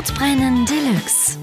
Sodbrennen 0.00 0.64
Deluxe. 0.64 1.36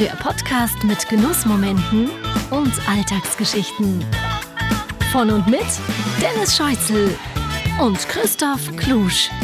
Der 0.00 0.16
Podcast 0.16 0.82
mit 0.82 1.08
Genussmomenten 1.08 2.10
und 2.50 2.72
Alltagsgeschichten. 2.88 4.04
Von 5.12 5.30
und 5.30 5.46
mit 5.46 5.64
Dennis 6.20 6.56
Scheuzel 6.56 7.16
und 7.80 7.96
Christoph 8.08 8.76
Klusch. 8.76 9.30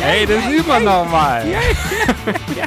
Hey, 0.00 0.24
das 0.24 0.44
üben 0.44 0.68
wir 0.68 0.78
nochmal. 0.78 1.48
Ja, 1.48 1.58
ja, 2.54 2.66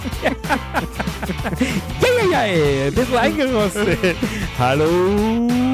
ja, 2.31 2.41
ey, 2.41 2.87
ein 2.87 2.93
bisschen 2.93 3.17
eingerostet. 3.17 4.17
Hallo. 4.57 5.68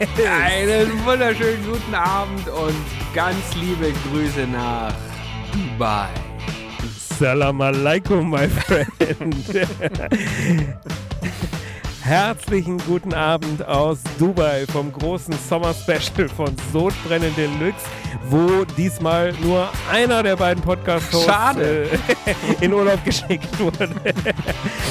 Einen 0.00 1.04
wunderschönen 1.04 1.62
guten 1.66 1.94
Abend 1.94 2.48
und 2.48 2.74
ganz 3.14 3.54
liebe 3.54 3.92
Grüße 4.08 4.46
nach 4.46 4.94
Dubai. 5.52 6.08
Salam 7.18 7.60
alaikum, 7.60 8.30
my 8.30 8.48
friend. 8.48 9.68
Herzlichen 12.00 12.78
guten 12.78 13.12
Abend 13.12 13.62
aus 13.68 13.98
Dubai 14.18 14.64
vom 14.72 14.90
großen 14.90 15.34
Sommer-Special 15.46 16.30
von 16.30 16.56
Sodbrennen 16.72 17.34
Deluxe, 17.36 17.84
wo 18.30 18.64
diesmal 18.78 19.34
nur 19.42 19.68
einer 19.92 20.22
der 20.22 20.36
beiden 20.36 20.62
Podcast-Hosts 20.62 21.58
äh, 21.58 21.88
in 22.62 22.72
Urlaub 22.72 23.04
geschickt 23.04 23.58
wurde. 23.58 23.90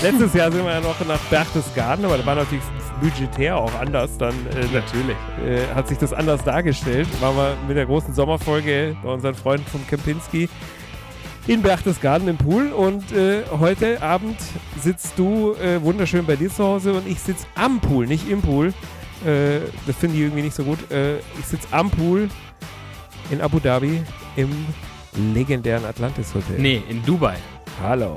Letztes 0.04 0.36
Jahr 0.36 0.52
sind 0.52 0.64
wir 0.64 0.74
ja 0.74 0.82
noch 0.82 1.04
nach 1.08 1.20
Berchtesgaden, 1.32 2.06
aber 2.06 2.20
da 2.20 2.26
war 2.28 2.36
natürlich 2.36 2.64
budgetär 3.00 3.58
auch 3.58 3.74
anders. 3.80 4.18
Dann 4.18 4.34
äh, 4.48 4.66
Natürlich. 4.74 5.18
äh, 5.46 5.74
hat 5.74 5.88
sich 5.88 5.98
das 5.98 6.14
anders 6.14 6.44
dargestellt. 6.44 7.08
Waren 7.22 7.36
wir 7.36 7.58
mit 7.68 7.78
der 7.78 7.86
großen 7.86 8.14
Sommerfolge 8.14 8.96
bei 9.04 9.10
unseren 9.10 9.36
Freunden 9.36 9.66
von 9.68 9.86
Kempinski 9.88 10.50
in 11.48 11.62
Berchtesgaden 11.62 12.28
im 12.28 12.38
Pool 12.38 12.68
und 12.68 13.12
äh, 13.12 13.42
heute 13.60 14.02
Abend 14.04 14.38
sitzt 14.80 15.18
du 15.18 15.54
äh, 15.56 15.82
wunderschön 15.82 16.26
bei 16.26 16.36
dir 16.36 16.50
zu 16.50 16.64
Hause 16.64 16.94
und 16.94 17.08
ich 17.08 17.20
sitze 17.20 17.48
am 17.56 17.80
Pool, 17.80 18.06
nicht 18.06 18.30
im 18.30 18.42
Pool. 18.42 18.68
Äh, 19.26 19.60
das 19.88 19.96
finde 19.96 20.18
ich 20.18 20.22
irgendwie 20.22 20.44
nicht 20.44 20.56
so 20.56 20.64
gut. 20.64 20.92
Äh, 20.92 21.18
ich 21.40 21.46
sitze 21.46 21.68
am 21.72 21.90
Pool 21.90 22.30
in 23.32 23.42
Abu 23.42 23.60
Dhabi 23.60 24.02
im 24.36 24.50
legendären 25.34 25.86
Atlantis 25.86 26.34
Hotel. 26.36 26.60
Nee, 26.60 26.84
in 26.88 27.04
Dubai. 27.04 27.38
Hallo, 27.82 28.16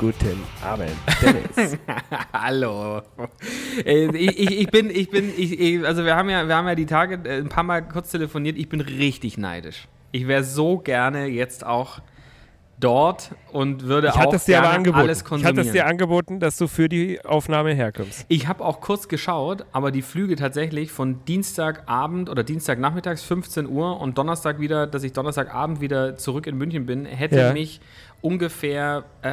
guten 0.00 0.42
Abend, 0.64 0.90
Dennis. 1.20 1.76
Hallo. 2.32 3.02
Ich, 3.84 4.14
ich, 4.14 4.60
ich 4.62 4.70
bin, 4.70 4.88
ich 4.88 5.10
bin, 5.10 5.28
ich, 5.36 5.60
ich, 5.60 5.86
also 5.86 6.04
wir 6.06 6.16
haben 6.16 6.30
ja, 6.30 6.48
wir 6.48 6.56
haben 6.56 6.66
ja 6.68 6.74
die 6.74 6.86
Tage 6.86 7.20
äh, 7.28 7.36
ein 7.38 7.50
paar 7.50 7.64
Mal 7.64 7.82
kurz 7.86 8.10
telefoniert. 8.10 8.56
Ich 8.56 8.70
bin 8.70 8.80
richtig 8.80 9.36
neidisch. 9.36 9.88
Ich 10.12 10.26
wäre 10.26 10.42
so 10.42 10.78
gerne 10.78 11.26
jetzt 11.26 11.66
auch 11.66 12.00
dort 12.80 13.32
und 13.52 13.82
würde 13.84 14.08
Ich 14.08 14.14
auch 14.14 14.44
gerne 14.46 14.68
angeboten. 14.70 15.02
alles 15.02 15.18
Ich 15.18 15.24
konsumieren. 15.24 15.58
hatte 15.58 15.66
es 15.68 15.72
dir 15.74 15.86
angeboten, 15.86 16.40
dass 16.40 16.56
du 16.56 16.66
für 16.66 16.88
die 16.88 17.22
Aufnahme 17.26 17.74
herkommst. 17.74 18.24
Ich 18.28 18.48
habe 18.48 18.64
auch 18.64 18.80
kurz 18.80 19.06
geschaut, 19.06 19.66
aber 19.72 19.90
die 19.90 20.00
Flüge 20.00 20.34
tatsächlich 20.34 20.90
von 20.90 21.22
Dienstagabend 21.26 22.30
oder 22.30 22.42
Dienstagnachmittags 22.42 23.22
15 23.22 23.68
Uhr 23.68 24.00
und 24.00 24.16
Donnerstag 24.16 24.60
wieder, 24.60 24.86
dass 24.86 25.02
ich 25.04 25.12
Donnerstagabend 25.12 25.82
wieder 25.82 26.16
zurück 26.16 26.46
in 26.46 26.56
München 26.56 26.86
bin, 26.86 27.04
hätte 27.04 27.38
Ja. 27.38 27.52
mich 27.52 27.82
ungefähr, 28.22 29.04
äh, 29.22 29.28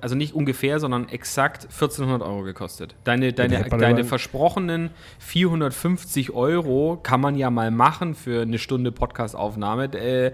also 0.00 0.14
nicht 0.14 0.34
ungefähr, 0.34 0.80
sondern 0.80 1.08
exakt 1.08 1.64
1400 1.64 2.22
Euro 2.22 2.42
gekostet. 2.42 2.94
Deine, 3.04 3.32
deine, 3.32 3.64
deine 3.64 4.04
versprochenen 4.04 4.90
450 5.18 6.32
Euro 6.32 6.98
kann 7.02 7.20
man 7.20 7.36
ja 7.36 7.50
mal 7.50 7.70
machen 7.70 8.14
für 8.14 8.42
eine 8.42 8.58
Stunde 8.58 8.92
Podcastaufnahme. 8.92 9.92
Äh, 9.94 10.32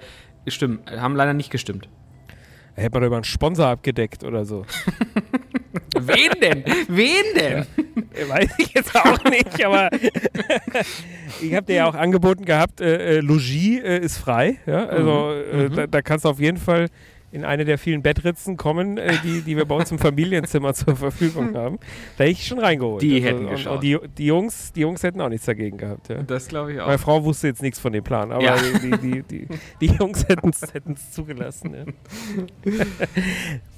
stimmt, 0.48 0.90
haben 0.90 1.16
leider 1.16 1.32
nicht 1.32 1.50
gestimmt. 1.50 1.88
Hätte 2.74 2.98
man 2.98 3.06
über 3.06 3.16
einen 3.16 3.24
Sponsor 3.24 3.66
abgedeckt 3.66 4.24
oder 4.24 4.44
so. 4.44 4.66
Wen 5.96 6.40
denn? 6.40 6.64
Wen 6.88 7.24
denn? 7.36 7.58
Äh, 7.58 7.64
Weiß 8.28 8.48
ich 8.58 8.74
jetzt 8.74 8.94
auch 8.94 9.22
nicht, 9.24 9.64
aber 9.64 9.90
ich 11.40 11.54
habe 11.54 11.66
dir 11.66 11.74
ja 11.76 11.86
auch 11.86 11.94
angeboten 11.94 12.44
gehabt, 12.44 12.80
äh, 12.80 13.18
äh, 13.18 13.20
Logis 13.20 13.80
äh, 13.82 13.98
ist 13.98 14.18
frei. 14.18 14.58
Ja? 14.66 14.86
Also 14.86 15.32
äh, 15.32 15.70
da, 15.70 15.86
da 15.86 16.02
kannst 16.02 16.24
du 16.24 16.28
auf 16.28 16.40
jeden 16.40 16.58
Fall 16.58 16.88
in 17.34 17.44
eine 17.44 17.64
der 17.64 17.78
vielen 17.78 18.00
Bettritzen 18.00 18.56
kommen, 18.56 18.96
äh, 18.96 19.14
die, 19.24 19.42
die 19.42 19.56
wir 19.56 19.64
bei 19.64 19.74
uns 19.74 19.90
im 19.90 19.98
Familienzimmer 19.98 20.72
zur 20.74 20.94
Verfügung 20.94 21.56
haben. 21.56 21.78
Da 22.16 22.24
hätte 22.24 22.32
ich 22.32 22.46
schon 22.46 22.60
reingeholt. 22.60 23.02
Die 23.02 23.16
also, 23.16 23.26
hätten 23.26 23.44
und, 23.46 23.50
geschaut. 23.50 23.74
Und 23.74 23.82
die, 23.82 23.98
die, 24.16 24.26
Jungs, 24.26 24.72
die 24.72 24.80
Jungs 24.80 25.02
hätten 25.02 25.20
auch 25.20 25.28
nichts 25.28 25.46
dagegen 25.46 25.76
gehabt. 25.76 26.08
Ja? 26.08 26.22
Das 26.22 26.46
glaube 26.46 26.72
ich 26.72 26.80
auch. 26.80 26.86
Meine 26.86 26.98
Frau 26.98 27.24
wusste 27.24 27.48
jetzt 27.48 27.60
nichts 27.60 27.80
von 27.80 27.92
dem 27.92 28.04
Plan, 28.04 28.30
aber 28.30 28.44
Ja. 28.44 28.56
die, 28.56 28.90
die, 28.98 29.22
die, 29.22 29.48
die 29.80 29.86
Jungs 29.86 30.28
hätten 30.28 30.50
es 30.50 31.10
zugelassen. 31.10 31.74
Ja. 31.74 32.72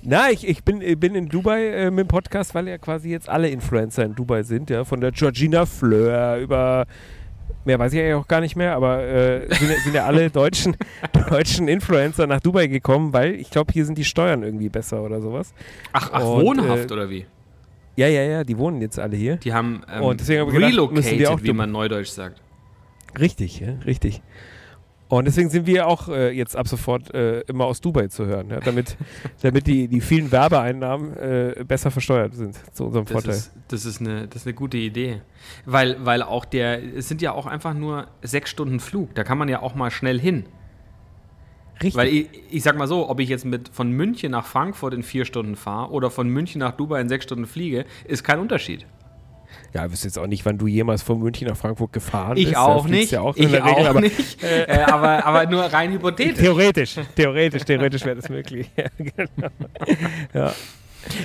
Na, 0.03 0.31
ich, 0.31 0.47
ich 0.47 0.63
bin, 0.63 0.81
bin 1.01 1.15
in 1.15 1.29
Dubai 1.31 1.67
äh, 1.69 1.91
mit 1.91 2.07
dem 2.07 2.09
Podcast, 2.09 2.55
weil 2.55 2.69
ja 2.69 2.77
quasi 2.77 3.09
jetzt 3.09 3.29
alle 3.29 3.49
Influencer 3.49 4.05
in 4.05 4.15
Dubai 4.15 4.43
sind, 4.43 4.69
ja, 4.69 4.85
von 4.85 5.01
der 5.01 5.13
Georgina 5.13 5.65
Fleur 5.65 6.37
über 6.39 6.87
mehr 7.67 7.79
weiß 7.79 7.93
ich 7.93 7.99
ja 8.01 8.17
auch 8.17 8.27
gar 8.29 8.41
nicht 8.41 8.57
mehr, 8.57 8.75
aber 8.75 9.03
äh, 9.03 9.55
sind, 9.55 9.71
ja- 9.71 9.77
sind 9.83 9.95
ja 9.95 10.07
alle 10.07 10.31
deutschen, 10.31 10.77
deutschen 11.31 11.69
Influencer 11.69 12.27
nach 12.27 12.41
Dubai 12.41 12.67
gekommen, 12.69 13.13
weil 13.13 13.35
ich 13.35 13.51
glaube, 13.51 13.73
hier 13.73 13.85
sind 13.85 13.99
die 13.99 14.05
Steuern 14.05 14.43
irgendwie 14.43 14.69
besser 14.69 15.03
oder 15.03 15.21
sowas. 15.21 15.53
Ach, 15.93 16.11
ach 16.13 16.23
Und, 16.23 16.45
wohnhaft 16.47 16.91
äh, 16.91 16.95
oder 16.95 17.11
wie? 17.11 17.27
Ja, 17.97 18.09
ja, 18.09 18.23
ja, 18.23 18.45
die 18.45 18.59
wohnen 18.59 18.81
jetzt 18.83 18.99
alle 18.99 19.17
hier. 19.17 19.37
Die 19.37 19.53
haben 19.55 19.83
ähm, 19.91 20.03
Und 20.03 20.21
deswegen 20.21 20.41
hab 20.41 20.49
ich 20.49 20.55
gedacht, 20.55 20.73
relocated, 20.73 21.45
wie 21.45 21.53
man 21.53 21.73
neudeutsch 21.73 22.09
sagt. 22.11 22.41
Richtig, 23.19 23.61
ja, 23.61 23.75
richtig. 23.87 24.21
Und 25.09 25.27
deswegen 25.27 25.51
sind 25.51 25.67
wir 25.67 25.87
auch 25.87 26.09
äh, 26.09 26.31
jetzt 26.31 26.57
ab 26.57 26.67
sofort 26.67 27.15
äh, 27.15 27.41
immer 27.43 27.67
aus 27.67 27.81
Dubai 27.81 28.09
zu 28.09 28.27
hören, 28.27 28.51
ja, 28.51 28.59
damit, 28.59 28.97
damit 29.43 29.67
die, 29.67 29.87
die 29.87 30.01
vielen 30.01 30.33
Werbeeinnahmen 30.33 31.17
äh, 31.17 31.65
besser 31.67 31.93
versteuert 31.93 32.35
sind, 32.35 32.57
zu 32.75 32.87
unserem 32.87 33.05
Das 33.05 33.13
Vorteil. 33.13 33.35
ist, 33.35 33.53
das, 33.69 33.85
ist 33.85 34.01
eine, 34.01 34.27
das 34.27 34.43
ist 34.43 34.47
eine 34.47 34.55
gute 34.55 34.79
Idee. 34.79 35.23
Weil, 35.65 36.05
weil 36.05 36.23
auch 36.23 36.45
der, 36.45 36.83
es 36.97 37.09
sind 37.09 37.23
ja 37.23 37.33
auch 37.33 37.47
einfach 37.47 37.75
nur 37.75 38.09
sechs 38.23 38.51
Stunden 38.51 38.81
Flug. 38.81 39.15
Da 39.15 39.23
kann 39.23 39.39
man 39.39 39.49
ja 39.49 39.63
auch 39.63 39.77
mal 39.77 39.93
schnell 39.93 40.19
hin. 40.19 40.47
Richtig. 41.77 41.95
Weil 41.95 42.09
ich, 42.09 42.29
ich 42.51 42.63
sag 42.63 42.77
mal 42.77 42.89
so, 42.89 43.09
ob 43.09 43.21
ich 43.21 43.29
jetzt 43.29 43.45
mit 43.45 43.69
von 43.69 43.91
München 43.91 44.33
nach 44.33 44.47
Frankfurt 44.47 44.95
in 44.95 45.03
vier 45.03 45.25
Stunden 45.25 45.57
fahre 45.57 45.93
oder 45.93 46.11
von 46.11 46.29
München 46.29 46.61
nach 46.61 46.73
Dubai 46.73 47.01
in 47.01 47.09
sechs 47.09 47.25
Stunden 47.25 47.47
fliege, 47.47 47.85
ist 48.07 48.25
kein 48.25 48.41
Unterschied. 48.41 48.87
Ja, 49.75 49.87
ich 49.87 49.93
wüsste 49.93 50.09
jetzt 50.09 50.19
auch 50.19 50.27
nicht, 50.27 50.45
wann 50.47 50.59
du 50.59 50.67
jemals 50.67 51.03
von 51.03 51.19
München 51.19 51.49
nach 51.49 51.57
Frankfurt 51.57 51.93
gefahren 51.93 52.35
bist. 52.35 52.47
Ich 52.47 52.53
Ja, 52.53 52.61
auch 52.65 52.87
nicht. 52.87 53.11
Ja 53.13 53.21
auch 53.21 53.37
ich 53.37 53.47
Regel, 53.47 53.61
auch 53.63 53.87
aber 53.87 54.01
nicht. 54.01 54.43
Äh, 54.43 54.81
aber, 54.87 55.25
aber 55.25 55.47
nur 55.51 55.63
rein 55.65 55.93
hypothetisch. 55.93 56.39
Theoretisch, 56.39 56.97
theoretisch, 57.15 57.63
theoretisch 57.65 58.05
wäre 58.05 58.17
das 58.17 58.29
möglich. 58.29 58.71
Ja, 58.77 58.85
genau. 58.99 59.49
ja. 60.35 60.55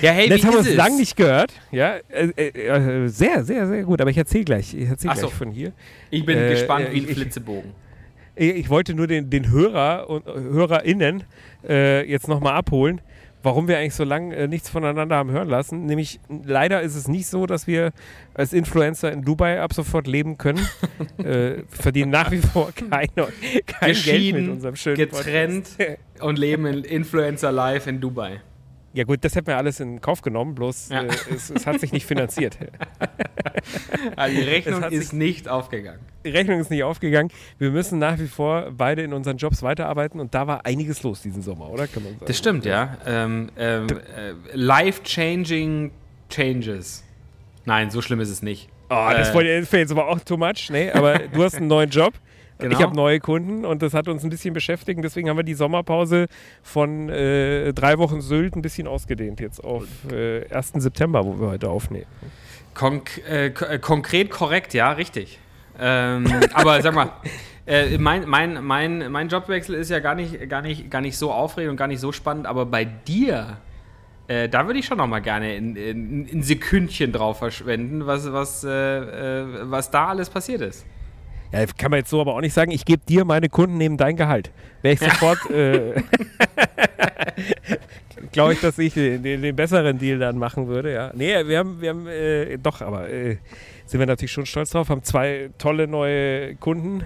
Ja, 0.02 0.12
hey, 0.12 0.30
Jetzt 0.30 0.46
haben 0.46 0.52
wir 0.53 0.59
uns 0.59 0.68
es? 0.70 0.75
lange 0.75 0.97
nicht 0.97 1.16
gehört. 1.16 1.53
Ja, 1.72 1.96
äh, 2.09 2.28
äh, 2.38 3.03
äh, 3.06 3.08
sehr, 3.08 3.44
sehr, 3.44 3.66
sehr 3.68 3.84
gut. 3.84 4.00
Aber 4.00 4.12
ich 4.12 4.18
erzähle 4.18 4.44
gleich, 4.44 4.75
ich 4.75 4.88
erzähle 4.88 5.16
so. 5.16 5.22
gleich 5.22 5.34
von 5.34 5.50
hier. 5.52 5.72
Ich 6.12 6.24
bin 6.24 6.38
Äh, 6.38 6.50
gespannt 6.52 6.88
äh, 6.90 6.94
wie 6.94 7.00
ein 7.00 7.09
ich- 7.09 7.16
Flitzebogen. 7.16 7.72
Ich 8.36 8.56
ich 8.56 8.70
wollte 8.70 8.94
nur 8.94 9.08
den, 9.08 9.30
den 9.30 9.50
Hörer 9.50 10.09
und 10.09 10.25
äh, 10.28 10.31
HörerInnen 10.34 11.24
äh, 11.68 12.09
jetzt 12.09 12.28
nochmal 12.28 12.53
abholen, 12.53 13.02
warum 13.44 13.68
wir 13.68 13.78
eigentlich 13.78 13.96
so 13.96 14.03
lange 14.03 14.35
äh, 14.35 14.47
nichts 14.47 14.69
voneinander 14.69 15.16
haben 15.16 15.31
hören 15.31 15.50
lassen. 15.50 15.85
Nämlich, 15.85 16.19
leider 16.44 16.81
ist 16.81 16.96
es 16.96 17.07
nicht 17.07 17.28
so, 17.28 17.46
dass 17.46 17.68
wir 17.68 17.91
als 18.34 18.53
Influencer 18.53 19.12
in 19.12 19.24
Dubai 19.24 19.62
ab 19.62 19.74
sofort 19.74 20.07
leben 20.07 20.38
können. 20.38 20.68
äh, 21.18 21.63
verdienen 21.69 22.12
nach 22.12 22.31
wie 22.31 22.40
vor 22.40 22.72
kein, 22.74 23.09
kein 23.66 23.94
Geld 23.94 24.35
mit 24.35 24.50
unserem 24.50 24.75
schönen 24.75 24.97
getrennt 24.97 25.78
Podcast. 25.78 26.00
und 26.22 26.38
leben 26.38 26.66
in 26.66 26.84
Influencer 26.84 27.52
Live 27.52 27.88
in 27.88 28.00
Dubai. 28.00 28.41
Ja 28.94 29.06
gut, 29.06 29.19
das 29.24 29.35
hätten 29.35 29.47
wir 29.47 29.57
alles 29.57 29.79
in 29.79 30.02
Kauf 30.02 30.22
genommen, 30.22 30.53
bloß 30.53 30.90
Ja. 30.90 31.03
äh, 31.03 31.07
es, 31.34 31.50
es 31.50 31.66
hat 31.66 31.79
sich 31.79 31.91
nicht 31.94 32.06
finanziert. 32.06 32.57
Also 34.16 34.35
die 34.35 34.43
Rechnung 34.43 34.84
ist 34.84 35.14
nicht 35.14 35.47
aufgegangen. 35.47 35.99
Die 36.26 36.29
Rechnung 36.29 36.59
ist 36.59 36.72
nicht 36.72 36.84
aufgegangen. 36.84 37.29
Wir 37.58 37.70
müssen 37.72 37.99
nach 37.99 38.17
wie 38.20 38.28
vor 38.28 38.72
beide 38.76 39.02
in 39.03 39.14
unseren 39.14 39.38
Jobs 39.38 39.61
weiterarbeiten 39.64 40.20
und 40.20 40.34
da 40.34 40.47
war 40.47 40.66
einiges 40.66 41.03
los 41.03 41.22
diesen 41.22 41.41
Sommer, 41.41 41.70
oder? 41.70 41.88
Kann 41.88 42.03
man 42.03 42.14
sagen. 42.14 42.26
Das 42.26 42.38
stimmt, 42.38 42.66
ja. 42.66 42.97
Ähm, 43.05 43.49
ähm, 43.58 43.88
äh, 43.90 44.34
Life-changing 44.53 45.91
changes. 46.29 47.03
Nein, 47.66 47.91
so 47.91 48.02
schlimm 48.02 48.20
ist 48.20 48.29
es 48.29 48.41
nicht. 48.41 48.70
Oh, 48.90 49.08
das 49.11 49.29
Äh, 49.29 49.34
wäre 49.35 49.78
jetzt 49.78 49.91
aber 49.91 50.08
auch 50.08 50.20
too 50.20 50.37
much. 50.37 50.70
Nee, 50.72 50.91
aber 50.91 51.20
du 51.20 51.44
hast 51.44 51.55
einen 51.55 51.67
neuen 51.67 51.90
Job. 51.90 52.14
Genau. 52.61 52.78
Ich 52.78 52.81
habe 52.81 52.96
neue 52.96 53.19
Kunden 53.19 53.66
und 53.66 53.81
das 53.81 53.93
hat 53.93 54.08
uns 54.08 54.23
ein 54.23 54.29
bisschen 54.29 54.53
beschäftigt. 54.53 54.99
Deswegen 55.03 55.29
haben 55.29 55.37
wir 55.37 55.43
die 55.43 55.55
Sommerpause 55.55 56.28
von 56.61 57.09
äh, 57.09 57.73
drei 57.73 57.97
Wochen 57.97 58.22
Sylt 58.22 58.55
ein 58.55 58.61
bisschen 58.61 58.87
ausgedehnt 58.87 59.40
jetzt 59.40 59.63
auf 59.63 59.85
äh, 60.11 60.46
1. 60.53 60.73
September, 60.75 61.25
wo 61.25 61.40
wir 61.40 61.47
heute 61.47 61.69
aufnehmen. 61.69 62.05
Konk 62.73 63.22
äh, 63.28 63.47
äh, 63.47 63.79
konkret 63.79 64.29
korrekt, 64.29 64.73
ja, 64.73 64.91
richtig. 64.91 65.40
Ähm, 65.79 66.25
aber 66.53 66.81
sag 66.81 66.93
mal, 66.93 67.09
äh, 67.66 67.97
mein, 67.97 68.29
mein, 68.29 68.63
mein, 68.63 69.11
mein 69.11 69.28
Jobwechsel 69.28 69.75
ist 69.75 69.90
ja 69.90 69.99
gar 69.99 70.16
nicht, 70.16 70.47
gar, 70.47 70.61
nicht, 70.61 70.90
gar 70.90 71.02
nicht 71.02 71.17
so 71.17 71.31
aufregend 71.31 71.72
und 71.72 71.78
gar 71.78 71.87
nicht 71.87 71.99
so 71.99 72.11
spannend, 72.11 72.46
aber 72.46 72.66
bei 72.66 72.85
dir 72.85 73.58
Äh, 74.28 74.47
da 74.47 74.66
würde 74.66 74.79
ich 74.79 74.85
schon 74.85 74.97
noch 74.97 75.08
mal 75.08 75.19
gerne 75.19 75.47
ein 75.58 76.41
Sekündchen 76.41 77.11
drauf 77.11 77.40
verschwenden, 77.40 78.05
was, 78.05 78.31
was, 78.31 78.63
äh, 78.63 78.69
äh, 78.69 79.46
was 79.63 79.91
da 79.91 80.08
alles 80.08 80.29
passiert 80.29 80.61
ist. 80.61 80.85
Ja, 81.52 81.66
kann 81.78 81.92
man 81.92 82.00
jetzt 82.00 82.09
so 82.09 82.22
aber 82.22 82.36
auch 82.36 82.42
nicht 82.42 82.53
sagen, 82.53 82.72
ich 82.72 82.86
gebe 82.86 83.02
dir 83.06 83.26
meine 83.26 83.50
Kunden 83.50 83.78
neben 83.78 83.98
dein 83.98 84.16
Gehalt. 84.16 84.52
Wäre 84.82 84.94
ich 84.94 85.00
sofort, 85.12 85.50
äh, 85.50 86.02
glaube 88.32 88.53
ich, 88.53 88.62
dass 88.62 88.78
ich 88.78 88.94
den, 88.94 89.22
den, 89.24 89.56
besseren 89.56 89.98
Deal 89.98 90.20
dann 90.20 90.38
machen 90.38 90.68
würde, 90.68 90.94
ja. 90.94 91.12
Nee, 91.14 91.46
wir 91.46 91.59
haben, 91.59 91.82
wir 91.82 91.90
haben 91.90 92.08
äh, 92.08 92.58
doch, 92.58 92.82
aber 92.82 93.09
äh, 93.09 93.38
sind 93.86 94.00
wir 94.00 94.08
natürlich 94.08 94.32
schon 94.32 94.46
stolz 94.46 94.70
drauf, 94.70 94.90
haben 94.90 95.03
zwei 95.03 95.50
tolle 95.58 95.88
neue 95.88 96.56
Kunden. 96.56 97.03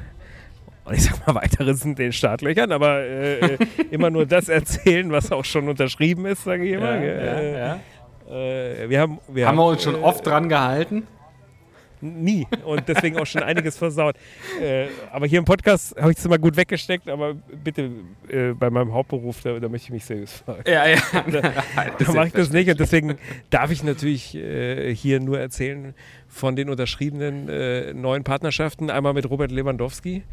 Und 0.86 0.94
ich 0.94 1.04
sag 1.04 1.26
mal, 1.26 1.34
weitere 1.34 1.74
sind 1.74 1.98
den 1.98 2.14
Startlöchern, 2.14 2.72
aber 2.72 3.00
äh, 3.00 3.58
immer 3.90 4.12
nur 4.12 4.28
das 4.28 4.50
erzählen, 4.50 5.12
was 5.12 5.32
auch 5.32 5.44
schon 5.44 5.68
unterschrieben 5.68 6.28
ist, 6.28 6.44
sage 6.44 6.64
ich 6.66 6.74
immer. 6.74 7.04
Ja, 7.04 7.42
ja. 7.42 7.80
Äh, 8.30 8.88
wir 8.88 9.00
haben, 9.00 9.20
wir 9.28 9.48
haben, 9.48 9.58
haben 9.58 9.66
wir 9.66 9.72
uns 9.72 9.84
schon 9.84 9.96
oft 9.96 10.26
dran 10.28 10.48
gehalten? 10.48 11.08
Nie 12.06 12.48
und 12.66 12.88
deswegen 12.88 13.18
auch 13.18 13.26
schon 13.26 13.44
einiges 13.44 13.78
versaut. 13.78 14.16
Äh, 14.62 14.88
aber 15.12 15.28
hier 15.28 15.40
im 15.40 15.46
Podcast 15.46 15.96
habe 16.00 16.12
ich 16.12 16.18
es 16.18 16.26
immer 16.26 16.38
gut 16.38 16.56
weggesteckt, 16.56 17.10
aber 17.10 17.34
bitte 17.34 17.92
äh, 18.30 18.54
bei 18.54 18.70
meinem 18.70 18.94
Hauptberuf, 18.94 19.42
da, 19.42 19.60
da, 19.60 19.70
möchte 19.70 19.88
ich 19.88 19.92
mich 19.92 20.06
seriös 20.06 20.34
fragen. 20.34 20.64
Ja, 20.68 20.88
ja. 20.88 20.98
Da, 21.26 21.42
da 21.42 22.14
mache 22.14 22.28
ich 22.28 22.34
das 22.34 22.52
nicht 22.52 22.70
und 22.70 22.80
deswegen 22.80 23.18
darf 23.50 23.72
ich 23.72 23.84
natürlich 23.84 24.36
äh, 24.36 24.94
hier 24.94 25.20
nur 25.20 25.40
erzählen 25.40 25.94
von 26.28 26.56
den 26.56 26.70
unterschriebenen 26.70 27.50
äh, 27.50 27.94
neuen 27.94 28.24
Partnerschaften. 28.24 28.90
Einmal 28.90 29.14
mit 29.14 29.30
Robert 29.30 29.52
Lewandowski. 29.52 30.24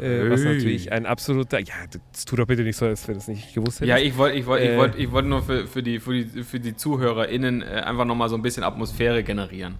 Äh, 0.00 0.30
was 0.30 0.44
natürlich 0.44 0.92
ein 0.92 1.04
absoluter. 1.04 1.58
Ja, 1.58 1.74
das 2.12 2.24
tut 2.24 2.38
doch 2.38 2.46
bitte 2.46 2.62
nicht 2.62 2.76
so, 2.76 2.86
als 2.86 3.06
wir 3.06 3.14
das 3.14 3.28
nicht 3.28 3.54
gewusst 3.54 3.80
hätten. 3.80 3.90
Ja, 3.90 3.98
ich 3.98 4.16
wollte 4.16 4.38
ich 4.38 4.46
wollt, 4.46 4.62
ich 4.62 4.76
wollt, 4.76 4.98
ich 4.98 5.12
wollt 5.12 5.26
nur 5.26 5.42
für, 5.42 5.66
für, 5.66 5.82
die, 5.82 5.98
für, 5.98 6.24
die, 6.24 6.42
für 6.42 6.58
die 6.58 6.74
ZuhörerInnen 6.74 7.62
äh, 7.62 7.66
einfach 7.66 8.06
nochmal 8.06 8.30
so 8.30 8.36
ein 8.36 8.42
bisschen 8.42 8.64
Atmosphäre 8.64 9.22
generieren. 9.22 9.76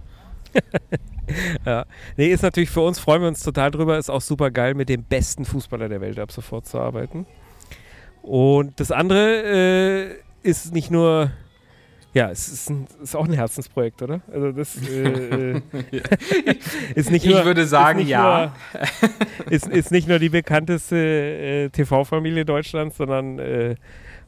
ja. 1.67 1.85
Nee, 2.17 2.29
ist 2.29 2.43
natürlich 2.43 2.71
für 2.71 2.81
uns, 2.81 2.99
freuen 2.99 3.23
wir 3.23 3.29
uns 3.29 3.43
total 3.43 3.71
drüber, 3.71 3.99
ist 3.99 4.11
auch 4.11 4.21
super 4.21 4.51
geil, 4.51 4.75
mit 4.75 4.89
dem 4.89 5.05
besten 5.05 5.45
Fußballer 5.45 5.89
der 5.89 6.01
Welt 6.01 6.19
ab 6.19 6.33
sofort 6.33 6.67
zu 6.67 6.79
arbeiten. 6.79 7.27
Und 8.23 8.79
das 8.81 8.93
andere 8.93 10.13
äh, 10.43 10.49
ist 10.49 10.73
nicht 10.75 10.91
nur, 10.91 11.31
ja, 12.13 12.31
es 12.31 12.49
ist, 12.49 12.71
ein, 12.71 12.87
ist, 13.03 13.17
auch 13.17 13.27
ein 13.27 13.33
Herzensprojekt, 13.33 14.03
oder? 14.03 14.21
Also 14.33 14.53
das 14.53 14.77
äh, 14.83 15.57
äh 15.57 15.61
ist 16.95 17.11
nicht 17.11 17.25
nur. 17.25 17.39
Ich 17.39 17.45
würde 17.45 17.67
sagen, 17.67 18.07
ja. 18.07 18.53
Nur, 18.73 19.51
ist, 19.51 19.69
ist 19.69 19.91
nicht 19.91 20.09
nur 20.09 20.19
die 20.19 20.29
bekannteste 20.29 20.97
äh, 20.97 21.69
TV-Familie 21.71 22.45
Deutschlands, 22.45 22.97
sondern 22.97 23.39
äh, 23.39 23.77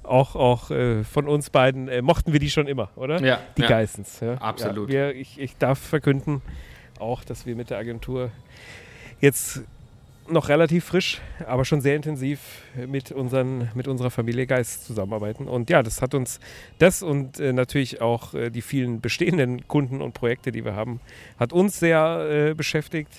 auch, 0.03 0.37
auch 0.37 0.71
äh, 0.71 1.05
von 1.05 1.29
uns 1.29 1.51
beiden 1.51 1.89
äh, 1.89 2.03
mochten 2.03 2.33
wir 2.33 2.41
die 2.41 2.51
schon 2.51 2.67
immer, 2.67 2.91
oder? 2.97 3.21
Ja. 3.23 3.41
Die 3.57 3.63
ja. 3.63 3.69
Geissens. 3.69 4.21
Ja? 4.21 4.35
Absolut. 4.35 4.89
Ja, 4.89 5.09
wir, 5.09 5.17
ich, 5.17 5.39
ich 5.41 5.57
darf 5.57 5.79
verkünden, 5.79 6.43
auch, 7.03 7.25
dass 7.25 7.47
wir 7.47 7.57
mit 7.57 7.71
der 7.71 7.79
Agentur 7.79 8.31
jetzt 9.21 9.63
noch 10.29 10.49
relativ 10.49 10.85
frisch, 10.85 11.21
aber 11.47 11.65
schon 11.65 11.81
sehr 11.81 11.97
intensiv 11.97 12.63
mit, 12.87 13.11
unseren, 13.11 13.71
mit 13.75 13.89
unserer 13.89 14.11
Familie 14.11 14.47
Geist 14.47 14.87
zusammenarbeiten. 14.87 15.49
Und 15.49 15.69
ja, 15.71 15.83
das 15.83 16.01
hat 16.01 16.15
uns, 16.15 16.39
das 16.79 17.03
und 17.03 17.41
äh, 17.41 17.53
natürlich 17.53 18.01
auch 18.01 18.35
äh, 18.35 18.51
die 18.51 18.63
vielen 18.63 19.01
bestehenden 19.01 19.67
Kunden 19.69 20.01
und 20.01 20.15
Projekte, 20.15 20.53
die 20.53 20.65
wir 20.65 20.75
haben, 20.75 21.01
hat 21.39 21.53
uns 21.53 21.79
sehr 21.79 22.51
äh, 22.51 22.55
beschäftigt, 22.55 23.13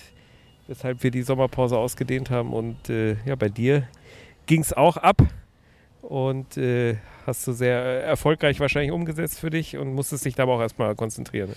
weshalb 0.66 1.02
wir 1.02 1.10
die 1.10 1.22
Sommerpause 1.22 1.76
ausgedehnt 1.76 2.30
haben. 2.30 2.52
Und 2.52 2.88
äh, 2.88 3.16
ja, 3.26 3.34
bei 3.36 3.48
dir 3.48 3.86
ging 4.46 4.62
es 4.62 4.72
auch 4.72 4.96
ab 4.96 5.22
und 6.00 6.56
äh, 6.56 6.96
hast 7.26 7.46
du 7.46 7.52
sehr 7.52 8.04
erfolgreich 8.04 8.60
wahrscheinlich 8.60 8.92
umgesetzt 8.92 9.40
für 9.40 9.50
dich 9.50 9.76
und 9.76 9.94
musstest 9.94 10.24
dich 10.24 10.34
da 10.34 10.44
aber 10.44 10.54
auch 10.54 10.60
erstmal 10.60 10.94
konzentrieren. 10.94 11.54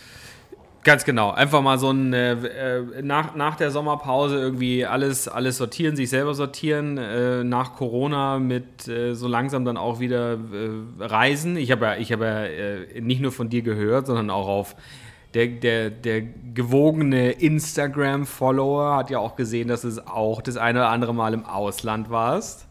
Ganz 0.83 1.03
genau. 1.03 1.31
Einfach 1.31 1.61
mal 1.61 1.77
so 1.77 1.91
ein 1.91 2.13
äh, 2.13 2.33
äh, 2.33 3.01
nach, 3.01 3.35
nach 3.35 3.55
der 3.55 3.71
Sommerpause 3.71 4.37
irgendwie 4.37 4.85
alles, 4.85 5.27
alles 5.27 5.57
sortieren, 5.57 5.95
sich 5.95 6.09
selber 6.09 6.33
sortieren. 6.33 6.97
Äh, 6.97 7.43
nach 7.43 7.73
Corona 7.75 8.39
mit 8.39 8.87
äh, 8.87 9.13
so 9.13 9.27
langsam 9.27 9.65
dann 9.65 9.75
auch 9.75 9.99
wieder 9.99 10.33
äh, 10.33 10.37
reisen. 10.99 11.57
Ich 11.57 11.71
habe 11.71 11.85
ja, 11.85 11.95
ich 11.97 12.11
hab 12.11 12.21
ja 12.21 12.45
äh, 12.45 13.01
nicht 13.01 13.21
nur 13.21 13.31
von 13.31 13.49
dir 13.49 13.63
gehört, 13.63 14.07
sondern 14.07 14.29
auch 14.29 14.47
auf 14.47 14.75
der, 15.33 15.47
der, 15.47 15.89
der 15.89 16.21
gewogene 16.21 17.31
Instagram-Follower 17.31 18.95
hat 18.95 19.09
ja 19.09 19.19
auch 19.19 19.35
gesehen, 19.35 19.67
dass 19.67 19.83
es 19.83 20.07
auch 20.07 20.41
das 20.41 20.57
eine 20.57 20.79
oder 20.79 20.89
andere 20.89 21.13
Mal 21.13 21.33
im 21.33 21.45
Ausland 21.45 22.09
warst. 22.09 22.66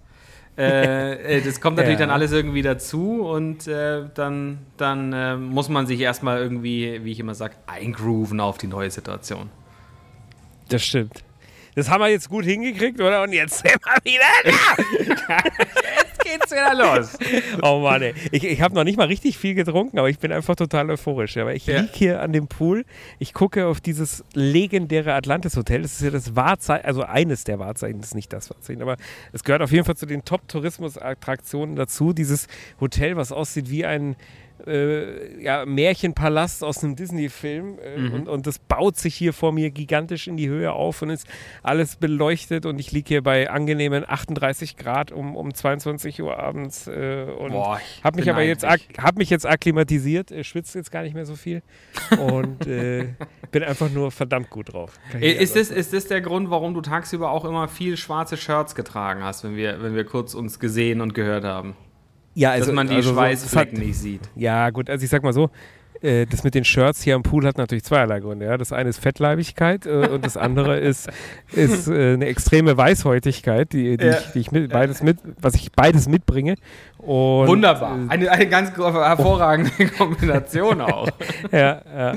Äh, 0.59 1.39
äh, 1.39 1.43
das 1.43 1.61
kommt 1.61 1.77
natürlich 1.77 1.99
ja. 1.99 2.07
dann 2.07 2.15
alles 2.15 2.33
irgendwie 2.33 2.63
dazu 2.63 3.27
und 3.27 3.67
äh, 3.67 4.05
dann, 4.15 4.59
dann 4.77 5.13
äh, 5.13 5.37
muss 5.37 5.69
man 5.69 5.87
sich 5.87 6.01
erstmal 6.01 6.39
irgendwie, 6.39 7.05
wie 7.05 7.13
ich 7.13 7.21
immer 7.21 7.35
sage, 7.35 7.57
eingrooven 7.67 8.41
auf 8.41 8.59
die 8.59 8.67
neue 8.67 8.91
Situation. 8.91 9.51
Das 10.69 10.85
stimmt. 10.85 11.23
Das 11.75 11.91
haben 11.91 12.01
wir 12.01 12.09
jetzt 12.09 12.31
gut 12.31 12.47
hingekriegt, 12.47 13.01
oder? 13.01 13.23
Und 13.23 13.33
jetzt 13.33 13.59
sind 13.63 13.79
wir 13.85 14.13
wieder 14.13 14.25
da. 15.29 15.39
geht's 16.27 16.51
wieder 16.51 16.75
los. 16.75 17.17
Oh 17.63 17.81
Mann, 17.81 18.03
ey. 18.03 18.15
Ich, 18.33 18.45
ich 18.45 18.61
habe 18.61 18.75
noch 18.75 18.85
nicht 18.85 18.97
mal 18.97 19.07
richtig 19.07 19.39
viel 19.39 19.55
getrunken, 19.55 19.99
aber 19.99 20.09
ich 20.09 20.19
bin 20.19 20.33
einfach 20.33 20.57
total 20.57 20.91
euphorisch. 20.91 21.37
Aber 21.37 21.55
ich 21.55 21.67
ja. 21.67 21.81
liege 21.81 21.93
hier 21.93 22.23
an 22.23 22.33
dem 22.33 22.49
Pool. 22.49 22.85
Ich 23.19 23.33
gucke 23.33 23.67
auf 23.67 23.81
dieses 23.81 24.25
legendäre 24.35 25.15
Atlantis 25.15 25.57
Hotel. 25.57 25.83
Das 25.83 25.93
ist 25.93 26.03
ja 26.03 26.11
das 26.11 26.37
Wahrzeichen, 26.37 26.85
also 26.85 27.03
eines 27.03 27.45
der 27.45 27.59
Wahrzeichen, 27.59 28.01
das 28.01 28.09
ist 28.11 28.15
nicht 28.15 28.33
das 28.33 28.51
Wahrzeichen, 28.51 28.83
aber 28.83 28.97
es 29.33 29.45
gehört 29.45 29.63
auf 29.63 29.73
jeden 29.73 29.85
Fall 29.85 29.97
zu 29.97 30.07
den 30.07 30.25
Top-Tourismus-Attraktionen 30.25 31.77
dazu. 31.77 32.13
Dieses 32.13 32.47
Hotel, 32.81 33.17
was 33.17 33.33
aussieht 33.33 33.71
wie 33.71 33.85
ein 33.85 34.17
äh, 34.67 35.43
ja, 35.43 35.65
Märchenpalast 35.65 36.65
aus 36.65 36.83
einem 36.83 36.97
Disney-Film 36.97 37.79
äh, 37.79 37.99
mhm. 37.99 38.15
und, 38.15 38.29
und 38.29 38.47
das 38.47 38.59
baut 38.59 38.97
sich 38.97 39.15
hier 39.15 39.33
vor 39.33 39.53
mir 39.53 39.71
gigantisch 39.71 40.27
in 40.27 40.37
die 40.37 40.49
Höhe 40.49 40.73
auf 40.73 41.03
und 41.03 41.11
ist 41.11 41.27
alles 41.63 41.97
beleuchtet 41.97 42.67
und 42.67 42.79
ich 42.79 42.93
liege 42.93 43.09
hier 43.09 43.23
bei 43.23 43.51
angenehmen 43.51 44.05
38 44.07 44.77
Grad 44.77 45.13
um, 45.13 45.37
um 45.37 45.55
22 45.55 46.23
Uhr 46.23 46.39
abends 46.39 46.87
äh, 46.87 47.27
und 47.39 47.53
habe 47.55 48.17
mich 48.17 48.31
aber 48.31 48.43
jetzt, 48.43 48.65
hab 48.65 49.17
mich 49.17 49.31
jetzt 49.31 49.47
akklimatisiert, 49.47 50.31
äh, 50.31 50.45
schwitze 50.45 50.79
jetzt 50.79 50.91
gar 50.91 51.03
nicht 51.03 51.15
mehr 51.15 51.27
so 51.27 51.37
viel 51.37 51.63
und 52.19 52.67
äh, 52.67 53.15
bin 53.51 53.63
einfach 53.63 53.91
nur 53.91 54.11
verdammt 54.11 54.51
gut 54.51 54.73
drauf. 54.73 54.99
Ist 55.21 55.57
das, 55.57 55.71
ist 55.71 55.93
das 55.93 56.07
der 56.07 56.21
Grund, 56.21 56.51
warum 56.51 56.75
du 56.75 56.81
tagsüber 56.81 57.31
auch 57.31 57.45
immer 57.45 57.69
viel 57.69 57.97
schwarze 57.97 58.37
Shirts 58.37 58.75
getragen 58.75 59.23
hast, 59.23 59.45
wenn 59.45 59.57
wir, 59.57 59.83
wenn 59.83 59.95
wir 59.95 60.05
kurz 60.05 60.35
uns 60.35 60.59
gesehen 60.59 61.01
und 61.01 61.15
gehört 61.15 61.45
haben? 61.45 61.77
Ja, 62.37 62.51
also, 62.51 62.67
dass 62.67 62.75
man 62.75 62.87
die 62.87 62.97
also 62.97 63.15
Schweißflecken 63.15 63.79
nicht 63.79 63.97
sieht. 63.97 64.21
Ja, 64.37 64.69
gut, 64.69 64.91
also 64.91 65.03
ich 65.03 65.09
sag 65.09 65.23
mal 65.23 65.33
so, 65.33 65.49
äh, 66.03 66.27
das 66.27 66.45
mit 66.45 66.55
den 66.55 66.65
Shirts 66.65 67.03
hier 67.03 67.15
am 67.15 67.23
Pool 67.23 67.47
hat 67.47 67.57
natürlich 67.57 67.83
zweierlei 67.83 68.21
Gründe. 68.21 68.45
Ja. 68.45 68.59
Das 68.59 68.73
eine 68.73 68.91
ist 68.91 68.99
Fettleibigkeit 68.99 69.87
äh, 69.87 70.09
und 70.09 70.23
das 70.25 70.37
andere 70.37 70.79
ist, 70.81 71.09
ist 71.53 71.89
äh, 71.89 72.13
eine 72.13 72.27
extreme 72.27 72.77
Weißhäutigkeit, 72.77 73.73
die, 73.73 73.97
die, 73.97 74.05
ja. 74.05 74.19
ich, 74.19 74.33
die 74.33 74.39
ich 74.41 74.53
mit, 74.53 74.71
beides 74.71 75.03
mit, 75.03 75.17
was 75.41 75.55
ich 75.55 75.73
beides 75.73 76.09
mitbringe. 76.09 76.57
Und, 76.99 77.49
Wunderbar. 77.49 77.99
Äh, 77.99 78.11
eine, 78.11 78.31
eine 78.31 78.47
ganz 78.49 78.77
hervorragende 78.77 79.71
Kombination 79.99 80.83
auch. 80.83 81.09
ja, 81.53 81.81
ja. 81.97 82.15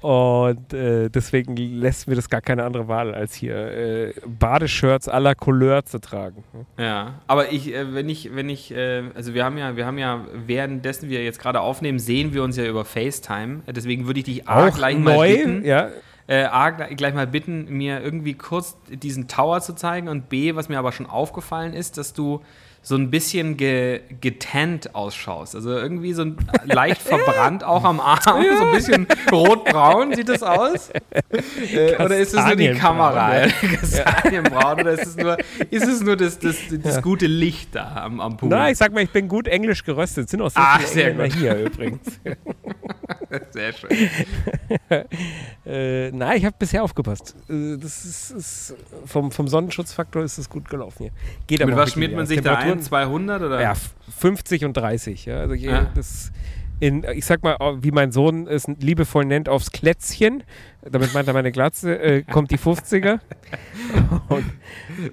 Und 0.00 0.72
äh, 0.72 1.08
deswegen 1.08 1.56
lässt 1.56 2.06
mir 2.06 2.14
das 2.14 2.28
gar 2.28 2.40
keine 2.40 2.64
andere 2.64 2.86
Wahl, 2.86 3.14
als 3.14 3.34
hier 3.34 3.56
äh, 3.56 4.14
Badeshirts 4.26 5.06
la 5.06 5.34
Couleur 5.34 5.84
zu 5.84 6.00
tragen. 6.00 6.44
Ja, 6.78 7.20
aber 7.26 7.52
ich, 7.52 7.74
äh, 7.74 7.92
wenn 7.94 8.08
ich, 8.08 8.34
wenn 8.34 8.48
ich, 8.48 8.70
äh, 8.70 9.02
also 9.14 9.34
wir 9.34 9.44
haben 9.44 9.58
ja, 9.58 9.76
wir 9.76 9.86
haben 9.86 9.98
ja, 9.98 10.24
währenddessen 10.32 11.08
wir 11.08 11.24
jetzt 11.24 11.40
gerade 11.40 11.60
aufnehmen, 11.60 11.98
sehen 11.98 12.32
wir 12.32 12.44
uns 12.44 12.56
ja 12.56 12.64
über 12.64 12.84
FaceTime. 12.84 13.62
Deswegen 13.66 14.06
würde 14.06 14.20
ich 14.20 14.26
dich 14.26 14.48
auch 14.48 14.72
gleich 14.74 14.98
neu, 14.98 15.16
mal 15.16 15.28
bitten, 15.28 15.64
ja. 15.64 15.88
Äh, 16.28 16.44
A, 16.44 16.70
gleich 16.70 17.14
mal 17.14 17.26
bitten, 17.26 17.64
mir 17.68 18.00
irgendwie 18.02 18.34
kurz 18.34 18.76
diesen 18.88 19.28
Tower 19.28 19.62
zu 19.62 19.74
zeigen 19.74 20.08
und 20.08 20.28
B, 20.28 20.54
was 20.54 20.68
mir 20.68 20.78
aber 20.78 20.92
schon 20.92 21.06
aufgefallen 21.06 21.72
ist, 21.72 21.96
dass 21.96 22.12
du 22.12 22.42
so 22.88 22.94
ein 22.96 23.10
bisschen 23.10 23.58
ge, 23.58 24.00
getannt 24.22 24.94
ausschaust. 24.94 25.54
Also 25.54 25.72
irgendwie 25.72 26.14
so 26.14 26.24
leicht 26.64 27.02
verbrannt 27.02 27.62
auch 27.62 27.84
am 27.84 28.00
Arm, 28.00 28.18
so 28.58 28.64
ein 28.64 28.72
bisschen 28.74 29.06
rotbraun 29.30 30.14
sieht 30.14 30.30
das 30.30 30.42
aus. 30.42 30.90
Äh, 31.70 32.02
oder 32.02 32.16
ist 32.16 32.32
es 32.32 32.44
nur 32.46 32.56
die 32.56 32.72
Kamera? 32.72 33.46
Kastanienbraun 33.80 34.80
oder 34.80 34.92
ist 34.92 35.06
es 35.06 35.16
nur, 35.16 35.36
ist 35.70 35.86
es 35.86 36.00
nur 36.00 36.16
das, 36.16 36.38
das, 36.38 36.56
das 36.82 36.94
ja. 36.94 37.00
gute 37.02 37.26
Licht 37.26 37.74
da 37.74 38.04
am, 38.04 38.20
am 38.20 38.38
Pool? 38.38 38.48
Nein, 38.48 38.72
ich 38.72 38.78
sag 38.78 38.92
mal, 38.94 39.02
ich 39.02 39.10
bin 39.10 39.28
gut 39.28 39.48
englisch 39.48 39.84
geröstet. 39.84 40.30
Sind 40.30 40.40
auch 40.40 40.50
sehr 40.50 40.62
Ach, 40.64 40.80
viele 40.80 41.10
Engländer 41.10 41.36
hier 41.36 41.56
übrigens. 41.66 42.20
Sehr 43.50 43.72
schön. 43.72 43.90
äh, 45.66 46.10
nein, 46.10 46.38
ich 46.38 46.44
habe 46.44 46.56
bisher 46.58 46.82
aufgepasst. 46.82 47.34
Äh, 47.48 47.76
das 47.76 48.04
ist, 48.04 48.30
ist, 48.30 48.76
vom, 49.04 49.30
vom 49.30 49.48
Sonnenschutzfaktor 49.48 50.22
ist 50.22 50.38
es 50.38 50.48
gut 50.48 50.68
gelaufen 50.68 51.04
hier. 51.04 51.12
Geht 51.46 51.64
Mit 51.64 51.76
was 51.76 51.92
schmiert 51.92 52.14
man 52.14 52.26
sich 52.26 52.40
da 52.40 52.56
ein? 52.56 52.80
200 52.80 53.42
oder? 53.42 53.60
Ja, 53.60 53.74
50 54.18 54.64
und 54.64 54.76
30. 54.76 55.26
Ja. 55.26 55.40
Also 55.40 55.54
hier, 55.54 55.80
ah. 55.80 55.90
das 55.94 56.32
in, 56.80 57.04
ich 57.12 57.26
sag 57.26 57.42
mal, 57.42 57.56
wie 57.82 57.90
mein 57.90 58.12
Sohn 58.12 58.46
es 58.46 58.66
liebevoll 58.68 59.24
nennt, 59.24 59.48
aufs 59.48 59.72
Klätzchen. 59.72 60.44
Damit 60.82 61.12
meint 61.12 61.26
er 61.26 61.34
meine 61.34 61.50
Glatze, 61.50 61.98
äh, 61.98 62.22
kommt 62.22 62.50
die 62.50 62.58
50er. 62.58 63.18
und, 64.28 64.44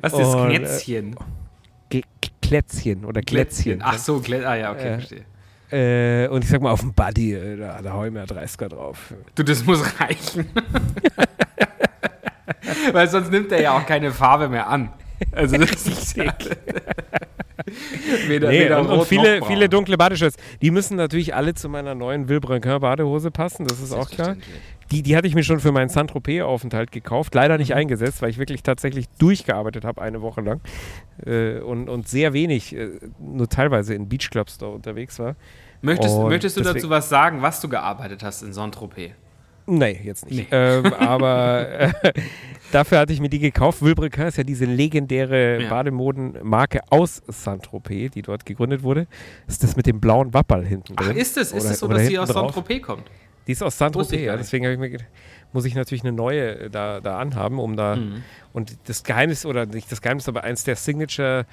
was 0.01 0.13
ist 0.13 0.27
und, 0.27 0.49
Klätzchen? 0.49 1.15
Äh, 1.91 2.01
Klätzchen 2.41 3.05
oder 3.05 3.21
Klätzchen. 3.21 3.81
Ach 3.83 3.97
so, 3.97 4.19
Klä 4.19 4.45
ah 4.45 4.55
ja, 4.55 4.71
okay, 4.71 4.87
äh, 4.87 4.93
verstehe. 4.93 5.25
Äh, 5.71 6.27
und 6.27 6.43
ich 6.43 6.49
sag 6.49 6.61
mal, 6.61 6.71
auf 6.71 6.81
dem 6.81 6.93
Buddy, 6.93 7.33
äh, 7.33 7.57
da, 7.57 7.81
da 7.81 7.93
hau 7.93 8.05
ich 8.05 8.11
mir 8.11 8.25
30er 8.25 8.69
drauf. 8.69 9.13
Du, 9.33 9.43
das 9.43 9.65
muss 9.65 9.81
reichen. 9.99 10.47
Weil 12.91 13.07
sonst 13.07 13.31
nimmt 13.31 13.51
er 13.51 13.61
ja 13.61 13.77
auch 13.77 13.85
keine 13.85 14.11
Farbe 14.11 14.47
mehr 14.47 14.67
an. 14.67 14.91
Also 15.31 15.57
das 15.57 15.87
ist 15.87 16.17
ja 16.17 16.33
weder, 18.27 18.49
nee, 18.49 18.65
weder 18.65 18.79
und, 18.79 18.87
und 18.87 19.05
viele, 19.05 19.43
viele 19.45 19.69
dunkle 19.69 19.97
Badeshirts. 19.97 20.37
Die 20.61 20.71
müssen 20.71 20.97
natürlich 20.97 21.35
alle 21.35 21.53
zu 21.53 21.69
meiner 21.69 21.95
neuen 21.95 22.27
Villebrequin 22.27 22.79
Badehose 22.79 23.31
passen, 23.31 23.67
das 23.67 23.79
ist 23.79 23.93
auch 23.93 24.09
klar. 24.09 24.35
Die, 24.91 25.01
die 25.01 25.17
hatte 25.17 25.27
ich 25.27 25.33
mir 25.33 25.43
schon 25.43 25.59
für 25.59 25.71
meinen 25.71 25.89
Saint-Tropez-Aufenthalt 25.89 26.91
gekauft. 26.91 27.33
Leider 27.33 27.57
nicht 27.57 27.69
mhm. 27.69 27.77
eingesetzt, 27.77 28.21
weil 28.21 28.29
ich 28.29 28.37
wirklich 28.37 28.61
tatsächlich 28.61 29.07
durchgearbeitet 29.17 29.83
habe, 29.83 30.01
eine 30.01 30.21
Woche 30.21 30.41
lang. 30.41 30.61
Äh, 31.25 31.59
und, 31.59 31.89
und 31.89 32.07
sehr 32.07 32.33
wenig, 32.33 32.75
äh, 32.75 32.91
nur 33.19 33.49
teilweise 33.49 33.95
in 33.95 34.07
Beachclubs 34.07 34.59
da 34.59 34.67
unterwegs 34.67 35.17
war. 35.17 35.35
Möchtest, 35.81 36.17
möchtest 36.17 36.57
du 36.57 36.61
dazu 36.61 36.89
was 36.89 37.09
sagen, 37.09 37.41
was 37.41 37.61
du 37.61 37.69
gearbeitet 37.69 38.23
hast 38.23 38.43
in 38.43 38.53
Saint-Tropez? 38.53 39.11
Nee, 39.67 39.99
jetzt 40.03 40.29
nicht. 40.29 40.51
Nee. 40.51 40.57
Ähm, 40.57 40.93
aber 40.99 41.69
äh, 41.69 42.13
dafür 42.71 42.99
hatte 42.99 43.13
ich 43.13 43.19
mir 43.19 43.29
die 43.29 43.39
gekauft. 43.39 43.81
Wilbrequin 43.81 44.27
ist 44.27 44.37
ja 44.37 44.43
diese 44.43 44.65
legendäre 44.65 45.63
ja. 45.63 45.69
Bademodenmarke 45.69 46.81
aus 46.89 47.21
Saint-Tropez, 47.27 48.11
die 48.11 48.21
dort 48.21 48.45
gegründet 48.45 48.83
wurde. 48.83 49.07
Ist 49.47 49.63
das 49.63 49.75
mit 49.75 49.85
dem 49.87 49.99
blauen 49.99 50.33
Wapperl 50.33 50.65
hinten 50.65 50.95
drin? 50.95 51.11
Ach, 51.11 51.15
ist 51.15 51.37
es? 51.37 51.51
Ist 51.51 51.65
es 51.65 51.79
so, 51.79 51.87
dass 51.87 52.05
sie 52.05 52.19
aus 52.19 52.29
Saint-Tropez 52.29 52.81
kommt? 52.81 53.09
Die 53.47 53.51
ist 53.51 53.61
aus 53.61 53.77
Saint-Tropez, 53.77 54.21
ja. 54.21 54.37
Deswegen 54.37 54.65
ich 54.65 54.79
mir, 54.79 54.97
muss 55.53 55.65
ich 55.65 55.75
natürlich 55.75 56.03
eine 56.03 56.13
neue 56.13 56.59
äh, 56.59 56.69
da, 56.69 56.99
da 56.99 57.19
anhaben, 57.19 57.59
um 57.59 57.75
da. 57.75 57.95
Mhm. 57.95 58.23
Und 58.53 58.77
das 58.85 59.03
Geheimnis, 59.03 59.45
oder 59.45 59.65
nicht 59.65 59.91
das 59.91 60.01
Geheimnis, 60.01 60.27
aber 60.27 60.43
eins 60.43 60.63
der 60.63 60.75
Signature 60.75 61.45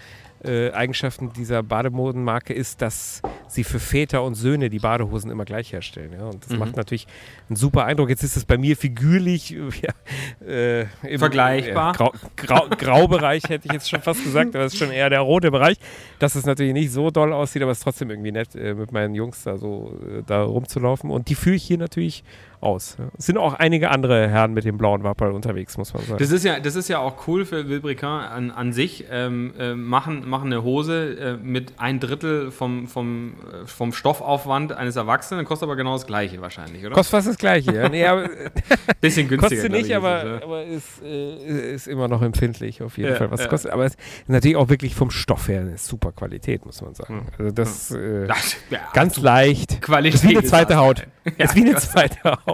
äh, 0.44 0.70
Eigenschaften 0.72 1.32
dieser 1.32 1.62
Bademodenmarke 1.62 2.52
ist, 2.52 2.82
dass 2.82 3.22
sie 3.46 3.64
für 3.64 3.78
Väter 3.78 4.22
und 4.22 4.34
Söhne 4.34 4.70
die 4.70 4.78
Badehosen 4.78 5.30
immer 5.30 5.44
gleich 5.44 5.72
herstellen. 5.72 6.12
Ja? 6.12 6.26
Und 6.26 6.44
das 6.44 6.52
mhm. 6.52 6.58
macht 6.58 6.76
natürlich 6.76 7.06
einen 7.48 7.56
super 7.56 7.84
Eindruck. 7.84 8.08
Jetzt 8.08 8.22
ist 8.22 8.36
es 8.36 8.44
bei 8.44 8.58
mir 8.58 8.76
figürlich 8.76 9.50
ja, 9.50 10.46
äh, 10.46 10.86
im, 11.02 11.18
Vergleichbar. 11.18 11.92
Äh, 11.92 11.96
Grau, 11.96 12.12
Grau, 12.36 12.66
Graubereich 12.76 13.44
hätte 13.48 13.66
ich 13.66 13.72
jetzt 13.72 13.88
schon 13.88 14.02
fast 14.02 14.24
gesagt, 14.24 14.54
aber 14.56 14.64
es 14.64 14.72
ist 14.72 14.78
schon 14.78 14.90
eher 14.90 15.10
der 15.10 15.20
rote 15.20 15.50
Bereich. 15.50 15.76
Dass 16.18 16.34
es 16.34 16.44
natürlich 16.44 16.72
nicht 16.72 16.92
so 16.92 17.10
doll 17.10 17.32
aussieht, 17.32 17.62
aber 17.62 17.72
es 17.72 17.78
ist 17.78 17.84
trotzdem 17.84 18.10
irgendwie 18.10 18.32
nett, 18.32 18.54
äh, 18.54 18.74
mit 18.74 18.92
meinen 18.92 19.14
Jungs 19.14 19.42
da 19.44 19.56
so 19.56 19.98
äh, 20.06 20.22
da 20.26 20.42
rumzulaufen. 20.42 21.10
Und 21.10 21.28
die 21.28 21.34
führe 21.34 21.56
ich 21.56 21.62
hier 21.64 21.78
natürlich 21.78 22.24
aus. 22.62 22.96
Es 23.18 23.26
sind 23.26 23.38
auch 23.38 23.54
einige 23.54 23.90
andere 23.90 24.28
Herren 24.28 24.54
mit 24.54 24.64
dem 24.64 24.78
blauen 24.78 25.02
Wapperl 25.02 25.32
unterwegs, 25.32 25.76
muss 25.76 25.92
man 25.94 26.02
sagen. 26.04 26.18
Das 26.18 26.30
ist 26.30 26.44
ja, 26.44 26.60
das 26.60 26.76
ist 26.76 26.88
ja 26.88 26.98
auch 26.98 27.26
cool 27.26 27.44
für 27.44 27.68
Vilbriquin 27.68 28.08
an, 28.08 28.50
an 28.50 28.72
sich. 28.72 29.06
Ähm, 29.10 29.52
äh, 29.58 29.74
machen, 29.74 30.28
machen 30.28 30.52
eine 30.52 30.62
Hose 30.62 31.18
äh, 31.18 31.36
mit 31.36 31.74
ein 31.78 32.00
Drittel 32.00 32.50
vom, 32.50 32.88
vom, 32.88 33.34
äh, 33.52 33.66
vom 33.66 33.92
Stoffaufwand 33.92 34.72
eines 34.72 34.96
Erwachsenen, 34.96 35.44
kostet 35.44 35.68
aber 35.68 35.76
genau 35.76 35.92
das 35.94 36.06
Gleiche 36.06 36.40
wahrscheinlich, 36.40 36.84
oder? 36.84 36.94
Kostet 36.94 37.10
fast 37.10 37.28
das 37.28 37.38
Gleiche, 37.38 37.74
ja. 37.74 37.88
Nee, 37.88 38.06
aber, 38.06 38.28
Bisschen 39.00 39.28
günstiger. 39.28 39.62
Kostet 39.62 39.72
nicht, 39.72 39.94
aber, 39.94 40.22
ist, 40.22 40.30
ja. 40.30 40.42
aber 40.42 40.64
ist, 40.64 41.02
äh, 41.02 41.74
ist 41.74 41.88
immer 41.88 42.08
noch 42.08 42.22
empfindlich 42.22 42.82
auf 42.82 42.96
jeden 42.98 43.10
ja, 43.10 43.16
Fall, 43.16 43.30
was 43.30 43.40
ja. 43.40 43.48
kostet. 43.48 43.72
Aber 43.72 43.84
es 43.84 43.94
ist 43.94 44.28
natürlich 44.28 44.56
auch 44.56 44.68
wirklich 44.68 44.94
vom 44.94 45.10
Stoff 45.10 45.48
her 45.48 45.60
eine 45.60 45.78
super 45.78 46.12
Qualität, 46.12 46.64
muss 46.64 46.80
man 46.82 46.94
sagen. 46.94 47.14
Hm. 47.14 47.26
Also 47.38 47.50
das, 47.52 47.90
äh, 47.90 48.26
das 48.26 48.56
ganz 48.92 49.18
leicht. 49.18 49.80
Qualität 49.82 50.14
ist 50.14 50.28
wie 50.28 50.36
eine 50.36 50.46
zweite 50.46 50.76
Haut. 50.76 51.06
ist 51.38 51.54
wie 51.54 51.62
eine 51.62 51.76
zweite 51.76 52.22
Haut. 52.24 52.51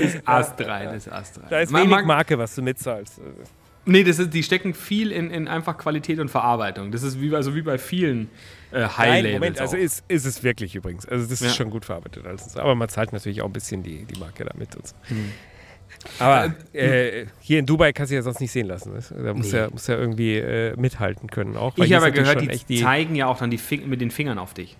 Ist 0.00 0.26
astrein, 0.26 0.94
ist 0.94 1.10
astrein. 1.10 1.46
Da 1.50 1.60
ist 1.60 1.72
wenig 1.72 2.04
Marke, 2.04 2.38
was 2.38 2.54
du 2.54 2.62
mitzahlst. 2.62 3.20
Nee, 3.86 4.02
das 4.02 4.18
ist, 4.18 4.32
die 4.32 4.42
stecken 4.42 4.72
viel 4.72 5.12
in, 5.12 5.30
in 5.30 5.46
einfach 5.46 5.76
Qualität 5.76 6.18
und 6.18 6.30
Verarbeitung. 6.30 6.90
Das 6.90 7.02
ist 7.02 7.20
wie, 7.20 7.34
also 7.34 7.54
wie 7.54 7.62
bei 7.62 7.76
vielen 7.76 8.30
äh, 8.72 8.84
High-Labels. 8.84 9.34
Moment, 9.34 9.60
also 9.60 9.76
ist, 9.76 10.04
ist 10.08 10.24
es 10.24 10.42
wirklich 10.42 10.74
übrigens. 10.74 11.06
Also 11.06 11.24
das 11.24 11.40
ist 11.42 11.48
ja. 11.48 11.50
schon 11.50 11.70
gut 11.70 11.84
verarbeitet. 11.84 12.26
Also, 12.26 12.58
aber 12.60 12.74
man 12.74 12.88
zahlt 12.88 13.12
natürlich 13.12 13.42
auch 13.42 13.46
ein 13.46 13.52
bisschen 13.52 13.82
die, 13.82 14.04
die 14.04 14.18
Marke 14.18 14.44
damit. 14.44 14.74
Und 14.74 14.86
so. 14.86 14.94
Hm. 15.08 15.32
Aber 16.18 16.54
äh, 16.72 17.20
äh, 17.20 17.26
hier 17.40 17.58
in 17.58 17.66
Dubai 17.66 17.92
kannst 17.92 18.10
du 18.10 18.16
ja 18.16 18.22
sonst 18.22 18.40
nicht 18.40 18.52
sehen 18.52 18.66
lassen. 18.66 18.94
Weißt? 18.94 19.12
Da 19.12 19.34
muss, 19.34 19.52
nee. 19.52 19.58
ja, 19.58 19.70
muss 19.70 19.86
ja 19.86 19.96
irgendwie 19.96 20.36
äh, 20.36 20.74
mithalten 20.76 21.28
können. 21.28 21.56
Auch, 21.56 21.76
ich 21.76 21.92
habe 21.92 22.10
gehört, 22.10 22.40
die, 22.40 22.48
die 22.48 22.82
zeigen 22.82 23.14
ja 23.14 23.26
auch 23.26 23.38
dann 23.38 23.50
die 23.50 23.58
Fing 23.58 23.88
mit 23.88 24.00
den 24.00 24.10
Fingern 24.10 24.38
auf 24.38 24.54
dich. 24.54 24.76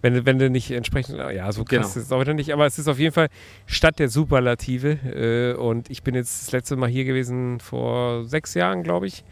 Wenn, 0.00 0.24
wenn 0.26 0.38
du 0.38 0.48
nicht 0.48 0.70
entsprechend, 0.70 1.18
ja, 1.18 1.50
so 1.50 1.64
krass 1.64 1.70
genau. 1.70 1.86
ist 1.86 1.96
es 1.96 2.12
auch 2.12 2.20
wieder 2.20 2.34
nicht, 2.34 2.52
aber 2.52 2.66
es 2.66 2.78
ist 2.78 2.86
auf 2.86 2.98
jeden 3.00 3.12
Fall 3.12 3.28
Stadt 3.66 3.98
der 3.98 4.08
Superlative. 4.08 4.90
Äh, 4.90 5.60
und 5.60 5.90
ich 5.90 6.02
bin 6.02 6.14
jetzt 6.14 6.42
das 6.42 6.52
letzte 6.52 6.76
Mal 6.76 6.88
hier 6.88 7.04
gewesen 7.04 7.58
vor 7.58 8.24
sechs 8.24 8.54
Jahren, 8.54 8.84
glaube 8.84 9.06
ich, 9.06 9.24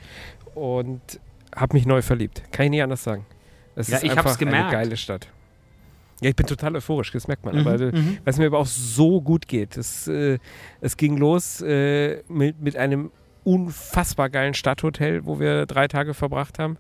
und 0.55 1.01
habe 1.55 1.77
mich 1.77 1.87
neu 1.87 2.03
verliebt. 2.03 2.43
Kann 2.51 2.67
ich 2.67 2.71
nie 2.71 2.83
anders 2.83 3.05
sagen. 3.05 3.27
Es 3.77 3.89
ja, 3.89 3.99
ist 3.99 4.05
ich 4.05 4.11
einfach 4.11 4.41
eine 4.41 4.51
geile 4.51 4.97
Stadt. 4.97 5.29
Ja, 6.23 6.31
ich 6.31 6.37
bin 6.37 6.47
total 6.47 6.75
euphorisch, 6.77 7.13
das 7.13 7.29
merkt 7.29 7.45
man. 7.45 7.55
Mhm, 7.55 7.67
aber 7.67 7.79
mhm. 7.79 8.19
weil 8.25 8.31
es 8.33 8.39
mir 8.39 8.47
aber 8.47 8.59
auch 8.59 8.67
so 8.67 9.21
gut 9.21 9.47
geht. 9.49 9.77
Es, 9.77 10.09
äh, 10.09 10.39
es 10.81 10.97
ging 10.97 11.19
los 11.19 11.61
äh, 11.61 12.23
mit, 12.29 12.61
mit 12.61 12.77
einem 12.77 13.11
unfassbar 13.45 14.31
geilen 14.31 14.55
Stadthotel, 14.55 15.25
wo 15.27 15.39
wir 15.39 15.67
drei 15.67 15.89
Tage 15.89 16.15
verbracht 16.15 16.59
haben. 16.59 16.79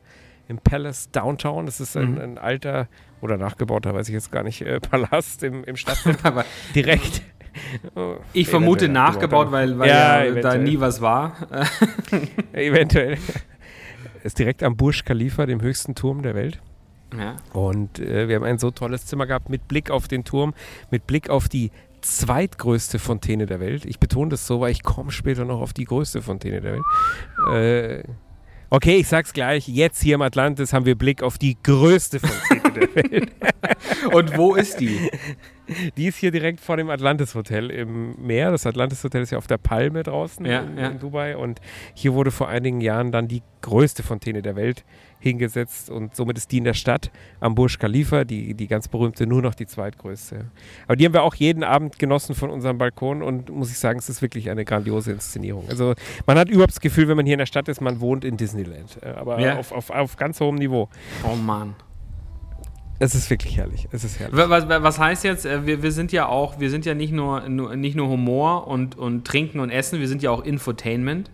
Im 0.48 0.58
Palace 0.58 1.10
Downtown. 1.10 1.66
Das 1.66 1.80
ist 1.80 1.96
ein, 1.96 2.12
mhm. 2.12 2.20
ein 2.20 2.38
alter 2.38 2.88
oder 3.20 3.36
nachgebauter, 3.36 3.94
weiß 3.94 4.08
ich 4.08 4.14
jetzt 4.14 4.30
gar 4.30 4.42
nicht, 4.42 4.62
äh, 4.62 4.80
Palast 4.90 5.42
im, 5.42 5.64
im 5.64 5.76
Stadtzentrum. 5.76 6.42
direkt. 6.74 7.22
Oh, 7.94 8.16
ich 8.32 8.48
vermute 8.48 8.88
nachgebaut, 8.88 9.50
weil, 9.50 9.78
weil 9.78 9.88
ja, 9.88 10.24
ja 10.24 10.40
da 10.40 10.56
nie 10.58 10.78
was 10.78 11.00
war. 11.00 11.34
eventuell. 12.52 13.18
Ist 14.22 14.38
direkt 14.38 14.62
am 14.62 14.76
Burj 14.76 15.02
Khalifa, 15.04 15.46
dem 15.46 15.60
höchsten 15.60 15.94
Turm 15.94 16.22
der 16.22 16.34
Welt. 16.34 16.60
Ja. 17.16 17.36
Und 17.52 17.98
äh, 17.98 18.28
wir 18.28 18.36
haben 18.36 18.44
ein 18.44 18.58
so 18.58 18.70
tolles 18.70 19.06
Zimmer 19.06 19.26
gehabt 19.26 19.48
mit 19.48 19.68
Blick 19.68 19.90
auf 19.90 20.08
den 20.08 20.24
Turm, 20.24 20.54
mit 20.90 21.06
Blick 21.06 21.30
auf 21.30 21.48
die 21.48 21.70
zweitgrößte 22.00 22.98
Fontäne 22.98 23.46
der 23.46 23.60
Welt. 23.60 23.84
Ich 23.84 23.98
betone 23.98 24.30
das 24.30 24.46
so, 24.46 24.60
weil 24.60 24.70
ich 24.70 24.82
komme 24.82 25.10
später 25.10 25.44
noch 25.44 25.60
auf 25.60 25.72
die 25.72 25.84
größte 25.84 26.22
Fontäne 26.22 26.60
der 26.60 26.72
Welt. 26.74 28.04
Äh, 28.04 28.08
Okay, 28.68 28.96
ich 28.96 29.08
sag's 29.08 29.32
gleich. 29.32 29.68
Jetzt 29.68 30.02
hier 30.02 30.16
im 30.16 30.22
Atlantis 30.22 30.72
haben 30.72 30.86
wir 30.86 30.96
Blick 30.96 31.22
auf 31.22 31.38
die 31.38 31.56
größte 31.62 32.20
Fontäne 32.20 32.72
der 32.72 32.94
Welt. 32.94 33.32
Und 34.12 34.36
wo 34.36 34.54
ist 34.54 34.80
die? 34.80 35.10
Die 35.96 36.06
ist 36.06 36.16
hier 36.16 36.30
direkt 36.30 36.60
vor 36.60 36.76
dem 36.76 36.90
Atlantis 36.90 37.34
Hotel 37.34 37.70
im 37.70 38.14
Meer. 38.24 38.50
Das 38.50 38.66
Atlantis 38.66 39.02
Hotel 39.04 39.22
ist 39.22 39.30
ja 39.30 39.38
auf 39.38 39.46
der 39.46 39.58
Palme 39.58 40.02
draußen 40.02 40.44
ja, 40.46 40.60
in, 40.60 40.78
ja. 40.78 40.88
in, 40.88 40.98
Dubai. 40.98 41.36
Und 41.36 41.60
hier 41.94 42.14
wurde 42.14 42.30
vor 42.30 42.48
einigen 42.48 42.80
Jahren 42.80 43.12
dann 43.12 43.28
die 43.28 43.42
größte 43.62 44.02
Fontäne 44.02 44.42
der 44.42 44.56
Welt 44.56 44.84
hingesetzt. 45.20 45.90
Und 45.90 46.14
somit 46.14 46.38
ist 46.38 46.52
die 46.52 46.58
in 46.58 46.64
der 46.64 46.74
Stadt 46.74 47.10
am 47.40 47.54
Burj 47.54 47.78
Khalifa, 47.78 48.24
die, 48.24 48.54
die 48.54 48.66
ganz 48.66 48.88
berühmte, 48.88 49.26
nur 49.26 49.42
noch 49.42 49.54
die 49.54 49.66
zweitgrößte. 49.66 50.46
Aber 50.86 50.96
die 50.96 51.04
haben 51.04 51.14
wir 51.14 51.22
auch 51.22 51.34
jeden 51.34 51.64
Abend 51.64 51.98
genossen 51.98 52.34
von 52.34 52.50
unserem 52.50 52.78
Balkon. 52.78 53.22
Und 53.22 53.50
muss 53.50 53.70
ich 53.70 53.78
sagen, 53.78 53.98
es 53.98 54.08
ist 54.08 54.22
wirklich 54.22 54.50
eine 54.50 54.64
grandiose 54.64 55.12
Inszenierung. 55.12 55.64
Also 55.68 55.94
man 56.26 56.38
hat 56.38 56.48
überhaupt 56.48 56.72
das 56.72 56.80
Gefühl, 56.80 57.08
wenn 57.08 57.16
man 57.16 57.26
hier 57.26 57.34
in 57.34 57.40
der 57.40 57.46
Stadt 57.46 57.68
ist, 57.68 57.80
man 57.80 58.00
wohnt 58.00 58.24
in 58.24 58.36
Disneyland. 58.36 59.02
Aber 59.04 59.40
ja. 59.40 59.58
auf, 59.58 59.72
auf, 59.72 59.90
auf 59.90 60.16
ganz 60.16 60.40
hohem 60.40 60.56
Niveau. 60.56 60.88
Oh 61.24 61.36
Mann. 61.36 61.74
Es 62.98 63.14
ist 63.14 63.28
wirklich 63.28 63.58
herrlich. 63.58 63.88
Es 63.92 64.04
ist 64.04 64.18
herrlich. 64.18 64.36
Was, 64.48 64.68
was 64.68 64.98
heißt 64.98 65.24
jetzt, 65.24 65.44
äh, 65.44 65.66
wir, 65.66 65.82
wir 65.82 65.92
sind 65.92 66.12
ja 66.12 66.28
auch, 66.28 66.58
wir 66.58 66.70
sind 66.70 66.86
ja 66.86 66.94
nicht 66.94 67.12
nur, 67.12 67.48
nur, 67.48 67.76
nicht 67.76 67.94
nur 67.94 68.08
Humor 68.08 68.66
und, 68.66 68.96
und 68.96 69.26
Trinken 69.26 69.60
und 69.60 69.70
Essen, 69.70 70.00
wir 70.00 70.08
sind 70.08 70.22
ja 70.22 70.30
auch 70.30 70.42
Infotainment. 70.42 71.30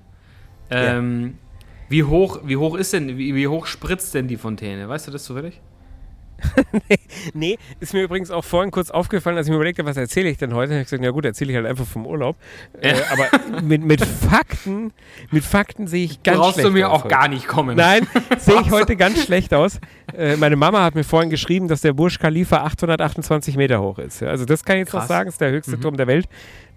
Ähm, 0.70 1.22
ja. 1.24 1.51
Wie 1.92 2.04
hoch, 2.04 2.40
wie 2.42 2.56
hoch 2.56 2.74
ist 2.76 2.94
denn, 2.94 3.18
wie, 3.18 3.34
wie 3.34 3.48
hoch 3.48 3.66
spritzt 3.66 4.14
denn 4.14 4.26
die 4.26 4.38
Fontäne? 4.38 4.88
Weißt 4.88 5.08
du 5.08 5.10
das 5.10 5.24
zufällig? 5.24 5.60
nee, 6.88 6.98
nee, 7.34 7.58
ist 7.80 7.92
mir 7.92 8.02
übrigens 8.02 8.30
auch 8.30 8.44
vorhin 8.44 8.70
kurz 8.70 8.90
aufgefallen, 8.90 9.36
als 9.36 9.46
ich 9.46 9.50
mir 9.50 9.56
überlegt 9.56 9.78
habe, 9.78 9.90
was 9.90 9.98
erzähle 9.98 10.30
ich 10.30 10.38
denn 10.38 10.54
heute. 10.54 10.74
Ich 10.78 10.84
gesagt, 10.84 11.04
ja 11.04 11.10
gut, 11.10 11.26
erzähle 11.26 11.50
ich 11.50 11.56
halt 11.56 11.66
einfach 11.66 11.84
vom 11.84 12.06
Urlaub. 12.06 12.36
Äh, 12.80 12.94
aber 13.10 13.60
mit, 13.62 13.84
mit 13.84 14.02
Fakten, 14.02 14.94
mit 15.30 15.44
Fakten 15.44 15.86
sehe 15.86 16.06
ich 16.06 16.22
ganz 16.22 16.38
Brauchst 16.38 16.54
schlecht 16.54 16.66
aus. 16.66 16.72
Brauchst 16.72 16.76
du 16.76 16.80
mir 16.80 16.90
auch 16.90 17.04
heute. 17.04 17.14
gar 17.14 17.28
nicht 17.28 17.46
kommen. 17.46 17.76
Nein, 17.76 18.06
sehe 18.38 18.62
ich 18.62 18.70
heute 18.70 18.96
ganz 18.96 19.22
schlecht 19.22 19.52
aus. 19.52 19.78
Äh, 20.16 20.36
meine 20.36 20.56
Mama 20.56 20.82
hat 20.82 20.94
mir 20.94 21.04
vorhin 21.04 21.28
geschrieben, 21.28 21.68
dass 21.68 21.82
der 21.82 21.92
Burj 21.92 22.16
Khalifa 22.18 22.62
828 22.62 23.58
Meter 23.58 23.82
hoch 23.82 23.98
ist. 23.98 24.20
Ja, 24.20 24.28
also 24.28 24.46
das 24.46 24.64
kann 24.64 24.76
ich 24.76 24.80
jetzt 24.80 24.92
Krass. 24.92 25.02
noch 25.02 25.08
sagen, 25.08 25.28
ist 25.28 25.42
der 25.42 25.50
höchste 25.50 25.76
mhm. 25.76 25.82
Turm 25.82 25.96
der 25.98 26.06
Welt. 26.06 26.26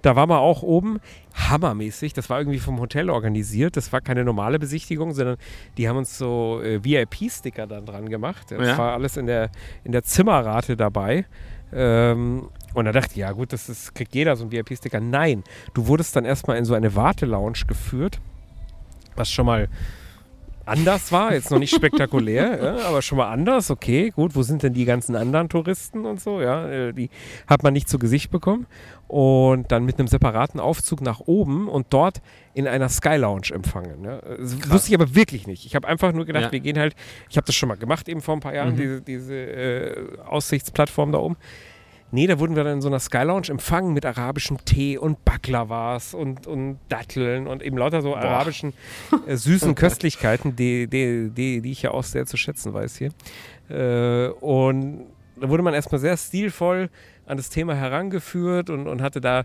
Da 0.05 0.15
war 0.15 0.27
man 0.27 0.37
auch 0.37 0.61
oben 0.61 0.99
hammermäßig. 1.33 2.13
Das 2.13 2.29
war 2.29 2.37
irgendwie 2.37 2.59
vom 2.59 2.79
Hotel 2.79 3.09
organisiert. 3.09 3.75
Das 3.75 3.91
war 3.91 4.01
keine 4.01 4.23
normale 4.23 4.59
Besichtigung, 4.59 5.13
sondern 5.13 5.37
die 5.79 5.89
haben 5.89 5.97
uns 5.97 6.15
so 6.15 6.61
äh, 6.61 6.83
VIP-Sticker 6.83 7.65
dann 7.65 7.87
dran 7.87 8.07
gemacht. 8.07 8.51
Das 8.51 8.67
ja. 8.67 8.77
war 8.77 8.93
alles 8.93 9.17
in 9.17 9.25
der, 9.25 9.49
in 9.83 9.93
der 9.93 10.03
Zimmerrate 10.03 10.77
dabei. 10.77 11.25
Ähm, 11.73 12.49
und 12.75 12.85
da 12.85 12.91
dachte 12.91 13.13
ich, 13.13 13.17
ja 13.17 13.31
gut, 13.31 13.51
das 13.51 13.67
ist, 13.67 13.95
kriegt 13.95 14.13
jeder 14.13 14.35
so 14.35 14.43
einen 14.43 14.51
VIP-Sticker. 14.51 14.99
Nein, 14.99 15.43
du 15.73 15.87
wurdest 15.87 16.15
dann 16.15 16.23
erstmal 16.23 16.57
in 16.57 16.65
so 16.65 16.75
eine 16.75 16.93
Wartelounge 16.93 17.65
geführt, 17.67 18.19
was 19.15 19.31
schon 19.31 19.47
mal 19.47 19.69
anders 20.65 21.11
war. 21.11 21.33
Jetzt 21.33 21.51
noch 21.51 21.59
nicht 21.59 21.73
spektakulär, 21.75 22.63
ja, 22.63 22.87
aber 22.87 23.01
schon 23.01 23.17
mal 23.17 23.29
anders. 23.31 23.69
Okay, 23.71 24.11
gut. 24.15 24.35
Wo 24.35 24.41
sind 24.43 24.63
denn 24.63 24.73
die 24.73 24.85
ganzen 24.85 25.15
anderen 25.15 25.49
Touristen 25.49 26.05
und 26.05 26.19
so? 26.19 26.41
Ja, 26.41 26.67
äh, 26.69 26.93
die 26.93 27.09
hat 27.47 27.63
man 27.63 27.73
nicht 27.73 27.87
zu 27.89 27.99
Gesicht 27.99 28.31
bekommen. 28.31 28.65
Und 29.07 29.71
dann 29.71 29.85
mit 29.85 29.99
einem 29.99 30.07
separaten 30.07 30.59
Aufzug 30.59 31.01
nach 31.01 31.19
oben 31.19 31.67
und 31.69 31.87
dort 31.91 32.21
in 32.55 32.67
einer 32.67 32.89
Sky 32.89 33.17
Lounge 33.17 33.51
empfangen. 33.53 34.03
Ja. 34.03 34.17
Das 34.19 34.69
wusste 34.71 34.89
ich 34.89 34.95
aber 34.95 35.13
wirklich 35.13 35.45
nicht. 35.45 35.65
Ich 35.65 35.75
habe 35.75 35.87
einfach 35.87 36.11
nur 36.11 36.25
gedacht, 36.25 36.45
Ja. 36.45 36.51
wir 36.51 36.59
gehen 36.59 36.79
halt. 36.79 36.95
Ich 37.29 37.37
habe 37.37 37.45
das 37.45 37.53
schon 37.55 37.69
mal 37.69 37.77
gemacht 37.77 38.09
eben 38.09 38.21
vor 38.21 38.35
ein 38.35 38.39
paar 38.39 38.55
Jahren, 38.55 38.73
Mhm. 38.73 38.77
diese, 38.77 39.01
diese 39.01 39.35
äh, 39.35 40.17
Aussichtsplattform 40.25 41.11
da 41.11 41.19
oben. 41.19 41.37
Nee, 42.11 42.27
da 42.27 42.39
wurden 42.39 42.55
wir 42.55 42.63
dann 42.63 42.75
in 42.75 42.81
so 42.81 42.87
einer 42.87 42.99
Sky 42.99 43.23
Lounge 43.23 43.49
empfangen 43.49 43.93
mit 43.93 44.05
arabischem 44.05 44.63
Tee 44.63 44.97
und 44.97 45.25
Baklawas 45.25 46.13
und, 46.13 46.47
und 46.47 46.79
Datteln 46.87 47.47
und 47.47 47.63
eben 47.63 47.77
lauter 47.77 48.01
so 48.01 48.15
arabischen 48.15 48.73
äh, 49.27 49.35
süßen 49.35 49.75
Köstlichkeiten, 49.75 50.55
die, 50.55 50.87
die, 50.87 51.29
die, 51.29 51.61
die 51.61 51.71
ich 51.71 51.81
ja 51.81 51.91
auch 51.91 52.03
sehr 52.03 52.25
zu 52.25 52.37
schätzen 52.37 52.73
weiß 52.73 52.97
hier. 52.97 53.11
Äh, 53.69 54.29
und 54.39 55.05
da 55.39 55.49
wurde 55.49 55.63
man 55.63 55.73
erstmal 55.73 55.99
sehr 55.99 56.15
stilvoll 56.15 56.89
an 57.25 57.37
das 57.37 57.49
Thema 57.49 57.75
herangeführt 57.75 58.69
und, 58.69 58.87
und 58.87 59.01
hatte 59.01 59.19
da 59.19 59.43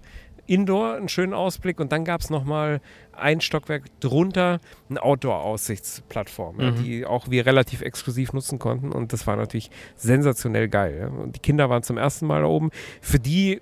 Indoor 0.51 0.95
einen 0.95 1.09
schönen 1.09 1.33
Ausblick 1.33 1.79
und 1.79 1.93
dann 1.93 2.05
gab 2.05 2.21
es 2.23 2.29
nochmal 2.31 2.81
ein 3.13 3.41
Stockwerk 3.41 3.85
drunter 4.01 4.59
eine 4.89 5.01
Outdoor-Aussichtsplattform, 5.03 6.61
ja, 6.61 6.71
Mhm. 6.71 6.83
die 6.83 7.07
auch 7.07 7.31
wir 7.31 7.47
relativ 7.47 7.83
exklusiv 7.83 8.33
nutzen 8.33 8.59
konnten 8.59 8.91
und 8.93 9.13
das 9.13 9.27
war 9.27 9.37
natürlich 9.37 9.71
sensationell 9.97 10.69
geil. 10.69 10.99
Ja. 11.01 11.07
Und 11.23 11.37
die 11.37 11.41
Kinder 11.41 11.71
waren 11.71 11.83
zum 11.83 11.99
ersten 11.99 12.27
Mal 12.27 12.41
da 12.41 12.47
oben. 12.49 12.71
Für 13.01 13.19
die 13.21 13.61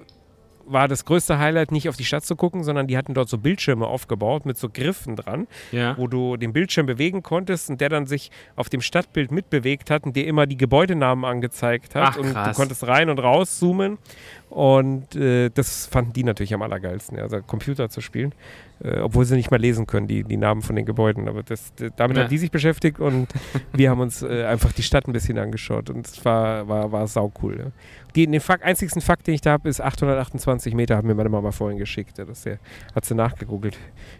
war 0.70 0.88
das 0.88 1.04
größte 1.04 1.38
Highlight 1.38 1.72
nicht 1.72 1.88
auf 1.88 1.96
die 1.96 2.04
Stadt 2.04 2.24
zu 2.24 2.36
gucken, 2.36 2.62
sondern 2.64 2.86
die 2.86 2.96
hatten 2.96 3.14
dort 3.14 3.28
so 3.28 3.38
Bildschirme 3.38 3.86
aufgebaut 3.86 4.46
mit 4.46 4.56
so 4.58 4.68
Griffen 4.68 5.16
dran, 5.16 5.46
Ja. 5.72 5.96
wo 5.98 6.06
du 6.06 6.36
den 6.36 6.52
Bildschirm 6.52 6.86
bewegen 6.86 7.22
konntest 7.22 7.70
und 7.70 7.80
der 7.80 7.88
dann 7.88 8.06
sich 8.06 8.30
auf 8.56 8.68
dem 8.68 8.80
Stadtbild 8.80 9.32
mitbewegt 9.32 9.90
hat 9.90 10.04
und 10.04 10.16
dir 10.16 10.26
immer 10.26 10.46
die 10.46 10.56
Gebäudenamen 10.56 11.24
angezeigt 11.24 11.94
hat. 11.94 12.14
Ach, 12.14 12.16
und 12.18 12.34
du 12.34 12.52
konntest 12.52 12.86
rein 12.86 13.10
und 13.10 13.18
raus 13.18 13.58
zoomen. 13.58 13.98
Und 14.50 15.14
äh, 15.14 15.50
das 15.50 15.86
fanden 15.86 16.12
die 16.14 16.24
natürlich 16.24 16.54
am 16.54 16.62
allergeilsten, 16.62 17.18
also 17.18 17.40
Computer 17.42 17.90
zu 17.90 18.00
spielen. 18.00 18.32
Äh, 18.82 19.00
obwohl 19.00 19.24
sie 19.24 19.34
nicht 19.34 19.50
mal 19.50 19.60
lesen 19.60 19.86
können, 19.86 20.06
die, 20.06 20.22
die 20.22 20.36
Namen 20.36 20.62
von 20.62 20.76
den 20.76 20.86
Gebäuden. 20.86 21.28
Aber 21.28 21.42
das, 21.42 21.72
damit 21.96 22.16
Ja. 22.16 22.22
haben 22.22 22.30
die 22.30 22.38
sich 22.38 22.50
beschäftigt 22.50 23.00
und 23.00 23.26
wir 23.72 23.90
haben 23.90 24.00
uns 24.00 24.22
äh, 24.22 24.44
einfach 24.44 24.72
die 24.72 24.82
Stadt 24.84 25.08
ein 25.08 25.12
bisschen 25.12 25.36
angeschaut. 25.38 25.90
Und 25.90 26.06
es 26.06 26.24
war, 26.24 26.68
war, 26.68 26.92
war 26.92 27.06
saucool. 27.08 27.58
Ja. 27.58 27.66
Die, 28.14 28.26
den 28.26 28.40
Fakt, 28.40 28.62
einzigsten 28.62 29.02
Fakt, 29.02 29.26
den 29.26 29.34
ich 29.34 29.40
da 29.40 29.52
habe, 29.52 29.68
ist 29.68 29.80
828 29.80 30.74
Meter, 30.74 30.96
hat 30.96 31.04
mir 31.04 31.14
meine 31.14 31.28
Mama 31.28 31.50
vorhin 31.50 31.78
geschickt. 31.78 32.18
Ja, 32.18 32.24
das 32.24 32.44
ja, 32.44 32.54
hat 32.94 33.04
sie 33.04 33.14
nachgegoogelt, 33.14 33.76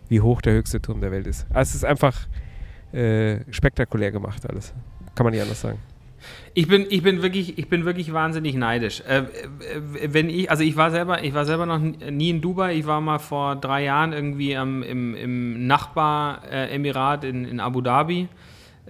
wie 0.09 0.21
hoch 0.21 0.41
der 0.43 0.55
höchste 0.55 0.81
Turm 0.81 1.01
der 1.01 1.13
Welt 1.13 1.27
ist. 1.27 1.47
Also 1.51 1.71
es 1.71 1.75
ist 1.77 1.85
einfach 1.85 2.27
äh, 2.93 3.39
spektakulär 3.53 4.11
gemacht 4.11 4.49
alles. 4.49 4.75
Kann 5.15 5.25
man 5.25 5.33
nicht 5.33 5.43
anders 5.43 5.61
sagen. 5.61 5.79
Ich 6.55 6.67
bin, 6.67 6.87
ich 6.91 7.03
bin 7.03 7.23
wirklich, 7.23 7.59
ich 7.59 7.69
bin 7.69 7.85
wirklich 7.85 8.13
wahnsinnig 8.13 8.55
neidisch. 8.55 9.03
Äh, 9.09 9.19
äh, 9.19 9.25
wenn 10.09 10.29
ich, 10.29 10.51
also 10.51 10.65
ich 10.65 10.77
war 10.77 10.91
selber, 10.91 11.23
ich 11.23 11.35
war 11.35 11.45
selber 11.45 11.67
noch 11.67 11.79
nie 11.79 12.31
in 12.31 12.41
Dubai. 12.41 12.75
Ich 12.75 12.87
war 12.87 13.01
mal 13.01 13.19
vor 13.19 13.57
drei 13.57 13.85
Jahren 13.85 14.13
irgendwie 14.13 14.57
am, 14.57 14.83
im, 14.83 15.15
im 15.15 15.67
Nachbar-Emirat 15.67 17.25
in, 17.25 17.45
in 17.45 17.61
Abu 17.61 17.81
Dhabi. 17.81 18.29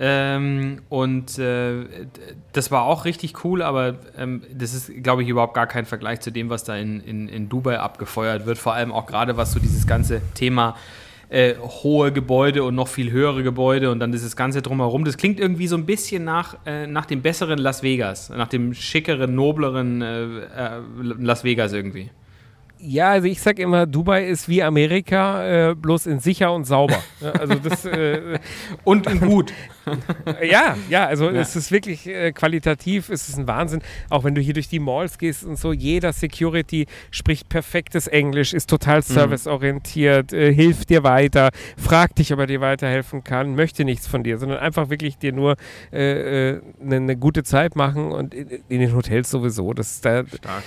Ähm, 0.00 0.83
und 0.88 1.38
äh, 1.40 1.85
das 2.52 2.71
war 2.71 2.85
auch 2.85 3.04
richtig 3.04 3.45
cool, 3.45 3.62
aber 3.62 3.97
ähm, 4.16 4.42
das 4.54 4.73
ist, 4.73 5.02
glaube 5.02 5.25
ich, 5.25 5.28
überhaupt 5.28 5.54
gar 5.54 5.66
kein 5.66 5.87
Vergleich 5.87 6.21
zu 6.21 6.30
dem, 6.30 6.50
was 6.50 6.62
da 6.62 6.76
in, 6.76 7.00
in, 7.00 7.28
in 7.28 7.49
Dubai 7.49 7.80
abgefeuert 7.80 8.47
wird. 8.47 8.59
Vor 8.59 8.75
allem 8.75 8.92
auch 8.92 9.07
gerade 9.07 9.37
was 9.37 9.52
so 9.52 9.59
dieses 9.59 9.88
ganze 9.88 10.23
Thema 10.35 10.76
äh, 11.30 11.54
hohe 11.56 12.12
Gebäude 12.12 12.64
und 12.64 12.75
noch 12.75 12.88
viel 12.88 13.11
höhere 13.11 13.42
Gebäude 13.42 13.90
und 13.90 14.00
dann 14.00 14.12
dieses 14.12 14.37
Ganze 14.37 14.62
drumherum. 14.62 15.04
Das 15.04 15.16
klingt 15.16 15.38
irgendwie 15.38 15.66
so 15.66 15.76
ein 15.76 15.87
bisschen 15.87 16.25
nach, 16.25 16.56
äh, 16.66 16.87
nach 16.87 17.06
dem 17.06 17.23
besseren 17.23 17.58
Las 17.58 17.82
Vegas, 17.82 18.30
nach 18.30 18.49
dem 18.49 18.75
schickeren, 18.75 19.35
nobleren 19.35 20.02
äh, 20.02 20.23
äh, 20.23 20.80
Las 21.02 21.44
Vegas 21.44 21.73
irgendwie. 21.73 22.11
Ja, 22.80 23.11
also 23.11 23.26
ich 23.26 23.40
sag 23.40 23.58
immer, 23.58 23.87
Dubai 23.87 24.28
ist 24.28 24.49
wie 24.49 24.62
Amerika, 24.62 25.70
äh, 25.70 25.75
bloß 25.75 26.06
in 26.06 26.20
sicher 26.20 26.52
und 26.52 26.64
sauber. 26.64 27.02
Also 27.38 27.54
das, 27.56 27.85
äh, 27.85 28.38
Und 28.85 29.06
in 29.06 29.20
gut. 29.20 29.52
ja, 30.42 30.76
ja, 30.88 31.07
also 31.07 31.30
Ja. 31.30 31.40
es 31.40 31.57
ist 31.57 31.71
wirklich 31.71 32.07
äh, 32.07 32.33
qualitativ, 32.33 33.09
es 33.09 33.28
ist 33.28 33.38
ein 33.38 33.47
Wahnsinn. 33.47 33.80
Auch 34.11 34.25
wenn 34.25 34.35
du 34.35 34.40
hier 34.40 34.54
durch 34.54 34.68
die 34.68 34.78
Malls 34.78 35.18
gehst 35.18 35.45
und 35.45 35.59
so, 35.59 35.73
jeder 35.73 36.12
Security 36.12 36.87
spricht 37.11 37.49
perfektes 37.49 38.07
Englisch, 38.07 38.52
ist 38.54 38.68
total 38.71 39.02
serviceorientiert, 39.02 40.33
äh, 40.33 40.52
hilft 40.52 40.90
dir 40.90 41.02
weiter, 41.02 41.50
fragt 41.76 42.19
dich, 42.19 42.32
ob 42.32 42.41
er 42.41 42.47
dir 42.47 42.60
weiterhelfen 42.60 43.25
kann, 43.25 43.54
möchte 43.54 43.84
nichts 43.84 44.06
von 44.06 44.23
dir, 44.23 44.39
sondern 44.39 44.58
einfach 44.58 44.91
wirklich 44.91 45.19
dir 45.19 45.32
nur 45.32 45.56
eine 45.93 46.00
äh, 46.00 46.60
ne, 46.80 47.00
ne 47.00 47.17
gute 47.17 47.43
Zeit 47.43 47.76
machen 47.76 48.12
und 48.12 48.34
in, 48.34 48.49
in 48.69 48.80
den 48.80 48.95
Hotels 48.95 49.30
sowieso. 49.30 49.73
Das 49.73 49.93
ist 49.93 50.04
da, 50.04 50.25
Stark. 50.26 50.62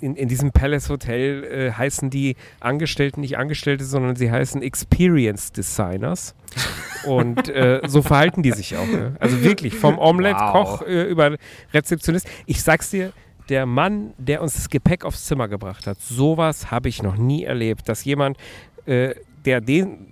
in, 0.00 0.16
in 0.16 0.28
diesem 0.28 0.52
Palace 0.52 0.88
Hotel 0.88 1.44
äh, 1.44 1.72
heißen 1.72 2.10
die 2.10 2.36
Angestellten 2.60 3.20
nicht 3.20 3.38
Angestellte, 3.38 3.84
sondern 3.84 4.16
sie 4.16 4.30
heißen 4.30 4.62
Experience 4.62 5.52
Designers. 5.52 6.34
Und 7.04 7.48
äh, 7.48 7.80
so 7.86 8.02
verhalten 8.02 8.42
die 8.42 8.51
sich 8.52 8.76
auch. 8.76 8.86
Ne? 8.86 9.14
Also 9.20 9.42
wirklich, 9.42 9.74
vom 9.74 9.98
Omelette-Koch 9.98 10.80
Wow. 10.82 10.88
äh, 10.88 11.04
über 11.04 11.36
Rezeptionist. 11.72 12.28
Ich 12.46 12.62
sag's 12.62 12.90
dir, 12.90 13.12
der 13.48 13.66
Mann, 13.66 14.12
der 14.18 14.40
uns 14.42 14.54
das 14.54 14.68
Gepäck 14.68 15.04
aufs 15.04 15.24
Zimmer 15.26 15.48
gebracht 15.48 15.86
hat, 15.86 16.00
sowas 16.00 16.70
habe 16.70 16.88
ich 16.88 17.02
noch 17.02 17.16
nie 17.16 17.44
erlebt, 17.44 17.88
dass 17.88 18.04
jemand, 18.04 18.36
äh, 18.86 19.14
der 19.44 19.60
den 19.60 20.06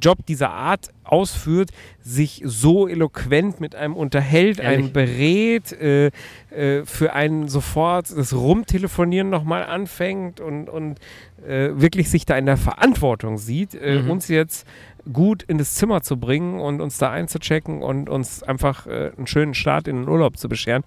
Job 0.00 0.18
dieser 0.26 0.50
Art 0.50 0.88
ausführt, 1.04 1.70
sich 2.00 2.42
so 2.44 2.88
eloquent 2.88 3.60
mit 3.60 3.76
einem 3.76 3.94
unterhält, 3.94 4.58
Ehrlich? 4.58 4.78
einen 4.78 4.92
berät, 4.92 5.72
äh, 5.72 6.10
äh, 6.50 6.84
für 6.84 7.12
einen 7.12 7.48
sofort 7.48 8.10
das 8.10 8.34
Rumtelefonieren 8.34 9.30
nochmal 9.30 9.62
anfängt 9.64 10.40
und, 10.40 10.68
und 10.68 10.98
äh, 11.46 11.70
wirklich 11.80 12.10
sich 12.10 12.26
da 12.26 12.36
in 12.36 12.46
der 12.46 12.56
Verantwortung 12.56 13.38
sieht, 13.38 13.74
äh, 13.76 14.02
Mhm. 14.02 14.10
uns 14.10 14.26
jetzt 14.28 14.66
gut 15.12 15.42
in 15.42 15.58
das 15.58 15.74
Zimmer 15.74 16.02
zu 16.02 16.18
bringen 16.18 16.60
und 16.60 16.80
uns 16.80 16.98
da 16.98 17.10
einzuchecken 17.10 17.82
und 17.82 18.08
uns 18.08 18.42
einfach 18.42 18.86
äh, 18.86 19.12
einen 19.16 19.26
schönen 19.26 19.54
Start 19.54 19.88
in 19.88 19.96
den 19.96 20.08
Urlaub 20.08 20.36
zu 20.36 20.48
bescheren. 20.48 20.82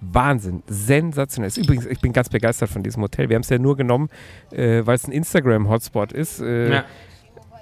Wahnsinn, 0.00 0.62
sensationell. 0.66 1.52
Übrigens, 1.56 1.84
ich 1.86 2.00
bin 2.00 2.12
ganz 2.12 2.30
begeistert 2.30 2.70
von 2.70 2.82
diesem 2.82 3.02
Hotel. 3.02 3.28
Wir 3.28 3.34
haben 3.36 3.42
es 3.42 3.50
ja 3.50 3.58
nur 3.58 3.76
genommen, 3.76 4.08
äh, 4.50 4.80
weil 4.86 4.94
es 4.94 5.06
ein 5.06 5.12
Instagram-Hotspot 5.12 6.12
ist. 6.12 6.40
Äh, 6.40 6.70
Ja. 6.72 6.84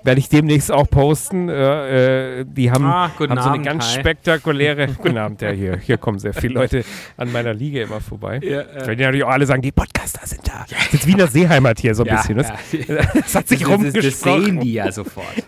Werde 0.04 0.20
ich 0.20 0.28
demnächst 0.28 0.70
auch 0.72 0.88
posten. 0.88 1.48
Äh, 1.48 2.40
äh, 2.40 2.44
die 2.46 2.70
haben, 2.70 2.84
Ah, 2.84 3.11
haben 3.11 3.18
so 3.18 3.24
eine 3.30 3.40
Abend, 3.42 3.66
ganz 3.66 3.94
Kai. 3.94 4.00
spektakuläre. 4.00 4.87
Guten 5.02 5.18
Abend, 5.18 5.42
ja, 5.42 5.50
hier, 5.50 5.76
hier 5.78 5.98
kommen 5.98 6.18
sehr 6.18 6.32
viele 6.34 6.54
Leute 6.54 6.84
an 7.16 7.32
meiner 7.32 7.52
Liege 7.54 7.82
immer 7.82 8.00
vorbei. 8.00 8.40
Ja, 8.42 8.61
äh, 8.61 8.87
Weil 8.87 8.96
die 8.96 9.02
natürlich 9.02 9.24
auch 9.24 9.30
alle 9.30 9.46
sagen, 9.46 9.62
die 9.62 9.72
Podcaster 9.72 10.26
sind 10.26 10.46
da. 10.46 10.64
Das 10.68 10.78
ist 10.87 10.92
jetzt 10.92 11.06
Wiener 11.06 11.26
Seeheimat 11.26 11.80
hier 11.80 11.94
so 11.94 12.04
ein 12.04 12.08
ja, 12.08 12.16
bisschen. 12.16 12.37
Das, 12.38 12.48
ja. 12.72 12.96
das 13.14 13.34
hat 13.34 13.48
sich 13.48 13.61
Das, 13.61 13.68
das, 13.70 13.78
das 13.92 13.94
rumgesprochen. 13.94 14.44
sehen 14.44 14.61
die 14.61 14.72
ja 14.72 14.92
sofort. 14.92 15.26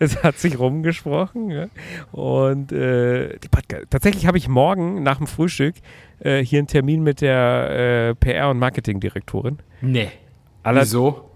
Es 0.00 0.22
hat 0.22 0.38
sich 0.38 0.58
rumgesprochen. 0.58 1.50
Ja. 1.50 1.66
Und 2.12 2.72
äh, 2.72 3.38
die 3.38 3.48
Podca- 3.48 3.84
tatsächlich 3.88 4.26
habe 4.26 4.36
ich 4.36 4.46
morgen 4.48 5.02
nach 5.02 5.16
dem 5.16 5.26
Frühstück 5.26 5.76
äh, 6.20 6.44
hier 6.44 6.58
einen 6.58 6.66
Termin 6.68 7.02
mit 7.02 7.22
der 7.22 8.14
äh, 8.20 8.24
PR- 8.24 8.50
und 8.50 8.58
Marketingdirektorin. 8.58 9.58
Nee. 9.80 10.08
Aller, 10.62 10.82
Wieso? 10.82 11.30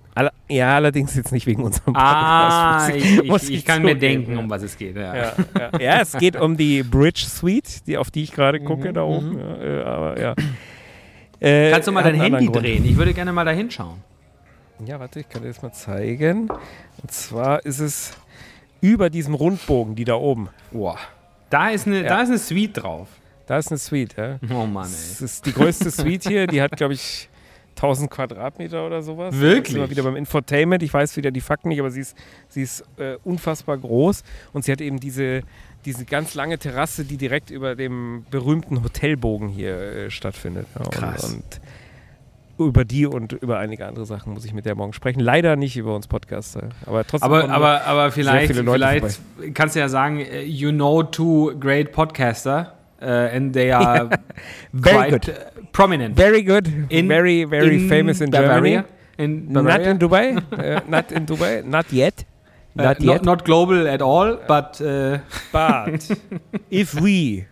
Ja, 0.48 0.74
allerdings 0.76 1.14
jetzt 1.14 1.32
nicht 1.32 1.46
wegen 1.46 1.62
unserem 1.62 1.94
Ah, 1.96 2.88
muss 2.88 2.96
ich, 2.96 3.22
muss 3.24 3.42
ich, 3.44 3.56
ich 3.58 3.64
kann 3.64 3.82
mir 3.82 3.94
denken, 3.96 4.38
um 4.38 4.48
was 4.48 4.62
es 4.62 4.76
geht. 4.78 4.96
Ja. 4.96 5.14
Ja, 5.14 5.32
ja. 5.58 5.78
ja, 5.80 6.00
es 6.00 6.12
geht 6.12 6.36
um 6.36 6.56
die 6.56 6.82
Bridge 6.82 7.26
Suite, 7.28 7.86
die, 7.86 7.98
auf 7.98 8.10
die 8.10 8.22
ich 8.22 8.32
gerade 8.32 8.60
gucke 8.60 8.88
Mhm, 8.90 8.94
da 8.94 9.02
oben. 9.02 9.38
Ja, 9.38 9.56
äh, 9.62 9.82
aber 9.82 10.20
ja. 10.20 10.34
Äh, 11.38 11.70
Kannst 11.70 11.86
du 11.86 11.92
mal 11.92 12.02
dein 12.02 12.14
Handy 12.14 12.46
Grund. 12.46 12.64
drehen? 12.64 12.84
Ich 12.86 12.96
würde 12.96 13.12
gerne 13.12 13.30
mal 13.30 13.44
da 13.44 13.50
hinschauen. 13.50 13.98
Ja, 14.86 14.98
warte, 14.98 15.20
ich 15.20 15.28
kann 15.28 15.42
dir 15.42 15.48
das 15.48 15.60
mal 15.60 15.70
zeigen. 15.72 16.48
Und 17.02 17.10
zwar 17.12 17.62
ist 17.66 17.78
es 17.78 18.12
über 18.80 19.10
diesem 19.10 19.34
Rundbogen, 19.34 19.94
die 19.96 20.04
da 20.04 20.14
oben. 20.14 20.48
Boah. 20.72 20.96
Da 21.50 21.68
ist 21.68 21.86
eine, 21.86 22.02
Ja. 22.04 22.08
da 22.08 22.22
ist 22.22 22.30
eine 22.30 22.38
Suite 22.38 22.82
drauf. 22.82 23.08
Da 23.46 23.58
ist 23.58 23.68
eine 23.70 23.76
Suite, 23.76 24.14
ja. 24.16 24.38
Oh 24.50 24.64
Mann, 24.64 24.84
Das 24.84 25.20
ey. 25.20 25.26
ist 25.26 25.44
die 25.44 25.52
größte 25.52 25.90
Suite 25.90 26.26
hier. 26.26 26.46
Die 26.46 26.62
hat, 26.62 26.74
glaube 26.74 26.94
ich, 26.94 27.28
1000 27.76 28.10
Quadratmeter 28.10 28.86
oder 28.86 29.02
sowas. 29.02 29.38
Wirklich? 29.38 29.74
Sind 29.74 29.82
wir 29.82 29.90
wieder 29.90 30.02
beim 30.02 30.16
Infotainment. 30.16 30.82
Ich 30.82 30.92
weiß 30.92 31.16
wieder 31.16 31.30
die 31.30 31.40
Fakten 31.40 31.68
nicht, 31.68 31.80
aber 31.80 31.90
sie 31.90 32.00
ist, 32.00 32.16
sie 32.48 32.62
ist 32.62 32.84
äh, 32.96 33.16
unfassbar 33.22 33.76
groß. 33.76 34.22
Und 34.52 34.64
sie 34.64 34.72
hat 34.72 34.80
eben 34.80 34.98
diese, 34.98 35.42
diese 35.84 36.04
ganz 36.04 36.34
lange 36.34 36.58
Terrasse, 36.58 37.04
die 37.04 37.16
direkt 37.16 37.50
über 37.50 37.76
dem 37.76 38.24
berühmten 38.30 38.82
Hotelbogen 38.82 39.48
hier 39.48 39.76
äh, 39.76 40.10
stattfindet. 40.10 40.66
Ja, 40.78 40.88
Krass. 40.88 41.24
Und, 41.24 41.34
und 41.34 41.60
über 42.58 42.84
die 42.86 43.04
und 43.04 43.32
über 43.32 43.58
einige 43.58 43.86
andere 43.86 44.06
Sachen 44.06 44.32
muss 44.32 44.44
ich 44.46 44.54
mit 44.54 44.64
der 44.64 44.74
morgen 44.74 44.94
sprechen. 44.94 45.20
Leider 45.20 45.56
nicht 45.56 45.76
über 45.76 45.94
uns 45.94 46.08
Podcaster. 46.08 46.70
Aber 46.86 47.06
trotzdem. 47.06 47.30
Aber, 47.30 47.50
aber, 47.50 47.84
aber 47.84 48.10
vielleicht, 48.10 48.54
vielleicht 48.54 49.20
kannst 49.52 49.76
du 49.76 49.80
ja 49.80 49.90
sagen, 49.90 50.20
äh, 50.20 50.42
you 50.42 50.70
know 50.70 51.02
two 51.02 51.52
great 51.60 51.92
podcaster 51.92 52.75
and 53.00 53.52
they 53.52 53.70
are 53.82 54.08
Very 54.72 54.96
quite 54.96 55.10
good. 55.10 55.28
uh, 55.30 55.60
prominent. 55.72 56.16
Very 56.16 56.42
good. 56.42 56.66
In- 56.90 57.08
very, 57.08 57.44
very 57.44 57.88
famous 57.88 58.20
in 58.20 58.30
Bavaria. 58.30 58.82
Germany. 58.82 58.92
In 59.18 59.52
Not 59.52 59.80
in 59.80 59.98
Dubai. 59.98 60.36
uh, 60.52 60.80
not 60.88 61.10
in 61.12 61.24
Dubai. 61.26 61.64
Not 61.64 61.92
yet. 61.92 62.24
Not 62.74 63.00
uh, 63.00 63.04
yet. 63.04 63.06
not, 63.06 63.24
not 63.24 63.44
global 63.44 63.88
at 63.88 64.02
all, 64.02 64.36
but 64.46 64.80
uh, 64.80 65.18
But 65.52 66.10
if 66.70 66.94
we 67.00 67.46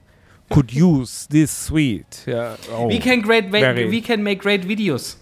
could 0.50 0.72
use 0.74 1.26
this 1.30 1.50
suite, 1.50 2.24
yeah, 2.26 2.56
oh, 2.70 2.86
we 2.88 2.98
can 2.98 3.20
great 3.22 3.50
we 3.50 4.00
can 4.02 4.22
make 4.22 4.40
great 4.42 4.62
videos. 4.62 5.16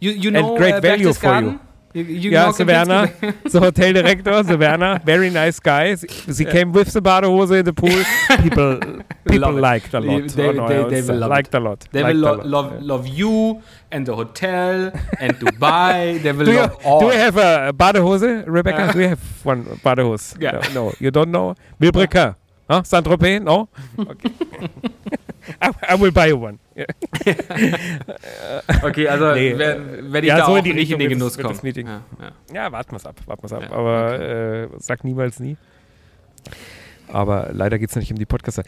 You 0.00 0.10
you 0.10 0.30
know 0.32 0.48
and 0.48 0.58
great 0.58 0.74
uh, 0.74 0.80
value 0.80 1.12
for 1.12 1.28
Berchtesgaden? 1.28 1.60
You, 1.94 2.02
you 2.02 2.30
yeah, 2.32 2.46
know 2.46 2.52
the 2.52 2.64
Werner, 2.64 3.06
Kempinski? 3.06 3.50
the 3.52 3.60
hotel 3.60 3.92
director, 3.92 4.42
the 4.42 4.58
Werner, 4.58 4.98
very 5.04 5.30
nice 5.30 5.60
guy. 5.60 5.94
He 5.94 6.44
came 6.44 6.72
with 6.72 6.92
the 6.92 7.00
Badehose 7.00 7.56
in 7.60 7.64
the 7.64 7.72
pool. 7.72 8.02
People, 8.42 8.80
people 9.28 9.52
liked 9.52 9.94
a 9.94 10.00
lot. 10.00 10.28
they- 10.28 10.48
on 10.48 10.58
our 10.58 10.68
they- 10.68 10.78
oh, 10.78 10.90
they 10.90 11.02
will 11.02 11.18
love 11.20 11.30
liked 11.30 11.54
a 11.54 11.60
lot. 11.60 11.86
They 11.92 12.02
liked 12.02 12.14
will 12.16 12.22
lo- 12.22 12.32
lot. 12.38 12.46
love 12.46 12.82
love 12.82 13.06
you 13.06 13.62
and 13.92 14.04
the 14.06 14.16
hotel 14.16 14.90
and 15.20 15.32
Dubai. 15.44 16.20
They 16.20 16.32
will 16.32 16.46
Do 16.46 16.50
you, 16.52 16.58
love 16.58 16.76
all. 16.84 16.98
do 17.00 17.06
you 17.06 17.12
have 17.12 17.36
a 17.36 17.72
Badehose, 17.72 18.44
Rebecca? 18.48 18.82
Uh. 18.88 18.92
do 18.92 19.00
you 19.00 19.08
have 19.10 19.22
one 19.44 19.64
Badehose? 19.86 20.36
Yeah. 20.42 20.52
No, 20.74 20.86
no, 20.86 20.92
you 20.98 21.12
don't 21.12 21.30
know? 21.30 21.54
Wilbrika? 21.80 22.34
Huh? 22.68 22.82
Saint-Tropez? 22.82 23.40
No? 23.40 23.68
Okay. 24.00 24.30
I, 25.62 25.94
I 25.94 26.00
will 26.00 26.12
buy 26.12 26.28
you 26.28 26.36
one. 26.42 26.58
Okay, 28.82 29.08
also 29.08 29.32
Nee, 29.34 29.54
wer- 29.56 30.12
werde 30.12 30.26
ich 30.26 30.28
ja, 30.28 30.38
da 30.38 30.46
so 30.46 30.52
auch 30.52 30.56
in 30.58 30.64
die 30.64 30.74
nicht 30.74 30.90
in 30.90 30.98
den 30.98 31.08
Genuss 31.08 31.38
kommen. 31.38 31.58
Ja, 31.62 31.82
ja. 32.20 32.32
Ja, 32.52 32.72
warten 32.72 32.92
wir 32.92 33.06
ab, 33.08 33.16
warten 33.26 33.50
wir 33.50 33.56
ab. 33.56 33.62
Ja, 33.64 33.72
Aber 33.72 34.20
äh, 34.20 34.68
sag 34.78 35.04
niemals 35.04 35.40
nie. 35.40 35.56
Aber 37.08 37.50
leider 37.52 37.78
geht 37.78 37.90
es 37.90 37.96
nicht 37.96 38.10
um 38.10 38.18
die 38.18 38.26
Podcaster. 38.26 38.62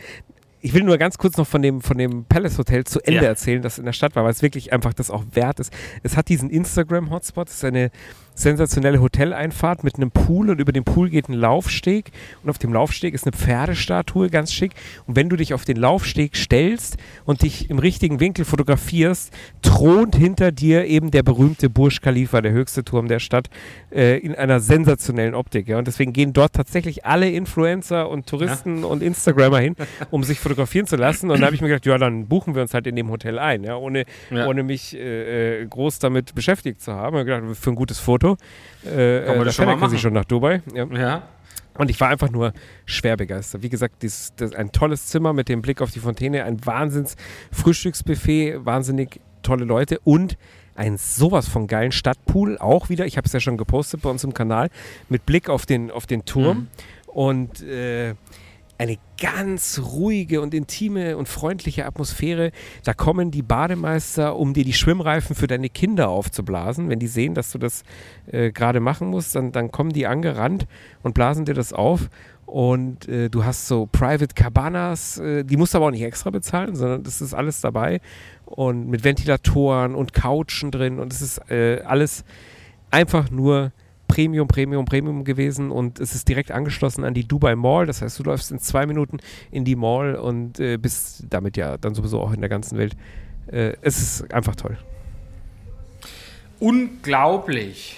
Ich 0.60 0.74
will 0.74 0.82
nur 0.82 0.98
ganz 0.98 1.16
kurz 1.18 1.36
noch 1.36 1.46
von 1.46 1.62
dem, 1.62 1.80
von 1.80 1.96
dem 1.96 2.24
Palace 2.24 2.58
Hotel 2.58 2.84
zu 2.84 3.00
Ende 3.00 3.24
erzählen, 3.26 3.62
das 3.62 3.78
in 3.78 3.84
der 3.84 3.92
Stadt 3.92 4.16
war, 4.16 4.24
weil 4.24 4.32
es 4.32 4.42
wirklich 4.42 4.72
einfach 4.72 4.94
das 4.94 5.10
auch 5.10 5.22
wert 5.32 5.60
ist. 5.60 5.72
Es 6.02 6.16
hat 6.16 6.28
diesen 6.28 6.50
Instagram-Hotspot, 6.50 7.48
es 7.48 7.56
ist 7.56 7.64
eine 7.64 7.90
sensationelle 8.36 9.00
Hoteleinfahrt 9.00 9.82
mit 9.82 9.96
einem 9.96 10.10
Pool 10.10 10.50
und 10.50 10.60
über 10.60 10.70
den 10.70 10.84
Pool 10.84 11.08
geht 11.08 11.28
ein 11.28 11.32
Laufsteg 11.32 12.12
und 12.44 12.50
auf 12.50 12.58
dem 12.58 12.72
Laufsteg 12.72 13.14
ist 13.14 13.24
eine 13.24 13.32
Pferdestatue, 13.32 14.28
ganz 14.30 14.52
schick. 14.52 14.72
Und 15.06 15.16
wenn 15.16 15.28
du 15.28 15.36
dich 15.36 15.54
auf 15.54 15.64
den 15.64 15.76
Laufsteg 15.78 16.36
stellst 16.36 16.96
und 17.24 17.42
dich 17.42 17.70
im 17.70 17.78
richtigen 17.78 18.20
Winkel 18.20 18.44
fotografierst, 18.44 19.32
thront 19.62 20.14
hinter 20.16 20.52
dir 20.52 20.84
eben 20.84 21.10
der 21.10 21.22
berühmte 21.22 21.70
Burj 21.70 22.00
Khalifa, 22.02 22.42
der 22.42 22.52
höchste 22.52 22.84
Turm 22.84 23.08
der 23.08 23.18
Stadt, 23.20 23.48
äh, 23.90 24.18
in 24.18 24.34
einer 24.34 24.60
sensationellen 24.60 25.34
Optik. 25.34 25.66
Ja. 25.68 25.78
Und 25.78 25.86
deswegen 25.86 26.12
gehen 26.12 26.34
dort 26.34 26.52
tatsächlich 26.52 27.06
alle 27.06 27.30
Influencer 27.30 28.08
und 28.10 28.26
Touristen 28.26 28.84
und 28.84 29.02
Instagrammer 29.02 29.60
hin, 29.60 29.76
um 30.10 30.22
sich 30.22 30.40
fotografieren 30.40 30.86
zu 30.86 30.96
lassen. 30.96 31.30
Und 31.30 31.40
da 31.40 31.46
habe 31.46 31.54
ich 31.54 31.62
mir 31.62 31.68
gedacht, 31.68 31.86
ja, 31.86 31.96
dann 31.96 32.26
buchen 32.26 32.54
wir 32.54 32.60
uns 32.60 32.74
halt 32.74 32.86
in 32.86 32.96
dem 32.96 33.08
Hotel 33.10 33.38
ein, 33.38 33.64
ja, 33.64 33.76
ohne, 33.76 34.04
Ja. 34.30 34.46
ohne 34.46 34.62
mich 34.62 34.94
äh, 34.94 35.62
äh, 35.62 35.66
groß 35.66 36.00
damit 36.00 36.34
beschäftigt 36.34 36.82
zu 36.82 36.92
haben. 36.92 37.16
Ich 37.16 37.20
hab 37.20 37.26
gedacht, 37.42 37.56
für 37.56 37.70
ein 37.70 37.76
gutes 37.76 37.98
Foto. 37.98 38.25
Äh, 38.32 39.20
Kann 39.20 39.36
man 39.36 39.42
äh, 39.42 39.44
das 39.44 39.56
da 39.56 39.62
schon 39.64 39.80
mal 39.80 39.98
schon 39.98 40.12
nach 40.12 40.24
Dubai. 40.24 40.62
Ja. 40.74 40.86
Ja. 40.86 41.22
Und 41.78 41.90
ich 41.90 42.00
war 42.00 42.08
einfach 42.08 42.30
nur 42.30 42.52
schwer 42.86 43.16
begeistert. 43.16 43.62
Wie 43.62 43.68
gesagt, 43.68 44.02
dies, 44.02 44.32
das 44.36 44.54
ein 44.54 44.72
tolles 44.72 45.06
Zimmer 45.06 45.32
mit 45.32 45.48
dem 45.48 45.60
Blick 45.62 45.82
auf 45.82 45.90
die 45.90 46.00
Fontäne, 46.00 46.44
ein 46.44 46.64
wahnsinns 46.64 47.16
Frühstücksbuffet, 47.52 48.64
wahnsinnig 48.64 49.20
tolle 49.42 49.64
Leute 49.64 49.98
und 50.04 50.38
ein 50.74 50.96
sowas 50.98 51.48
von 51.48 51.66
geilen 51.66 51.92
Stadtpool, 51.92 52.58
auch 52.58 52.88
wieder, 52.88 53.06
ich 53.06 53.16
habe 53.16 53.26
es 53.26 53.32
ja 53.32 53.40
schon 53.40 53.56
gepostet 53.56 54.02
bei 54.02 54.10
uns 54.10 54.24
im 54.24 54.34
Kanal, 54.34 54.68
mit 55.08 55.24
Blick 55.26 55.48
auf 55.48 55.64
den, 55.66 55.90
auf 55.90 56.06
den 56.06 56.24
Turm 56.24 56.58
Mhm. 56.58 56.68
und 57.12 57.62
äh, 57.62 58.14
eine 58.78 58.98
ganz 59.20 59.80
ruhige 59.82 60.40
und 60.40 60.52
intime 60.52 61.16
und 61.16 61.28
freundliche 61.28 61.86
Atmosphäre. 61.86 62.52
Da 62.84 62.92
kommen 62.92 63.30
die 63.30 63.42
Bademeister, 63.42 64.36
um 64.36 64.52
dir 64.52 64.64
die 64.64 64.72
Schwimmreifen 64.72 65.34
für 65.34 65.46
deine 65.46 65.68
Kinder 65.68 66.08
aufzublasen. 66.08 66.88
Wenn 66.88 66.98
die 66.98 67.06
sehen, 67.06 67.34
dass 67.34 67.52
du 67.52 67.58
das 67.58 67.84
äh, 68.30 68.52
gerade 68.52 68.80
machen 68.80 69.08
musst, 69.08 69.34
dann, 69.34 69.52
dann 69.52 69.70
kommen 69.70 69.92
die 69.92 70.06
angerannt 70.06 70.66
und 71.02 71.14
blasen 71.14 71.44
dir 71.44 71.54
das 71.54 71.72
auf. 71.72 72.10
Und 72.44 73.08
äh, 73.08 73.28
du 73.28 73.44
hast 73.44 73.66
so 73.66 73.86
Private 73.86 74.34
Cabanas, 74.34 75.18
äh, 75.18 75.44
die 75.44 75.56
musst 75.56 75.74
du 75.74 75.78
aber 75.78 75.86
auch 75.86 75.90
nicht 75.90 76.02
extra 76.02 76.30
bezahlen, 76.30 76.76
sondern 76.76 77.02
das 77.02 77.20
ist 77.20 77.34
alles 77.34 77.60
dabei. 77.60 78.00
Und 78.44 78.88
mit 78.88 79.02
Ventilatoren 79.02 79.94
und 79.94 80.12
Couchen 80.12 80.70
drin. 80.70 81.00
Und 81.00 81.12
es 81.12 81.22
ist 81.22 81.50
äh, 81.50 81.80
alles 81.84 82.24
einfach 82.90 83.30
nur 83.30 83.72
Premium, 84.06 84.48
Premium, 84.48 84.84
Premium 84.84 85.24
gewesen 85.24 85.70
und 85.70 86.00
es 86.00 86.14
ist 86.14 86.28
direkt 86.28 86.50
angeschlossen 86.50 87.04
an 87.04 87.14
die 87.14 87.26
Dubai 87.26 87.56
Mall. 87.56 87.86
Das 87.86 88.02
heißt, 88.02 88.18
du 88.18 88.24
läufst 88.24 88.50
in 88.50 88.58
zwei 88.58 88.86
Minuten 88.86 89.18
in 89.50 89.64
die 89.64 89.76
Mall 89.76 90.14
und 90.14 90.60
äh, 90.60 90.76
bist 90.76 91.24
damit 91.30 91.56
ja 91.56 91.76
dann 91.76 91.94
sowieso 91.94 92.20
auch 92.20 92.32
in 92.32 92.40
der 92.40 92.48
ganzen 92.48 92.78
Welt. 92.78 92.96
Äh, 93.46 93.74
es 93.82 93.98
ist 93.98 94.34
einfach 94.34 94.56
toll. 94.56 94.76
Unglaublich. 96.58 97.96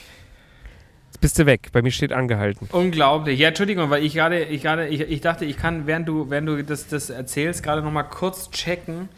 Jetzt 1.07 1.21
bist 1.21 1.39
du 1.39 1.47
weg. 1.47 1.69
Bei 1.73 1.83
mir 1.83 1.91
steht 1.91 2.13
angehalten. 2.13 2.69
Unglaublich. 2.73 3.39
Ja, 3.39 3.49
Entschuldigung, 3.49 3.91
weil 3.91 4.05
ich 4.05 4.15
gerade, 4.15 4.45
ich 4.45 4.63
gerade, 4.63 4.89
ich, 4.89 5.01
ich 5.01 5.21
dachte, 5.21 5.45
ich 5.45 5.57
kann, 5.57 5.87
während 5.87 6.09
du, 6.09 6.29
während 6.31 6.49
du 6.49 6.63
das, 6.65 6.89
das 6.89 7.11
erzählst, 7.11 7.63
gerade 7.63 7.83
noch 7.83 7.93
mal 7.93 8.03
kurz 8.03 8.51
checken, 8.51 9.09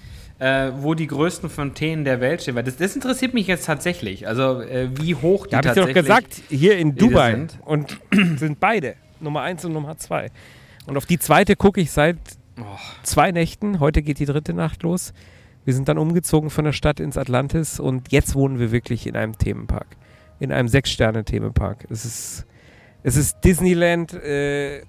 äh, 0.41 0.73
wo 0.77 0.95
die 0.95 1.07
größten 1.07 1.49
Fontänen 1.49 2.05
der 2.05 2.21
Welt 2.21 2.43
stehen. 2.43 2.55
Weil 2.57 2.65
das, 2.65 2.77
das 2.77 2.95
interessiert 2.97 3.33
mich 3.35 3.47
jetzt 3.47 3.67
tatsächlich. 3.67 4.27
Also 4.27 4.61
äh, 4.63 4.89
wie 5.01 5.15
hoch 5.15 5.47
die 5.47 5.53
Ja, 5.53 5.59
habe 5.59 5.69
ich 5.69 5.75
dir 5.75 5.81
doch 5.81 5.87
tatsächlich 5.95 5.95
gesagt, 5.95 6.43
hier 6.49 6.77
in 6.79 6.97
Dubai 6.97 7.33
sind. 7.33 7.59
und 7.65 8.01
sind 8.39 8.59
beide. 8.59 8.97
Nummer 9.21 9.43
eins 9.43 9.65
und 9.65 9.73
Nummer 9.75 9.97
zwei. 9.99 10.31
Und 10.87 10.97
auf 10.97 11.07
die 11.07 11.19
zweite 11.19 11.55
gucke 11.57 11.81
ich 11.81 11.91
seit 11.93 12.17
Oh. 12.59 12.65
zwei 13.05 13.33
Nächten. 13.33 13.81
Heute 13.81 14.03
geht 14.03 14.19
die 14.19 14.27
dritte 14.27 14.53
Nacht 14.53 14.83
los. 14.83 15.15
Wir 15.65 15.73
sind 15.73 15.89
dann 15.89 15.97
umgezogen 15.97 16.51
von 16.51 16.65
der 16.67 16.73
Stadt 16.73 17.01
ins 17.01 17.17
Atlantis 17.17 17.81
und 17.81 18.13
jetzt 18.13 18.35
wohnen 18.35 18.59
wir 18.59 18.71
wirklich 18.71 19.07
in 19.07 19.17
einem 19.17 19.39
Themenpark. 19.39 19.87
In 20.41 20.53
einem 20.53 20.69
Sechs-Sterne-Themenpark. 20.69 21.87
Es 21.91 22.05
ist, 22.05 22.47
es 23.03 23.17
ist 23.17 23.39
Disneyland 23.45 24.13
äh, 24.13 24.83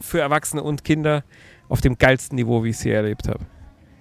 für 0.00 0.20
Erwachsene 0.20 0.62
und 0.62 0.84
Kinder 0.84 1.24
auf 1.68 1.80
dem 1.80 1.96
geilsten 1.98 2.36
Niveau, 2.36 2.62
wie 2.64 2.70
ich 2.70 2.76
es 2.76 2.82
hier 2.82 2.94
erlebt 2.96 3.26
habe. 3.28 3.40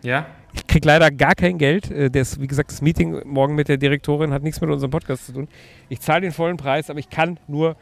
Ja? 0.03 0.27
Ich 0.53 0.65
kriege 0.67 0.87
leider 0.87 1.11
gar 1.11 1.35
kein 1.35 1.57
Geld. 1.57 1.91
Äh, 1.91 2.09
Das, 2.09 2.39
wie 2.39 2.47
gesagt, 2.47 2.71
das 2.71 2.81
Meeting 2.81 3.21
morgen 3.25 3.55
mit 3.55 3.67
der 3.69 3.77
Direktorin 3.77 4.31
hat 4.33 4.43
nichts 4.43 4.59
mit 4.61 4.69
unserem 4.69 4.91
Podcast 4.91 5.25
zu 5.27 5.33
tun. 5.33 5.47
Ich 5.89 5.99
zahle 6.01 6.21
den 6.21 6.31
vollen 6.31 6.57
Preis, 6.57 6.89
aber 6.89 6.99
ich 6.99 7.09
kann 7.09 7.39
nur 7.47 7.75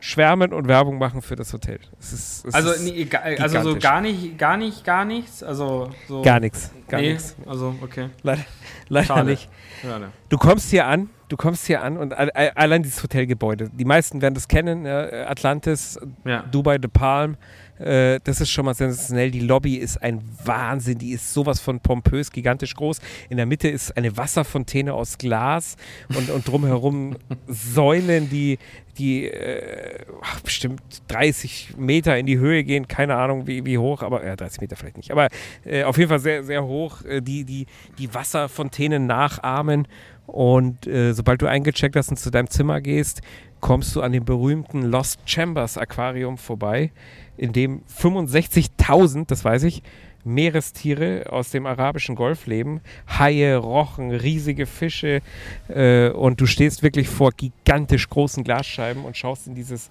schwärmen 0.00 0.52
und 0.52 0.68
Werbung 0.68 0.98
machen 0.98 1.22
für 1.22 1.34
das 1.34 1.52
Hotel. 1.52 1.80
Es 1.98 2.12
ist, 2.12 2.44
es 2.46 2.54
Also, 2.54 2.70
nee, 2.84 3.04
ga- 3.04 3.18
also 3.40 3.62
so 3.62 3.78
gar 3.78 4.00
nicht, 4.00 4.38
gar 4.38 4.56
nicht, 4.56 4.84
gar 4.84 5.04
nichts. 5.04 5.42
Also 5.42 5.90
so 6.06 6.22
gar 6.22 6.38
nichts. 6.38 6.70
Gar 6.88 7.00
nee, 7.00 7.12
nichts. 7.12 7.34
Also 7.46 7.74
okay. 7.82 8.10
Leider, 8.22 8.44
leider 8.88 9.06
Schade. 9.06 9.30
nicht. 9.30 9.48
Schade. 9.82 10.10
Du 10.28 10.38
kommst 10.38 10.70
hier 10.70 10.86
an, 10.86 11.10
du 11.28 11.36
kommst 11.36 11.66
hier 11.66 11.82
an 11.82 11.96
und 11.96 12.12
al- 12.14 12.30
al- 12.30 12.50
allein 12.54 12.82
dieses 12.82 13.02
Hotelgebäude. 13.02 13.70
Die 13.72 13.84
meisten 13.84 14.20
werden 14.22 14.34
das 14.34 14.48
kennen, 14.48 14.86
Atlantis, 14.86 15.98
Ja. 16.24 16.42
Dubai 16.50 16.78
de 16.78 16.90
Palm. 16.92 17.36
Äh, 17.78 18.18
das 18.24 18.40
ist 18.40 18.50
schon 18.50 18.64
mal 18.64 18.74
sensationell. 18.74 19.30
Die 19.30 19.38
Lobby 19.40 19.76
ist 19.76 20.02
ein 20.02 20.20
Wahnsinn. 20.44 20.98
Die 20.98 21.12
ist 21.12 21.32
sowas 21.32 21.60
von 21.60 21.78
pompös, 21.78 22.32
gigantisch 22.32 22.74
groß. 22.74 22.98
In 23.28 23.36
der 23.36 23.46
Mitte 23.46 23.68
ist 23.68 23.96
eine 23.96 24.16
Wasserfontäne 24.16 24.92
aus 24.94 25.16
Glas 25.16 25.76
und, 26.16 26.28
und 26.30 26.48
drumherum 26.48 27.16
Säulen, 27.46 28.28
die, 28.30 28.58
die 28.98 29.26
äh, 29.26 30.00
ach, 30.22 30.40
bestimmt 30.40 30.82
30 31.06 31.74
Meter 31.76 32.18
in 32.18 32.26
die 32.26 32.38
Höhe 32.38 32.64
gehen. 32.64 32.88
Keine 32.88 33.14
Ahnung, 33.14 33.46
wie, 33.46 33.64
wie 33.64 33.78
hoch, 33.78 34.02
aber 34.02 34.26
ja, 34.26 34.34
30 34.34 34.60
Meter 34.60 34.74
vielleicht 34.74 34.96
nicht. 34.96 35.12
Aber 35.12 35.28
äh, 35.64 35.84
auf 35.84 35.98
jeden 35.98 36.08
Fall 36.08 36.18
sehr, 36.18 36.42
sehr 36.42 36.64
hoch, 36.64 37.04
äh, 37.04 37.20
die, 37.22 37.44
die, 37.44 37.66
die 37.98 38.12
Wasserfontänen 38.12 39.06
nachahmen. 39.06 39.86
Und 40.28 40.86
äh, 40.86 41.14
sobald 41.14 41.40
du 41.40 41.46
eingecheckt 41.46 41.96
hast 41.96 42.10
und 42.10 42.18
zu 42.18 42.30
deinem 42.30 42.50
Zimmer 42.50 42.82
gehst, 42.82 43.22
kommst 43.60 43.96
du 43.96 44.02
an 44.02 44.12
dem 44.12 44.24
berühmten 44.24 44.82
Lost 44.82 45.20
Chambers 45.24 45.78
Aquarium 45.78 46.36
vorbei, 46.36 46.92
in 47.38 47.52
dem 47.52 47.80
65.000, 47.88 49.26
das 49.26 49.44
weiß 49.44 49.62
ich, 49.64 49.82
Meerestiere 50.24 51.24
aus 51.30 51.50
dem 51.50 51.64
arabischen 51.64 52.14
Golf 52.14 52.46
leben. 52.46 52.82
Haie, 53.08 53.56
Rochen, 53.56 54.10
riesige 54.10 54.66
Fische. 54.66 55.22
Äh, 55.68 56.10
und 56.10 56.40
du 56.40 56.46
stehst 56.46 56.82
wirklich 56.82 57.08
vor 57.08 57.30
gigantisch 57.30 58.10
großen 58.10 58.44
Glasscheiben 58.44 59.04
und 59.04 59.16
schaust 59.16 59.46
in 59.46 59.54
dieses 59.54 59.90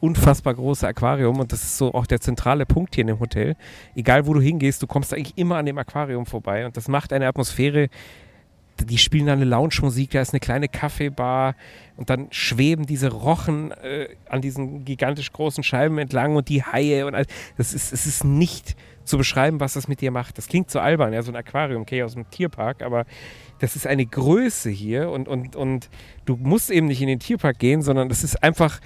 unfassbar 0.00 0.54
große 0.54 0.86
Aquarium. 0.86 1.40
Und 1.40 1.52
das 1.52 1.62
ist 1.62 1.78
so 1.78 1.94
auch 1.94 2.06
der 2.06 2.20
zentrale 2.20 2.66
Punkt 2.66 2.96
hier 2.96 3.02
in 3.02 3.08
dem 3.08 3.20
Hotel. 3.20 3.56
Egal 3.94 4.26
wo 4.26 4.34
du 4.34 4.40
hingehst, 4.40 4.82
du 4.82 4.86
kommst 4.86 5.14
eigentlich 5.14 5.38
immer 5.38 5.56
an 5.56 5.64
dem 5.64 5.78
Aquarium 5.78 6.26
vorbei. 6.26 6.66
Und 6.66 6.76
das 6.76 6.88
macht 6.88 7.12
eine 7.12 7.26
Atmosphäre, 7.26 7.88
die 8.84 8.98
spielen 8.98 9.26
dann 9.26 9.40
eine 9.40 9.50
Lounge-Musik, 9.50 10.10
da 10.10 10.20
ist 10.20 10.32
eine 10.32 10.40
kleine 10.40 10.68
Kaffeebar 10.68 11.54
und 11.96 12.10
dann 12.10 12.28
schweben 12.30 12.86
diese 12.86 13.10
Rochen 13.10 13.72
äh, 13.72 14.08
an 14.28 14.40
diesen 14.40 14.84
gigantisch 14.84 15.32
großen 15.32 15.64
Scheiben 15.64 15.98
entlang 15.98 16.36
und 16.36 16.48
die 16.48 16.62
Haie 16.62 17.06
und 17.06 17.14
all, 17.14 17.26
das 17.56 17.74
ist, 17.74 17.92
es 17.92 18.06
ist 18.06 18.24
nicht 18.24 18.76
zu 19.04 19.18
beschreiben, 19.18 19.58
was 19.60 19.72
das 19.72 19.88
mit 19.88 20.00
dir 20.00 20.10
macht. 20.10 20.38
Das 20.38 20.48
klingt 20.48 20.70
so 20.70 20.78
albern, 20.78 21.12
ja, 21.12 21.22
so 21.22 21.32
ein 21.32 21.36
Aquarium, 21.36 21.82
okay, 21.82 22.02
aus 22.02 22.14
dem 22.14 22.30
Tierpark, 22.30 22.82
aber 22.82 23.06
das 23.58 23.74
ist 23.74 23.86
eine 23.86 24.06
Größe 24.06 24.70
hier 24.70 25.10
und, 25.10 25.28
und, 25.28 25.56
und 25.56 25.88
du 26.24 26.36
musst 26.36 26.70
eben 26.70 26.86
nicht 26.86 27.00
in 27.00 27.08
den 27.08 27.18
Tierpark 27.18 27.58
gehen, 27.58 27.82
sondern 27.82 28.08
das 28.08 28.22
ist 28.22 28.42
einfach 28.42 28.80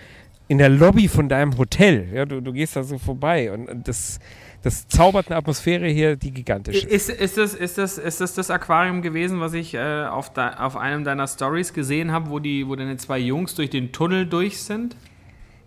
in 0.48 0.58
der 0.58 0.68
Lobby 0.68 1.08
von 1.08 1.28
deinem 1.28 1.58
Hotel. 1.58 2.08
Ja, 2.12 2.24
du, 2.24 2.40
du 2.40 2.52
gehst 2.52 2.76
da 2.76 2.82
so 2.82 2.98
vorbei 2.98 3.52
und, 3.52 3.68
und 3.68 3.88
das, 3.88 4.18
das 4.62 4.86
zaubert 4.88 5.28
eine 5.28 5.36
Atmosphäre 5.36 5.86
hier, 5.88 6.16
die 6.16 6.30
gigantisch 6.30 6.84
ist. 6.84 7.08
Ist, 7.08 7.20
ist, 7.20 7.38
das, 7.38 7.54
ist, 7.54 7.78
das, 7.78 7.98
ist 7.98 8.20
das 8.20 8.34
das 8.34 8.50
Aquarium 8.50 9.02
gewesen, 9.02 9.40
was 9.40 9.54
ich 9.54 9.74
äh, 9.74 10.04
auf, 10.04 10.32
de, 10.32 10.44
auf 10.58 10.76
einem 10.76 11.04
deiner 11.04 11.26
Stories 11.26 11.72
gesehen 11.72 12.12
habe, 12.12 12.30
wo, 12.30 12.38
die, 12.38 12.66
wo 12.68 12.76
deine 12.76 12.96
zwei 12.96 13.18
Jungs 13.18 13.54
durch 13.54 13.70
den 13.70 13.92
Tunnel 13.92 14.26
durch 14.26 14.62
sind? 14.62 14.96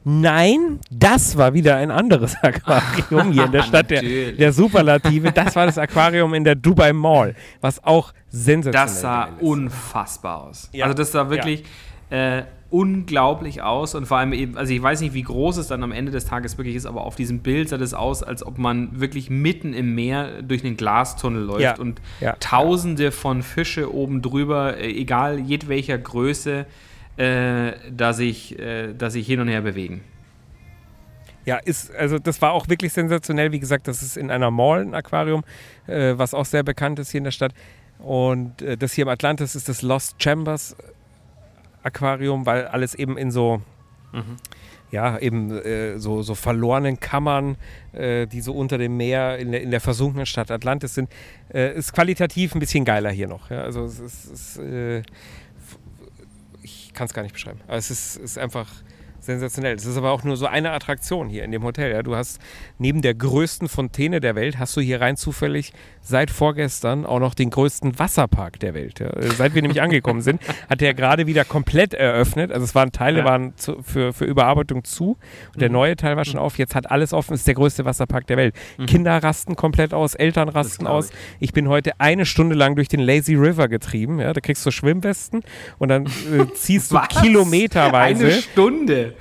Nein, 0.08 0.80
das 0.92 1.36
war 1.36 1.56
wieder 1.56 1.78
ein 1.78 1.90
anderes 1.90 2.36
Aquarium 2.42 3.32
hier 3.32 3.46
in 3.46 3.52
der 3.52 3.64
Stadt 3.64 3.90
der, 3.90 4.02
der 4.04 4.54
Superlative. 4.54 5.32
Das 5.32 5.56
war 5.56 5.66
das 5.66 5.78
Aquarium 5.80 6.34
in 6.36 6.44
der 6.44 6.56
Dubai 6.56 6.94
Mall, 6.94 7.36
was 7.60 7.84
auch 7.84 8.14
sensationell 8.30 8.86
Das 8.88 9.02
sah 9.02 9.24
ist. 9.26 9.42
unfassbar 9.42 10.44
aus. 10.44 10.70
Ja. 10.74 10.86
Also 10.86 10.96
das 10.96 11.12
sah 11.12 11.30
wirklich 11.30 11.64
äh, 12.12 12.44
unglaublich 12.70 13.62
aus 13.62 13.96
und 13.96 14.06
vor 14.08 14.18
allem 14.18 14.34
eben, 14.34 14.58
also 14.58 14.74
ich 14.74 14.82
weiß 14.82 15.02
nicht, 15.02 15.14
wie 15.14 15.22
groß 15.22 15.58
es 15.58 15.68
dann 15.68 15.84
am 15.84 15.92
Ende 15.92 16.12
des 16.12 16.26
Tages 16.26 16.58
wirklich 16.58 16.76
ist, 16.76 16.86
aber 16.86 17.04
auf 17.06 17.16
diesem 17.16 17.40
Bild 17.40 17.70
sah 17.70 17.78
das 17.78 17.94
aus, 17.94 18.24
als 18.24 18.46
ob 18.46 18.58
man 18.58 19.00
wirklich 19.00 19.30
mitten 19.30 19.74
im 19.74 19.94
Meer 19.96 20.42
durch 20.42 20.64
einen 20.66 20.76
Glastunnel 20.76 21.44
läuft 21.44 21.62
Ja. 21.62 21.78
und 21.78 22.02
Ja. 22.20 22.36
Tausende 22.40 23.12
von 23.12 23.44
Fische 23.44 23.94
oben 23.94 24.22
drüber, 24.22 24.78
äh, 24.78 24.92
egal 24.92 25.40
jedwelcher 25.40 25.98
Größe, 25.98 26.66
äh, 27.18 27.72
da 27.96 28.14
sich, 28.14 28.58
äh, 28.60 28.94
da 28.98 29.10
sich 29.10 29.26
hin 29.28 29.40
und 29.40 29.48
her 29.48 29.62
bewegen. 29.62 30.02
Ja, 31.46 31.58
ist, 31.58 31.94
also 31.96 32.18
das 32.18 32.42
war 32.42 32.52
auch 32.54 32.68
wirklich 32.70 32.92
sensationell. 32.92 33.52
Wie 33.52 33.60
gesagt, 33.60 33.88
das 33.88 34.02
ist 34.02 34.18
in 34.18 34.32
einer 34.32 34.50
Mall 34.50 34.82
ein 34.82 34.96
Aquarium, 34.96 35.44
äh, 35.86 36.14
was 36.18 36.34
auch 36.34 36.46
sehr 36.46 36.64
bekannt 36.64 36.98
ist 36.98 37.12
hier 37.12 37.20
in 37.20 37.24
der 37.26 37.32
Stadt. 37.32 37.54
Und 38.00 38.62
äh, 38.64 38.76
das 38.76 38.94
hier 38.94 39.04
im 39.04 39.10
Atlantis 39.10 39.56
ist 39.56 39.70
das 39.70 39.84
Lost 39.84 40.16
Chambers 40.22 40.76
Aquarium, 41.86 42.46
weil 42.46 42.68
alles 42.68 42.96
eben 42.96 43.18
in 43.18 43.32
so, 43.32 43.62
ja, 44.92 45.18
eben 45.20 45.52
äh, 45.52 46.00
so, 46.00 46.22
so 46.22 46.36
verlorenen 46.36 47.00
Kammern, 47.00 47.58
äh, 47.92 48.28
die 48.28 48.42
so 48.42 48.54
unter 48.54 48.78
dem 48.78 48.98
Meer 48.98 49.38
in 49.38 49.52
der, 49.52 49.62
in 49.62 49.72
der 49.72 49.82
versunkenen 49.82 50.26
Stadt 50.26 50.52
Atlantis 50.52 50.96
sind, 50.96 51.10
äh, 51.54 51.76
ist 51.76 51.94
qualitativ 51.94 52.56
ein 52.56 52.60
bisschen 52.60 52.86
geiler 52.86 53.12
hier 53.12 53.28
noch. 53.28 53.50
Ja? 53.50 53.62
Also 53.62 53.84
es 53.84 54.00
ist, 54.00 54.32
es 54.32 54.58
ist 54.58 54.58
äh, 54.60 55.04
ich 56.62 56.94
kann 56.94 57.06
es 57.06 57.14
gar 57.14 57.24
nicht 57.24 57.34
beschreiben. 57.34 57.60
Aber 57.68 57.78
es 57.78 57.92
ist, 57.92 58.16
ist 58.16 58.38
einfach 58.38 58.68
sensationell. 59.26 59.76
Es 59.76 59.86
ist 59.86 59.98
aber 59.98 60.12
auch 60.12 60.24
nur 60.24 60.38
so 60.38 60.46
eine 60.46 60.72
Attraktion 60.72 61.28
hier 61.30 61.44
in 61.44 61.52
dem 61.52 61.64
Hotel. 61.64 61.92
Ja? 61.92 62.04
Du 62.04 62.16
hast 62.16 62.40
neben 62.78 63.02
der 63.02 63.14
größten 63.14 63.68
Fontäne 63.70 64.20
der 64.20 64.36
Welt, 64.36 64.60
hast 64.60 64.76
du 64.78 64.82
hier 64.82 65.02
rein 65.02 65.18
zufällig 65.18 65.74
seit 66.02 66.30
vorgestern 66.30 67.06
auch 67.06 67.20
noch 67.20 67.34
den 67.34 67.50
größten 67.50 67.98
Wasserpark 67.98 68.60
der 68.60 68.74
Welt. 68.74 69.00
Ja? 69.00 69.08
Äh, 69.08 69.32
Seit 69.32 69.56
wir 69.56 69.62
nämlich 69.62 69.82
angekommen 69.82 70.22
sind, 70.22 70.40
hat 70.70 70.82
der 70.82 70.94
gerade 70.94 71.28
wieder 71.28 71.44
komplett 71.46 71.94
eröffnet. 71.94 72.52
Also 72.52 72.64
es 72.64 72.76
waren 72.76 72.92
Teile 72.92 73.20
Ja. 73.20 73.26
waren 73.26 73.54
zu, 73.58 73.82
für, 73.82 74.14
für 74.14 74.26
Überarbeitung 74.26 74.84
zu 74.84 75.18
und 75.54 75.62
der 75.62 75.70
neue 75.70 75.96
Teil 75.96 76.16
war 76.16 76.26
schon 76.26 76.40
auf. 76.40 76.58
Jetzt 76.58 76.76
hat 76.76 76.90
alles 76.92 77.12
offen. 77.14 77.34
Ist 77.34 77.48
der 77.48 77.56
größte 77.56 77.86
Wasserpark 77.86 78.28
der 78.28 78.38
Welt. 78.38 78.56
Kinder 78.88 79.22
rasten 79.24 79.56
komplett 79.56 79.94
aus, 79.94 80.14
Eltern 80.16 80.50
rasten 80.50 80.86
aus. 80.88 81.10
Ich 81.40 81.54
bin 81.54 81.68
heute 81.68 82.00
eine 82.00 82.26
Stunde 82.26 82.56
lang 82.56 82.76
durch 82.76 82.88
den 82.88 83.00
Lazy 83.00 83.36
River 83.36 83.68
getrieben. 83.68 84.20
Ja? 84.20 84.32
Da 84.34 84.42
kriegst 84.42 84.66
du 84.66 84.72
Schwimmwesten 84.72 85.42
und 85.80 85.90
dann 85.90 86.06
äh, 86.06 86.46
ziehst 86.54 86.92
du 86.92 87.00
kilometerweise. 87.22 88.26
Eine 88.26 88.34
Stunde. 88.42 89.15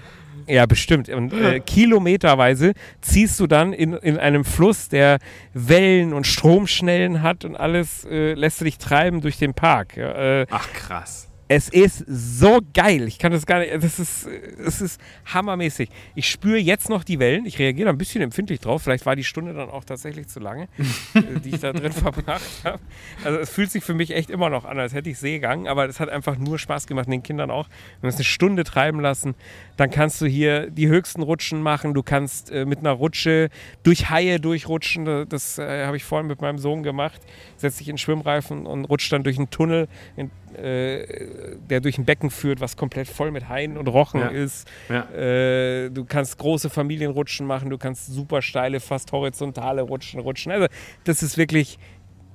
Ja, 0.47 0.67
bestimmt. 0.67 1.09
Und 1.09 1.33
äh, 1.33 1.61
kilometerweise 1.61 2.73
ziehst 3.01 3.41
du 3.41 3.47
dann 3.47 3.73
in, 3.73 3.95
in 3.95 4.19
einem 4.19 4.45
Fluss, 4.45 4.89
der 4.89 5.19
Wellen 5.53 6.13
und 6.13 6.27
Stromschnellen 6.27 7.23
hat 7.23 7.45
und 7.45 7.57
alles, 7.57 8.05
äh, 8.05 8.35
lässt 8.35 8.61
du 8.61 8.65
dich 8.65 8.79
treiben 8.79 9.21
durch 9.21 9.39
den 9.39 9.55
Park. 9.55 9.97
Ja, 9.97 10.41
äh, 10.41 10.47
Ach 10.51 10.73
krass. 10.73 11.29
Es 11.49 11.69
ist 11.69 12.05
so 12.07 12.61
geil. 12.73 13.07
Ich 13.07 13.19
kann 13.19 13.33
das 13.33 13.45
gar 13.45 13.59
nicht. 13.59 13.75
Das 13.75 13.99
ist, 13.99 14.27
es 14.27 14.81
ist 14.81 15.01
hammermäßig. 15.27 15.91
Ich 16.15 16.31
spüre 16.31 16.59
jetzt 16.59 16.89
noch 16.89 17.05
die 17.05 17.19
Wellen. 17.19 17.45
Ich 17.45 17.59
reagiere 17.59 17.87
da 17.87 17.93
ein 17.93 17.99
bisschen 17.99 18.23
empfindlich 18.23 18.61
drauf. 18.61 18.83
Vielleicht 18.83 19.05
war 19.05 19.15
die 19.15 19.25
Stunde 19.25 19.53
dann 19.53 19.69
auch 19.69 19.85
tatsächlich 19.85 20.29
zu 20.29 20.41
lange, 20.41 20.69
äh, 21.15 21.41
die 21.45 21.51
ich 21.51 21.61
da 21.61 21.73
drin 21.73 21.93
verbracht 21.93 22.43
habe. 22.65 22.81
Also 23.25 23.39
es 23.39 23.51
fühlt 23.51 23.71
sich 23.71 23.85
für 23.85 23.95
mich 23.95 24.13
echt 24.13 24.31
immer 24.31 24.49
noch 24.49 24.65
an, 24.65 24.79
als 24.79 24.95
hätte 24.95 25.11
ich 25.11 25.19
Seegang. 25.19 25.69
Aber 25.69 25.87
es 25.87 26.01
hat 26.01 26.09
einfach 26.09 26.39
nur 26.39 26.59
Spaß 26.59 26.87
gemacht, 26.87 27.09
den 27.09 27.23
Kindern 27.23 27.51
auch. 27.51 27.69
Wir 27.69 28.03
haben 28.03 28.09
es 28.09 28.17
eine 28.17 28.25
Stunde 28.25 28.65
treiben 28.65 29.01
lassen. 29.01 29.35
Dann 29.77 29.91
kannst 29.91 30.21
du 30.21 30.27
hier 30.27 30.71
die 30.71 30.89
höchsten 30.89 31.23
Rutschen 31.23 31.61
machen. 31.61 31.93
Du 31.93 32.03
kannst 32.03 32.51
äh, 32.51 32.65
mit 32.65 32.79
einer 32.79 32.93
Rutsche 32.93 33.51
durch 33.83 34.09
Haie 34.09 34.41
durchrutschen. 34.41 35.05
Das, 35.05 35.29
das 35.29 35.59
äh, 35.59 35.85
habe 35.85 35.97
ich 35.97 36.05
vorhin 36.05 36.27
mit 36.27 36.41
meinem 36.41 36.59
Sohn 36.59 36.83
gemacht. 36.83 37.21
Setz 37.57 37.77
dich 37.77 37.89
in 37.89 37.95
den 37.95 37.99
Schwimmreifen 37.99 38.67
und 38.67 38.87
rutscht 38.87 39.13
dann 39.13 39.25
durch 39.25 39.37
einen 39.37 39.51
Tunnel, 39.51 39.89
in, 40.17 40.31
äh, 40.57 41.57
der 41.71 41.81
durch 41.81 41.99
ein 41.99 42.05
Becken 42.05 42.31
führt, 42.31 42.61
was 42.61 42.77
komplett 42.77 43.09
voll 43.09 43.31
mit 43.31 43.49
Haien 43.49 43.77
und 43.77 43.89
Rochen 43.89 44.21
Ja. 44.21 44.29
ist. 44.29 44.69
Ja. 44.89 45.09
Äh, 45.11 45.91
du 45.91 46.05
kannst 46.05 46.39
große 46.39 46.71
Familienrutschen 46.71 47.47
machen. 47.47 47.71
Du 47.71 47.79
kannst 47.79 48.07
super 48.07 48.43
steile, 48.43 48.81
fast 48.81 49.13
horizontale 49.13 49.83
Rutschen 49.83 50.21
rutschen. 50.21 50.53
Also 50.53 50.67
das 51.05 51.23
ist 51.23 51.37
wirklich 51.37 51.79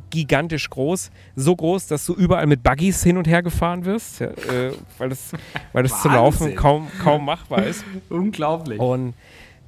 gigantisch 0.10 0.70
groß. 0.70 1.12
So 1.36 1.56
groß, 1.56 1.88
dass 1.88 2.06
du 2.06 2.14
überall 2.16 2.48
mit 2.48 2.64
Buggies 2.64 3.04
hin 3.04 3.18
und 3.18 3.28
her 3.28 3.44
gefahren 3.44 3.86
wirst, 3.86 4.20
ja, 4.22 4.28
äh, 4.28 4.72
weil 4.98 5.10
das, 5.10 5.32
weil 5.72 5.84
das 5.84 6.02
zu 6.02 6.10
laufen 6.10 6.56
kaum, 6.56 6.88
kaum 7.04 7.26
machbar 7.26 7.64
ist. 7.66 7.86
Unglaublich. 8.10 8.80
Und 8.80 9.14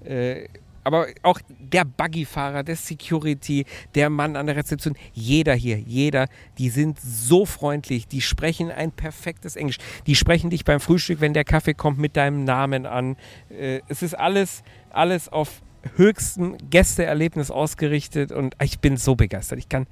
äh, 0.03 0.47
aber 0.83 1.07
auch 1.23 1.39
der 1.59 1.85
Buggyfahrer, 1.85 2.63
der 2.63 2.75
Security, 2.75 3.65
der 3.95 4.09
Mann 4.09 4.35
an 4.35 4.47
der 4.47 4.55
Rezeption, 4.55 4.95
jeder 5.13 5.53
hier, 5.53 5.77
jeder, 5.77 6.27
die 6.57 6.69
sind 6.69 6.99
so 6.99 7.45
freundlich, 7.45 8.07
die 8.07 8.21
sprechen 8.21 8.71
ein 8.71 8.91
perfektes 8.91 9.55
Englisch. 9.55 9.77
Die 10.07 10.15
sprechen 10.15 10.49
dich 10.49 10.65
beim 10.65 10.79
Frühstück, 10.79 11.21
wenn 11.21 11.33
der 11.33 11.43
Kaffee 11.43 11.73
kommt, 11.73 11.97
mit 11.99 12.17
deinem 12.17 12.43
Namen 12.43 12.85
an. 12.85 13.15
Äh, 13.49 13.81
es 13.87 14.01
ist 14.01 14.13
alles, 14.13 14.63
alles 14.89 15.29
auf 15.29 15.61
höchstem 15.95 16.57
Gästeerlebnis 16.69 17.49
ausgerichtet 17.51 18.31
und 18.31 18.55
ich 18.61 18.79
bin 18.79 18.97
so 18.97 19.15
begeistert. 19.15 19.59
Ich 19.59 19.69
kann, 19.69 19.87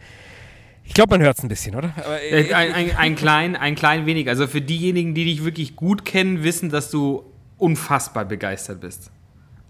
ich 0.84 0.93
glaube, 0.93 1.12
man 1.15 1.21
hört 1.21 1.38
es 1.38 1.43
ein 1.43 1.49
bisschen, 1.49 1.75
oder? 1.75 1.93
Äh, 2.21 2.49
Äh, 2.49 2.54
Ein, 2.54 2.73
ein, 2.73 2.95
ein, 2.95 3.15
klein, 3.15 3.56
ein 3.56 3.75
klein 3.75 4.06
wenig. 4.06 4.28
Also 4.28 4.47
für 4.47 4.62
diejenigen, 4.62 5.13
die 5.13 5.25
dich 5.25 5.43
wirklich 5.43 5.75
gut 5.75 6.06
kennen, 6.06 6.43
wissen, 6.43 6.69
dass 6.69 6.89
du 6.91 7.23
unfassbar 7.58 8.25
begeistert 8.25 8.82
bist. 8.82 9.12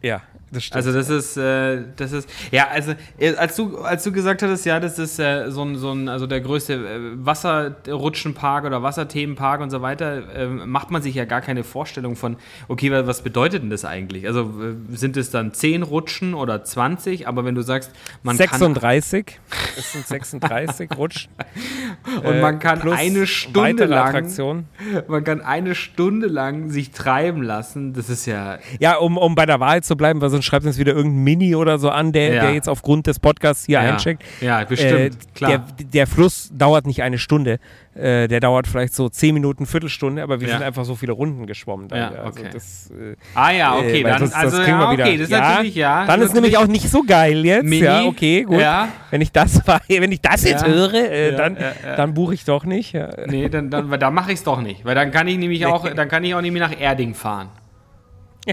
ja, 0.02 0.22
das 0.52 0.64
stimmt. 0.64 0.76
Also 0.78 0.94
das 0.94 1.10
ist, 1.10 1.38
äh, 1.38 1.82
das 1.96 2.12
ist, 2.12 2.30
ja, 2.52 2.68
also 2.70 2.94
äh, 3.18 3.36
als 3.36 3.56
du, 3.56 3.78
als 3.80 4.04
du 4.04 4.12
gesagt 4.12 4.42
hattest, 4.42 4.66
ja, 4.66 4.80
das 4.80 4.98
ist 5.00 5.20
äh, 5.20 5.50
so 5.52 5.64
ein, 5.64 5.76
so 5.76 5.92
ein, 5.92 6.10
also 6.10 6.28
der 6.28 6.42
größte 6.42 6.74
äh, 6.74 6.80
Wasserrutschenpark 7.26 8.66
oder 8.66 8.84
Wasserthemenpark 8.84 9.62
und 9.62 9.70
so 9.70 9.82
weiter, 9.82 10.24
äh, 10.36 10.48
macht 10.48 10.92
man 10.92 11.02
sich 11.02 11.16
ja 11.16 11.26
gar 11.26 11.42
keine 11.42 11.64
Vorstellung 11.64 12.16
von, 12.16 12.38
okay, 12.68 12.92
wa- 12.92 13.06
was 13.08 13.22
bedeutet 13.22 13.64
denn 13.64 13.70
das 13.70 13.86
eigentlich? 13.86 14.28
Also 14.28 14.42
äh, 14.42 14.96
sind 14.96 15.18
es 15.18 15.32
dann 15.32 15.54
10 15.54 15.84
Rutschen 15.84 16.34
oder 16.34 16.64
20? 16.64 17.28
Aber 17.28 17.46
wenn 17.46 17.56
du 17.56 17.62
sagst, 17.62 17.92
man 18.24 18.38
36, 18.38 19.40
es 19.78 19.92
sind 19.94 20.08
36 20.08 20.90
Rutschen. 20.98 21.32
kann 22.04 22.18
und 22.26 22.42
man 22.42 22.60
kann 22.60 22.80
plus 22.80 22.98
eine 22.98 23.28
Stunde 23.28 23.86
lang, 23.86 24.08
Attraktionen. 24.08 24.66
man 25.08 25.24
kann 25.24 25.42
eine 25.42 25.76
Stunde 25.76 26.28
lang 26.28 26.70
sich 26.70 26.92
treiben 26.92 27.42
lassen, 27.44 27.94
das 27.94 28.10
ist 28.10 28.26
ja, 28.26 28.60
Ja, 28.80 28.96
um, 28.98 29.18
um 29.18 29.36
bei 29.36 29.46
der 29.46 29.60
Wahrheit 29.60 29.86
zu 29.86 29.96
bleiben, 29.96 30.22
weil 30.22 30.30
sonst 30.40 30.46
schreibt 30.46 30.66
uns 30.66 30.78
wieder 30.78 30.94
irgendein 30.94 31.24
Mini 31.24 31.56
oder 31.56 31.78
so 31.80 31.90
an, 31.90 32.12
der, 32.12 32.34
Ja. 32.34 32.42
der 32.44 32.54
jetzt 32.54 32.70
aufgrund 32.70 33.08
des 33.08 33.20
Podcasts 33.20 33.66
hier 33.66 33.82
Ja. 33.82 33.92
eincheckt. 33.94 34.24
Ja, 34.42 34.64
bestimmt, 34.64 35.18
klar. 35.36 35.66
Der, 35.78 35.86
der 35.86 36.08
Fluss 36.08 36.50
dauert 36.54 36.88
nicht 36.88 37.04
eine 37.04 37.18
Stunde, 37.18 37.60
äh, 37.96 38.28
der 38.28 38.40
dauert 38.40 38.68
vielleicht 38.68 38.94
so 38.94 39.10
10 39.10 39.34
Minuten, 39.34 39.66
Viertelstunde, 39.66 40.24
aber 40.24 40.40
wir 40.40 40.48
Ja. 40.48 40.58
sind 40.58 40.64
einfach 40.66 40.86
so 40.86 40.96
viele 40.96 41.12
Runden 41.12 41.46
geschwommen. 41.46 41.90
Dann, 41.90 42.00
Ja, 42.14 42.22
also 42.22 42.40
okay. 42.40 42.50
das, 42.54 42.90
äh, 42.92 43.16
ah 43.36 43.52
ja, 43.52 43.76
okay, 43.76 44.02
äh, 44.02 44.04
weil 44.04 44.12
dann, 44.12 44.22
das, 44.22 44.30
das 44.32 44.40
also 44.40 44.58
kriegen 44.58 44.70
ja, 44.80 44.80
wir 44.80 44.92
wieder. 44.94 45.04
okay, 45.06 45.18
das 45.18 45.28
ist 45.28 45.32
natürlich, 45.32 45.76
ja. 45.76 46.06
Dann 46.06 46.20
das 46.20 46.30
ist 46.30 46.36
nämlich 46.36 46.58
auch 46.58 46.68
nicht 46.68 46.90
so 46.90 47.04
geil 47.04 47.46
jetzt. 47.46 47.64
Mini, 47.66 47.84
ja, 47.84 48.04
okay, 48.06 48.44
gut. 48.44 48.64
Wenn 49.12 49.22
ich 49.22 49.32
das, 49.32 49.62
wenn 49.88 50.12
ich 50.12 50.22
das 50.22 50.44
jetzt 50.44 50.66
höre, 50.66 50.94
äh, 50.94 51.36
dann, 51.36 51.58
dann 51.98 52.14
buche 52.14 52.34
ich 52.34 52.46
doch 52.46 52.64
nicht. 52.64 52.94
Ja. 52.94 53.10
Nee, 53.28 53.50
dann, 53.50 53.70
dann, 53.70 53.90
weil 53.92 54.00
da 54.00 54.10
mache 54.12 54.32
ich 54.32 54.38
es 54.40 54.44
doch 54.44 54.62
nicht. 54.62 54.86
Weil 54.86 54.96
dann 54.96 55.12
kann 55.12 55.28
ich 55.28 55.38
nämlich 55.38 55.66
auch, 55.66 55.90
dann 55.90 56.08
kann 56.08 56.24
ich 56.24 56.34
auch 56.34 56.42
nämlich 56.42 56.62
nach 56.62 56.80
Erding 56.80 57.14
fahren. 57.14 57.50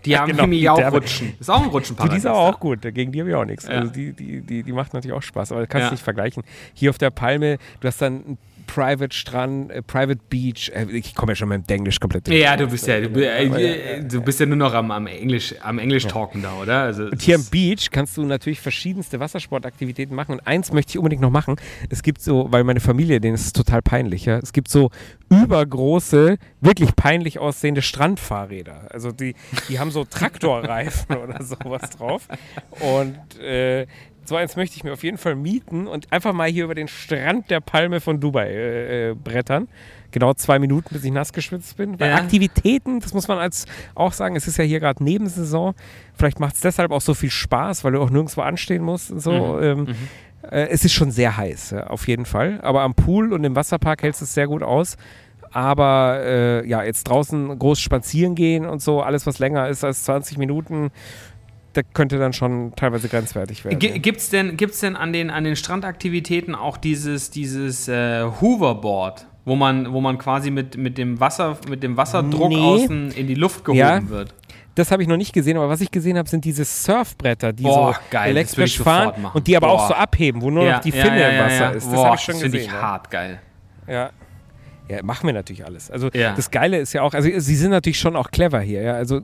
Die 0.04 0.18
haben 0.18 0.28
genau, 0.30 0.42
nämlich 0.42 0.68
auch 0.68 0.92
Rutschen. 0.92 1.34
Ist 1.38 1.48
auch 1.50 1.58
ein 1.58 1.64
Die, 1.64 1.70
Rutschenparadies. 1.70 2.14
die 2.14 2.18
ist 2.18 2.26
aber 2.26 2.38
auch 2.40 2.60
gut, 2.60 2.82
gegen 2.82 3.12
die 3.12 3.20
habe 3.20 3.30
ich 3.30 3.36
auch 3.36 3.44
nichts. 3.44 3.64
Ja. 3.66 3.70
Also 3.80 3.92
die, 3.92 4.12
die, 4.12 4.40
die, 4.42 4.62
die 4.62 4.72
macht 4.72 4.92
natürlich 4.94 5.16
auch 5.16 5.22
Spaß, 5.22 5.52
aber 5.52 5.60
das 5.62 5.68
kannst 5.70 5.84
du 5.84 5.86
Ja. 5.88 5.92
nicht 5.92 6.02
vergleichen. 6.04 6.42
Hier 6.74 6.90
auf 6.90 6.98
der 6.98 7.10
Palme, 7.10 7.58
du 7.80 7.88
hast 7.88 8.02
dann 8.02 8.12
einen 8.24 8.38
Private 8.66 9.14
Strand, 9.16 9.70
äh, 9.70 9.82
Private 9.82 10.20
Beach. 10.28 10.70
Äh, 10.74 10.86
ich 10.90 11.14
komme 11.14 11.32
ja 11.32 11.36
schon 11.36 11.48
mit 11.48 11.68
dem 11.70 11.76
Englisch 11.76 11.98
komplett 12.00 12.26
durch. 12.26 12.38
Ja, 12.38 12.56
du 12.56 12.66
bist 12.66 12.86
ja, 12.86 13.00
du, 13.00 13.08
bi- 13.08 13.22
äh, 13.24 14.02
du 14.04 14.20
bist 14.20 14.40
ja 14.40 14.46
nur 14.46 14.56
noch 14.56 14.74
am, 14.74 14.90
am 14.90 15.06
Englisch, 15.06 15.54
am 15.62 15.78
Englisch 15.78 16.06
talken 16.06 16.42
da, 16.42 16.54
oder? 16.60 16.82
Also, 16.82 17.04
Und 17.04 17.22
hier 17.22 17.36
am 17.36 17.44
Beach 17.50 17.88
kannst 17.90 18.16
du 18.16 18.24
natürlich 18.24 18.60
verschiedenste 18.60 19.20
Wassersportaktivitäten 19.20 20.14
machen. 20.14 20.32
Und 20.32 20.46
eins 20.46 20.72
möchte 20.72 20.90
ich 20.90 20.98
unbedingt 20.98 21.22
noch 21.22 21.30
machen. 21.30 21.56
Es 21.90 22.02
gibt 22.02 22.20
so, 22.20 22.46
weil 22.50 22.64
meine 22.64 22.80
Familie, 22.80 23.20
denen 23.20 23.34
ist 23.34 23.46
es 23.46 23.52
total 23.52 23.82
peinlich, 23.82 24.24
ja. 24.26 24.38
Es 24.38 24.52
gibt 24.52 24.68
so 24.68 24.90
übergroße, 25.30 26.36
wirklich 26.60 26.94
peinlich 26.96 27.38
aussehende 27.38 27.82
Strandfahrräder. 27.82 28.88
Also 28.92 29.12
die, 29.12 29.34
die 29.68 29.78
haben 29.78 29.90
so 29.90 30.04
Traktorreifen 30.04 31.16
oder 31.24 31.42
sowas 31.42 31.90
drauf. 31.90 32.28
Und 32.80 33.40
äh, 33.40 33.86
so 34.28 34.36
eins 34.36 34.56
möchte 34.56 34.76
ich 34.76 34.84
mir 34.84 34.92
auf 34.92 35.02
jeden 35.02 35.18
Fall 35.18 35.34
mieten 35.36 35.86
und 35.86 36.12
einfach 36.12 36.32
mal 36.32 36.48
hier 36.48 36.64
über 36.64 36.74
den 36.74 36.88
Strand 36.88 37.50
der 37.50 37.60
Palme 37.60 38.00
von 38.00 38.20
Dubai 38.20 38.48
äh, 38.48 39.10
äh, 39.10 39.14
brettern. 39.14 39.68
Genau 40.10 40.32
zwei 40.34 40.58
Minuten, 40.58 40.88
bis 40.94 41.04
ich 41.04 41.12
nass 41.12 41.32
geschwitzt 41.32 41.76
bin. 41.76 41.98
Weil 42.00 42.10
Ja. 42.10 42.16
Aktivitäten, 42.16 43.00
das 43.00 43.12
muss 43.12 43.28
man 43.28 43.38
als 43.38 43.66
auch 43.94 44.12
sagen, 44.12 44.36
es 44.36 44.46
ist 44.48 44.56
ja 44.56 44.64
hier 44.64 44.80
gerade 44.80 45.02
Nebensaison. 45.04 45.74
Vielleicht 46.14 46.40
macht 46.40 46.54
es 46.54 46.60
deshalb 46.60 46.90
auch 46.92 47.00
so 47.00 47.12
viel 47.14 47.30
Spaß, 47.30 47.84
weil 47.84 47.92
du 47.92 48.00
auch 48.00 48.10
nirgendwo 48.10 48.40
anstehen 48.40 48.82
musst 48.82 49.10
und 49.10 49.20
so. 49.20 49.60
Ähm, 49.60 49.88
äh, 50.42 50.68
es 50.68 50.84
ist 50.84 50.92
schon 50.92 51.10
sehr 51.10 51.36
heiß, 51.36 51.70
ja, 51.70 51.86
auf 51.88 52.06
jeden 52.08 52.24
Fall. 52.24 52.60
Aber 52.62 52.82
am 52.82 52.94
Pool 52.94 53.32
und 53.32 53.44
im 53.44 53.54
Wasserpark 53.56 54.02
hältst 54.02 54.20
du 54.20 54.24
es 54.24 54.34
sehr 54.34 54.46
gut 54.46 54.62
aus. 54.62 54.96
aber 55.52 56.20
äh, 56.24 56.68
ja, 56.68 56.82
jetzt 56.82 57.04
draußen 57.04 57.58
groß 57.58 57.80
spazieren 57.80 58.34
gehen 58.34 58.66
und 58.66 58.82
so, 58.82 59.00
alles 59.02 59.26
was 59.26 59.38
länger 59.38 59.68
ist 59.68 59.84
als 59.84 60.04
20 60.04 60.38
Minuten, 60.38 60.90
da 61.76 61.82
könnte 61.82 62.18
dann 62.18 62.32
schon 62.32 62.72
teilweise 62.76 63.08
grenzwertig 63.08 63.64
werden. 63.64 63.78
G 63.78 63.98
gibt's 63.98 64.30
denn, 64.30 64.56
gibt's 64.56 64.80
denn 64.80 64.96
an 64.96 65.12
den, 65.12 65.30
an 65.30 65.44
den 65.44 65.56
Strandaktivitäten 65.56 66.54
auch 66.54 66.76
dieses, 66.76 67.30
dieses 67.30 67.88
äh, 67.88 68.24
Hoverboard, 68.40 69.26
wo 69.44 69.56
man, 69.56 69.92
wo 69.92 70.00
man 70.00 70.18
quasi 70.18 70.50
mit, 70.50 70.76
mit, 70.76 70.98
dem 70.98 71.20
Wasser, 71.20 71.56
mit 71.68 71.82
dem 71.82 71.96
Wasserdruck 71.96 72.48
Nee. 72.48 72.56
außen 72.56 73.10
in 73.12 73.26
die 73.26 73.34
Luft 73.34 73.64
gehoben 73.64 73.78
Ja. 73.78 74.08
wird? 74.08 74.34
Das 74.74 74.90
habe 74.90 75.02
ich 75.02 75.08
noch 75.08 75.16
nicht 75.16 75.32
gesehen, 75.32 75.56
aber 75.56 75.70
was 75.70 75.80
ich 75.80 75.90
gesehen 75.90 76.18
habe, 76.18 76.28
sind 76.28 76.44
diese 76.44 76.64
Surfbretter, 76.64 77.52
die 77.54 77.62
Boah, 77.62 77.94
so 77.94 78.00
geil, 78.10 78.34
das 78.34 78.52
ich 78.52 78.58
elektrisch 78.58 78.78
fahren 78.78 79.26
und 79.32 79.46
die 79.46 79.56
aber 79.56 79.68
auch 79.70 79.88
Boah. 79.88 79.88
so 79.88 79.94
abheben, 79.94 80.42
wo 80.42 80.50
nur 80.50 80.70
noch 80.70 80.80
die 80.80 80.92
Finne 80.92 81.30
im 81.30 81.44
Wasser 81.44 81.72
ist. 81.74 81.90
Das 81.90 81.98
habe 82.04 82.16
ich 82.16 82.20
schon 82.22 82.34
das 82.34 82.42
finde 82.42 82.58
gesehen. 82.58 82.70
ich 82.70 82.74
ja. 82.76 82.82
hart 82.82 83.10
geil. 83.10 83.40
Ja. 83.88 84.10
Ja, 84.88 85.02
machen 85.02 85.26
wir 85.26 85.32
natürlich 85.32 85.64
alles. 85.64 85.90
Also 85.90 86.10
Ja. 86.12 86.34
das 86.34 86.50
Geile 86.50 86.78
ist 86.78 86.92
ja 86.92 87.02
auch, 87.02 87.14
also 87.14 87.28
sie 87.28 87.56
sind 87.56 87.70
natürlich 87.70 87.98
schon 87.98 88.14
auch 88.16 88.30
clever 88.30 88.60
hier, 88.60 88.82
ja. 88.82 88.92
Also 88.94 89.22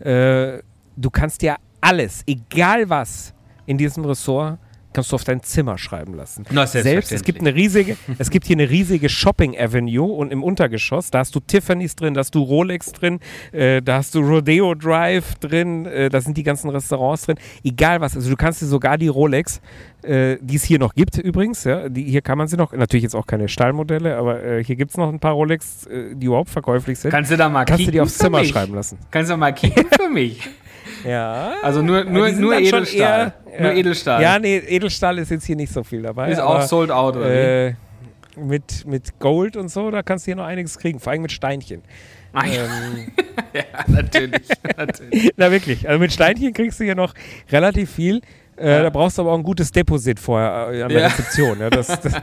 äh, 0.00 0.58
du 0.96 1.10
kannst 1.10 1.42
ja 1.42 1.56
alles, 1.80 2.22
egal 2.26 2.88
was, 2.90 3.34
in 3.66 3.78
diesem 3.78 4.04
Ressort 4.04 4.58
kannst 4.92 5.12
du 5.12 5.14
auf 5.14 5.22
dein 5.22 5.40
Zimmer 5.40 5.78
schreiben 5.78 6.14
lassen. 6.14 6.44
Na, 6.50 6.66
Selbst, 6.66 7.12
es 7.12 7.22
gibt 7.22 7.38
eine 7.40 7.54
riesige, 7.54 7.96
es 8.18 8.28
gibt 8.28 8.46
hier 8.48 8.56
eine 8.56 8.68
riesige 8.68 9.08
Shopping 9.08 9.56
Avenue 9.56 10.02
und 10.12 10.32
im 10.32 10.42
Untergeschoss, 10.42 11.12
da 11.12 11.20
hast 11.20 11.32
du 11.32 11.38
Tiffany's 11.38 11.94
drin, 11.94 12.14
da 12.14 12.18
hast 12.20 12.34
du 12.34 12.42
Rolex 12.42 12.90
drin, 12.90 13.20
äh, 13.52 13.80
da 13.82 13.98
hast 13.98 14.16
du 14.16 14.18
Rodeo 14.20 14.74
Drive 14.74 15.36
drin, 15.36 15.86
äh, 15.86 16.08
da 16.08 16.20
sind 16.20 16.36
die 16.36 16.42
ganzen 16.42 16.70
Restaurants 16.70 17.26
drin, 17.26 17.36
egal 17.62 18.00
was, 18.00 18.16
also 18.16 18.28
du 18.30 18.36
kannst 18.36 18.62
dir 18.62 18.66
sogar 18.66 18.98
die 18.98 19.06
Rolex, 19.06 19.60
äh, 20.02 20.38
die 20.40 20.56
es 20.56 20.64
hier 20.64 20.80
noch 20.80 20.94
gibt 20.94 21.16
übrigens, 21.18 21.62
ja, 21.62 21.88
die, 21.88 22.02
hier 22.02 22.20
kann 22.22 22.36
man 22.36 22.48
sie 22.48 22.56
noch, 22.56 22.72
natürlich 22.72 23.04
jetzt 23.04 23.14
auch 23.14 23.28
keine 23.28 23.46
Stahlmodelle, 23.46 24.16
aber 24.16 24.42
äh, 24.42 24.64
hier 24.64 24.74
gibt 24.74 24.90
es 24.90 24.96
noch 24.96 25.08
ein 25.08 25.20
paar 25.20 25.34
Rolex, 25.34 25.86
äh, 25.86 26.16
die 26.16 26.26
überhaupt 26.26 26.50
verkäuflich 26.50 26.98
sind. 26.98 27.12
Kannst 27.12 27.30
du 27.30 27.36
da 27.36 27.48
mal 27.48 27.64
Kannst 27.64 27.86
du 27.86 27.92
die 27.92 28.00
aufs 28.00 28.18
Zimmer 28.18 28.40
mich? 28.40 28.48
schreiben 28.48 28.74
lassen. 28.74 28.98
Kannst 29.12 29.30
du 29.30 29.36
mal 29.36 29.52
kicken 29.52 29.86
für 29.96 30.08
mich? 30.12 30.48
Ja. 31.04 31.52
Also 31.62 31.82
nur, 31.82 32.04
nur, 32.04 32.30
nur 32.30 32.54
Edelstahl. 32.58 33.32
eher- 33.46 33.60
nur 33.60 33.70
ja. 33.72 33.76
Edelstahl. 33.76 34.22
Ja, 34.22 34.38
nee, 34.38 34.56
Edelstahl 34.58 35.18
ist 35.18 35.30
jetzt 35.30 35.44
hier 35.44 35.56
nicht 35.56 35.72
so 35.72 35.82
viel 35.82 36.02
dabei. 36.02 36.30
ist 36.30 36.38
aber, 36.38 36.58
auch 36.60 36.62
sold 36.62 36.90
out, 36.90 37.16
oder 37.16 37.66
äh, 37.68 37.74
mit, 38.36 38.86
mit 38.86 39.18
Gold 39.18 39.56
und 39.56 39.68
so, 39.70 39.90
da 39.90 40.02
kannst 40.02 40.26
du 40.26 40.30
hier 40.30 40.36
noch 40.36 40.44
einiges 40.44 40.78
kriegen, 40.78 41.00
vor 41.00 41.12
allem 41.12 41.22
mit 41.22 41.32
Steinchen. 41.32 41.82
Ja, 42.34 42.44
Ähm, 42.44 43.12
ja, 43.52 43.62
natürlich. 43.88 44.46
natürlich. 44.76 45.32
na 45.36 45.50
wirklich, 45.50 45.88
also 45.88 45.98
mit 45.98 46.12
Steinchen 46.12 46.52
kriegst 46.52 46.78
du 46.80 46.84
hier 46.84 46.94
noch 46.94 47.12
relativ 47.50 47.90
viel. 47.90 48.20
Äh, 48.60 48.70
Ja. 48.70 48.82
Da 48.84 48.90
brauchst 48.90 49.18
du 49.18 49.22
aber 49.22 49.32
auch 49.32 49.38
ein 49.38 49.42
gutes 49.42 49.72
Deposit 49.72 50.20
vorher 50.20 50.70
äh, 50.72 50.82
an 50.82 50.88
der 50.90 51.00
Ja. 51.00 51.06
Rezeption. 51.08 51.58
Ja, 51.60 51.70
das 51.70 51.86
das, 51.88 52.14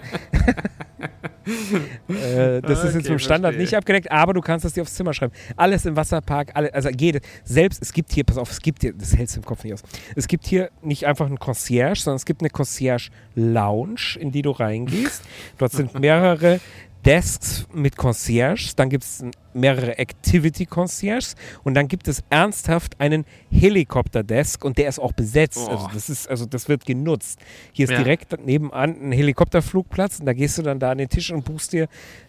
äh, 2.10 2.62
das 2.62 2.84
ist 2.84 2.96
jetzt 2.96 3.06
Okay, 3.06 3.08
dem 3.10 3.20
Standard 3.20 3.54
verstehe. 3.54 3.62
nicht 3.62 3.76
abgedeckt, 3.76 4.12
aber 4.12 4.34
du 4.34 4.42
kannst 4.42 4.66
das 4.66 4.74
dir 4.74 4.82
aufs 4.82 4.94
Zimmer 4.96 5.14
schreiben. 5.14 5.34
Alles 5.56 5.86
im 5.86 5.96
Wasserpark, 5.96 6.52
alle, 6.54 6.74
also 6.74 6.90
jede, 6.90 7.22
selbst, 7.44 7.82
es 7.82 7.94
gibt 7.94 8.12
hier, 8.12 8.24
pass 8.24 8.38
auf, 8.38 8.52
es 8.52 8.62
gibt 8.62 8.82
hier, 8.82 8.94
das 8.94 9.16
hältst 9.16 9.36
du 9.36 9.40
im 9.40 9.46
Kopf 9.46 9.64
nicht 9.64 9.74
aus, 9.74 9.84
es 10.16 10.28
gibt 10.28 10.46
hier 10.46 10.70
nicht 10.82 11.06
einfach 11.06 11.26
einen 11.26 11.40
Concierge, 11.40 12.00
sondern 12.02 12.18
es 12.18 12.26
gibt 12.26 12.42
eine 12.42 12.50
Concierge-Lounge, 12.50 14.18
in 14.20 14.32
die 14.32 14.42
du 14.42 14.52
reingehst. 14.52 15.24
Dort 15.58 15.72
sind 15.72 15.98
mehrere 16.00 16.60
Desks 17.08 17.66
mit 17.74 17.96
Concierges, 17.96 18.76
dann 18.76 18.90
gibt 18.90 19.06
es 19.06 19.24
mehrere 19.54 19.98
Activity 19.98 20.66
Concierges 20.66 21.36
und 21.64 21.74
dann 21.74 21.88
gibt 21.88 22.10
es 22.10 22.22
ernsthaft 22.30 23.00
einen 23.00 23.24
Helikopter-Desk 23.50 24.66
und 24.66 24.78
der 24.78 24.90
ist 24.90 25.00
auch 25.00 25.14
besetzt. 25.14 25.56
Boah. 25.66 25.72
Also 25.72 25.88
das 25.94 26.10
ist, 26.10 26.30
also 26.30 26.46
das 26.46 26.68
wird 26.68 26.86
genutzt. 26.86 27.40
Hier 27.72 27.86
ist 27.86 27.92
Ja. 27.92 27.98
direkt 28.04 28.46
nebenan 28.46 28.98
ein 29.02 29.12
Helikopterflugplatz 29.14 30.20
und 30.20 30.26
da 30.26 30.34
gehst 30.34 30.58
du 30.58 30.64
dann 30.64 30.80
da 30.80 30.92
an 30.92 30.98
den 30.98 31.08
Tisch 31.08 31.32
und 31.32 31.46
buchst 31.46 31.72
dir 31.72 31.88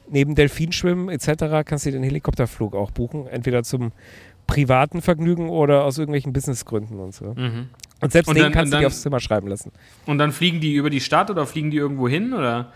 neben 0.08 0.36
Delfinschwimmen 0.36 1.08
etc. 1.08 1.64
kannst 1.64 1.84
du 1.84 1.90
den 1.90 2.04
Helikopterflug 2.04 2.76
auch 2.76 2.92
buchen, 2.92 3.26
entweder 3.26 3.64
zum 3.64 3.90
privaten 4.46 5.02
Vergnügen 5.02 5.50
oder 5.50 5.84
aus 5.84 5.98
irgendwelchen 5.98 6.32
Businessgründen 6.32 7.00
und 7.00 7.14
so. 7.14 7.34
Mhm. 7.34 7.70
Und 8.00 8.12
selbst 8.12 8.28
Und 8.28 8.36
den 8.36 8.44
dann- 8.44 8.52
kannst 8.52 8.72
du 8.72 8.78
dir 8.78 8.86
aufs 8.86 9.02
Zimmer 9.02 9.18
schreiben 9.18 9.48
lassen. 9.48 9.72
Und 10.06 10.18
dann 10.18 10.30
fliegen 10.30 10.60
die 10.60 10.74
über 10.74 10.88
die 10.88 11.00
Stadt 11.00 11.30
oder 11.32 11.46
fliegen 11.46 11.72
die 11.72 11.76
irgendwo 11.78 12.08
hin? 12.08 12.32
Oder? 12.32 12.72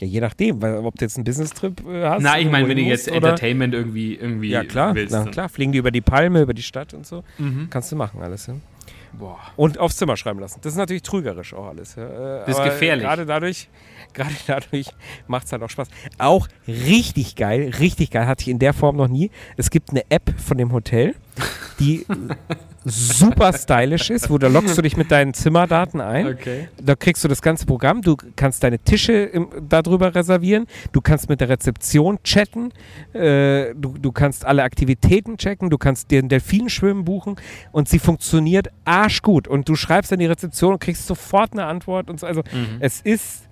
Ja, 0.00 0.06
je 0.06 0.20
nachdem, 0.20 0.60
weil, 0.62 0.76
ob 0.78 0.96
du 0.98 1.04
jetzt 1.04 1.16
einen 1.16 1.24
Business-Trip 1.24 1.86
äh, 1.86 2.04
hast. 2.04 2.22
Na, 2.22 2.38
ich 2.38 2.50
meine, 2.50 2.66
wenn 2.68 2.76
du 2.76 2.82
jetzt 2.82 3.06
oder- 3.08 3.16
Entertainment 3.16 3.74
irgendwie, 3.74 4.14
irgendwie 4.14 4.48
Ja, 4.50 4.64
klar. 4.64 4.94
willst. 4.94 5.12
Na, 5.12 5.24
klar, 5.26 5.48
fliegen 5.48 5.72
die 5.72 5.78
über 5.78 5.90
die 5.90 6.00
Palme, 6.00 6.40
über 6.42 6.54
die 6.54 6.62
Stadt 6.62 6.94
und 6.94 7.06
so. 7.06 7.22
Mhm. 7.38 7.68
Kannst 7.70 7.92
du 7.92 7.96
machen 7.96 8.20
alles. 8.22 8.46
Ja? 8.46 8.54
Boah. 9.12 9.38
Und 9.56 9.78
aufs 9.78 9.96
Zimmer 9.96 10.16
schreiben 10.16 10.38
lassen. 10.40 10.60
Das 10.62 10.72
ist 10.72 10.78
natürlich 10.78 11.02
trügerisch 11.02 11.52
auch 11.52 11.66
alles. 11.66 11.96
Ja. 11.96 12.42
Äh, 12.42 12.46
Das 12.46 12.58
ist 12.58 12.64
gefährlich. 12.64 13.04
Gerade 13.04 13.26
dadurch, 13.26 13.68
gerade 14.14 14.30
dadurch 14.46 14.86
macht 15.26 15.46
es 15.46 15.52
halt 15.52 15.62
auch 15.62 15.68
Spaß. 15.70 15.88
Auch 16.18 16.46
richtig 16.68 17.34
geil, 17.36 17.72
richtig 17.80 18.10
geil, 18.10 18.26
hatte 18.26 18.42
ich 18.42 18.48
in 18.48 18.58
der 18.60 18.72
Form 18.72 18.96
noch 18.96 19.08
nie. 19.08 19.30
Es 19.56 19.70
gibt 19.70 19.90
eine 19.90 20.04
App 20.10 20.32
von 20.38 20.56
dem 20.58 20.72
Hotel, 20.72 21.14
die 21.78 22.06
super 22.84 23.52
stylisch 23.52 24.10
ist, 24.10 24.30
wo 24.30 24.38
da 24.38 24.48
lockst 24.48 24.76
du 24.76 24.82
dich 24.82 24.96
mit 24.96 25.10
deinen 25.10 25.34
Zimmerdaten 25.34 26.00
ein. 26.00 26.26
Okay. 26.28 26.68
Da 26.82 26.94
kriegst 26.94 27.22
du 27.22 27.28
das 27.28 27.42
ganze 27.42 27.66
Programm. 27.66 28.00
Du 28.02 28.16
kannst 28.36 28.62
deine 28.62 28.78
Tische 28.78 29.12
im, 29.12 29.48
darüber 29.68 30.14
reservieren. 30.14 30.66
Du 30.92 31.00
kannst 31.00 31.28
mit 31.28 31.40
der 31.40 31.48
Rezeption 31.50 32.22
chatten. 32.22 32.72
Äh, 33.12 33.74
du, 33.74 33.96
du 33.98 34.12
kannst 34.12 34.44
alle 34.44 34.62
Aktivitäten 34.62 35.36
checken. 35.36 35.68
Du 35.70 35.78
kannst 35.78 36.10
dir 36.10 36.20
ein 36.22 36.28
Delfinschwimmen 36.28 37.04
buchen. 37.04 37.36
Und 37.72 37.88
sie 37.88 37.98
funktioniert 37.98 38.68
arschgut. 38.84 39.46
Und 39.46 39.68
du 39.68 39.74
schreibst 39.76 40.12
an 40.12 40.18
die 40.18 40.26
Rezeption 40.26 40.72
und 40.74 40.78
kriegst 40.80 41.06
sofort 41.06 41.52
eine 41.52 41.66
Antwort. 41.66 42.08
Und 42.08 42.18
so. 42.20 42.26
Also 42.26 42.42
Mhm. 42.52 42.76
es 42.80 43.00
ist. 43.00 43.42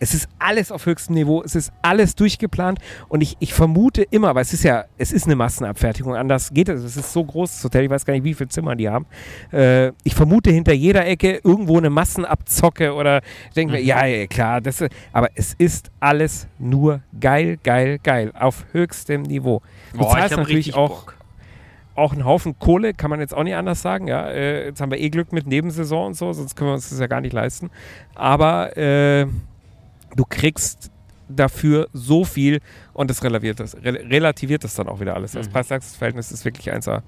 Es 0.00 0.14
ist 0.14 0.28
alles 0.38 0.70
auf 0.72 0.86
höchstem 0.86 1.14
Niveau, 1.14 1.42
es 1.42 1.54
ist 1.54 1.72
alles 1.82 2.14
durchgeplant 2.14 2.78
und 3.08 3.20
ich, 3.20 3.36
ich 3.40 3.54
vermute 3.54 4.02
immer, 4.02 4.34
weil 4.34 4.42
es 4.42 4.52
ist 4.52 4.62
ja, 4.64 4.84
es 4.96 5.12
ist 5.12 5.26
eine 5.26 5.36
Massenabfertigung, 5.36 6.14
anders 6.14 6.50
geht 6.52 6.68
es. 6.68 6.82
Es 6.82 6.96
ist 6.96 7.12
so 7.12 7.24
groß, 7.24 7.52
das 7.52 7.64
Hotel, 7.64 7.84
ich 7.84 7.90
weiß 7.90 8.04
gar 8.04 8.14
nicht, 8.14 8.24
wie 8.24 8.34
viele 8.34 8.48
Zimmer 8.48 8.76
die 8.76 8.88
haben. 8.88 9.06
Äh, 9.52 9.92
ich 10.04 10.14
vermute 10.14 10.50
hinter 10.50 10.72
jeder 10.72 11.06
Ecke 11.06 11.40
irgendwo 11.42 11.78
eine 11.78 11.90
Massenabzocke 11.90 12.94
oder 12.94 13.22
ich 13.48 13.54
denke 13.54 13.74
mir, 13.74 13.82
ja, 13.82 14.06
ja, 14.06 14.26
klar, 14.26 14.60
das, 14.60 14.84
aber 15.12 15.28
es 15.34 15.54
ist 15.54 15.90
alles 16.00 16.46
nur 16.58 17.00
geil, 17.20 17.58
geil, 17.62 17.98
geil, 18.02 18.32
auf 18.38 18.64
höchstem 18.72 19.22
Niveau. 19.22 19.62
Du 19.92 19.98
Boah, 19.98 20.10
zahlst 20.10 20.36
natürlich 20.36 20.74
auch, 20.74 21.04
Bock. 21.04 21.16
auch 21.94 22.12
einen 22.12 22.24
Haufen 22.24 22.58
Kohle, 22.58 22.94
kann 22.94 23.10
man 23.10 23.20
jetzt 23.20 23.34
auch 23.34 23.42
nicht 23.42 23.56
anders 23.56 23.82
sagen. 23.82 24.06
Ja, 24.08 24.28
äh, 24.28 24.66
jetzt 24.66 24.80
haben 24.80 24.90
wir 24.90 24.98
eh 25.00 25.10
Glück 25.10 25.32
mit 25.32 25.46
Nebensaison 25.46 26.08
und 26.08 26.14
so, 26.14 26.32
sonst 26.32 26.54
können 26.56 26.70
wir 26.70 26.74
uns 26.74 26.90
das 26.90 27.00
ja 27.00 27.06
gar 27.06 27.20
nicht 27.20 27.32
leisten. 27.32 27.70
Aber 28.14 28.76
äh, 28.76 29.26
du 30.16 30.24
kriegst 30.28 30.90
dafür 31.28 31.88
so 31.92 32.24
viel 32.24 32.60
und 32.94 33.10
das 33.10 33.22
relativiert 33.22 33.60
das, 33.60 33.76
re 33.76 33.92
relativiert 34.08 34.64
das 34.64 34.74
dann 34.74 34.88
auch 34.88 35.00
wieder 35.00 35.14
alles. 35.14 35.32
Das 35.32 35.46
Mhm. 35.48 35.52
Preis-Leistungs-Verhältnis 35.52 36.32
ist 36.32 36.44
wirklich 36.44 36.72
1A. 36.72 37.02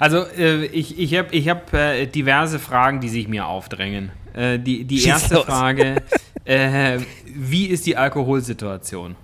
Also 0.00 0.24
äh, 0.38 0.64
ich, 0.66 0.98
ich 0.98 1.14
habe 1.16 1.28
ich 1.34 1.48
hab, 1.48 1.72
äh, 1.74 2.06
diverse 2.06 2.58
Fragen, 2.58 3.00
die 3.00 3.08
sich 3.08 3.28
mir 3.28 3.46
aufdrängen. 3.46 4.10
Äh, 4.34 4.58
die 4.58 4.84
die 4.84 4.98
Schieß 4.98 5.06
erste 5.08 5.34
los. 5.34 5.44
Frage, 5.44 5.96
äh, 6.44 6.98
wie 7.34 7.66
ist 7.66 7.84
die 7.86 7.96
Alkoholsituation? 7.96 9.16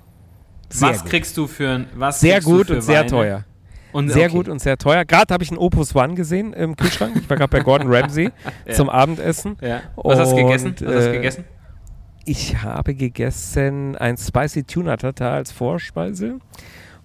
Sehr 0.69 0.89
was 0.91 1.01
gut. 1.03 1.11
kriegst 1.11 1.37
du 1.37 1.47
für 1.47 1.71
ein 1.71 1.87
was 1.95 2.21
Sehr 2.21 2.41
gut 2.43 2.71
und 2.71 2.83
sehr 2.83 3.01
Weine? 3.01 3.09
teuer. 3.11 3.45
Und, 3.91 4.11
Sehr 4.11 4.27
okay. 4.27 4.35
gut 4.37 4.49
und 4.51 4.59
sehr 4.59 4.77
teuer. 4.77 5.07
Gerade 5.07 5.33
habe 5.33 5.43
ich 5.43 5.49
einen 5.51 5.57
Opus 5.59 5.95
One 5.97 6.13
gesehen 6.13 6.53
im 6.53 6.77
Kühlschrank. 6.77 7.17
Ich 7.23 7.31
war 7.31 7.39
gerade 7.39 7.51
bei 7.51 7.61
Gordon 7.61 7.89
Ramsay 7.95 8.31
Ja. 8.67 8.75
zum 8.75 8.91
Abendessen. 8.91 9.57
Ja. 9.63 9.81
Was 9.97 10.19
hast 10.19 10.33
du 10.33 10.37
gegessen? 10.37 10.67
Und, 10.73 10.83
Was 10.85 10.95
hast 10.95 11.05
du 11.07 11.11
äh, 11.11 11.13
gegessen? 11.17 11.45
Ich 12.29 12.63
habe 12.63 12.95
gegessen 12.95 13.97
ein 13.97 14.19
Spicy 14.19 14.65
Tuna 14.65 14.99
Tartar 14.99 15.33
als 15.33 15.51
Vorspeise 15.51 16.41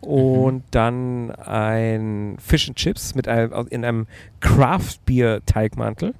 und 0.01 0.63
dann 0.71 1.31
ein 1.31 2.35
Fish 2.39 2.67
and 2.67 2.75
Chips 2.75 3.15
mit 3.15 3.29
einem, 3.29 3.67
in 3.69 3.85
einem 3.85 4.07
Craft 4.41 4.97
Beer 5.05 5.39
Teigmantel 5.45 6.13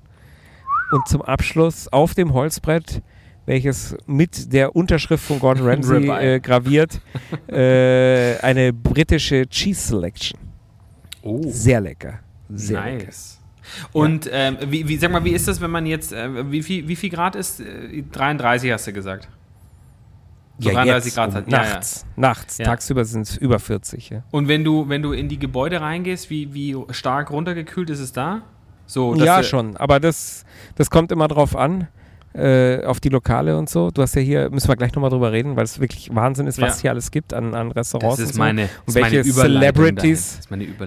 und 0.93 1.05
zum 1.09 1.21
Abschluss 1.21 1.89
auf 1.91 2.13
dem 2.13 2.31
Holzbrett 2.31 3.01
welches 3.45 3.93
mit 4.05 4.53
der 4.53 4.73
Unterschrift 4.73 5.25
von 5.25 5.39
Gordon 5.39 5.67
Ramsay 5.67 6.07
äh, 6.07 6.39
graviert 6.39 7.01
äh, 7.47 8.37
eine 8.37 8.71
britische 8.71 9.45
Cheese 9.49 9.81
Selection. 9.81 10.39
Oh, 11.23 11.41
Sehr 11.47 11.81
lecker. 11.81 12.19
Sehr 12.47 12.81
lecker. 12.85 13.11
Und 13.91 14.29
ähm, 14.31 14.57
wie, 14.67 14.87
wie, 14.87 14.97
sag 14.97 15.11
mal, 15.11 15.23
wie 15.23 15.31
ist 15.31 15.47
das, 15.47 15.61
wenn 15.61 15.71
man 15.71 15.85
jetzt, 15.85 16.11
äh, 16.13 16.51
wie, 16.51 16.61
viel, 16.63 16.87
wie 16.87 16.95
viel 16.95 17.09
Grad 17.09 17.35
ist? 17.35 17.59
Äh, 17.59 18.03
33 18.11 18.71
hast 18.71 18.87
du 18.87 18.93
gesagt. 18.93 19.27
So 20.59 20.69
33 20.69 21.05
jetzt, 21.05 21.15
Grad 21.15 21.33
hat- 21.33 21.51
ja, 21.51 21.63
ja. 21.63 21.69
nachts. 21.73 22.05
Nachts. 22.15 22.57
Ja. 22.59 22.65
Tagsüber 22.65 23.05
sind 23.05 23.21
es 23.23 23.37
über 23.37 23.59
40. 23.59 24.09
Ja. 24.09 24.23
Und 24.31 24.47
wenn 24.47 24.63
du, 24.63 24.87
wenn 24.87 25.01
du 25.01 25.11
in 25.11 25.27
die 25.29 25.39
Gebäude 25.39 25.81
reingehst, 25.81 26.29
wie, 26.29 26.53
wie 26.53 26.75
stark 26.91 27.31
runtergekühlt 27.31 27.89
ist 27.89 27.99
es 27.99 28.13
da? 28.13 28.41
So, 28.85 29.15
Ja, 29.15 29.41
schon. 29.43 29.77
Aber 29.77 29.99
das, 29.99 30.45
das 30.75 30.89
kommt 30.89 31.11
immer 31.11 31.27
drauf 31.27 31.55
an, 31.55 31.87
äh, 32.33 32.83
auf 32.85 32.99
die 32.99 33.09
Lokale 33.09 33.57
und 33.57 33.69
so. 33.69 33.91
Du 33.91 34.01
hast 34.01 34.15
ja 34.15 34.21
hier, 34.21 34.49
müssen 34.49 34.67
wir 34.67 34.75
gleich 34.75 34.93
nochmal 34.93 35.09
drüber 35.09 35.31
reden, 35.31 35.55
weil 35.55 35.63
es 35.65 35.79
wirklich 35.79 36.13
Wahnsinn 36.13 36.47
ist, 36.47 36.59
was 36.59 36.69
Ja. 36.69 36.73
es 36.75 36.81
hier 36.81 36.91
alles 36.91 37.11
gibt 37.11 37.33
an, 37.33 37.53
an 37.53 37.71
Restaurants. 37.71 38.17
Das 38.17 38.25
ist 38.25 38.31
und 38.31 38.35
so. 38.35 38.39
meine, 38.39 38.69
Und 38.85 38.95
welche 38.95 39.23
Celebrities 39.23 40.39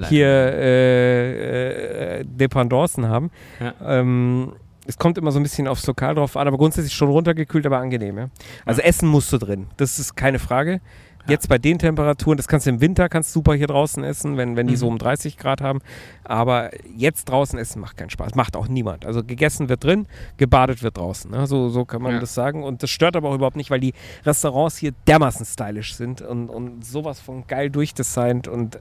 hier 0.09 0.27
äh, 0.27 2.21
äh, 2.21 2.25
Dependancen 2.25 3.09
haben. 3.09 3.31
Ja. 3.61 3.75
Ähm, 4.01 4.53
es 4.89 4.99
kommt 4.99 5.18
immer 5.18 5.33
so 5.33 5.41
ein 5.41 5.43
bisschen 5.43 5.66
aufs 5.66 5.87
Lokal 5.87 6.14
drauf 6.14 6.37
an, 6.37 6.47
aber 6.47 6.57
grundsätzlich 6.59 6.95
schon 6.95 7.09
runtergekühlt, 7.09 7.66
aber 7.66 7.79
angenehm. 7.79 8.18
Ja? 8.18 8.29
Also 8.64 8.83
Essen 8.83 9.09
musst 9.09 9.33
du 9.33 9.39
drin, 9.39 9.66
das 9.77 9.99
ist 9.99 10.14
keine 10.16 10.39
Frage. 10.39 10.81
Jetzt 11.29 11.49
bei 11.49 11.59
den 11.59 11.79
Temperaturen, 11.79 12.37
das 12.37 12.49
kannst 12.49 12.66
du 12.66 12.70
im 12.70 12.81
Winter 12.81 13.09
kannst 13.09 13.33
super 13.33 13.55
hier 13.55 13.66
draußen 13.66 14.05
essen, 14.05 14.37
wenn, 14.37 14.57
wenn 14.57 14.66
die 14.66 14.74
Mhm. 14.74 14.79
so 14.79 14.89
um 14.89 14.99
30 14.99 15.37
Grad 15.37 15.61
haben. 15.61 15.81
Aber 16.24 16.70
jetzt 16.97 17.27
draußen 17.29 17.59
essen 17.59 17.81
macht 17.81 17.97
keinen 17.97 18.11
Spaß. 18.11 18.35
Macht 18.35 18.57
auch 18.57 18.68
niemand. 18.68 19.05
Also 19.07 19.22
gegessen 19.24 19.68
wird 19.68 19.85
drin, 19.85 20.07
gebadet 20.37 20.83
wird 20.83 20.97
draußen. 20.97 21.31
Ne? 21.31 21.47
So, 21.47 21.68
so 21.68 21.85
kann 21.85 22.03
man 22.03 22.12
Ja. 22.14 22.20
das 22.20 22.35
sagen. 22.35 22.62
Und 22.62 22.83
das 22.83 22.91
stört 22.91 23.16
aber 23.16 23.31
auch 23.31 23.35
überhaupt 23.35 23.57
nicht, 23.57 23.70
weil 23.70 23.81
die 23.81 23.95
Restaurants 24.24 24.77
hier 24.77 24.93
dermaßen 25.07 25.45
stylisch 25.47 25.95
sind 25.95 26.22
und, 26.22 26.49
und 26.49 26.85
sowas 26.85 27.20
von 27.20 27.47
geil 27.47 27.70
durchdesignt 27.70 28.49
und 28.49 28.77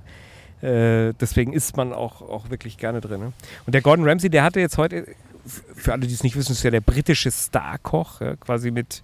äh, 0.62 1.14
deswegen 1.20 1.54
isst 1.54 1.76
man 1.78 1.94
auch, 1.94 2.22
auch 2.22 2.50
wirklich 2.50 2.78
gerne 2.78 3.02
drin. 3.02 3.20
Ne? 3.20 3.34
Und 3.66 3.74
der 3.76 3.82
Gordon 3.82 4.08
Ramsay, 4.08 4.30
der 4.30 4.44
hatte 4.44 4.60
jetzt 4.60 4.78
heute, 4.78 5.06
für 5.46 5.92
alle, 5.92 6.08
die 6.08 6.14
es 6.14 6.24
nicht 6.24 6.36
wissen, 6.36 6.54
ist 6.54 6.64
ja 6.64 6.72
der 6.72 6.82
britische 6.82 7.30
Starkoch, 7.30 8.22
ja, 8.22 8.36
quasi 8.38 8.72
mit, 8.72 9.04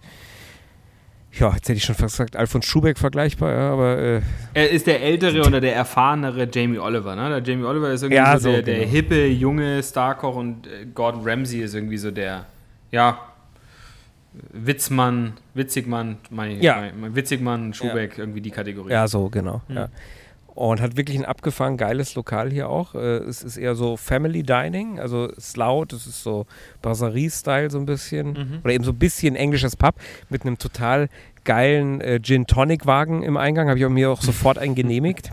ja, 1.39 1.53
jetzt 1.53 1.69
hätte 1.69 1.77
ich 1.77 1.83
schon 1.83 1.95
fast 1.95 2.15
gesagt, 2.17 2.35
Alfons 2.35 2.65
Schubeck 2.65 2.97
vergleichbar, 2.97 3.51
ja, 3.53 3.71
aber 3.71 3.97
äh, 3.97 4.21
Er 4.53 4.69
ist 4.69 4.85
der 4.87 5.01
ältere 5.01 5.41
oder 5.45 5.61
der 5.61 5.75
erfahrenere 5.75 6.47
Jamie 6.51 6.77
Oliver, 6.79 7.15
ne? 7.15 7.29
Der 7.29 7.41
Jamie 7.43 7.65
Oliver 7.65 7.91
ist 7.91 8.01
irgendwie 8.03 8.17
Ja, 8.17 8.37
so, 8.37 8.49
so, 8.49 8.51
der, 8.51 8.61
der 8.63 8.79
genau. 8.79 8.89
hippe, 8.91 9.25
junge 9.27 9.81
Starkoch 9.81 10.35
und 10.35 10.67
äh, 10.67 10.85
Gordon 10.93 11.21
Ramsay 11.23 11.61
ist 11.61 11.73
irgendwie 11.73 11.97
so 11.97 12.11
der, 12.11 12.45
ja, 12.91 13.19
Witzmann, 14.53 15.33
Witzigmann, 15.53 16.17
mein, 16.29 16.61
Ja. 16.61 16.77
mein, 16.77 16.99
mein 17.01 17.15
Witzigmann, 17.15 17.73
Schubeck, 17.73 18.17
irgendwie 18.17 18.41
die 18.41 18.51
Kategorie. 18.51 18.91
ja, 18.91 19.07
so, 19.07 19.29
genau. 19.29 19.61
Ja. 19.69 19.89
Und 20.53 20.81
hat 20.81 20.97
wirklich 20.97 21.17
ein 21.17 21.23
abgefahren 21.25 21.77
geiles 21.77 22.13
Lokal 22.15 22.51
hier 22.51 22.69
auch. 22.69 22.93
Äh, 22.93 22.99
es 23.19 23.41
ist 23.41 23.55
eher 23.57 23.73
so 23.75 23.95
Family 23.95 24.43
Dining, 24.43 24.99
also 24.99 25.29
es 25.29 25.47
ist 25.49 25.57
laut, 25.57 25.93
es 25.93 26.05
ist 26.07 26.23
so 26.23 26.45
Brasserie-Style 26.81 27.71
so 27.71 27.77
ein 27.79 27.85
bisschen. 27.85 28.59
Oder 28.63 28.73
eben 28.73 28.83
so 28.83 28.91
ein 28.91 28.99
bisschen 28.99 29.35
englisches 29.37 29.75
Pub 29.77 29.95
mit 30.29 30.41
einem 30.45 30.57
total 30.57 31.07
geilen 31.45 32.01
äh, 32.01 32.19
Gin-Tonic-Wagen 32.21 33.23
im 33.23 33.37
Eingang. 33.37 33.69
Habe 33.69 33.79
ich 33.79 33.85
auch 33.85 33.89
mir 33.89 34.11
auch 34.11 34.21
sofort 34.21 34.57
einen 34.57 34.75
genehmigt. 34.75 35.31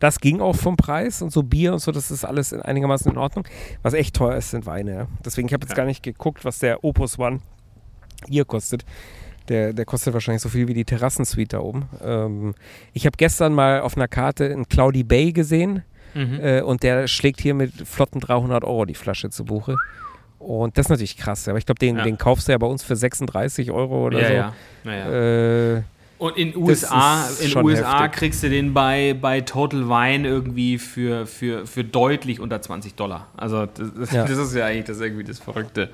Das 0.00 0.18
ging 0.18 0.40
auch 0.40 0.56
vom 0.56 0.76
Preis 0.76 1.20
und 1.22 1.30
so 1.30 1.42
Bier 1.42 1.72
und 1.74 1.78
so, 1.78 1.92
das 1.92 2.10
ist 2.10 2.24
alles 2.24 2.52
in 2.52 2.62
einigermaßen 2.62 3.12
in 3.12 3.18
Ordnung. 3.18 3.46
Was 3.82 3.92
echt 3.94 4.16
teuer 4.16 4.34
ist, 4.36 4.50
sind 4.50 4.66
Weine. 4.66 4.92
Ja. 4.94 5.06
Deswegen, 5.24 5.46
ich 5.46 5.52
habe 5.54 5.62
jetzt 5.64 5.72
Ja. 5.72 5.76
gar 5.76 5.84
nicht 5.84 6.02
geguckt, 6.02 6.44
was 6.44 6.58
der 6.58 6.82
Opus 6.84 7.18
One 7.18 7.40
hier 8.28 8.44
kostet. 8.46 8.84
Der, 9.50 9.72
der 9.74 9.84
kostet 9.84 10.14
wahrscheinlich 10.14 10.40
so 10.42 10.48
viel 10.48 10.66
wie 10.68 10.74
die 10.74 10.84
Terrassensuite 10.86 11.56
da 11.56 11.60
oben. 11.60 11.88
Ähm, 12.02 12.54
ich 12.94 13.04
habe 13.04 13.16
gestern 13.18 13.52
mal 13.52 13.80
auf 13.80 13.96
einer 13.96 14.08
Karte 14.08 14.44
in 14.46 14.66
Cloudy 14.68 15.02
Bay 15.04 15.32
gesehen 15.32 15.82
Mhm. 16.14 16.40
äh, 16.40 16.60
und 16.62 16.82
der 16.82 17.06
schlägt 17.06 17.40
hier 17.40 17.54
mit 17.54 17.72
flotten 17.86 18.20
300 18.20 18.64
Euro 18.64 18.84
die 18.84 18.94
Flasche 18.96 19.30
zu 19.30 19.44
Buche. 19.44 19.76
Und 20.40 20.76
das 20.76 20.86
ist 20.86 20.90
natürlich 20.90 21.16
krass. 21.16 21.46
Aber 21.48 21.58
ich 21.58 21.66
glaube, 21.66 21.78
den, 21.78 21.98
Ja. 21.98 22.02
den 22.04 22.18
kaufst 22.18 22.48
du 22.48 22.52
ja 22.52 22.58
bei 22.58 22.66
uns 22.66 22.82
für 22.82 22.96
36 22.96 23.70
Euro 23.70 24.06
oder 24.06 24.20
ja, 24.32 24.52
so. 24.82 24.90
ja. 24.90 25.76
Äh, 25.76 25.82
Und 26.18 26.36
in 26.36 26.56
USA, 26.56 27.28
in 27.40 27.56
USA 27.58 28.02
heftig. 28.02 28.18
kriegst 28.18 28.42
du 28.42 28.50
den 28.50 28.74
bei, 28.74 29.14
bei 29.20 29.40
Total 29.42 29.88
Wine 29.88 30.26
irgendwie 30.26 30.78
für, 30.78 31.26
für, 31.26 31.64
für 31.66 31.84
deutlich 31.84 32.40
unter 32.40 32.60
20 32.60 32.94
Dollar. 32.96 33.28
Also 33.36 33.66
das, 33.66 33.88
das, 33.96 34.10
Ja. 34.12 34.24
das 34.24 34.36
ist 34.36 34.54
ja 34.54 34.66
eigentlich 34.66 34.86
das 34.86 34.98
irgendwie 35.00 35.24
das 35.24 35.38
Verrückte. 35.38 35.90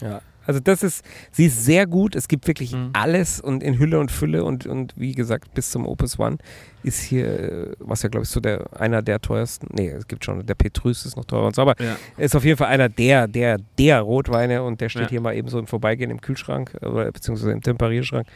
Ja, 0.00 0.20
also 0.46 0.60
das 0.60 0.82
ist, 0.82 1.04
sie 1.32 1.46
ist 1.46 1.64
sehr 1.64 1.86
gut. 1.86 2.14
Es 2.16 2.28
gibt 2.28 2.46
wirklich 2.46 2.72
Mhm. 2.72 2.90
alles 2.92 3.40
und 3.40 3.62
in 3.62 3.78
Hülle 3.78 3.98
und 3.98 4.10
Fülle 4.10 4.44
und, 4.44 4.66
und 4.66 4.92
wie 4.96 5.12
gesagt, 5.12 5.54
bis 5.54 5.70
zum 5.70 5.86
Opus 5.86 6.18
One 6.18 6.38
ist 6.82 7.00
hier, 7.02 7.74
was 7.78 8.02
ja 8.02 8.08
glaube 8.08 8.24
ich 8.24 8.30
so 8.30 8.40
der, 8.40 8.66
einer 8.78 9.00
der 9.02 9.20
teuersten, 9.20 9.68
nee, 9.72 9.88
es 9.88 10.06
gibt 10.06 10.24
schon, 10.24 10.44
der 10.44 10.54
Petrus 10.54 11.06
ist 11.06 11.16
noch 11.16 11.24
teurer 11.24 11.46
und 11.46 11.54
so, 11.56 11.62
aber 11.62 11.74
Ja. 11.82 11.96
ist 12.18 12.34
auf 12.36 12.44
jeden 12.44 12.58
Fall 12.58 12.68
einer 12.68 12.88
der, 12.88 13.26
der, 13.26 13.58
der 13.78 14.00
Rotweine 14.00 14.62
und 14.62 14.80
der 14.80 14.88
steht 14.90 15.02
Ja. 15.04 15.08
hier 15.08 15.20
mal 15.20 15.34
eben 15.34 15.48
so 15.48 15.58
im 15.58 15.66
Vorbeigehen 15.66 16.10
im 16.10 16.20
Kühlschrank 16.20 16.76
äh, 16.82 16.86
oder 16.86 17.10
beziehungsweise 17.10 17.52
im 17.52 17.62
Temperierschrank. 17.62 18.26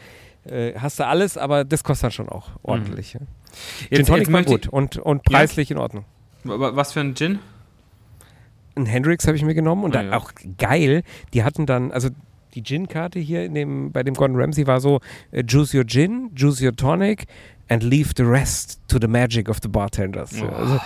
Äh, 0.44 0.72
hast 0.78 0.98
du 0.98 1.06
alles, 1.06 1.36
aber 1.36 1.64
das 1.64 1.84
kostet 1.84 2.04
dann 2.04 2.11
schon 2.12 2.28
auch 2.28 2.50
ordentlich. 2.62 3.12
Ja. 3.14 3.20
Gin 3.90 4.00
Mhm. 4.02 4.06
Tonic 4.06 4.32
war 4.32 4.42
gut 4.44 4.68
und, 4.68 4.96
und 4.98 5.24
preislich 5.24 5.70
in 5.70 5.78
Ordnung. 5.78 6.04
wa- 6.44 6.70
was 6.74 6.92
für 6.92 7.00
ein 7.00 7.14
Gin? 7.14 7.38
Ein 8.79 8.87
Hendrix 8.87 9.26
habe 9.26 9.37
ich 9.37 9.45
mir 9.45 9.55
genommen 9.55 9.85
und 9.85 9.95
Ah, 9.97 9.99
dann 10.03 10.11
ja. 10.12 10.16
auch 10.16 10.31
geil, 10.59 11.03
die 11.35 11.45
hatten 11.45 11.66
dann, 11.66 11.93
also 11.93 12.09
die 12.55 12.62
Gin-Karte 12.62 13.18
hier 13.18 13.45
in 13.45 13.55
dem, 13.55 13.93
bei 13.93 14.03
dem 14.03 14.14
Gordon 14.14 14.37
Ramsay 14.41 14.66
war 14.66 14.81
so, 14.81 15.01
äh, 15.33 15.45
choose 15.45 15.76
your 15.76 15.87
Gin, 15.87 16.31
choose 16.39 16.64
your 16.64 16.74
Tonic 16.74 17.26
and 17.70 17.83
leave 17.83 18.12
the 18.16 18.22
rest 18.22 18.81
to 18.89 18.97
the 18.99 19.07
magic 19.07 19.51
of 19.51 19.59
the 19.62 19.68
bartenders. 19.68 20.31
Ja, 20.41 20.47
Oh. 20.49 20.55
Also, 20.55 20.81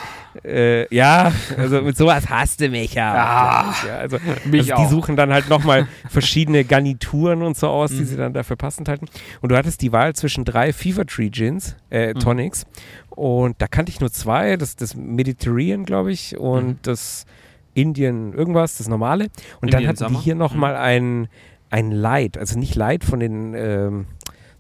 äh, 0.45 0.93
ja, 0.93 1.31
also 1.57 1.81
mit 1.83 1.97
sowas 1.97 2.29
hasst 2.29 2.61
du 2.61 2.69
mich 2.69 2.95
ja. 2.95 3.15
Ah, 3.15 3.75
ja 3.87 3.99
also, 3.99 4.19
mich 4.45 4.75
also 4.75 4.83
die 4.83 4.91
suchen 4.91 5.15
dann 5.15 5.33
halt 5.33 5.49
nochmal 5.49 5.87
verschiedene 6.11 6.65
Garnituren 6.65 7.43
und 7.43 7.57
so 7.57 7.69
aus, 7.69 7.93
Mhm. 7.93 7.99
die 7.99 8.05
sie 8.07 8.17
dann 8.17 8.33
dafür 8.33 8.57
passend 8.57 8.89
halten. 8.89 9.07
Und 9.41 9.53
du 9.53 9.57
hattest 9.57 9.81
die 9.83 9.93
Wahl 9.93 10.15
zwischen 10.15 10.45
drei 10.45 10.73
Fever 10.73 11.07
Tree 11.07 11.29
Gins, 11.31 11.77
äh, 11.91 12.15
Mhm. 12.15 12.19
Tonics. 12.19 12.65
Und 13.11 13.63
da 13.63 13.69
kannte 13.69 13.93
ich 13.93 14.01
nur 14.01 14.11
zwei, 14.11 14.57
das, 14.57 14.75
das 14.75 14.97
Mediterranean, 14.97 15.85
glaube 15.85 16.11
ich, 16.11 16.37
und 16.37 16.67
Mhm. 16.67 16.79
das 16.83 17.27
Indian 17.75 18.33
irgendwas, 18.33 18.79
das 18.79 18.89
normale. 18.89 19.25
Und 19.61 19.73
dann 19.73 19.81
Indian 19.81 19.87
hatten 19.89 19.97
Summer? 19.99 20.19
die 20.19 20.25
hier 20.25 20.35
nochmal 20.35 20.77
ein, 20.77 21.29
ein 21.71 21.91
Light, 21.91 22.37
also 22.39 22.59
nicht 22.59 22.75
Light 22.75 23.05
von 23.05 23.21
den 23.21 23.55
ähm, 23.55 24.07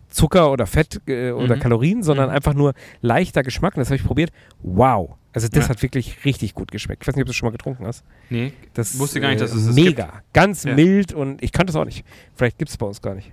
Zucker 0.08 0.52
oder 0.52 0.66
Fett 0.66 1.00
äh, 1.06 1.30
oder 1.30 1.56
Mhm. 1.56 1.60
Kalorien, 1.60 2.02
sondern 2.02 2.28
Mhm. 2.28 2.34
einfach 2.36 2.54
nur 2.54 2.74
leichter 3.00 3.42
Geschmack. 3.42 3.74
Und 3.76 3.80
das 3.80 3.88
habe 3.88 3.96
ich 3.96 4.04
probiert. 4.04 4.30
Wow. 4.62 5.16
Also 5.32 5.48
das 5.48 5.64
Ja. 5.64 5.70
hat 5.70 5.82
wirklich 5.82 6.24
richtig 6.26 6.52
gut 6.54 6.70
geschmeckt. 6.70 7.02
Ich 7.02 7.08
weiß 7.08 7.16
nicht, 7.16 7.22
ob 7.22 7.26
du 7.26 7.30
es 7.30 7.36
schon 7.36 7.46
mal 7.46 7.52
getrunken 7.52 7.86
hast. 7.86 8.04
Nee, 8.28 8.52
Das 8.74 8.98
Wusste 8.98 9.20
gar 9.20 9.28
nicht, 9.28 9.38
äh, 9.38 9.44
dass 9.44 9.54
es 9.54 9.66
das 9.66 9.74
mega, 9.74 10.22
ganz 10.34 10.64
Ja. 10.64 10.74
mild 10.74 11.14
und 11.14 11.42
ich 11.42 11.52
kannte 11.52 11.70
es 11.70 11.76
auch 11.76 11.86
nicht. 11.86 12.04
Vielleicht 12.34 12.58
gibt 12.58 12.70
es 12.70 12.76
bei 12.76 12.84
uns 12.86 13.00
gar 13.00 13.14
nicht. 13.14 13.32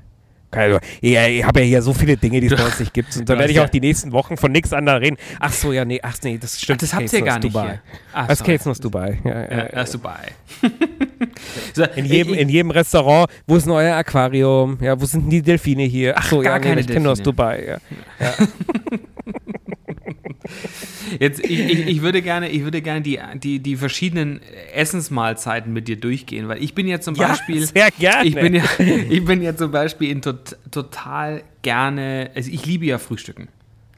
Also, 0.52 0.80
ja, 1.02 1.28
ich 1.28 1.44
habe 1.44 1.60
ja 1.60 1.66
hier 1.68 1.82
so 1.84 1.94
viele 1.94 2.18
Dinge, 2.18 2.42
die 2.42 2.48
es 2.48 2.56
bei 2.56 2.66
uns 2.66 2.80
nicht 2.80 2.94
gibt. 2.94 3.10
Und 3.16 3.30
Du 3.30 3.34
da 3.34 3.40
werde 3.40 3.52
ich 3.52 3.58
ja- 3.58 3.66
auch 3.66 3.70
die 3.70 3.80
nächsten 3.82 4.12
Wochen 4.12 4.36
von 4.36 4.52
nichts 4.52 4.74
anderem 4.74 5.00
reden. 5.04 5.18
Ach 5.40 5.54
so, 5.54 5.72
ja, 5.72 5.86
nee, 5.86 6.00
ach 6.02 6.16
nee, 6.24 6.38
das 6.40 6.60
stimmt. 6.60 6.82
das 6.82 6.94
habt 6.94 7.04
ich 7.06 7.14
ihr 7.14 7.22
gar 7.22 7.38
aus 7.38 7.44
nicht 7.44 7.54
Dubai. 7.56 7.82
Ah, 8.14 8.26
Das 8.28 8.44
ich 8.44 8.66
aus 8.66 8.80
Dubai. 8.80 9.20
Ja, 9.24 9.30
ja, 9.32 9.42
Ja, 9.42 9.58
ja. 9.58 9.64
erst 9.68 9.94
Dubai. 9.94 10.32
so, 11.74 11.84
In 11.96 12.06
jedem, 12.06 12.34
ich, 12.34 12.40
in 12.40 12.50
jedem 12.50 12.72
Restaurant, 12.72 13.30
wo 13.46 13.56
ist 13.58 13.66
denn 13.66 13.74
euer 13.74 13.96
Aquarium? 13.96 14.78
Ja, 14.82 15.00
wo 15.00 15.06
sind 15.06 15.30
die 15.30 15.42
Delfine 15.42 15.84
hier? 15.84 16.16
Ach 16.18 16.26
so, 16.28 16.40
gar 16.40 16.54
ja, 16.54 16.60
nee, 16.60 16.64
keine 16.66 16.82
ich 16.82 16.88
kenne 16.88 17.02
nur 17.02 17.12
aus. 17.12 17.22
Dubai. 17.22 17.78
Ja. 18.20 18.34
Jetzt, 21.20 21.40
ich, 21.44 21.60
ich, 21.60 21.88
ich 21.88 22.02
würde 22.02 22.22
gerne, 22.22 22.50
ich 22.50 22.64
würde 22.64 22.82
gerne 22.82 23.02
die, 23.02 23.20
die, 23.36 23.60
die 23.60 23.76
verschiedenen 23.76 24.42
Essensmahlzeiten 24.74 25.72
mit 25.74 25.88
dir 25.88 25.96
durchgehen, 26.00 26.48
weil 26.48 26.62
ich 26.64 26.74
bin 26.76 26.88
ja 26.88 27.00
zum 27.00 27.16
Beispiel. 27.16 27.66
sehr 27.66 27.90
gerne. 27.92 28.28
Ich 28.28 28.36
bin 28.36 28.54
ja, 28.56 28.64
ich 29.10 29.26
bin 29.26 29.42
ja 29.42 29.56
zum 29.56 29.72
Beispiel 29.72 30.10
in 30.10 30.22
tot, 30.22 30.58
total 30.72 31.44
gerne, 31.62 32.32
also 32.36 32.50
ich 32.52 32.66
liebe 32.66 32.86
ja 32.86 32.98
Frühstücken. 32.98 33.48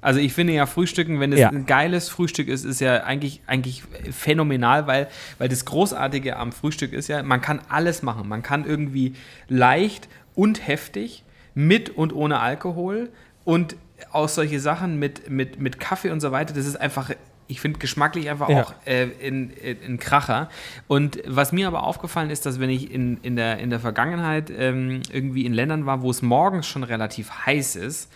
Also 0.04 0.20
ich 0.20 0.34
finde 0.34 0.54
ja 0.54 0.66
Frühstücken, 0.66 1.20
wenn 1.20 1.32
es 1.32 1.40
Ja. 1.40 1.50
ein 1.50 1.68
geiles 1.68 2.10
Frühstück 2.10 2.48
ist, 2.48 2.66
ist 2.66 2.82
ja 2.82 3.04
eigentlich, 3.04 3.42
eigentlich 3.46 3.84
phänomenal, 4.10 4.88
weil, 4.88 5.08
weil 5.38 5.48
das 5.48 5.64
Großartige 5.66 6.38
am 6.38 6.52
Frühstück 6.52 6.92
ist 6.92 7.08
ja, 7.08 7.22
man 7.22 7.40
kann 7.42 7.60
alles 7.70 8.02
machen. 8.02 8.28
Man 8.28 8.42
kann 8.42 8.66
irgendwie 8.66 9.14
leicht 9.48 10.10
und 10.34 10.68
heftig, 10.68 11.24
mit 11.54 11.90
und 11.90 12.14
ohne 12.14 12.40
Alkohol 12.40 13.10
und 13.44 13.76
auch 14.12 14.30
solche 14.30 14.60
Sachen 14.60 15.00
mit, 15.00 15.30
mit, 15.30 15.60
mit 15.60 15.80
Kaffee 15.80 16.10
und 16.12 16.20
so 16.20 16.32
weiter, 16.32 16.54
das 16.54 16.66
ist 16.66 16.76
einfach, 16.76 17.12
ich 17.48 17.60
finde 17.60 17.80
geschmacklich 17.80 18.30
einfach 18.30 18.50
Ja. 18.50 18.64
auch 18.64 18.74
äh, 18.86 19.08
in, 19.20 19.52
in, 19.52 19.82
in 19.82 20.00
Kracher. 20.00 20.50
Und 20.88 21.20
was 21.28 21.52
mir 21.52 21.68
aber 21.68 21.84
aufgefallen 21.84 22.30
ist, 22.30 22.46
dass 22.46 22.60
wenn 22.60 22.70
ich 22.70 22.92
in, 22.94 23.18
in, 23.24 23.36
der, 23.36 23.58
in 23.60 23.70
der 23.70 23.80
Vergangenheit 23.80 24.52
ähm, 24.56 25.02
irgendwie 25.12 25.46
in 25.46 25.54
Ländern 25.54 25.86
war, 25.86 26.02
wo 26.02 26.10
es 26.10 26.22
morgens 26.22 26.68
schon 26.68 26.84
relativ 26.84 27.46
heiß 27.46 27.76
ist, 27.76 28.10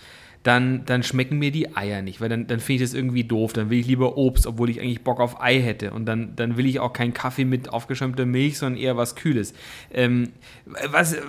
dann, 0.43 0.85
dann 0.85 1.01
schmecken 1.01 1.39
mir 1.39 1.51
die 1.51 1.75
Eier 1.75 2.03
nicht, 2.03 2.21
weil 2.21 2.29
dann, 2.29 2.45
dann 2.45 2.59
finde 2.59 2.83
ich 2.83 2.89
das 2.91 2.93
irgendwie 2.95 3.23
doof. 3.23 3.53
Dann 3.53 3.71
will 3.71 3.79
ich 3.79 3.87
lieber 3.87 4.15
Obst, 4.15 4.45
obwohl 4.45 4.69
ich 4.69 4.79
eigentlich 4.79 5.03
Bock 5.03 5.19
auf 5.19 5.41
Ei 5.41 5.59
hätte. 5.59 5.89
Und 5.91 6.05
dann, 6.05 6.35
dann 6.35 6.55
will 6.55 6.67
ich 6.67 6.79
auch 6.79 6.93
keinen 6.93 7.15
Kaffee 7.15 7.45
mit 7.45 7.73
aufgeschäumter 7.73 8.27
Milch, 8.27 8.59
sondern 8.59 8.79
eher 8.79 8.95
was 8.95 9.15
Kühles. 9.15 9.55
Ähm, 9.91 10.33
was, 10.65 11.13
äh, 11.13 11.19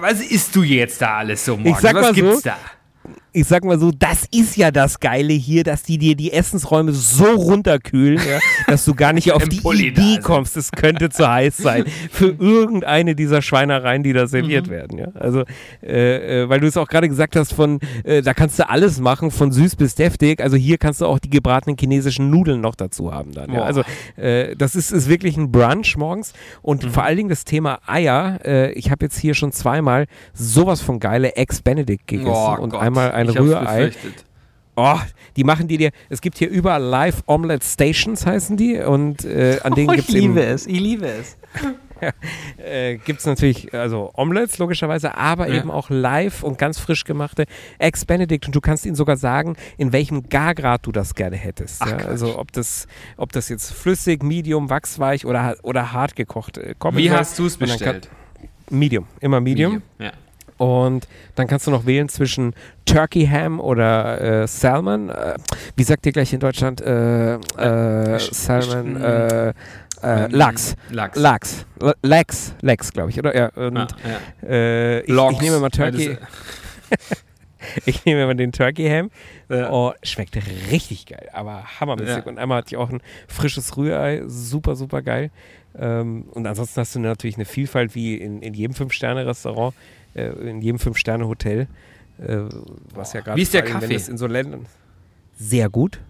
was 0.00 0.20
isst 0.20 0.54
du 0.54 0.64
jetzt 0.64 1.00
da 1.00 1.16
alles 1.16 1.46
so 1.46 1.56
morgens? 1.56 1.82
was 1.82 2.08
so, 2.08 2.12
gibt's 2.12 2.42
da? 2.42 2.58
Ich 3.32 3.46
sag 3.46 3.64
mal 3.64 3.78
so, 3.78 3.90
das 3.90 4.26
ist 4.30 4.56
ja 4.56 4.70
das 4.70 5.00
Geile 5.00 5.32
hier, 5.32 5.64
dass 5.64 5.82
die 5.82 5.98
dir 5.98 6.14
die 6.14 6.32
Essensräume 6.32 6.92
so 6.92 7.24
runterkühlen, 7.24 8.18
ja, 8.18 8.38
dass 8.66 8.84
du 8.84 8.94
gar 8.94 9.12
nicht 9.12 9.32
auf 9.32 9.48
die 9.48 9.60
Idee 9.86 10.18
kommst, 10.22 10.56
es 10.56 10.70
könnte 10.72 11.08
zu 11.10 11.28
heiß 11.28 11.56
sein 11.56 11.84
für 12.10 12.26
irgendeine 12.38 13.14
dieser 13.14 13.42
Schweinereien, 13.42 14.02
die 14.02 14.12
da 14.12 14.26
serviert 14.26 14.66
Mhm. 14.66 14.70
werden. 14.70 14.98
Ja? 14.98 15.08
Also, 15.14 15.44
äh, 15.82 16.42
äh, 16.42 16.48
weil 16.48 16.60
du 16.60 16.66
es 16.66 16.76
auch 16.76 16.88
gerade 16.88 17.08
gesagt 17.08 17.36
hast, 17.36 17.52
von 17.54 17.80
äh, 18.04 18.22
da 18.22 18.34
kannst 18.34 18.58
du 18.58 18.68
alles 18.68 19.00
machen, 19.00 19.30
von 19.30 19.50
süß 19.52 19.76
bis 19.76 19.94
deftig. 19.94 20.40
Also 20.42 20.56
hier 20.56 20.78
kannst 20.78 21.00
du 21.00 21.06
auch 21.06 21.18
die 21.18 21.30
gebratenen 21.30 21.76
chinesischen 21.78 22.28
Nudeln 22.30 22.60
noch 22.60 22.74
dazu 22.74 23.12
haben 23.12 23.32
dann. 23.32 23.52
Ja? 23.52 23.62
Also 23.62 23.82
äh, 24.16 24.54
das 24.56 24.74
ist, 24.74 24.90
ist 24.92 25.08
wirklich 25.08 25.36
ein 25.36 25.50
Brunch 25.50 25.96
morgens 25.96 26.32
und 26.60 26.84
Mhm. 26.84 26.90
vor 26.90 27.04
allen 27.04 27.16
Dingen 27.16 27.28
das 27.28 27.44
Thema 27.44 27.78
Eier. 27.86 28.40
Äh, 28.44 28.72
ich 28.72 28.90
habe 28.90 29.04
jetzt 29.06 29.18
hier 29.18 29.34
schon 29.34 29.52
zweimal 29.52 30.06
sowas 30.34 30.80
von 30.80 31.00
geile 31.00 31.36
Eggs 31.36 31.62
Benedict 31.62 32.06
gegessen 32.06 32.30
Oh 32.32 32.56
und 32.60 32.70
Gott, 32.70 32.82
einmal 32.82 33.12
ein 33.22 33.34
ich 33.34 33.38
Rührei. 33.40 33.90
Oh, 34.74 34.98
die 35.36 35.44
machen 35.44 35.68
die 35.68 35.76
dir. 35.76 35.90
Es 36.08 36.20
gibt 36.22 36.38
hier 36.38 36.48
überall 36.48 36.82
Live 36.82 37.22
Omelette 37.26 37.64
Stations, 37.66 38.24
heißen 38.24 38.56
die. 38.56 38.78
Und 38.78 39.24
äh, 39.24 39.58
an 39.62 39.74
denen 39.74 39.90
Oh, 39.90 39.92
gibt 39.92 40.08
ich 40.08 40.14
es 40.14 40.22
eben. 40.22 40.34
liebe 40.34 40.44
es, 40.46 40.66
ich 40.66 40.80
liebe 40.80 41.06
es. 41.06 41.36
äh, 42.56 42.96
gibt 42.96 43.20
es 43.20 43.26
natürlich 43.26 43.72
also 43.74 44.10
Omelettes 44.14 44.58
logischerweise, 44.58 45.14
aber 45.16 45.48
Ja. 45.48 45.56
eben 45.60 45.70
auch 45.70 45.90
live 45.90 46.42
und 46.42 46.58
ganz 46.58 46.78
frisch 46.78 47.04
gemachte 47.04 47.44
Eggs 47.78 48.04
Benedict. 48.04 48.46
Und 48.46 48.54
du 48.56 48.60
kannst 48.62 48.86
ihnen 48.86 48.94
sogar 48.96 49.16
sagen, 49.18 49.56
in 49.76 49.92
welchem 49.92 50.28
Gargrad 50.28 50.86
du 50.86 50.92
das 50.92 51.14
gerne 51.14 51.36
hättest. 51.36 51.82
Ach, 51.82 51.90
ja? 51.90 51.96
Also 51.98 52.38
ob 52.38 52.50
das, 52.52 52.86
ob 53.18 53.30
das 53.32 53.48
jetzt 53.50 53.72
flüssig, 53.72 54.22
medium, 54.22 54.70
wachsweich 54.70 55.26
oder, 55.26 55.56
oder 55.62 55.92
hart 55.92 56.16
gekocht 56.16 56.58
äh, 56.58 56.74
kommen 56.78 56.96
Wie 56.98 57.10
hast 57.10 57.38
du 57.38 57.46
es 57.46 57.58
dann 57.58 57.68
kann- 57.68 57.76
bestellt? 57.78 58.08
Medium, 58.70 59.06
immer 59.20 59.40
Medium. 59.40 59.82
Ja. 59.98 60.12
Und 60.62 61.08
dann 61.34 61.48
kannst 61.48 61.66
du 61.66 61.72
noch 61.72 61.86
wählen 61.86 62.08
zwischen 62.08 62.54
Turkey 62.84 63.26
Ham 63.26 63.58
oder 63.58 64.42
äh, 64.42 64.46
Salmon. 64.46 65.08
Äh, 65.10 65.34
wie 65.76 65.82
sagt 65.82 66.06
ihr 66.06 66.12
gleich 66.12 66.32
in 66.32 66.38
Deutschland? 66.38 66.80
Äh, 66.80 67.34
äh, 67.34 67.38
Sch- 68.16 68.32
Salmon, 68.32 68.96
sch- 68.96 69.02
äh, 69.02 69.48
äh, 69.48 69.52
Ähm, 70.04 70.30
Lachs. 70.30 70.76
Lachs. 70.90 71.18
Lachs. 71.18 71.66
L- 71.80 71.94
Lex, 72.02 72.54
Lex, 72.60 72.92
glaube 72.92 73.10
ich, 73.10 73.18
oder? 73.18 73.34
Ja, 73.36 73.48
und 73.56 73.74
Ja, 73.76 73.86
ja. 74.42 74.48
äh, 74.48 75.00
ich, 75.00 75.08
ich 75.08 75.40
nehme 75.40 75.58
mal 75.58 75.70
Turkey, 75.70 76.16
ich 77.86 78.04
nehme 78.04 78.26
mal 78.26 78.34
den 78.34 78.52
Turkey 78.52 78.88
Ham. 78.88 79.10
Ja. 79.48 79.70
Oh, 79.70 79.92
schmeckt 80.02 80.36
richtig 80.70 81.06
geil, 81.06 81.28
aber 81.32 81.64
hammermäßig. 81.80 82.16
Ja. 82.18 82.22
Und 82.24 82.38
einmal 82.38 82.58
hatte 82.58 82.68
ich 82.68 82.76
auch 82.76 82.90
ein 82.90 83.00
frisches 83.28 83.76
Rührei, 83.76 84.22
super, 84.26 84.76
super 84.76 85.02
geil. 85.02 85.30
Ähm, 85.78 86.24
und 86.32 86.46
ansonsten 86.46 86.80
hast 86.80 86.94
du 86.94 87.00
natürlich 87.00 87.36
eine 87.36 87.44
Vielfalt 87.46 87.94
wie 87.94 88.16
in, 88.16 88.42
in 88.42 88.54
jedem 88.54 88.74
Fünf-Sterne-Restaurant, 88.74 89.74
äh, 90.14 90.28
in 90.48 90.60
jedem 90.62 90.78
Fünf-Sterne-Hotel. 90.78 91.66
Äh, 92.18 92.36
was 92.94 93.12
ja 93.14 93.20
gerade 93.20 93.36
Wie 93.38 93.42
ist 93.42 93.54
der 93.54 93.62
Kaffee? 93.62 93.94
es 93.94 94.08
in 94.08 94.16
so 94.18 94.26
Ländern 94.26 94.66
sehr 95.36 95.68
gut. 95.68 96.00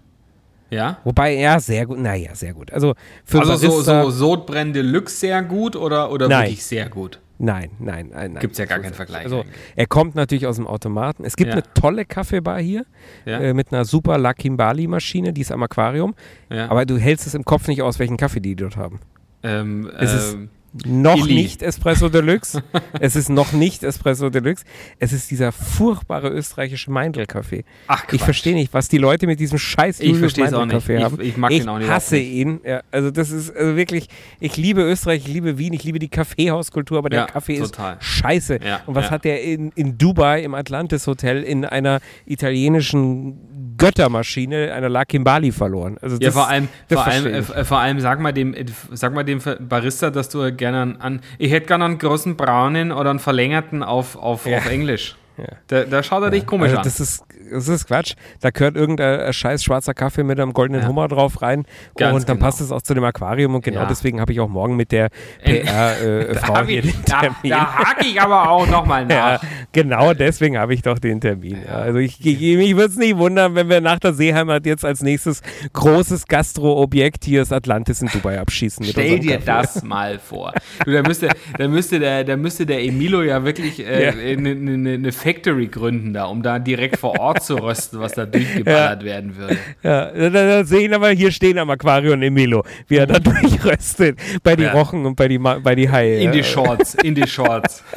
ja? 0.70 0.98
Wobei, 1.05 1.34
ja, 1.38 1.59
sehr 1.61 1.86
gut. 1.86 1.98
Naja, 1.98 2.34
sehr 2.34 2.53
gut. 2.55 2.72
Also 2.72 2.94
für 3.24 3.38
Also 3.40 3.57
so, 3.57 3.68
Barista, 3.68 4.03
so 4.05 4.11
Sodbrennen 4.11 4.72
Deluxe 4.72 5.16
sehr 5.16 5.42
gut 5.42 5.76
oder, 5.76 6.11
oder 6.11 6.28
Nein. 6.28 6.44
wirklich 6.46 6.64
sehr 6.64 6.88
gut? 6.88 7.20
Nein, 7.38 7.70
nein, 7.80 8.11
nein. 8.12 8.32
nein. 8.34 8.40
Gibt's 8.40 8.59
ja 8.59 8.66
gar 8.66 8.78
So 8.78 8.82
keinen 8.82 8.90
ist- 8.92 8.96
Vergleich 8.96 9.24
Also 9.24 9.40
eigentlich. 9.40 9.57
er 9.74 9.86
kommt 9.86 10.14
natürlich 10.14 10.46
aus 10.46 10.57
dem 10.57 10.66
Automaten. 10.66 11.24
Es 11.24 11.34
gibt 11.36 11.48
Ja. 11.48 11.55
eine 11.55 11.62
tolle 11.74 12.05
Kaffeebar 12.05 12.61
hier 12.61 12.84
Ja? 13.24 13.38
äh, 13.40 13.55
mit 13.55 13.72
einer 13.72 13.84
super 13.84 14.16
Lakimbali-Maschine, 14.18 15.32
die 15.32 15.40
ist 15.40 15.50
am 15.53 15.62
Aquarium. 15.62 16.14
ja. 16.50 16.70
Aber 16.70 16.84
du 16.86 16.98
hältst 16.98 17.26
es 17.26 17.34
im 17.34 17.44
Kopf 17.44 17.68
nicht 17.68 17.82
aus, 17.82 17.98
welchen 17.98 18.16
Kaffee 18.16 18.40
die 18.40 18.55
dort 18.57 18.76
haben. 18.76 19.00
ähm, 19.44 19.90
es 19.98 20.12
ist- 20.14 20.34
ähm, 20.34 20.50
Noch 20.86 21.18
Illy. 21.18 21.34
nicht 21.34 21.62
Espresso 21.62 22.08
Deluxe. 22.08 22.62
es 23.00 23.14
ist 23.14 23.28
noch 23.28 23.52
nicht 23.52 23.82
Espresso 23.82 24.30
Deluxe. 24.30 24.64
Es 24.98 25.12
ist 25.12 25.30
dieser 25.30 25.52
furchtbare 25.52 26.28
österreichische 26.30 26.90
Meindl-Kaffee. 26.90 27.64
ach, 27.88 28.04
Ich 28.04 28.08
Quatsch. 28.08 28.20
verstehe 28.22 28.54
nicht, 28.54 28.72
was 28.72 28.88
die 28.88 28.96
Leute 28.98 29.26
mit 29.26 29.38
diesem 29.38 29.58
scheiß 29.58 30.00
Ich 30.00 30.16
verstehe 30.16 30.46
es 30.46 30.54
auch 30.54 30.64
nicht. 30.64 30.72
Meindl-Kaffee 30.88 31.04
haben. 31.04 31.20
Ich, 31.20 31.28
ich 31.28 31.36
mag 31.36 31.50
ich 31.52 31.58
den 31.60 31.68
auch 31.68 31.78
nicht. 31.78 31.90
hasse 31.90 32.16
überhaupt 32.16 32.34
ihn. 32.34 32.60
Ja, 32.64 32.82
also 32.90 33.10
das 33.10 33.30
ist 33.30 33.54
also 33.54 33.76
wirklich, 33.76 34.08
ich 34.40 34.56
liebe 34.56 34.80
Österreich, 34.82 35.22
ich 35.26 35.28
liebe 35.32 35.58
Wien, 35.58 35.74
ich 35.74 35.84
liebe 35.84 35.98
die 35.98 36.08
Kaffeehauskultur, 36.08 36.96
aber 36.98 37.10
der 37.10 37.20
Ja, 37.20 37.26
Kaffee 37.26 37.58
total. 37.58 37.96
ist 37.96 38.04
scheiße. 38.04 38.58
Ja, 38.64 38.80
Und 38.86 38.94
was 38.94 39.10
hat 39.10 39.24
der 39.24 39.42
in, 39.42 39.72
in 39.74 39.98
Dubai 39.98 40.42
im 40.42 40.54
Atlantis 40.54 41.06
Hotel 41.06 41.42
in 41.42 41.64
einer 41.66 42.00
italienischen 42.24 43.51
Göttermaschine, 43.76 44.72
einer 44.72 44.88
Lakimbali 44.88 45.52
verloren? 45.52 45.98
Also 46.00 46.16
Ja, 46.20 46.30
vor 46.30 46.48
allem, 46.48 46.68
vor 46.90 47.06
allem, 47.06 47.26
äh, 47.26 47.64
vor 47.64 47.78
allem 47.78 48.00
sag 48.00 48.20
mal 48.20 48.32
dem, 48.32 48.54
äh, 48.54 48.64
sag 48.92 49.14
mal 49.14 49.24
dem 49.24 49.40
Barista, 49.60 50.10
dass 50.10 50.28
du 50.28 50.52
gerne 50.54 50.80
an, 50.80 50.96
an 51.00 51.20
ich 51.38 51.50
hätte 51.52 51.66
gerne 51.66 51.84
einen 51.84 51.98
großen 51.98 52.36
braunen 52.36 52.92
oder 52.92 53.10
einen 53.10 53.18
verlängerten 53.18 53.82
auf, 53.82 54.16
auf, 54.16 54.46
Ja. 54.46 54.58
auf 54.58 54.66
Englisch. 54.70 55.16
Ja. 55.39 55.45
Da, 55.68 55.85
da 55.85 56.03
schaut 56.03 56.22
er 56.22 56.30
dich 56.30 56.47
komisch 56.47 56.68
also 56.68 56.78
an. 56.78 56.85
das 56.85 57.01
ist, 57.01 57.24
das 57.51 57.68
ist 57.68 57.87
Quatsch. 57.87 58.14
Da 58.41 58.51
gehört 58.51 58.76
irgendein 58.76 59.20
äh, 59.20 59.33
scheiß 59.33 59.64
schwarzer 59.64 59.95
Kaffee 59.95 60.22
mit 60.24 60.39
einem 60.39 60.53
goldenen 60.53 60.83
Ja. 60.83 60.89
Hummer 60.89 61.09
drauf 61.09 61.43
rein. 61.43 61.64
Ganz 61.97 62.14
und 62.14 62.28
dann 62.28 62.37
genau. 62.37 62.47
passt 62.47 62.61
es 62.61 62.70
auch 62.70 62.83
zu 62.83 62.95
dem 62.95 63.05
Aquarium. 63.05 63.55
Und 63.55 63.64
genau 63.64 63.87
deswegen 63.87 64.20
habe 64.20 64.33
ich 64.33 64.41
auch 64.41 64.49
morgen 64.49 64.76
mit 64.76 64.93
der 64.93 65.09
PR-Frau 65.45 66.55
hab 66.55 66.66
hier 66.68 66.85
ich, 66.85 66.93
den 66.93 67.05
da, 67.07 67.20
Termin. 67.20 67.51
da 67.51 67.74
hake 67.78 68.07
ich 68.07 68.20
aber 68.20 68.51
auch 68.51 68.66
nochmal 68.66 69.07
nach. 69.07 69.43
genau 69.72 70.14
deswegen 70.14 70.59
habe 70.59 70.74
ich 70.74 70.83
doch 70.83 70.99
den 70.99 71.20
Termin. 71.20 71.66
Also 71.66 71.99
ich, 71.99 72.24
ich, 72.24 72.57
mich 72.57 72.76
würde 72.76 72.91
es 72.91 72.97
nicht 72.97 73.16
wundern, 73.16 73.55
wenn 73.55 73.68
wir 73.68 73.80
nach 73.80 73.99
der 73.99 74.12
Seeheimat 74.12 74.66
jetzt 74.66 74.85
als 74.85 75.03
nächstes 75.03 75.43
großes 75.72 76.26
Gastro-Objekt 76.26 77.24
hier 77.24 77.41
das 77.41 77.53
Atlantis 77.53 78.03
in 78.03 78.09
Dubai 78.09 78.39
abschießen. 78.39 78.85
Stell 78.85 79.18
dir 79.18 79.39
Kaffee. 79.39 79.47
das 79.47 79.83
mal 79.83 80.18
vor. 80.18 80.53
Du, 80.85 80.93
da, 80.93 81.03
müsste, 81.03 81.28
da, 81.59 81.68
müsste 81.68 81.99
der, 81.99 82.24
da 82.24 82.37
müsste 82.37 82.66
der 82.66 82.83
Emilio 82.85 83.22
ja 83.22 83.45
wirklich 83.45 83.80
äh, 83.80 84.09
eine 84.09 84.55
ne, 84.55 84.99
ne 84.99 85.12
Factory 85.22 85.68
gründen 85.68 86.12
da, 86.12 86.24
um 86.24 86.42
da 86.42 86.58
direkt 86.58 86.98
vor 86.98 87.18
Ort 87.20 87.42
zu 87.44 87.54
rösten, 87.62 88.00
was 88.00 88.12
da 88.12 88.26
durchgeballert 88.26 89.04
werden 89.04 89.36
würde. 89.36 89.56
Ja, 89.82 90.10
da, 90.10 90.28
da 90.30 90.64
sehe 90.64 90.88
ich 90.88 90.94
aber 90.94 91.10
hier 91.10 91.30
stehen 91.30 91.58
am 91.58 91.70
Aquarium 91.70 92.20
Emilo, 92.22 92.64
wie 92.88 92.96
er 92.96 93.06
da 93.06 93.18
durchröstet 93.18 94.18
bei 94.42 94.56
die 94.56 94.64
Ja. 94.64 94.72
Rochen 94.72 95.06
und 95.06 95.14
bei 95.16 95.28
die, 95.28 95.38
bei 95.38 95.74
die 95.74 95.88
Haie. 95.90 96.20
In 96.20 96.32
die 96.32 96.38
ja. 96.38 96.44
Shorts, 96.44 96.94
in 96.96 97.14
die 97.14 97.26
Shorts. 97.26 97.82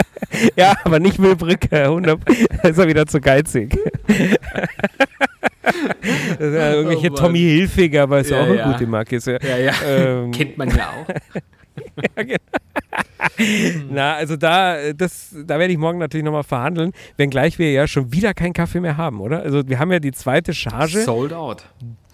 Ja, 0.56 0.74
aber 0.84 1.00
nicht 1.00 1.22
Wilbrücke, 1.22 1.84
100, 1.84 2.20
da 2.64 2.70
ist 2.70 2.78
er 2.78 2.88
wieder 2.88 3.06
zu 3.06 3.22
geizig. 3.22 3.78
ja 6.40 6.74
irgendwelche 6.74 7.12
Oh. 7.12 7.16
Tommy 7.16 7.40
Hilfiger, 7.40 8.04
aber 8.04 8.20
ist 8.20 8.32
Ja, 8.32 8.42
auch 8.42 8.46
eine 8.46 8.56
ja. 8.58 8.72
gute 8.72 8.88
Marke. 8.88 9.16
Ist 9.18 9.28
ja, 9.28 9.38
Ja, 9.42 9.58
ja. 9.58 9.74
ähm, 9.88 10.32
Kennt 10.32 10.58
man 10.58 10.70
ja 10.70 10.90
auch. 10.90 11.42
Na, 13.90 14.16
also 14.16 14.36
da, 14.36 14.78
äh, 14.78 14.96
das, 14.96 15.36
da 15.46 15.60
werde 15.60 15.74
ich 15.74 15.80
morgen 15.80 16.00
natürlich 16.00 16.24
nochmal 16.24 16.44
verhandeln, 16.44 16.92
wenngleich 17.18 17.60
wir 17.60 17.72
ja 17.72 17.88
schon 17.88 18.12
wieder 18.12 18.34
keinen 18.34 18.54
Kaffee 18.54 18.80
mehr 18.80 18.98
haben, 18.98 19.20
oder? 19.22 19.42
Also 19.42 19.68
wir 19.68 19.80
haben 19.80 19.92
ja 19.92 20.00
die 20.00 20.12
zweite 20.12 20.54
Charge 20.54 21.02
Sold 21.02 21.34
out. 21.34 21.66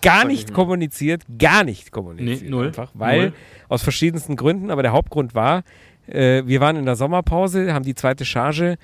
gar 0.02 0.26
nicht 0.26 0.54
kommuniziert, 0.54 1.24
gar 1.38 1.64
nicht 1.64 1.92
kommuniziert. 1.92 2.44
Nee, 2.44 2.50
null. 2.50 2.68
Einfach, 2.68 2.92
weil 2.94 3.22
Null. 3.22 3.34
aus 3.70 3.84
verschiedensten 3.84 4.36
Gründen, 4.36 4.72
aber 4.72 4.82
der 4.82 4.94
Hauptgrund 4.94 5.36
war, 5.36 5.64
äh, 6.08 6.44
wir 6.46 6.60
waren 6.62 6.76
in 6.76 6.86
der 6.86 6.96
Sommerpause, 6.96 7.74
haben 7.74 7.86
die 7.86 7.96
zweite 7.96 8.26
Charge 8.26 8.78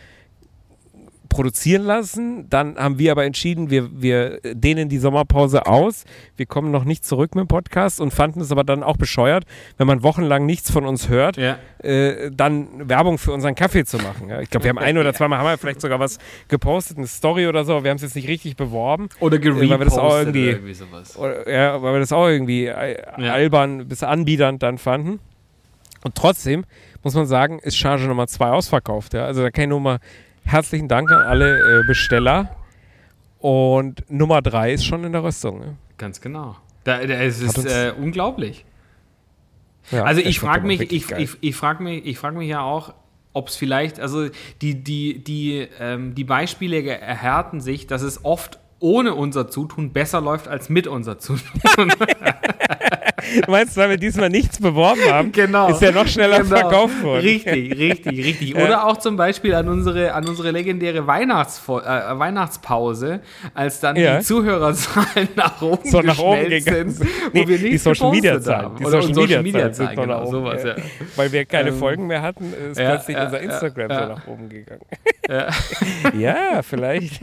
produzieren 1.27 1.83
lassen. 1.83 2.49
Dann 2.49 2.77
haben 2.77 2.97
wir 2.99 3.11
aber 3.11 3.25
entschieden, 3.25 3.69
wir, 3.69 3.89
wir 4.01 4.39
dehnen 4.43 4.89
die 4.89 4.97
Sommerpause 4.97 5.65
aus. 5.65 6.05
Wir 6.35 6.45
kommen 6.45 6.71
noch 6.71 6.83
nicht 6.83 7.05
zurück 7.05 7.35
mit 7.35 7.43
dem 7.43 7.47
Podcast 7.47 7.99
und 8.01 8.11
fanden 8.13 8.41
es 8.41 8.51
aber 8.51 8.63
dann 8.63 8.83
auch 8.83 8.97
bescheuert, 8.97 9.45
wenn 9.77 9.87
man 9.87 10.03
wochenlang 10.03 10.45
nichts 10.45 10.71
von 10.71 10.85
uns 10.85 11.09
hört, 11.09 11.37
Ja. 11.37 11.57
äh, 11.83 12.31
dann 12.31 12.89
Werbung 12.89 13.17
für 13.17 13.31
unseren 13.31 13.55
Kaffee 13.55 13.85
zu 13.85 13.97
machen. 13.97 14.29
Ja, 14.29 14.41
ich 14.41 14.49
glaube, 14.49 14.63
wir 14.65 14.69
haben 14.69 14.77
ein 14.79 14.97
oder 14.97 15.13
zweimal 15.15 15.39
haben 15.39 15.45
wir 15.47 15.57
vielleicht 15.57 15.81
sogar 15.81 15.99
was 15.99 16.17
gepostet, 16.47 16.97
eine 16.97 17.07
Story 17.07 17.47
oder 17.47 17.63
so, 17.65 17.73
aber 17.73 17.83
wir 17.83 17.89
haben 17.91 17.97
es 17.97 18.03
jetzt 18.03 18.15
nicht 18.15 18.27
richtig 18.27 18.55
beworben. 18.55 19.09
Oder 19.19 19.37
weil 19.37 19.43
wir 19.43 19.53
gerepostet 19.53 19.87
das 19.87 19.97
auch 19.97 20.17
irgendwie- 20.17 20.47
irgendwie 20.49 20.73
sowas. 20.73 21.17
Oder, 21.17 21.49
ja, 21.51 21.81
weil 21.81 21.93
wir 21.93 21.99
das 21.99 22.11
auch 22.11 22.27
irgendwie 22.27 22.65
äh, 22.67 22.97
Ja. 23.17 23.33
albern 23.33 23.87
bis 23.87 24.03
anbiedernd 24.03 24.63
dann 24.63 24.77
fanden. 24.77 25.19
Und 26.03 26.15
trotzdem 26.15 26.63
muss 27.03 27.15
man 27.15 27.25
sagen, 27.25 27.59
ist 27.59 27.77
Charge 27.77 28.05
Nummer 28.05 28.27
2 28.27 28.49
ausverkauft. 28.51 29.13
Ja? 29.13 29.25
Also 29.25 29.41
da 29.41 29.49
kann 29.51 29.63
ich 29.63 29.69
nur 29.69 29.79
mal 29.79 29.99
herzlichen 30.47 30.87
Dank 30.87 31.11
an 31.11 31.21
alle 31.21 31.81
äh, 31.81 31.83
Besteller. 31.85 32.55
Und 33.39 34.09
Nummer 34.09 34.41
3 34.41 34.73
ist 34.73 34.85
schon 34.85 35.03
in 35.03 35.11
der 35.11 35.23
Rüstung. 35.23 35.59
Ne? 35.59 35.77
Ganz 35.97 36.21
genau. 36.21 36.57
Da, 36.83 37.05
da, 37.05 37.13
es 37.15 37.45
Hat 37.45 37.57
ist 37.57 37.65
äh, 37.65 37.93
unglaublich. 37.97 38.65
Ja, 39.91 40.03
Also 40.03 40.21
ich 40.21 40.39
frage 40.39 40.65
mich, 40.65 40.81
ich, 40.81 41.11
ich, 41.11 41.37
ich 41.39 41.55
frage 41.55 41.83
mich, 41.83 42.05
ich 42.05 42.17
frage 42.17 42.37
mich 42.37 42.49
ja 42.49 42.61
auch, 42.61 42.93
ob 43.33 43.49
es 43.49 43.55
vielleicht, 43.55 43.99
also 43.99 44.29
die, 44.61 44.83
die, 44.83 45.23
die, 45.23 45.67
ähm, 45.79 46.15
die 46.15 46.23
Beispiele 46.23 46.83
erhärten 46.83 47.61
sich, 47.61 47.85
dass 47.85 48.01
es 48.01 48.25
oft 48.25 48.59
ohne 48.79 49.13
unser 49.15 49.47
Zutun 49.49 49.91
besser 49.91 50.21
läuft 50.21 50.47
als 50.47 50.69
mit 50.69 50.87
unser 50.87 51.17
Zutun. 51.19 51.91
Du 53.43 53.51
meinst, 53.51 53.75
weil 53.75 53.89
wir 53.89 53.97
diesmal 53.97 54.29
nichts 54.29 54.59
beworben 54.59 55.01
haben, 55.11 55.31
Genau. 55.33 55.69
ist 55.69 55.81
ja 55.81 55.91
noch 55.91 56.07
schneller 56.07 56.37
Genau. 56.43 56.55
verkauft 56.59 57.03
worden. 57.03 57.21
Richtig, 57.21 57.77
richtig, 57.77 58.25
richtig. 58.25 58.55
Oder 58.55 58.85
auch 58.87 58.97
zum 58.97 59.17
Beispiel 59.17 59.53
an 59.53 59.67
unsere, 59.67 60.13
an 60.13 60.25
unsere 60.29 60.51
legendäre 60.51 61.05
Weihnachtsfo 61.07 61.79
äh, 61.79 61.83
Weihnachtspause, 62.17 63.19
als 63.53 63.79
dann 63.81 63.95
Ja. 63.97 64.19
die 64.19 64.23
Zuhörerzahlen 64.23 65.27
nach 65.35 65.61
oben 65.61 65.89
So 65.89 65.99
nach 66.01 66.17
oben 66.19 66.47
gegangen 66.49 66.91
sind, 66.91 67.07
sind. 67.07 67.09
wo 67.33 67.39
Nee, 67.39 67.47
wir 67.47 67.57
die 67.57 67.63
nichts 67.71 67.83
Social 67.83 68.11
Media 68.11 68.39
Zahlen. 68.39 68.71
Die 68.79 68.85
Social 68.85 69.13
Social 69.13 69.43
Media 69.43 69.71
Zahlen 69.73 69.95
genau, 69.97 70.21
oben. 70.21 70.31
sowas, 70.31 70.63
ja. 70.63 70.75
Weil 71.17 71.31
wir 71.31 71.43
keine 71.45 71.69
Ähm, 71.69 71.77
Folgen 71.79 72.07
mehr 72.07 72.21
hatten, 72.21 72.53
ist 72.71 72.77
plötzlich 72.77 73.17
unser 73.17 73.41
Instagram 73.41 73.89
so 73.89 74.13
nach 74.13 74.27
oben 74.27 74.47
gegangen. 74.49 74.81
Ja. 75.27 75.47
Ja, 76.17 76.61
vielleicht. 76.63 77.19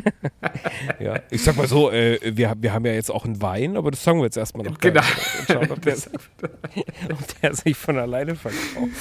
ja. 1.00 1.14
Ich 1.30 1.42
sag 1.44 1.56
mal 1.56 1.68
so, 1.68 1.90
äh, 1.90 2.18
wir, 2.22 2.54
wir 2.58 2.72
haben 2.72 2.86
ja 2.86 2.92
jetzt 2.92 3.10
auch 3.10 3.24
einen 3.24 3.40
Wein, 3.40 3.76
aber 3.76 3.90
das 3.90 4.02
sagen 4.02 4.18
wir 4.18 4.24
jetzt 4.24 4.36
erstmal 4.36 4.66
noch. 4.66 4.78
Genau. 4.78 5.02
Schauen, 5.46 5.70
ob 5.70 5.82
der, 5.82 5.96
ob 7.10 7.40
der 7.40 7.54
sich 7.54 7.76
von 7.76 7.98
alleine 7.98 8.34
verkauft. 8.34 8.92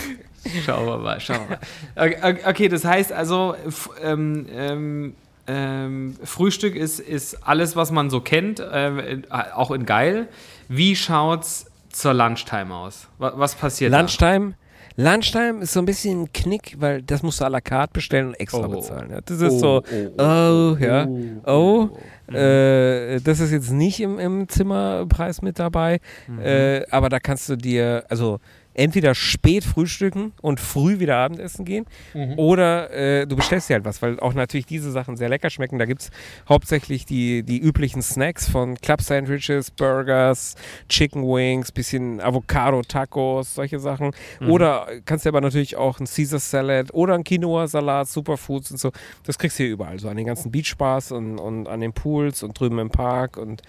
Schauen 0.66 0.86
wir 0.86 0.98
mal, 0.98 1.20
schauen 1.20 1.40
wir 1.48 1.58
mal. 1.58 2.20
Okay, 2.20 2.38
okay, 2.46 2.68
das 2.68 2.86
heißt 2.86 3.12
also, 3.12 3.56
ähm, 4.02 4.46
ähm, 4.54 5.16
ähm, 5.48 6.16
Frühstück 6.24 6.76
ist, 6.76 7.00
ist 7.00 7.48
alles, 7.48 7.76
was 7.76 7.92
man 7.92 8.10
so 8.10 8.22
kennt, 8.22 8.64
ähm, 8.72 9.24
auch 9.30 9.72
in 9.72 9.86
geil. 9.86 10.28
Wie 10.68 10.96
schaut's 10.96 11.66
zur 11.90 12.14
Lunchtime 12.14 12.74
aus? 12.74 13.08
Was, 13.18 13.34
was 13.38 13.56
passiert 13.56 13.92
Lunchtime. 13.92 14.56
Lunchtime 14.96 15.62
ist 15.64 15.74
so 15.74 15.80
ein 15.80 15.86
bisschen 15.86 16.24
ein 16.24 16.34
Knick, 16.34 16.76
weil 16.80 17.02
das 17.02 17.24
musst 17.24 17.42
du 17.42 17.46
à 17.46 17.50
la 17.50 17.62
carte 17.62 17.94
bestellen 17.94 18.28
und 18.30 18.40
extra 18.40 18.66
Oh. 18.66 18.70
bezahlen. 18.70 19.10
Ja. 19.12 19.22
Das 19.26 19.42
ist 19.42 19.54
Oh, 19.54 19.60
so, 19.60 19.84
oh, 20.18 20.22
oh, 20.22 20.78
ja, 20.80 21.08
oh, 21.46 21.90
Mhm. 22.30 22.36
äh, 22.36 23.20
das 23.20 23.40
ist 23.40 23.52
jetzt 23.52 23.72
nicht 23.72 24.00
im, 24.00 24.20
im 24.20 24.48
Zimmerpreis 24.48 25.42
mit 25.42 25.58
dabei, 25.60 26.00
Mhm. 26.28 26.40
äh, 26.42 26.86
aber 26.92 27.10
da 27.10 27.20
kannst 27.20 27.50
du 27.50 27.56
dir, 27.56 28.04
also 28.10 28.40
entweder 28.76 29.14
spät 29.16 29.64
frühstücken 29.64 30.34
und 30.42 30.60
früh 30.60 31.00
wieder 31.00 31.18
Abendessen 31.18 31.66
gehen 31.66 31.86
Mhm. 32.14 32.34
oder 32.38 32.92
äh, 32.92 33.28
du 33.28 33.36
bestellst 33.36 33.70
dir 33.70 33.76
halt 33.76 33.86
was, 33.86 34.02
weil 34.02 34.20
auch 34.20 34.34
natürlich 34.34 34.66
diese 34.66 34.92
Sachen 34.92 35.16
sehr 35.18 35.30
lecker 35.30 35.50
schmecken. 35.50 35.80
Da 35.80 35.86
gibt 35.86 36.02
es 36.02 36.12
hauptsächlich 36.50 37.06
die, 37.06 37.44
die 37.44 37.60
üblichen 37.60 38.02
Snacks 38.02 38.48
von 38.50 38.76
Club 38.76 39.02
Sandwiches, 39.02 39.72
Burgers, 39.72 40.56
Chicken 40.90 41.24
Wings, 41.24 41.72
bisschen 41.72 42.20
Avocado-Tacos, 42.22 43.54
solche 43.56 43.80
Sachen. 43.80 44.12
Mhm. 44.40 44.50
Oder 44.50 44.88
kannst 45.06 45.26
du 45.26 45.30
aber 45.30 45.42
natürlich 45.42 45.76
auch 45.76 46.00
ein 46.00 46.06
Caesar 46.06 46.40
Salad 46.40 46.94
oder 46.94 47.16
ein 47.16 47.24
Quinoa-Salat, 47.24 48.08
Superfoods 48.08 48.72
und 48.72 48.78
so. 48.78 48.92
Das 49.26 49.38
kriegst 49.38 49.60
du 49.60 49.64
hier 49.64 49.74
überall, 49.74 50.00
so 50.00 50.10
an 50.10 50.18
den 50.18 50.26
ganzen 50.26 50.52
Beachbars 50.52 51.12
und, 51.12 51.38
und 51.40 51.68
an 51.68 51.80
den 51.80 51.94
Pools 51.94 52.44
und 52.44 52.60
drüben 52.60 52.80
im 52.80 52.90
Park 52.90 53.38
und 53.38 53.62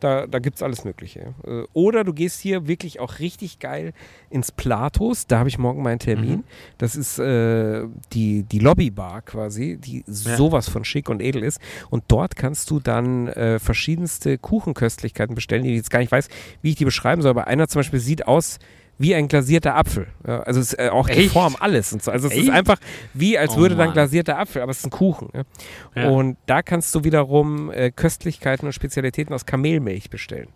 da, 0.00 0.26
da 0.26 0.38
gibt 0.38 0.56
es 0.56 0.62
alles 0.62 0.84
Mögliche. 0.84 1.34
Äh, 1.46 1.62
Oder 1.72 2.04
du 2.04 2.12
gehst 2.12 2.40
hier 2.40 2.66
wirklich 2.66 3.00
auch 3.00 3.18
richtig 3.18 3.58
geil 3.58 3.92
ins 4.30 4.49
Platos, 4.52 5.26
da 5.26 5.38
habe 5.38 5.48
ich 5.48 5.58
morgen 5.58 5.82
meinen 5.82 5.98
Termin. 5.98 6.30
Mhm. 6.30 6.44
Das 6.78 6.96
ist 6.96 7.18
äh, 7.18 7.86
die, 8.12 8.42
die 8.44 8.58
Lobbybar 8.58 9.22
quasi, 9.22 9.76
die 9.78 10.04
sowas 10.06 10.68
von 10.68 10.84
schick 10.84 11.08
und 11.08 11.20
edel 11.20 11.42
ist. 11.42 11.60
Und 11.90 12.04
dort 12.08 12.36
kannst 12.36 12.70
du 12.70 12.80
dann 12.80 13.28
äh, 13.28 13.58
verschiedenste 13.58 14.38
Kuchenköstlichkeiten 14.38 15.34
bestellen, 15.34 15.62
die 15.62 15.70
ich 15.70 15.76
jetzt 15.76 15.90
gar 15.90 16.00
nicht 16.00 16.12
weiß, 16.12 16.28
wie 16.62 16.70
ich 16.70 16.76
die 16.76 16.84
beschreiben 16.84 17.22
soll. 17.22 17.30
Aber 17.30 17.46
einer 17.46 17.68
zum 17.68 17.80
Beispiel 17.80 18.00
sieht 18.00 18.26
aus 18.26 18.58
wie 19.00 19.14
ein 19.14 19.28
glasierter 19.28 19.76
Apfel. 19.76 20.08
Ja, 20.26 20.40
also 20.40 20.60
es 20.60 20.74
ist, 20.74 20.78
äh, 20.78 20.90
auch 20.90 21.08
die 21.08 21.20
Echt? 21.20 21.32
Form, 21.32 21.56
alles. 21.58 21.90
Und 21.94 22.02
so. 22.02 22.10
Also 22.10 22.28
es 22.28 22.34
ist 22.34 22.40
Echt? 22.40 22.50
einfach 22.50 22.76
wie, 23.14 23.38
als 23.38 23.54
Oh 23.54 23.60
würde 23.60 23.74
dann 23.74 23.94
glasierter 23.94 24.38
Apfel, 24.38 24.60
aber 24.60 24.72
es 24.72 24.80
ist 24.80 24.84
ein 24.84 24.90
Kuchen. 24.90 25.30
Ja. 25.32 25.42
Ja. 26.02 26.10
Und 26.10 26.36
da 26.44 26.60
kannst 26.60 26.94
du 26.94 27.02
wiederum 27.02 27.70
äh, 27.72 27.90
Köstlichkeiten 27.90 28.66
und 28.66 28.74
Spezialitäten 28.74 29.32
aus 29.32 29.46
Kamelmilch 29.46 30.10
bestellen. 30.10 30.48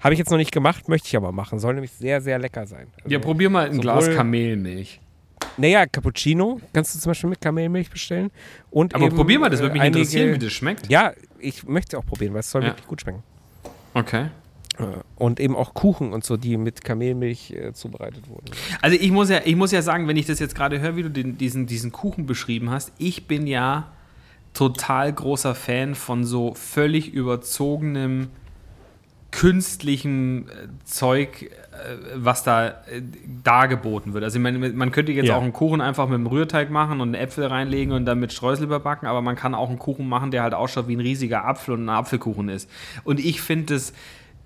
Habe 0.00 0.14
ich 0.14 0.18
jetzt 0.18 0.30
noch 0.30 0.36
nicht 0.38 0.52
gemacht, 0.52 0.88
möchte 0.88 1.08
ich 1.08 1.16
aber 1.16 1.32
machen. 1.32 1.58
Soll 1.58 1.74
nämlich 1.74 1.92
sehr, 1.92 2.20
sehr 2.20 2.38
lecker 2.38 2.66
sein. 2.66 2.86
Also, 2.98 3.08
Ja, 3.10 3.18
probier 3.18 3.50
mal 3.50 3.66
ein 3.70 3.80
Glas 3.80 4.08
Kamelmilch. 4.14 5.00
naja, 5.56 5.86
Cappuccino 5.86 6.60
kannst 6.72 6.94
du 6.94 6.98
zum 6.98 7.10
Beispiel 7.10 7.30
mit 7.30 7.40
Kamelmilch 7.40 7.90
bestellen. 7.90 8.30
Und 8.70 8.94
Aber 8.94 9.06
eben, 9.06 9.16
probier 9.16 9.38
mal, 9.38 9.48
das 9.50 9.60
äh, 9.60 9.64
würde 9.64 9.72
mich 9.74 9.82
einige- 9.82 9.98
interessieren, 10.00 10.34
wie 10.34 10.38
das 10.38 10.52
schmeckt. 10.52 10.90
Ja, 10.90 11.12
ich 11.38 11.64
möchte 11.66 11.96
es 11.96 12.02
auch 12.02 12.06
probieren, 12.06 12.32
weil 12.34 12.40
es 12.40 12.50
soll 12.50 12.62
Ja. 12.62 12.68
wirklich 12.70 12.86
gut 12.86 13.00
schmecken. 13.00 13.22
Okay. 13.94 14.26
Äh, 14.78 14.82
Und 15.16 15.40
eben 15.40 15.56
auch 15.56 15.72
Kuchen 15.72 16.12
und 16.12 16.22
so, 16.24 16.36
die 16.36 16.58
mit 16.58 16.84
Kamelmilch 16.84 17.50
äh, 17.52 17.72
zubereitet 17.72 18.28
wurden. 18.28 18.44
Also 18.82 18.96
ich 19.00 19.10
muss 19.10 19.30
ja, 19.30 19.40
ich 19.44 19.56
muss 19.56 19.72
ja 19.72 19.80
sagen, 19.80 20.06
wenn 20.06 20.16
ich 20.18 20.26
das 20.26 20.38
jetzt 20.38 20.54
gerade 20.54 20.80
höre, 20.80 20.96
wie 20.96 21.02
du 21.02 21.10
den, 21.10 21.38
diesen, 21.38 21.66
diesen 21.66 21.92
Kuchen 21.92 22.26
beschrieben 22.26 22.68
hast, 22.70 22.92
ich 22.98 23.26
bin 23.26 23.46
ja 23.46 23.90
total 24.52 25.12
großer 25.12 25.54
Fan 25.54 25.94
von 25.94 26.24
so 26.24 26.54
völlig 26.54 27.12
überzogenem 27.12 28.28
künstlichem 29.36 30.48
äh, 30.48 30.68
Zeug, 30.84 31.42
äh, 31.42 31.48
was 32.14 32.42
da 32.42 32.68
äh, 32.68 33.02
dargeboten 33.44 34.14
wird. 34.14 34.24
Also 34.24 34.40
meine, 34.40 34.58
man 34.70 34.90
könnte 34.92 35.12
jetzt 35.12 35.26
Ja. 35.28 35.36
auch 35.36 35.42
einen 35.42 35.52
Kuchen 35.52 35.82
einfach 35.82 36.06
mit 36.06 36.14
einem 36.14 36.26
Rührteig 36.26 36.70
machen 36.70 37.02
und 37.02 37.14
Äpfel 37.14 37.44
reinlegen 37.44 37.92
und 37.92 38.06
dann 38.06 38.18
mit 38.18 38.32
Streusel 38.32 38.64
überbacken, 38.64 39.06
aber 39.06 39.20
man 39.20 39.36
kann 39.36 39.54
auch 39.54 39.68
einen 39.68 39.78
Kuchen 39.78 40.08
machen, 40.08 40.30
der 40.30 40.42
halt 40.42 40.54
ausschaut 40.54 40.88
wie 40.88 40.96
ein 40.96 41.00
riesiger 41.00 41.44
Apfel 41.44 41.74
und 41.74 41.84
ein 41.84 41.90
Apfelkuchen 41.90 42.48
ist. 42.48 42.70
Und 43.04 43.20
ich 43.20 43.42
finde 43.42 43.74
das 43.74 43.92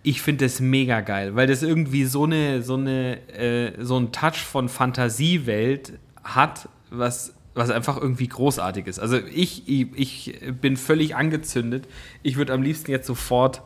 ich 0.03 0.23
finde 0.23 0.47
das 0.47 0.61
mega 0.61 1.03
geil, 1.03 1.37
weil 1.37 1.47
das 1.47 1.63
irgendwie 1.63 2.05
so 2.05 2.25
eine 2.25 2.63
so 2.63 2.75
eine 2.75 3.19
äh, 3.33 3.73
so 3.85 3.97
einen 3.97 4.11
Touch 4.11 4.39
von 4.39 4.69
Fantasiewelt 4.69 5.93
hat, 6.25 6.69
was 6.91 7.35
was 7.55 7.71
einfach 7.71 7.97
irgendwie 7.97 8.27
großartig 8.29 8.87
ist. 8.89 8.99
Also 8.99 9.19
ich, 9.19 9.69
ich, 9.69 9.89
ich 9.97 10.41
bin 10.61 10.77
völlig 10.77 11.17
angezündet. 11.17 11.87
Ich 12.23 12.37
würde 12.37 12.53
am 12.53 12.63
liebsten 12.63 12.91
jetzt 12.91 13.07
sofort 13.07 13.63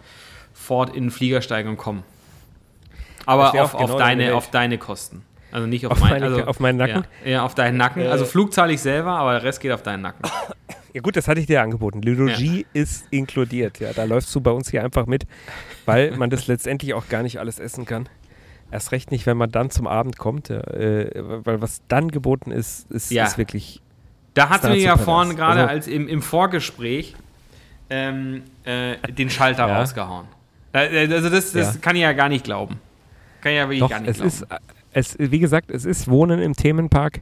fort 0.55 0.97
in 0.97 1.05
den 1.05 1.11
Flieger 1.11 1.43
steigen 1.43 1.69
und 1.69 1.77
kommen. 1.77 2.03
Aber 3.27 3.51
auf, 3.51 3.75
auch 3.75 3.75
auf, 3.75 3.87
genau 3.87 3.99
deine 3.99 4.35
auf 4.35 4.51
deine 4.51 4.79
Kosten. 4.79 5.23
Also 5.53 5.67
nicht 5.69 5.87
auf, 5.87 5.93
Auf 5.93 6.01
mein, 6.01 6.11
meine- 6.21 6.27
also, 6.27 6.45
auf 6.47 6.59
meinen 6.61 6.79
Nacken? 6.79 7.05
Ja, 7.25 7.31
ja, 7.31 7.43
auf 7.45 7.55
deinen 7.55 7.77
Nacken. 7.77 8.07
Also 8.07 8.25
Äh. 8.25 8.29
Flug 8.29 8.53
zahle 8.53 8.73
ich 8.73 8.81
selber, 8.81 9.13
aber 9.13 9.33
der 9.35 9.43
Rest 9.45 9.61
geht 9.61 9.71
auf 9.73 9.83
deinen 9.83 10.03
Nacken. 10.03 10.29
Ja 10.93 11.01
gut, 11.01 11.17
das 11.17 11.27
hatte 11.29 11.41
ich 11.41 11.47
dir 11.47 11.63
angeboten. 11.63 12.03
Lylogie 12.03 12.67
ist 12.73 13.07
inkludiert. 13.11 13.79
Ja, 13.81 13.93
da 13.93 14.05
läufst 14.05 14.35
du 14.35 14.41
bei 14.41 14.51
uns 14.51 14.71
hier 14.71 14.83
einfach 14.85 15.07
mit, 15.07 15.27
weil 15.87 16.17
man 16.17 16.31
das 16.31 16.47
letztendlich 16.47 16.95
auch 16.95 17.09
gar 17.09 17.23
nicht 17.23 17.39
alles 17.41 17.59
essen 17.59 17.85
kann. 17.85 18.09
Erst 18.71 18.93
recht 18.93 19.11
nicht, 19.13 19.27
wenn 19.27 19.37
man 19.37 19.51
dann 19.51 19.71
zum 19.71 19.87
Abend 19.87 20.19
kommt, 20.19 20.49
ja, 20.49 20.59
äh, 20.61 21.11
weil 21.45 21.61
was 21.63 21.83
dann 21.89 22.11
geboten 22.11 22.51
ist, 22.51 22.91
ist, 22.91 23.11
Ja. 23.13 23.25
ist 23.25 23.39
wirklich 23.39 23.81
Da 24.35 24.49
hat 24.49 24.65
mir 24.65 24.77
ja 24.77 24.97
vorhin 24.97 25.37
gerade 25.37 25.61
Also- 25.63 25.71
als 25.71 25.87
im, 25.87 26.09
im 26.09 26.21
Vorgespräch 26.23 27.15
ähm, 27.91 28.43
äh, 28.65 28.97
den 29.13 29.31
Schalter 29.31 29.69
Ja. 29.69 29.79
rausgehauen. 29.79 30.27
Äh, 30.75 31.07
Also 31.13 31.31
das, 31.31 31.53
das 31.53 31.75
Ja. 31.77 31.81
kann 31.81 31.97
ich 31.97 32.03
ja 32.03 32.13
gar 32.13 32.29
nicht 32.29 32.45
glauben. 32.45 32.79
Kann 33.41 33.53
ich 33.53 33.57
ja 33.59 33.65
wirklich 33.65 33.81
Doch, 33.81 33.89
gar 33.91 34.01
nicht 34.01 34.11
es 34.11 34.17
glauben. 34.17 34.29
ist, 34.29 34.43
äh, 34.43 34.59
es, 34.93 35.17
wie 35.19 35.39
gesagt, 35.39 35.71
es 35.71 35.85
ist 35.87 36.09
Wohnen 36.09 36.41
im 36.41 36.55
Themenpark 36.55 37.21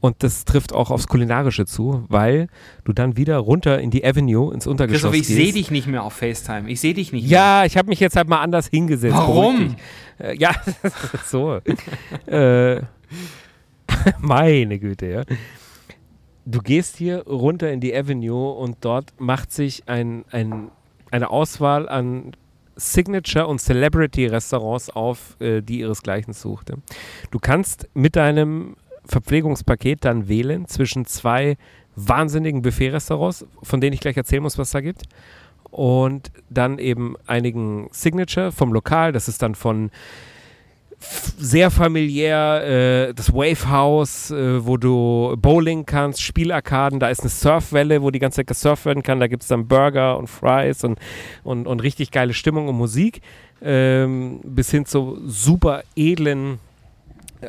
und 0.00 0.22
das 0.22 0.44
trifft 0.44 0.72
auch 0.74 0.90
aufs 0.90 1.08
Kulinarische 1.08 1.64
zu, 1.64 2.04
weil 2.08 2.48
du 2.84 2.92
dann 2.92 3.16
wieder 3.16 3.38
runter 3.38 3.80
in 3.80 3.90
die 3.90 4.04
Avenue, 4.04 4.52
ins 4.52 4.66
Untergeschoss 4.66 5.10
Christoph, 5.10 5.14
ich 5.20 5.26
sehe 5.26 5.52
dich 5.52 5.70
nicht 5.70 5.86
mehr 5.86 6.02
auf 6.04 6.12
FaceTime. 6.12 6.68
Ich 6.70 6.80
sehe 6.80 6.92
dich 6.94 7.12
nicht 7.12 7.26
Ja, 7.28 7.64
ich 7.64 7.76
habe 7.76 7.88
mich 7.88 8.00
jetzt 8.00 8.16
halt 8.16 8.28
mal 8.28 8.40
anders 8.40 8.66
hingesetzt. 8.68 9.16
Warum? 9.16 9.76
Äh, 10.18 10.36
ja, 10.36 10.50
so. 11.26 11.60
äh, 12.26 12.80
meine 14.20 14.78
Güte, 14.78 15.06
ja. 15.06 15.22
Du 16.44 16.60
gehst 16.60 16.96
hier 16.96 17.24
runter 17.26 17.72
in 17.72 17.80
die 17.80 17.94
Avenue 17.94 18.52
und 18.52 18.76
dort 18.82 19.12
macht 19.18 19.50
sich 19.52 19.88
ein, 19.88 20.24
ein, 20.30 20.70
eine 21.10 21.30
Auswahl 21.30 21.88
an 21.88 22.32
Signature- 22.76 23.46
und 23.46 23.60
Celebrity-Restaurants 23.60 24.90
auf, 24.90 25.36
äh, 25.40 25.62
die 25.62 25.80
ihresgleichen 25.80 26.32
sucht. 26.32 26.70
ja. 26.70 26.76
Du 27.30 27.38
kannst 27.38 27.88
mit 27.94 28.16
deinem 28.16 28.76
Verpflegungspaket 29.06 30.04
dann 30.04 30.28
wählen 30.28 30.66
zwischen 30.66 31.06
zwei 31.06 31.56
wahnsinnigen 31.94 32.62
Buffet-Restaurants, 32.62 33.46
von 33.62 33.80
denen 33.80 33.94
ich 33.94 34.00
gleich 34.00 34.16
erzählen 34.16 34.42
muss, 34.42 34.58
was 34.58 34.70
da 34.70 34.80
gibt. 34.80 35.04
Und 35.70 36.30
dann 36.48 36.78
eben 36.78 37.16
einigen 37.26 37.88
Signature 37.90 38.52
vom 38.52 38.72
Lokal. 38.72 39.12
Das 39.12 39.28
ist 39.28 39.42
dann 39.42 39.54
von 39.54 39.90
sehr 41.00 41.70
familiär, 41.70 43.08
äh, 43.08 43.14
das 43.14 43.32
Wave 43.32 43.68
House, 43.68 44.30
äh, 44.30 44.64
wo 44.64 44.76
du 44.76 45.36
Bowling 45.38 45.84
kannst, 45.86 46.22
Spielarkaden, 46.22 46.98
da 46.98 47.08
ist 47.08 47.20
eine 47.20 47.28
Surfwelle, 47.28 48.02
wo 48.02 48.10
die 48.10 48.18
ganze 48.18 48.36
Zeit 48.36 48.46
gesurft 48.46 48.86
werden 48.86 49.02
kann, 49.02 49.20
da 49.20 49.26
gibt 49.26 49.42
es 49.42 49.48
dann 49.48 49.68
Burger 49.68 50.18
und 50.18 50.28
Fries 50.28 50.84
und, 50.84 50.98
und, 51.44 51.66
und 51.66 51.80
richtig 51.80 52.10
geile 52.10 52.32
Stimmung 52.32 52.68
und 52.68 52.76
Musik, 52.76 53.20
ähm, 53.62 54.40
bis 54.44 54.70
hin 54.70 54.86
zu 54.86 55.18
super 55.26 55.82
edlen 55.94 56.58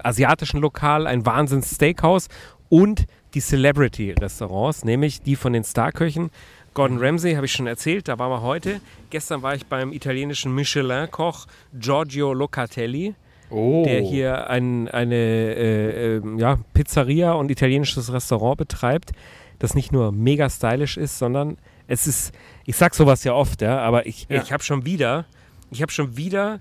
asiatischen 0.03 0.59
Lokal, 0.59 1.07
ein 1.07 1.25
Wahnsinns 1.25 1.75
Steakhouse 1.75 2.27
und 2.69 3.05
die 3.33 3.41
Celebrity-Restaurants, 3.41 4.83
nämlich 4.83 5.21
die 5.21 5.35
von 5.35 5.53
den 5.53 5.63
Starköchen. 5.63 6.29
Gordon 6.73 6.99
Ramsay 6.99 7.35
habe 7.35 7.45
ich 7.45 7.53
schon 7.53 7.67
erzählt, 7.67 8.07
da 8.07 8.19
waren 8.19 8.29
wir 8.29 8.41
heute. 8.41 8.81
Gestern 9.09 9.41
war 9.41 9.55
ich 9.55 9.65
beim 9.65 9.93
italienischen 9.93 10.53
Michelin-Koch 10.53 11.47
Giorgio 11.73 12.33
Locatelli 12.33 13.15
Oh. 13.49 13.83
der 13.85 14.01
hier 14.01 14.49
ein, 14.49 14.87
eine 14.89 15.15
äh, 15.15 16.15
ähm, 16.17 16.37
ja, 16.37 16.59
Pizzeria 16.73 17.31
und 17.33 17.49
italienisches 17.49 18.11
Restaurant 18.11 18.57
betreibt, 18.57 19.11
das 19.59 19.73
nicht 19.73 19.91
nur 19.91 20.11
mega 20.11 20.49
stylisch 20.49 20.97
ist, 20.97 21.17
sondern 21.17 21.57
es 21.87 22.07
ist, 22.07 22.33
ich 22.65 22.75
sag 22.75 22.93
sowas 22.93 23.23
ja 23.23 23.33
oft, 23.33 23.61
ja, 23.61 23.79
aber 23.79 24.05
ich, 24.05 24.27
Ja. 24.29 24.41
ich 24.41 24.51
habe 24.51 24.63
schon 24.63 24.85
wieder, 24.85 25.25
ich 25.71 25.81
habe 25.81 25.91
schon 25.91 26.17
wieder 26.17 26.59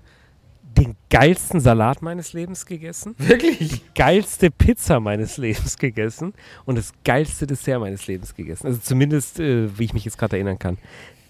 den 0.77 0.95
geilsten 1.09 1.59
Salat 1.59 2.01
meines 2.01 2.33
Lebens 2.33 2.65
gegessen, 2.65 3.15
Wirklich? 3.17 3.81
geilste 3.95 4.51
Pizza 4.51 4.99
meines 4.99 5.37
Lebens 5.37 5.77
gegessen 5.77 6.33
und 6.65 6.77
das 6.77 6.93
geilste 7.03 7.47
Dessert 7.47 7.79
meines 7.79 8.07
Lebens 8.07 8.35
gegessen. 8.35 8.67
Also 8.67 8.79
zumindest, 8.79 9.39
äh, 9.39 9.77
wie 9.77 9.85
ich 9.85 9.93
mich 9.93 10.05
jetzt 10.05 10.17
gerade 10.17 10.35
erinnern 10.37 10.59
kann. 10.59 10.77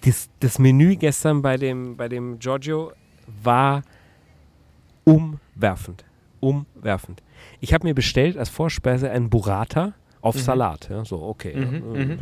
Das, 0.06 0.30
das 0.40 0.60
Menü 0.60 0.96
gestern 0.98 1.42
bei 1.42 1.58
dem, 1.58 1.98
bei 1.98 2.08
dem 2.10 2.38
Giorgio 2.40 2.92
war 3.42 3.82
umwerfend. 5.58 6.06
Umwerfend. 6.40 7.24
Ich 7.60 7.74
habe 7.74 7.86
mir 7.88 7.96
bestellt 7.96 8.38
als 8.38 8.50
Vorspeise 8.50 9.10
einen 9.10 9.30
Burrata 9.30 9.94
auf 10.22 10.40
Salat. 10.40 10.88
Ja, 10.90 11.04
so, 11.04 11.22
okay. 11.24 11.56
Mhm, 11.56 11.96
ja. 11.96 12.06
mhm. 12.06 12.20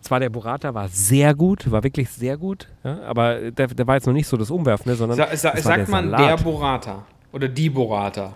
Zwar 0.00 0.18
der 0.20 0.30
Burrata 0.30 0.74
war 0.74 0.88
sehr 0.88 1.32
gut, 1.34 1.70
war 1.70 1.82
wirklich 1.84 2.10
sehr 2.10 2.36
gut, 2.36 2.68
ja, 2.82 3.02
aber 3.04 3.52
der, 3.52 3.68
der 3.68 3.86
war 3.86 3.94
jetzt 3.94 4.06
noch 4.06 4.12
nicht 4.12 4.26
so 4.26 4.36
das 4.36 4.50
Umwerfende, 4.50 4.96
sondern 4.96 5.16
Sa 5.16 5.28
sa 5.36 5.56
sagt 5.56 5.78
der 5.78 5.88
man 5.88 6.10
Salat. 6.10 6.20
der 6.40 6.44
Burrata 6.44 7.06
oder 7.30 7.48
die 7.48 7.70
Burrata 7.70 8.32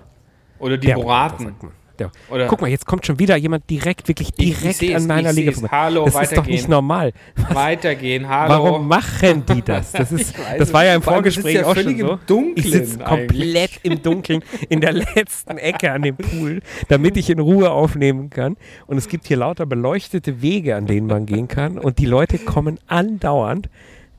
oder 0.60 0.78
die 0.78 0.86
Der 0.86 0.94
Buraten. 0.94 1.44
sagt 1.44 1.62
man. 1.64 1.72
Der. 1.98 2.10
Oder 2.30 2.46
Guck 2.46 2.60
mal, 2.60 2.68
jetzt 2.68 2.86
kommt 2.86 3.06
schon 3.06 3.18
wieder 3.18 3.36
jemand 3.36 3.68
direkt, 3.70 4.06
wirklich 4.08 4.30
Ich- 4.36 4.48
ich 4.50 4.58
direkt 4.58 4.76
seh's, 4.78 4.94
an 4.96 5.06
meiner 5.06 5.30
ich 5.30 5.36
Liga 5.36 5.52
vorbei. 5.52 5.68
Hallo, 5.70 6.04
das 6.04 6.22
ist 6.22 6.36
doch 6.36 6.46
nicht 6.46 6.68
normal. 6.68 7.12
weitergehen. 7.52 8.28
Hallo. 8.28 8.50
Warum 8.64 8.88
machen 8.88 9.44
die 9.46 9.62
das? 9.62 9.92
Das, 9.92 10.12
ist, 10.12 10.34
Ich 10.36 10.58
das 10.58 10.72
war 10.72 10.84
ja 10.84 10.94
im 10.94 11.02
Vorgespräch 11.02 11.54
ja 11.56 11.66
auch 11.66 11.74
schon 11.76 11.96
so. 11.98 12.18
Ich 12.54 12.70
sitze 12.70 12.98
komplett 12.98 13.70
im 13.82 14.02
Dunkeln 14.02 14.42
in 14.68 14.80
der 14.80 14.92
letzten 14.92 15.58
Ecke 15.58 15.92
an 15.92 16.02
dem 16.02 16.16
Pool, 16.16 16.60
damit 16.88 17.16
ich 17.16 17.30
in 17.30 17.38
Ruhe 17.38 17.70
aufnehmen 17.70 18.30
kann. 18.30 18.56
Und 18.86 18.98
es 18.98 19.08
gibt 19.08 19.26
hier 19.26 19.36
lauter 19.38 19.66
beleuchtete 19.66 20.42
Wege, 20.42 20.76
an 20.76 20.86
denen 20.86 21.06
man 21.06 21.26
gehen 21.26 21.48
kann. 21.48 21.78
Und 21.78 21.98
die 21.98 22.06
Leute 22.06 22.38
kommen 22.38 22.78
andauernd 22.86 23.68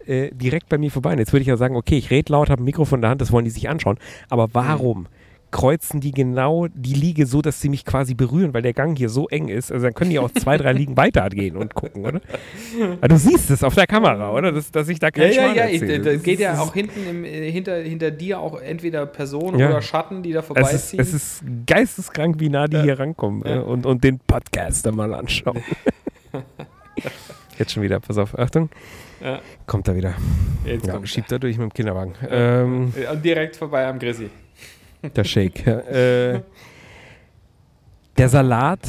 äh, 0.05 0.29
direkt 0.33 0.69
bei 0.69 0.77
mir 0.77 0.89
vorbei. 0.91 1.11
Und 1.11 1.19
jetzt 1.19 1.33
würde 1.33 1.41
ich 1.41 1.47
ja 1.47 1.57
sagen, 1.57 1.75
okay, 1.75 1.97
ich 1.97 2.09
rede 2.09 2.31
laut, 2.31 2.49
habe 2.49 2.63
ein 2.63 2.65
Mikrofon 2.65 2.99
in 2.99 3.01
der 3.01 3.09
Hand, 3.11 3.21
das 3.21 3.31
wollen 3.31 3.45
die 3.45 3.51
sich 3.51 3.69
anschauen. 3.69 3.97
Aber 4.29 4.47
warum 4.53 5.07
kreuzen 5.51 5.99
die 6.01 6.11
genau 6.11 6.67
die 6.73 6.93
Liege 6.93 7.25
so, 7.25 7.41
dass 7.41 7.61
sie 7.61 7.69
mich 7.69 7.85
quasi 7.85 8.13
berühren, 8.13 8.53
weil 8.53 8.61
der 8.61 8.73
Gang 8.73 8.97
hier 8.97 9.09
so 9.09 9.27
eng 9.29 9.47
ist. 9.47 9.71
Also 9.71 9.85
dann 9.85 9.93
können 9.93 10.09
die 10.09 10.19
auch 10.19 10.29
zwei, 10.31 10.57
drei 10.57 10.73
Liegen 10.73 10.97
weitergehen 10.97 11.55
und 11.57 11.73
gucken, 11.73 12.05
oder? 12.05 12.21
Aber 12.99 13.07
du 13.07 13.17
siehst 13.17 13.49
es 13.49 13.63
auf 13.63 13.73
der 13.75 13.87
Kamera, 13.87 14.31
oder? 14.33 14.51
Dass, 14.51 14.71
dass 14.71 14.89
ich 14.89 14.99
da 14.99 15.07
Ja, 15.07 15.11
kein 15.11 15.31
ja, 15.33 15.53
ja, 15.53 15.65
ich, 15.67 15.79
Das 16.03 16.21
geht 16.23 16.39
ja 16.39 16.51
das 16.51 16.59
auch 16.59 16.73
hinten 16.73 17.07
im, 17.07 17.23
äh, 17.23 17.49
hinter, 17.51 17.77
hinter 17.77 18.11
dir 18.11 18.39
auch 18.39 18.59
entweder 18.61 19.05
Personen 19.05 19.57
Ja. 19.59 19.69
oder 19.69 19.81
Schatten, 19.81 20.21
die 20.23 20.33
da 20.33 20.39
Es 20.39 20.43
ist, 20.43 20.47
vorbeiziehen. 20.47 20.99
es 20.99 21.13
ist 21.13 21.43
geisteskrank, 21.65 22.39
wie 22.39 22.49
nah 22.49 22.67
die 22.67 22.77
Ja. 22.77 22.83
hier 22.83 22.99
rankommen 22.99 23.41
Ja. 23.45 23.57
äh, 23.57 23.59
und, 23.59 23.85
und 23.85 24.03
den 24.03 24.19
Podcast 24.19 24.85
da 24.85 24.91
mal 24.91 25.13
anschauen. 25.13 25.61
Jetzt 27.57 27.71
schon 27.71 27.83
wieder, 27.83 27.99
pass 27.99 28.17
auf, 28.17 28.37
Achtung. 28.37 28.69
Kommt 29.65 29.87
er 29.87 29.95
wieder. 29.95 30.13
Jetzt 30.65 30.85
Ja, 30.85 30.93
kommt 30.93 31.09
schiebt 31.09 31.31
er 31.31 31.39
durch 31.39 31.57
mit 31.57 31.71
dem 31.71 31.73
Kinderwagen. 31.73 32.13
Ähm. 32.29 32.93
Und 33.11 33.25
direkt 33.25 33.55
vorbei 33.55 33.87
am 33.87 33.97
Grissi. 33.97 34.29
Der 35.03 35.23
Shake. 35.23 35.65
Äh, 35.67 36.41
der 38.17 38.29
Salat 38.29 38.79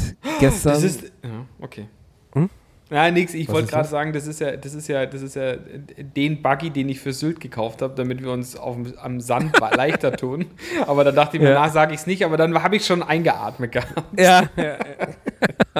gestern. 0.40 0.72
Das 0.74 0.82
ist. 0.82 1.02
Ja, 1.22 1.44
okay. 1.60 1.86
Hm? 2.32 2.48
Ja, 2.90 3.10
nix. 3.10 3.34
Ich 3.34 3.48
wollte 3.48 3.70
gerade 3.70 3.86
sagen, 3.88 4.14
das 4.14 4.26
ist 4.26 4.40
ja, 4.40 4.56
das 4.56 4.72
ist 4.72 4.88
ja, 4.88 5.04
das 5.04 5.20
ist 5.20 5.36
ja 5.36 5.56
den 5.56 6.40
Buggy, 6.40 6.70
den 6.70 6.88
ich 6.88 7.00
für 7.00 7.12
Sylt 7.12 7.38
gekauft 7.38 7.82
habe, 7.82 7.94
damit 7.94 8.22
wir 8.22 8.30
uns 8.30 8.56
auf, 8.56 8.76
am 9.02 9.20
Sand 9.20 9.58
leichter 9.76 10.12
tun. 10.12 10.46
Aber 10.86 11.04
da 11.04 11.12
dachte 11.12 11.36
ich 11.36 11.42
mir, 11.42 11.50
Ja. 11.50 11.60
na, 11.60 11.68
sage 11.68 11.92
ich 11.92 12.00
es 12.00 12.06
nicht, 12.06 12.24
aber 12.24 12.38
dann 12.38 12.62
habe 12.62 12.76
ich 12.76 12.86
schon 12.86 13.02
eingeatmet 13.02 13.72
gehabt. 13.72 14.18
ja, 14.18 14.48
ja, 14.56 14.78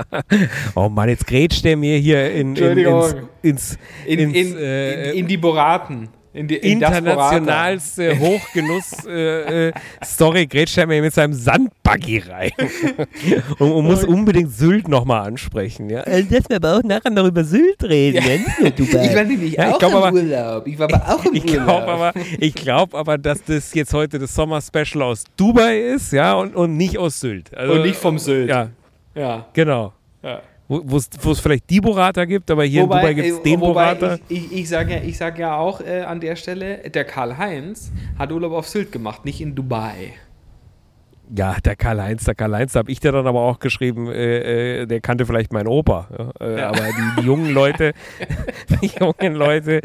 oh 0.74 0.88
Mann, 0.90 1.08
jetzt 1.08 1.26
grätscht 1.26 1.64
der 1.64 1.76
mir 1.78 1.96
hier 1.98 2.30
in, 2.32 2.54
in, 2.54 2.78
ins, 2.78 3.14
ins, 3.42 3.78
In, 4.04 4.18
ins 4.18 4.34
in, 4.36 4.56
äh, 4.58 5.10
in, 5.12 5.18
in 5.20 5.26
die 5.26 5.36
Boraten. 5.38 6.10
In 6.38 6.46
die, 6.46 6.56
in 6.56 6.78
das 6.78 6.96
internationalste 6.98 8.16
Hochgenuss-Story 8.18 10.42
äh, 10.42 10.46
grätscht 10.46 10.78
er 10.78 10.86
mir 10.86 11.02
mit 11.02 11.12
seinem 11.12 11.32
Sandbuggy 11.32 12.18
rein. 12.18 12.52
und, 13.58 13.72
und 13.72 13.84
muss 13.84 14.04
unbedingt 14.04 14.52
Sylt 14.52 14.88
nochmal 14.88 15.26
ansprechen. 15.26 15.90
Ja? 15.90 16.02
Äh, 16.02 16.24
Lass 16.30 16.48
wir 16.48 16.56
aber 16.56 16.76
auch 16.78 16.82
nachher 16.84 17.10
noch 17.10 17.26
über 17.26 17.44
Sylt 17.44 17.82
reden. 17.82 18.24
ne? 18.60 18.70
Dubai. 18.70 18.98
Ich 19.08 19.14
war 19.16 19.24
nämlich 19.24 19.52
Ja, 19.54 19.68
ich 19.68 19.74
auch 19.74 19.78
glaub 19.78 19.92
im 19.92 19.96
aber- 19.98 20.12
Urlaub. 20.12 20.66
Ich 20.66 20.78
war 20.78 20.92
aber 20.94 21.14
auch 21.14 21.24
im 21.24 21.34
Ich 21.34 21.44
Urlaub. 21.44 21.64
glaube 21.64 21.88
aber, 21.88 22.12
ich 22.38 22.54
glaub 22.54 22.94
aber, 22.94 23.18
dass 23.18 23.42
das 23.44 23.74
jetzt 23.74 23.92
heute 23.92 24.18
das 24.18 24.34
Sommer-Special 24.34 25.02
aus 25.02 25.24
Dubai 25.36 25.78
ist, 25.80 26.12
ja, 26.12 26.34
und, 26.34 26.54
und 26.54 26.76
nicht 26.76 26.98
aus 26.98 27.20
Sylt. 27.20 27.54
Also, 27.56 27.74
Und 27.74 27.82
nicht 27.82 27.96
vom 27.96 28.18
Sylt. 28.18 28.48
Ja, 28.48 28.68
ja. 29.14 29.46
genau. 29.52 29.92
ja. 30.22 30.40
Wo 30.68 30.96
es 30.98 31.40
vielleicht 31.40 31.70
die 31.70 31.80
Burrata 31.80 32.26
gibt, 32.26 32.50
aber 32.50 32.64
hier 32.64 32.82
in 32.82 32.88
Dubai 32.90 33.14
gibt 33.14 33.28
es 33.28 33.38
äh, 33.38 33.42
den 33.42 33.60
wobei 33.60 33.94
Burrata. 33.94 34.18
ich, 34.28 34.52
ich, 34.52 34.58
ich 34.58 34.68
sage 34.68 34.96
ja, 34.96 35.02
ich 35.02 35.16
sag 35.16 35.38
ja 35.38 35.56
auch 35.56 35.80
äh, 35.80 36.02
an 36.02 36.20
der 36.20 36.36
Stelle, 36.36 36.90
der 36.90 37.04
Karl-Heinz 37.04 37.90
hat 38.18 38.30
Urlaub 38.32 38.52
auf 38.52 38.68
Sylt 38.68 38.92
gemacht, 38.92 39.24
nicht 39.24 39.40
in 39.40 39.54
Dubai. 39.54 40.12
Ja, 41.36 41.56
der 41.62 41.76
Karl-Heinz, 41.76 42.24
der 42.24 42.34
Karl-Heinz, 42.34 42.72
da 42.72 42.78
habe 42.78 42.90
ich 42.90 43.00
dir 43.00 43.12
dann 43.12 43.26
aber 43.26 43.40
auch 43.40 43.58
geschrieben, 43.58 44.08
äh, 44.10 44.82
äh, 44.82 44.86
der 44.86 45.00
kannte 45.00 45.26
vielleicht 45.26 45.52
meinen 45.52 45.66
Opa. 45.66 46.08
Ja? 46.40 46.46
Äh, 46.46 46.58
Ja. 46.58 46.68
Aber 46.68 46.78
die, 46.80 47.20
die 47.20 47.26
jungen 47.26 47.52
Leute, 47.52 47.92
die 48.82 48.90
jungen 48.98 49.34
Leute, 49.34 49.80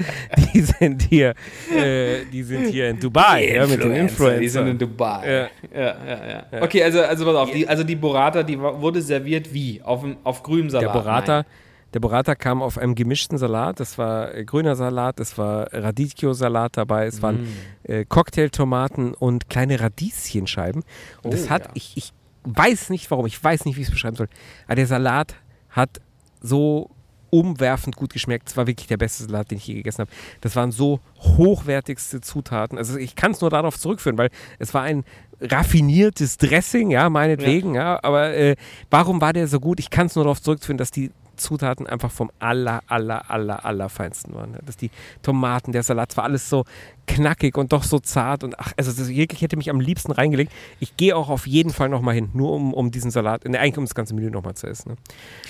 die 0.54 0.62
sind 0.62 1.02
hier, 1.04 1.34
äh, 1.76 2.26
die 2.32 2.44
sind 2.44 2.68
hier 2.68 2.90
in 2.90 3.00
Dubai, 3.00 3.54
ja, 3.56 3.68
mit 3.68 3.84
den 3.84 3.92
Die 3.94 4.08
sind 4.48 4.62
in 4.64 4.70
Influencern. 4.70 4.78
Dubai. 4.78 5.50
Ja. 5.74 5.80
Ja, 5.82 5.96
ja, 6.08 6.44
ja. 6.52 6.62
Okay, 6.62 6.84
also, 6.84 7.02
also 7.02 7.26
pass 7.26 7.36
auf, 7.36 7.52
die, 7.52 7.68
also 7.68 7.84
die 7.84 7.96
Burrata, 7.96 8.44
die 8.44 8.60
wurde 8.60 9.02
serviert 9.02 9.54
wie? 9.54 9.82
Auf, 9.84 10.06
auf 10.24 10.44
grünem 10.44 10.70
Der 10.70 10.82
Salat? 10.82 10.94
Burrata, 10.94 11.36
Nein. 11.38 11.46
Der 11.94 12.00
Burrata 12.00 12.36
kam 12.36 12.62
auf 12.62 12.78
einem 12.78 12.96
gemischten 12.96 13.38
Salat. 13.38 13.80
Das 13.80 13.98
war 13.98 14.34
äh, 14.34 14.46
grüner 14.46 14.76
Salat, 14.76 15.20
es 15.20 15.38
war 15.38 15.72
Radicchio-Salat 15.72 16.78
dabei, 16.78 17.06
es 17.06 17.22
waren 17.22 17.44
Mm. 17.44 17.92
äh, 17.92 18.06
Cocktailtomaten 18.06 19.14
und 19.14 19.50
kleine 19.50 19.80
Radieschenscheiben. 19.80 20.84
Und 21.22 21.34
das 21.34 21.48
Oh, 21.48 21.50
hat, 21.50 21.66
ja. 21.66 21.72
ich, 21.76 21.94
ich 21.96 22.14
weiß 22.44 22.90
nicht 22.90 23.10
warum, 23.12 23.26
ich 23.26 23.42
weiß 23.42 23.66
nicht, 23.66 23.78
wie 23.78 23.82
ich 23.82 23.88
es 23.88 23.92
beschreiben 23.92 24.16
soll, 24.18 24.28
aber 24.66 24.76
der 24.76 24.88
Salat 24.88 25.36
hat 25.70 26.02
so 26.42 26.90
umwerfend 27.30 27.96
gut 27.96 28.14
geschmeckt. 28.14 28.48
Es 28.50 28.58
war 28.58 28.68
wirklich 28.68 28.86
der 28.88 28.98
beste 28.98 29.24
Salat, 29.24 29.50
den 29.50 29.58
ich 29.58 29.66
je 29.66 29.74
gegessen 29.74 30.02
habe. 30.02 30.12
Das 30.42 30.56
waren 30.56 30.72
so 30.72 31.00
hochwertigste 31.20 32.22
Zutaten. 32.22 32.78
Also 32.78 32.98
ich 32.98 33.16
kann 33.16 33.32
es 33.32 33.42
nur 33.42 33.50
darauf 33.50 33.80
zurückführen, 33.80 34.18
weil 34.20 34.30
es 34.60 34.74
war 34.76 34.84
ein 34.84 35.04
raffiniertes 35.42 36.38
Dressing, 36.38 36.92
ja, 36.92 37.10
meinetwegen, 37.10 37.74
ja, 37.76 38.00
aber 38.04 38.34
äh, 38.36 38.56
warum 38.92 39.20
war 39.20 39.34
der 39.34 39.48
so 39.48 39.60
gut? 39.60 39.80
Ich 39.80 39.90
kann 39.90 40.08
es 40.08 40.16
nur 40.16 40.26
darauf 40.26 40.42
zurückführen, 40.42 40.78
dass 40.78 40.92
die 40.92 41.12
Zutaten 41.36 41.88
einfach 41.88 42.12
vom 42.12 42.32
aller, 42.40 42.82
aller, 42.88 43.30
aller, 43.32 43.66
aller 43.66 43.90
feinsten 43.90 44.34
waren. 44.34 44.58
Dass 44.66 44.78
die 44.78 44.90
Tomaten, 45.22 45.72
der 45.72 45.84
Salat, 45.84 46.16
war 46.18 46.24
alles 46.26 46.50
so 46.50 46.66
knackig 47.08 47.58
und 47.58 47.74
doch 47.74 47.84
so 47.84 48.00
zart 48.00 48.44
und 48.44 48.60
ach, 48.60 48.74
also 48.78 48.92
das, 48.92 49.10
wirklich 49.10 49.42
hätte 49.42 49.58
mich 49.58 49.70
am 49.70 49.80
liebsten 49.80 50.12
reingelegt. 50.12 50.52
Ich 50.80 50.96
gehe 50.98 51.16
auch 51.16 51.30
auf 51.30 51.48
jeden 51.48 51.72
Fall 51.72 51.90
nochmal 51.90 52.16
hin, 52.16 52.30
nur 52.34 52.52
um, 52.54 52.74
um 52.74 52.92
diesen 52.92 53.12
Salat, 53.12 53.46
ne, 53.46 53.60
eigentlich 53.60 53.78
um 53.78 53.86
das 53.86 53.96
ganze 53.96 54.14
Menü 54.16 54.30
nochmal 54.30 54.54
zu 54.56 54.68
essen. 54.68 54.96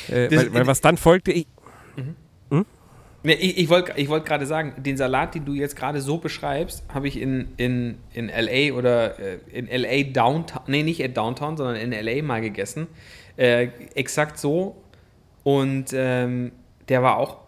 Ne. 0.09 0.15
Äh, 0.15 0.27
Das- 0.29 0.39
weil, 0.45 0.53
weil 0.53 0.67
was 0.67 0.81
dann 0.81 0.97
folgte, 0.97 1.31
ich, 1.31 1.47
Nee, 3.25 3.33
ich 3.35 3.57
ich 3.57 3.69
wollte 3.69 3.93
ich 3.95 4.09
wollt 4.09 4.25
gerade 4.25 4.45
sagen, 4.45 4.73
den 4.83 4.97
Salat, 4.97 5.33
den 5.33 5.45
du 5.45 5.53
jetzt 5.53 5.77
gerade 5.77 6.01
so 6.01 6.17
beschreibst, 6.17 6.83
habe 6.93 7.07
ich 7.07 7.17
in, 7.17 7.47
in, 7.55 7.97
in 8.11 8.27
LA 8.27 8.75
oder 8.77 9.17
äh, 9.17 9.37
in 9.53 9.67
LA 9.67 10.11
Downtown, 10.11 10.63
nee, 10.67 10.83
nicht 10.83 10.99
in 10.99 11.13
Downtown, 11.13 11.55
sondern 11.55 11.77
in 11.77 11.91
LA 11.93 12.21
mal 12.21 12.41
gegessen. 12.41 12.87
Äh, 13.37 13.69
exakt 13.95 14.37
so. 14.39 14.75
Und 15.43 15.87
ähm, 15.93 16.51
der 16.89 17.03
war 17.03 17.17
auch 17.17 17.39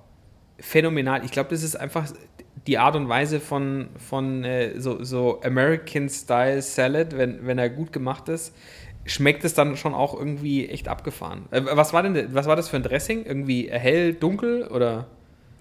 phänomenal. 0.59 1.23
Ich 1.25 1.31
glaube, 1.31 1.49
das 1.49 1.63
ist 1.63 1.75
einfach 1.75 2.07
die 2.67 2.77
Art 2.77 2.95
und 2.95 3.09
Weise 3.09 3.39
von, 3.39 3.89
von 3.97 4.43
äh, 4.43 4.79
so, 4.79 5.03
so 5.03 5.41
American-Style 5.41 6.61
Salad, 6.61 7.17
wenn, 7.17 7.45
wenn 7.45 7.57
er 7.57 7.69
gut 7.69 7.91
gemacht 7.93 8.27
ist, 8.29 8.55
schmeckt 9.05 9.43
es 9.43 9.53
dann 9.53 9.77
schon 9.77 9.93
auch 9.93 10.17
irgendwie 10.17 10.67
echt 10.67 10.87
abgefahren. 10.87 11.45
Äh, 11.51 11.61
was, 11.65 11.93
war 11.93 12.03
denn, 12.03 12.33
was 12.33 12.47
war 12.47 12.55
das 12.55 12.69
für 12.69 12.77
ein 12.77 12.83
Dressing? 12.83 13.25
Irgendwie 13.25 13.69
hell, 13.69 14.13
dunkel 14.13 14.67
oder? 14.67 15.07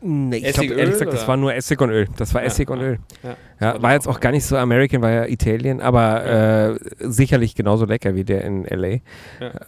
Nee, 0.04 0.36
ich 0.36 0.52
glaube 0.52 0.74
ehrlich 0.74 0.92
gesagt, 0.92 1.12
das 1.12 1.20
oder? 1.20 1.28
war 1.28 1.36
nur 1.36 1.54
Essig 1.54 1.80
und 1.80 1.90
Öl. 1.90 2.06
Das 2.16 2.32
war 2.34 2.42
Ja, 2.42 2.46
Essig 2.46 2.70
und 2.70 2.80
ja. 2.80 2.86
Öl. 2.86 2.98
Ja, 3.22 3.36
Ja, 3.60 3.82
war 3.82 3.92
jetzt 3.94 4.06
auch 4.06 4.20
gar 4.20 4.30
nicht 4.30 4.44
so 4.44 4.56
American, 4.56 5.02
war 5.02 5.10
ja 5.10 5.26
Italien, 5.26 5.80
aber 5.80 6.24
äh, 6.24 6.78
sicherlich 7.00 7.54
genauso 7.54 7.86
lecker 7.86 8.14
wie 8.14 8.24
der 8.24 8.44
in 8.44 8.64
LA. 8.64 8.98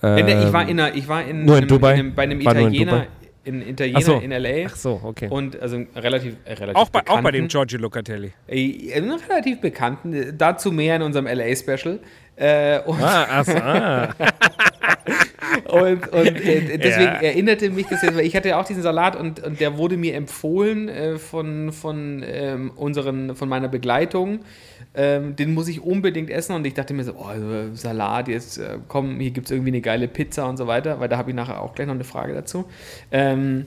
Der- 0.03 0.47
ich 0.47 0.53
war 0.53 0.63
Ähm, 0.63 0.69
in, 0.69 0.81
einer, 0.81 0.95
ich 0.95 1.09
war 1.09 1.25
in, 1.25 1.45
nur 1.45 1.57
in 1.57 1.63
einem, 1.63 1.69
Dubai? 1.69 1.93
in 1.95 1.99
einem, 2.01 2.15
bei 2.15 2.23
einem 2.25 2.45
War 2.45 2.55
nur 2.55 2.63
in 2.69 2.75
Italiener, 2.75 2.93
Dubai? 2.93 3.07
in, 3.45 3.63
Italiener 3.69 4.01
so. 4.01 4.15
in 4.19 4.31
LA 4.33 4.67
Ach 4.67 4.77
so, 4.77 5.01
okay. 5.05 5.29
und 5.31 5.61
also 5.63 5.81
relativ, 5.95 6.37
äh, 6.45 6.53
relativ 6.55 6.77
Auch 6.77 6.89
bei, 6.91 7.01
auch 7.07 7.21
bei 7.23 7.31
dem 7.31 7.49
Giorgio 7.49 7.79
Locatelli. 7.79 8.33
äh, 8.49 8.93
einen 8.95 9.13
relativ 9.31 9.61
bekannten, 9.61 10.13
äh, 10.13 10.33
dazu 10.37 10.73
mehr 10.73 10.97
in 10.97 11.03
unserem 11.03 11.27
LA-Special. 11.27 12.01
Äh, 12.37 12.81
und, 12.81 13.03
Ah, 13.03 13.43
so, 13.45 13.53
ah. 13.57 14.09
und, 15.71 16.09
und 16.09 16.27
äh, 16.41 16.79
deswegen 16.79 17.13
Ja. 17.15 17.21
erinnerte 17.23 17.71
mich 17.71 17.87
das 17.87 18.03
jetzt, 18.03 18.15
weil 18.17 18.27
ich 18.27 18.37
hatte 18.37 18.51
ja 18.51 18.61
auch 18.61 18.65
diesen 18.67 18.83
Salat 18.83 19.17
und, 19.17 19.43
und 19.43 19.59
der 19.61 19.79
wurde 19.79 19.97
mir 19.97 20.15
empfohlen 20.15 20.89
äh, 20.89 21.19
von, 21.19 21.73
von, 21.73 22.23
ähm, 22.27 22.73
unseren, 22.77 23.35
von 23.37 23.49
meiner 23.49 23.69
Begleitung. 23.69 24.41
Ähm, 24.95 25.37
den 25.37 25.55
muss 25.55 25.69
ich 25.69 25.81
unbedingt 25.83 26.31
essen 26.31 26.55
und 26.55 26.67
ich 26.67 26.75
dachte 26.75 26.95
mir 26.95 27.05
so, 27.05 27.15
oh, 27.15 27.31
Salat, 27.75 28.29
jetzt 28.29 28.59
äh, 28.59 28.79
komm, 28.89 29.19
hier 29.21 29.31
gibt 29.31 29.47
es 29.47 29.51
irgendwie 29.53 29.71
eine 29.71 29.81
geile 29.81 30.09
Pizza 30.09 30.47
und 30.47 30.57
so 30.57 30.67
weiter, 30.67 31.01
weil 31.01 31.09
da 31.09 31.17
habe 31.19 31.31
ich 31.31 31.37
nachher 31.37 31.61
auch 31.63 31.75
gleich 31.75 31.87
noch 31.87 31.95
eine 31.95 32.05
Frage 32.05 32.35
dazu. 32.35 32.67
Ähm, 33.11 33.67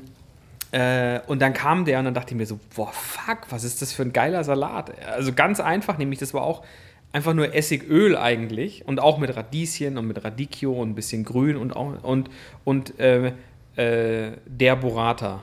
äh, 0.72 1.20
und 1.28 1.41
dann 1.41 1.53
kam 1.53 1.86
der 1.86 1.97
und 1.99 2.05
dann 2.05 2.13
dachte 2.13 2.34
ich 2.34 2.38
mir 2.38 2.45
so, 2.45 2.59
boah, 2.76 2.91
fuck, 2.93 3.39
was 3.49 3.63
ist 3.63 3.82
das 3.82 3.91
für 3.93 4.03
ein 4.03 4.13
geiler 4.13 4.43
Salat? 4.43 4.91
Also 5.07 5.34
ganz 5.34 5.59
einfach, 5.59 5.97
nämlich 5.97 6.20
das 6.20 6.34
war 6.36 6.43
auch 6.43 6.63
einfach 7.12 7.34
nur 7.34 7.53
Essigöl 7.55 8.16
eigentlich 8.18 8.88
und 8.88 8.99
auch 8.99 9.18
mit 9.18 9.36
Radieschen 9.36 9.97
und 9.97 10.07
mit 10.07 10.24
Radicchio 10.24 10.72
und 10.74 10.89
ein 10.91 10.95
bisschen 10.95 11.24
Grün 11.24 11.57
und 11.57 11.76
auch 11.76 12.03
und 12.03 12.30
und 12.64 12.99
äh, 12.99 13.34
äh, 13.76 14.32
der 14.45 14.76
Burrata 14.76 15.41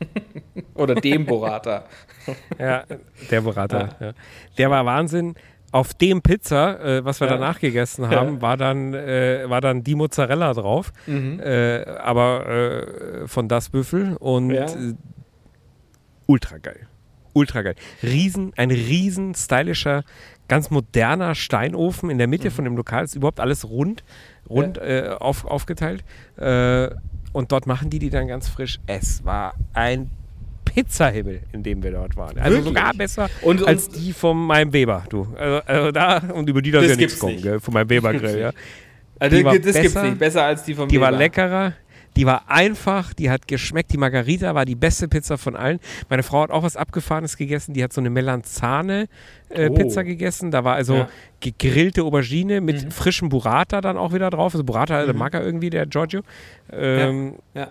oder 0.74 0.94
dem 0.96 1.26
Burrata. 1.26 1.84
Ja, 2.58 2.84
der 3.30 3.42
Burrata. 3.42 3.90
Ja. 4.00 4.12
Der 4.56 4.70
war 4.70 4.86
Wahnsinn. 4.86 5.34
Auf 5.72 5.92
dem 5.92 6.22
Pizza, 6.22 6.80
äh, 6.82 7.04
was 7.04 7.20
wir 7.20 7.26
Ja. 7.26 7.34
danach 7.34 7.58
gegessen 7.60 8.08
haben, 8.08 8.40
war, 8.40 8.56
dann, 8.56 8.94
äh, 8.94 9.44
war 9.48 9.60
dann 9.60 9.84
die 9.84 9.94
Mozzarella 9.94 10.54
drauf. 10.54 10.90
Mhm. 11.06 11.38
Äh, 11.40 11.84
aber 11.98 12.46
äh, 12.48 13.28
von 13.28 13.46
das 13.48 13.68
Büffel 13.68 14.16
und 14.16 14.50
Ja. 14.52 14.66
ultra 16.26 16.56
geil. 16.58 16.86
Ultra 17.34 17.60
geil. 17.62 17.74
Riesen, 18.02 18.52
ein 18.56 18.70
riesen 18.70 19.34
stylischer, 19.34 20.04
ganz 20.48 20.70
moderner 20.70 21.34
Steinofen 21.34 22.08
in 22.10 22.16
der 22.18 22.26
Mitte 22.28 22.50
von 22.50 22.64
dem 22.64 22.76
Lokal. 22.76 23.04
Ist 23.04 23.14
überhaupt 23.16 23.40
alles 23.40 23.68
rund, 23.68 24.02
rund 24.48 24.78
äh, 24.78 25.10
auf, 25.20 25.44
aufgeteilt. 25.44 26.02
Äh, 26.36 26.88
und 27.32 27.52
dort 27.52 27.66
machen 27.66 27.90
die 27.90 27.98
die 27.98 28.10
dann 28.10 28.26
ganz 28.28 28.48
frisch. 28.48 28.78
Es 28.86 29.24
war 29.24 29.54
ein 29.74 30.10
Pizzahimmel, 30.64 31.40
in 31.52 31.62
dem 31.62 31.82
wir 31.82 31.90
dort 31.92 32.16
waren. 32.16 32.38
Also 32.38 32.56
Wirklich? 32.58 32.64
sogar 32.64 32.94
besser 32.94 33.28
Und- 33.42 33.62
und- 33.62 33.68
als 33.68 33.88
die 33.88 34.12
von 34.12 34.36
meinem 34.36 34.72
Weber, 34.72 35.04
du. 35.08 35.28
Also, 35.38 35.60
also 35.66 35.90
da, 35.92 36.18
und 36.18 36.48
über 36.48 36.62
die 36.62 36.70
darf 36.70 36.82
Das 36.82 36.92
ja 36.92 36.96
nichts 36.96 37.18
kommen, 37.18 37.34
nicht. 37.34 37.44
gell, 37.44 37.60
von 37.60 37.74
meinem 37.74 37.90
Weber-Grill, 37.90 38.38
ja. 38.40 38.50
Also 39.18 39.36
Die 39.36 39.44
war 39.44 39.56
das 39.58 39.80
gibt's 39.80 39.94
nicht, 40.02 40.18
besser 40.18 40.42
als 40.44 40.64
die 40.64 40.74
von 40.74 40.88
Die 40.88 41.00
war 41.00 41.12
leckerer, 41.12 41.74
Die 42.16 42.26
war 42.26 42.44
einfach, 42.48 43.12
die 43.12 43.30
hat 43.30 43.48
geschmeckt. 43.48 43.92
Die 43.92 43.96
Margarita 43.98 44.54
war 44.54 44.64
die 44.64 44.74
beste 44.76 45.08
Pizza 45.08 45.36
von 45.38 45.56
allen. 45.56 45.80
Meine 46.08 46.22
Frau 46.22 46.42
hat 46.42 46.50
auch 46.50 46.62
was 46.62 46.76
Abgefahrenes 46.76 47.36
gegessen. 47.36 47.74
Die 47.74 47.82
hat 47.82 47.92
so 47.92 48.00
eine 48.00 48.10
Melanzane-Pizza 48.10 50.00
Oh. 50.00 50.04
gegessen. 50.04 50.50
Da 50.50 50.64
war 50.64 50.74
also 50.76 50.94
Ja. 50.94 51.08
gegrillte 51.40 52.02
Aubergine 52.04 52.60
mit 52.60 52.84
Mhm. 52.84 52.90
frischem 52.90 53.28
Burrata 53.28 53.80
dann 53.80 53.96
auch 53.96 54.12
wieder 54.12 54.30
drauf. 54.30 54.54
Also 54.54 54.64
Burrata 54.64 55.06
Mhm. 55.12 55.18
mag 55.18 55.34
er 55.34 55.44
irgendwie, 55.44 55.70
der 55.70 55.86
Giorgio. 55.86 56.22
Ähm, 56.72 57.34
Ja. 57.54 57.68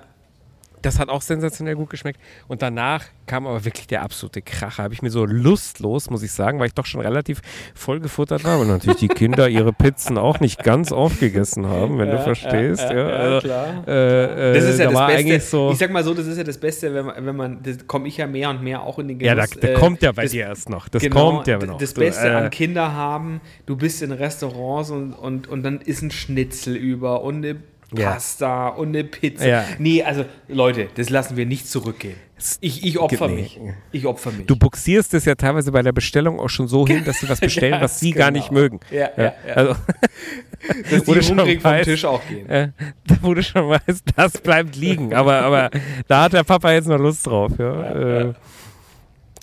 Das 0.83 0.99
hat 0.99 1.09
auch 1.09 1.21
sensationell 1.21 1.75
gut 1.75 1.89
geschmeckt. 1.89 2.19
Und 2.47 2.61
danach 2.61 3.05
kam 3.25 3.47
aber 3.47 3.65
wirklich 3.65 3.87
der 3.87 4.03
absolute 4.03 4.41
Kracher. 4.41 4.83
Habe 4.83 4.93
ich 4.93 5.01
mir 5.01 5.09
so 5.09 5.25
lustlos, 5.25 6.09
muss 6.09 6.21
ich 6.23 6.31
sagen, 6.31 6.59
weil 6.59 6.67
ich 6.67 6.73
doch 6.73 6.85
schon 6.85 7.01
relativ 7.01 7.41
voll 7.73 7.99
gefuttert 7.99 8.43
war. 8.43 8.59
Und 8.59 8.67
natürlich 8.67 8.99
die 8.99 9.07
Kinder 9.07 9.47
ihre 9.49 9.73
Pizzen 9.73 10.17
auch 10.17 10.39
nicht 10.39 10.63
ganz 10.63 10.91
aufgegessen 10.91 11.67
haben, 11.67 11.97
wenn 11.97 12.09
du 12.11 12.19
verstehst. 12.19 12.83
Ja, 12.83 13.07
also, 13.07 13.47
klar. 13.47 13.87
äh, 13.87 14.51
äh, 14.51 14.53
Das 14.53 14.65
ist 14.65 14.79
ja 14.79 14.91
da 14.91 15.07
das 15.07 15.23
Beste. 15.23 15.39
so. 15.49 15.71
Ich 15.71 15.77
sag 15.77 15.91
mal 15.91 16.03
so, 16.03 16.13
das 16.13 16.27
ist 16.27 16.37
ja 16.37 16.43
das 16.43 16.57
Beste, 16.57 16.93
wenn 16.93 17.05
man, 17.05 17.25
wenn 17.25 17.35
man 17.35 17.63
das 17.63 17.87
komme 17.87 18.07
ich 18.07 18.17
ja 18.17 18.27
mehr 18.27 18.49
und 18.49 18.61
mehr 18.61 18.83
auch 18.83 18.99
in 18.99 19.07
den 19.07 19.19
ja, 19.19 19.35
da, 19.35 19.45
Genuss. 19.45 19.59
da 19.61 19.67
äh, 19.69 19.73
kommt 19.73 20.01
ja 20.01 20.11
bei 20.11 20.23
das, 20.23 20.31
dir 20.31 20.43
erst 20.45 20.69
noch. 20.69 20.89
Das 20.89 21.01
genau, 21.01 21.31
kommt 21.31 21.47
ja 21.47 21.57
noch. 21.59 21.77
Das 21.77 21.93
Du, 21.93 22.01
Beste 22.01 22.27
äh, 22.27 22.31
an 22.31 22.49
Kinder 22.49 22.93
haben, 22.93 23.39
du 23.65 23.77
bist 23.77 24.01
in 24.01 24.11
Restaurants 24.11 24.89
und, 24.91 25.13
und, 25.13 25.47
und 25.47 25.63
dann 25.63 25.79
ist 25.81 26.01
ein 26.01 26.11
Schnitzel 26.11 26.75
über 26.75 27.21
und 27.23 27.37
eine 27.37 27.47
Ja. 27.47 27.55
Pasta 27.95 28.69
und 28.69 28.89
eine 28.89 29.03
Pizza. 29.03 29.47
Ja. 29.47 29.65
Nee, 29.79 30.03
also 30.03 30.25
Leute, 30.47 30.87
das 30.95 31.09
lassen 31.09 31.37
wir 31.37 31.45
nicht 31.45 31.67
zurückgehen. 31.67 32.15
Ich, 32.59 32.83
ich 32.85 32.99
opfer 32.99 33.27
Nee. 33.29 33.35
mich. 33.35 33.59
Ich 33.93 34.05
opfer 34.05 34.31
mich. 34.31 34.45
Du 34.47 34.57
buxierst 34.57 35.13
es 35.13 35.23
ja 35.23 35.35
teilweise 35.35 35.71
bei 35.71 35.81
der 35.81 35.93
Bestellung 35.93 36.39
auch 36.41 36.49
schon 36.49 36.67
so 36.67 36.85
hin, 36.85 37.03
dass 37.05 37.19
sie 37.19 37.29
was 37.29 37.39
bestellen, 37.41 37.79
was 37.79 37.99
sie 38.01 38.11
gar 38.11 38.31
genau. 38.31 38.39
nicht 38.41 38.51
mögen. 38.51 38.79
Ja, 38.91 39.09
ja, 39.15 39.33
ja. 39.47 39.53
Also, 39.53 39.75
Dass 40.91 41.03
die 41.03 41.23
schon 41.23 41.39
hungrig 41.39 41.61
vom 41.61 41.81
Tisch 41.81 42.05
auch 42.05 42.21
gehen. 42.27 42.49
äh, 42.49 42.69
da 43.05 43.15
wo 43.21 43.33
du 43.33 43.43
schon 43.43 43.69
weißt, 43.69 44.03
das 44.15 44.33
bleibt 44.39 44.75
liegen. 44.75 45.13
Aber, 45.13 45.41
aber 45.41 45.69
da 46.07 46.23
hat 46.23 46.33
der 46.33 46.43
Papa 46.43 46.71
jetzt 46.71 46.87
noch 46.87 46.97
Lust 46.99 47.25
drauf. 47.27 47.51
Ja. 47.57 48.21
Äh, 48.21 48.33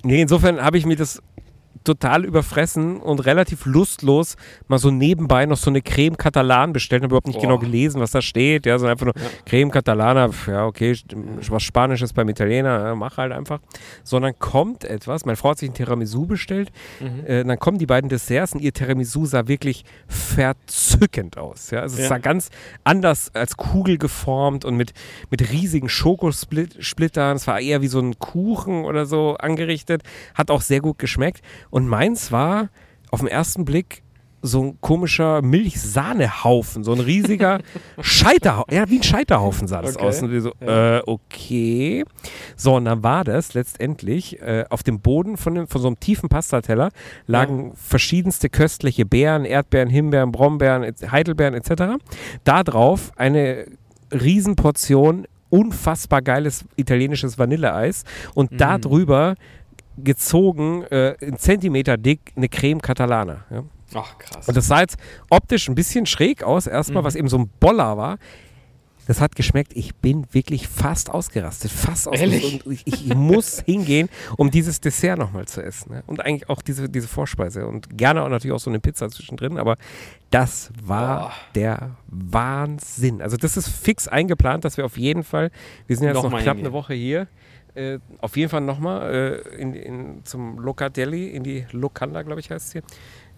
nee, 0.03 0.23
insofern 0.23 0.61
habe 0.63 0.79
ich 0.79 0.87
mir 0.87 0.97
das 0.97 1.23
total 1.85 2.25
überfressen 2.25 3.01
und 3.01 3.25
relativ 3.27 3.67
lustlos 3.67 4.37
mal 4.69 4.79
so 4.79 4.91
nebenbei 4.91 5.47
noch 5.47 5.57
so 5.57 5.71
eine 5.71 5.83
Creme 5.83 6.17
Catalan 6.17 6.73
bestellt. 6.73 7.03
Habe 7.03 7.13
überhaupt 7.13 7.27
nicht 7.27 7.37
Boah. 7.37 7.43
genau 7.43 7.59
gelesen, 7.59 8.01
was 8.01 8.11
da 8.11 8.21
steht. 8.23 8.67
Ja, 8.67 8.79
sondern 8.79 8.93
einfach 8.93 9.07
nur 9.07 9.15
Creme 9.47 9.71
Catalana. 9.71 10.31
Ja, 10.47 10.67
okay, 10.67 10.97
was 11.49 11.63
Spanisches 11.63 12.13
beim 12.13 12.29
Italiener, 12.29 12.85
ja, 12.87 12.95
mach 12.95 13.17
halt 13.17 13.33
einfach. 13.33 13.61
Sondern 14.05 14.39
kommt 14.39 14.85
etwas. 14.85 15.25
Meine 15.25 15.37
Frau 15.37 15.51
hat 15.51 15.59
sich 15.59 15.71
ein 15.71 15.75
Tiramisu 15.75 16.27
bestellt. 16.27 16.71
Mhm. 17.01 17.27
Äh, 17.27 17.45
dann 17.45 17.59
kommen 17.59 17.79
die 17.79 17.87
beiden 17.87 18.09
Desserts 18.09 18.53
und 18.53 18.61
ihr 18.61 18.73
Tiramisu 18.73 19.27
sah 19.27 19.49
wirklich 19.49 19.85
verzückend 20.09 21.39
aus. 21.39 21.71
Ja? 21.71 21.81
Also 21.81 21.97
es 21.97 22.03
Ja. 22.03 22.09
sah 22.09 22.19
ganz 22.19 22.51
anders 22.85 23.31
als 23.35 23.57
Kugel 23.57 23.99
geformt 23.99 24.65
und 24.65 24.77
mit, 24.77 24.93
mit 25.31 25.51
riesigen 25.51 25.89
Schokosplittern. 25.89 27.37
Es 27.37 27.47
war 27.47 27.61
eher 27.61 27.83
wie 27.83 27.89
so 27.89 28.01
ein 28.01 28.19
Kuchen 28.19 28.85
oder 28.85 29.07
so 29.07 29.37
angerichtet. 29.39 30.03
Hat 30.35 30.51
auch 30.51 30.61
sehr 30.61 30.81
gut 30.81 30.99
geschmeckt. 30.99 31.43
Und 31.71 31.89
meins 31.89 32.33
war 32.33 32.69
auf 33.11 33.21
den 33.21 33.29
ersten 33.29 33.65
Blick 33.65 34.03
so 34.43 34.63
ein 34.63 34.79
komischer 34.81 35.43
Milchsahnehaufen, 35.43 36.83
so 36.83 36.93
ein 36.95 37.01
riesiger 37.01 37.59
Scheiterhaufen. 38.01 38.75
Ja, 38.75 38.89
wie 38.89 38.97
ein 38.99 39.03
Scheiterhaufen 39.03 39.69
sah 39.69 39.83
das 39.83 39.97
Okay. 39.97 40.07
aus. 40.07 40.23
Und 40.23 40.41
so, 40.41 40.53
äh, 40.61 41.03
okay. 41.07 42.05
So, 42.57 42.77
und 42.77 42.87
dann 42.87 43.03
war 43.03 43.25
das 43.25 43.53
letztendlich 43.53 44.41
äh, 44.41 44.65
auf 44.71 44.83
dem 44.83 45.01
Boden 45.01 45.37
von, 45.37 45.55
dem, 45.57 45.67
von 45.67 45.83
so 45.83 45.89
einem 45.89 46.01
tiefen 46.01 46.31
Pastateller 46.31 46.89
lagen 47.27 47.73
verschiedenste 47.75 48.49
köstliche 48.49 49.05
Beeren, 49.05 49.45
Erdbeeren, 49.45 49.91
Himbeeren, 49.91 50.33
Brombeeren, 50.33 50.85
Heidelbeeren 51.11 51.53
etc. 51.53 52.03
Da 52.45 52.63
drauf 52.63 53.13
eine 53.17 53.67
Riesenportion 54.11 55.27
unfassbar 55.51 56.23
geiles 56.23 56.65
italienisches 56.77 57.39
Vanilleeis 57.39 58.05
und 58.35 58.61
da 58.61 58.79
drüber 58.79 59.35
gezogen, 59.97 60.83
äh, 60.85 61.13
in 61.21 61.37
Zentimeter 61.39 61.97
dick, 61.97 62.33
eine 62.37 62.49
Creme 62.49 62.81
Catalana. 62.81 63.45
Ja? 63.51 63.65
Ach, 63.95 64.19
krass. 64.19 64.49
Und 64.49 64.57
das 64.57 64.67
sah 64.67 64.81
jetzt 64.81 64.97
optisch 65.31 65.69
ein 65.69 65.75
bisschen 65.75 66.07
schräg 66.07 66.43
aus, 66.43 66.67
erstmal, 66.67 67.05
was 67.05 67.17
eben 67.17 67.29
so 67.29 67.39
ein 67.39 67.51
Boller 67.61 67.97
war. 67.97 68.19
Das 69.07 69.21
hat 69.21 69.35
geschmeckt. 69.35 69.73
Ich 69.75 69.97
bin 69.97 70.25
wirklich 70.31 70.69
fast 70.69 71.11
ausgerastet. 71.11 71.73
Fast 71.73 72.07
ausgerastet. 72.07 72.63
Ich, 72.67 72.87
ich 72.87 73.15
muss 73.15 73.61
hingehen, 73.67 74.09
um 74.37 74.53
dieses 74.53 74.81
Dessert 74.81 75.19
nochmal 75.19 75.49
zu 75.49 75.63
essen. 75.63 75.95
Ne? 75.95 76.05
Und 76.07 76.25
eigentlich 76.25 76.49
auch 76.49 76.63
diese, 76.63 76.89
diese 76.89 77.09
Vorspeise. 77.09 77.67
Und 77.67 77.99
gerne 77.99 78.23
auch 78.23 78.29
natürlich 78.29 78.55
auch 78.55 78.61
so 78.61 78.71
eine 78.71 78.79
Pizza 78.79 79.09
zwischendrin. 79.11 79.59
Aber 79.59 79.77
das 80.31 80.71
war 80.81 81.19
Boah. 81.19 81.33
der 81.57 81.97
Wahnsinn. 82.07 83.21
Also, 83.21 83.37
das 83.37 83.57
ist 83.57 83.69
fix 83.69 84.07
eingeplant, 84.07 84.65
dass 84.65 84.77
wir 84.77 84.85
auf 84.85 84.97
jeden 84.97 85.25
Fall, 85.25 85.51
wir 85.89 85.97
sind 85.97 86.07
jetzt 86.07 86.15
noch 86.15 86.23
Nochmal 86.23 86.43
knapp 86.43 86.59
hingehen. 86.59 86.67
eine 86.69 86.73
Woche 86.73 86.95
hier, 86.95 87.27
äh, 87.81 87.99
auf 88.21 88.37
jeden 88.37 88.51
Fall 88.51 88.61
nochmal 88.61 89.43
äh, 89.55 89.57
in, 89.63 89.75
in, 89.75 90.25
zum 90.25 90.59
Locatelli, 90.59 91.29
in 91.29 91.43
die 91.43 91.67
Locanda, 91.73 92.23
glaube 92.23 92.41
ich, 92.41 92.51
heißt 92.51 92.67
es 92.69 92.73
hier, 92.73 92.83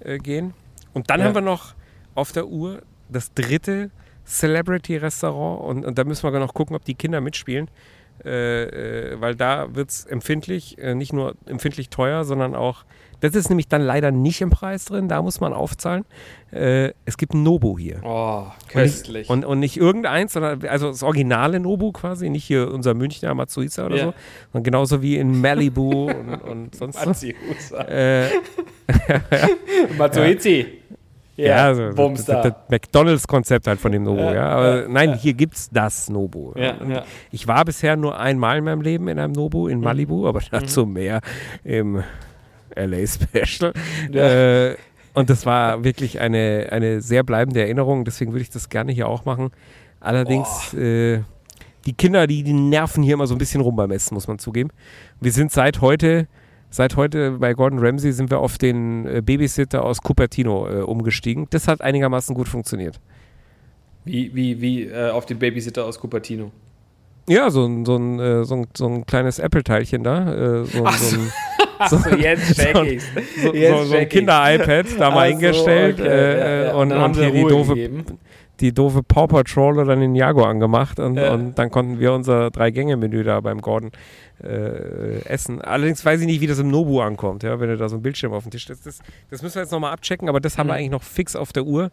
äh, 0.00 0.18
gehen. 0.18 0.54
Und 0.94 1.10
dann 1.10 1.20
Ja. 1.20 1.26
haben 1.26 1.34
wir 1.34 1.40
noch 1.42 1.74
auf 2.14 2.32
der 2.32 2.46
Uhr 2.48 2.82
das 3.08 3.32
dritte 3.34 3.90
Celebrity-Restaurant 4.26 5.60
und, 5.64 5.84
und 5.86 5.98
da 5.98 6.04
müssen 6.04 6.30
wir 6.30 6.38
noch 6.38 6.54
gucken, 6.54 6.76
ob 6.76 6.84
die 6.84 6.94
Kinder 6.94 7.20
mitspielen. 7.20 7.68
Äh, 8.24 9.12
äh, 9.14 9.20
weil 9.20 9.34
da 9.34 9.74
wird 9.74 9.90
es 9.90 10.04
empfindlich, 10.06 10.78
äh, 10.78 10.94
nicht 10.94 11.12
nur 11.12 11.34
empfindlich 11.46 11.88
teuer, 11.88 12.24
sondern 12.24 12.54
auch, 12.54 12.84
das 13.22 13.34
ist 13.34 13.48
nämlich 13.48 13.66
dann 13.68 13.80
leider 13.80 14.10
nicht 14.10 14.40
im 14.42 14.50
Preis 14.50 14.84
drin, 14.84 15.08
da 15.08 15.22
muss 15.22 15.40
man 15.40 15.52
aufzahlen. 15.54 16.04
Äh, 16.52 16.92
es 17.06 17.16
gibt 17.16 17.32
ein 17.32 17.42
Nobu 17.42 17.78
hier. 17.78 18.00
Oh, 18.04 18.42
Und 18.44 18.68
köstlich. 18.68 19.14
nicht, 19.22 19.30
und, 19.30 19.44
und 19.46 19.58
nicht 19.58 19.78
irgendeins, 19.78 20.34
sondern 20.34 20.62
also 20.66 20.88
das 20.88 21.02
originale 21.02 21.58
Nobu 21.60 21.92
quasi, 21.92 22.28
nicht 22.28 22.44
hier 22.44 22.70
unser 22.70 22.92
Münchner 22.92 23.34
Matsuisa 23.34 23.86
oder 23.86 23.96
Ja. 23.96 24.04
so, 24.04 24.14
sondern 24.52 24.64
genauso 24.64 25.00
wie 25.00 25.16
in 25.16 25.40
Malibu 25.40 26.10
und, 26.10 26.42
und 26.42 26.74
sonst 26.74 26.98
was. 27.06 27.22
Äh, 27.88 28.28
Matsuizi. 29.96 30.66
ja, 31.36 31.66
also 31.66 31.86
das, 31.86 31.94
Bums 31.94 32.24
das, 32.24 32.42
da. 32.42 32.50
das 32.50 32.54
McDonalds-Konzept 32.68 33.66
halt 33.66 33.80
von 33.80 33.92
dem 33.92 34.02
Nobu, 34.04 34.20
ja. 34.20 34.34
Ja, 34.34 34.48
Aber 34.50 34.82
ja, 34.82 34.88
nein, 34.88 35.10
ja. 35.10 35.16
hier 35.16 35.34
gibt's 35.34 35.70
das 35.70 36.08
Nobu. 36.10 36.52
Ja, 36.56 36.74
Und 36.78 36.90
ja. 36.90 37.04
Ich 37.30 37.46
war 37.48 37.64
bisher 37.64 37.96
nur 37.96 38.18
einmal 38.18 38.58
in 38.58 38.64
meinem 38.64 38.82
Leben 38.82 39.08
in 39.08 39.18
einem 39.18 39.32
Nobu 39.32 39.64
Mhm. 39.66 39.70
in 39.72 39.80
Malibu, 39.80 40.26
aber 40.26 40.40
dazu 40.50 40.86
mehr 40.86 41.20
im 41.64 42.02
LA 42.76 43.06
Special. 43.06 43.72
Ja. 44.12 44.68
Äh, 44.70 44.76
und 45.14 45.28
das 45.28 45.44
war 45.44 45.84
wirklich 45.84 46.20
eine, 46.20 46.68
eine 46.70 47.02
sehr 47.02 47.22
bleibende 47.22 47.60
Erinnerung, 47.60 48.04
deswegen 48.06 48.32
würde 48.32 48.42
ich 48.42 48.50
das 48.50 48.70
gerne 48.70 48.92
hier 48.92 49.08
auch 49.08 49.26
machen. 49.26 49.50
Allerdings, 50.00 50.72
äh, 50.74 51.20
die 51.84 51.92
Kinder, 51.92 52.26
die, 52.26 52.42
die 52.42 52.54
nerven 52.54 53.02
hier 53.02 53.14
immer 53.14 53.26
so 53.26 53.34
ein 53.34 53.38
bisschen 53.38 53.60
rum 53.60 53.76
beim 53.76 53.90
Essen, 53.90 54.14
muss 54.14 54.26
man 54.26 54.38
zugeben. 54.38 54.70
Wir 55.20 55.32
sind 55.32 55.52
seit 55.52 55.80
heute, 55.82 56.28
seit 56.70 56.96
heute 56.96 57.32
bei 57.32 57.52
Gordon 57.52 57.78
Ramsay 57.80 58.12
sind 58.12 58.30
wir 58.30 58.38
auf 58.38 58.56
den 58.56 59.06
äh, 59.06 59.20
Babysitter 59.20 59.84
aus 59.84 60.00
Cupertino 60.00 60.66
äh, 60.68 60.80
umgestiegen. 60.80 61.46
Das 61.50 61.68
hat 61.68 61.82
einigermaßen 61.82 62.34
gut 62.34 62.48
funktioniert. 62.48 62.98
Wie, 64.04 64.34
wie, 64.34 64.60
wie 64.60 64.84
äh, 64.86 65.10
auf 65.10 65.26
den 65.26 65.38
Babysitter 65.38 65.84
aus 65.84 66.00
Cupertino. 66.00 66.50
Ja, 67.28 67.50
so 67.50 67.66
ein, 67.66 67.84
so 67.84 67.96
ein, 67.96 68.18
äh, 68.18 68.44
so 68.44 68.56
ein, 68.56 68.66
so 68.76 68.86
ein 68.88 69.06
kleines 69.06 69.38
Apple-Teilchen 69.38 70.02
da. 70.02 70.32
Äh, 70.62 70.64
so, 70.64 70.84
ein- 70.84 70.92
so, 70.98 71.16
ein, 71.16 71.32
so, 71.90 71.98
So, 71.98 72.10
jetzt 72.16 72.54
check 72.56 72.76
ich's. 72.84 73.04
so, 73.42 73.52
Jetzt 73.54 73.78
so, 73.78 73.84
so 73.84 73.96
ein. 73.96 74.08
Kinder-iPad 74.08 74.86
da 74.98 75.10
mal 75.10 75.10
Ach 75.10 75.12
so, 75.12 75.18
eingestellt 75.18 76.00
okay, 76.00 76.08
äh, 76.08 76.38
ja, 76.38 76.64
ja. 76.66 76.74
und, 76.74 76.88
dann 76.90 77.02
und 77.02 77.16
hier 77.16 77.30
die 77.30 77.42
doofe, 77.42 77.74
gegeben. 77.74 78.04
die 78.60 78.72
doofe 78.72 79.02
Paw 79.02 79.26
Patrol 79.26 79.78
oder 79.78 79.96
den 79.96 80.14
Jago 80.14 80.44
angemacht 80.44 80.98
und, 81.00 81.16
Ja. 81.16 81.32
und 81.34 81.58
dann 81.58 81.70
konnten 81.70 81.98
wir 81.98 82.12
unser 82.12 82.50
Drei-Gänge-Menü 82.50 83.22
da 83.24 83.40
beim 83.40 83.60
Gordon 83.60 83.90
äh, 84.42 85.24
essen. 85.26 85.60
Allerdings 85.62 86.04
weiß 86.04 86.20
ich 86.20 86.26
nicht, 86.26 86.40
wie 86.40 86.46
das 86.48 86.58
im 86.58 86.68
Nobu 86.68 87.00
ankommt, 87.00 87.42
ja, 87.44 87.60
wenn 87.60 87.68
du 87.68 87.76
da 87.76 87.88
so 87.88 87.96
ein 87.96 88.02
Bildschirm 88.02 88.32
auf 88.32 88.42
dem 88.42 88.50
Tisch 88.50 88.66
hast. 88.68 88.84
Das, 88.86 88.98
das 89.30 89.42
müssen 89.42 89.54
wir 89.56 89.62
jetzt 89.62 89.70
nochmal 89.70 89.92
abchecken, 89.92 90.28
aber 90.28 90.40
das 90.40 90.58
haben 90.58 90.66
wir 90.66 90.72
Mhm. 90.74 90.78
eigentlich 90.78 90.90
noch 90.90 91.02
fix 91.04 91.36
auf 91.36 91.52
der 91.52 91.64
Uhr, 91.64 91.90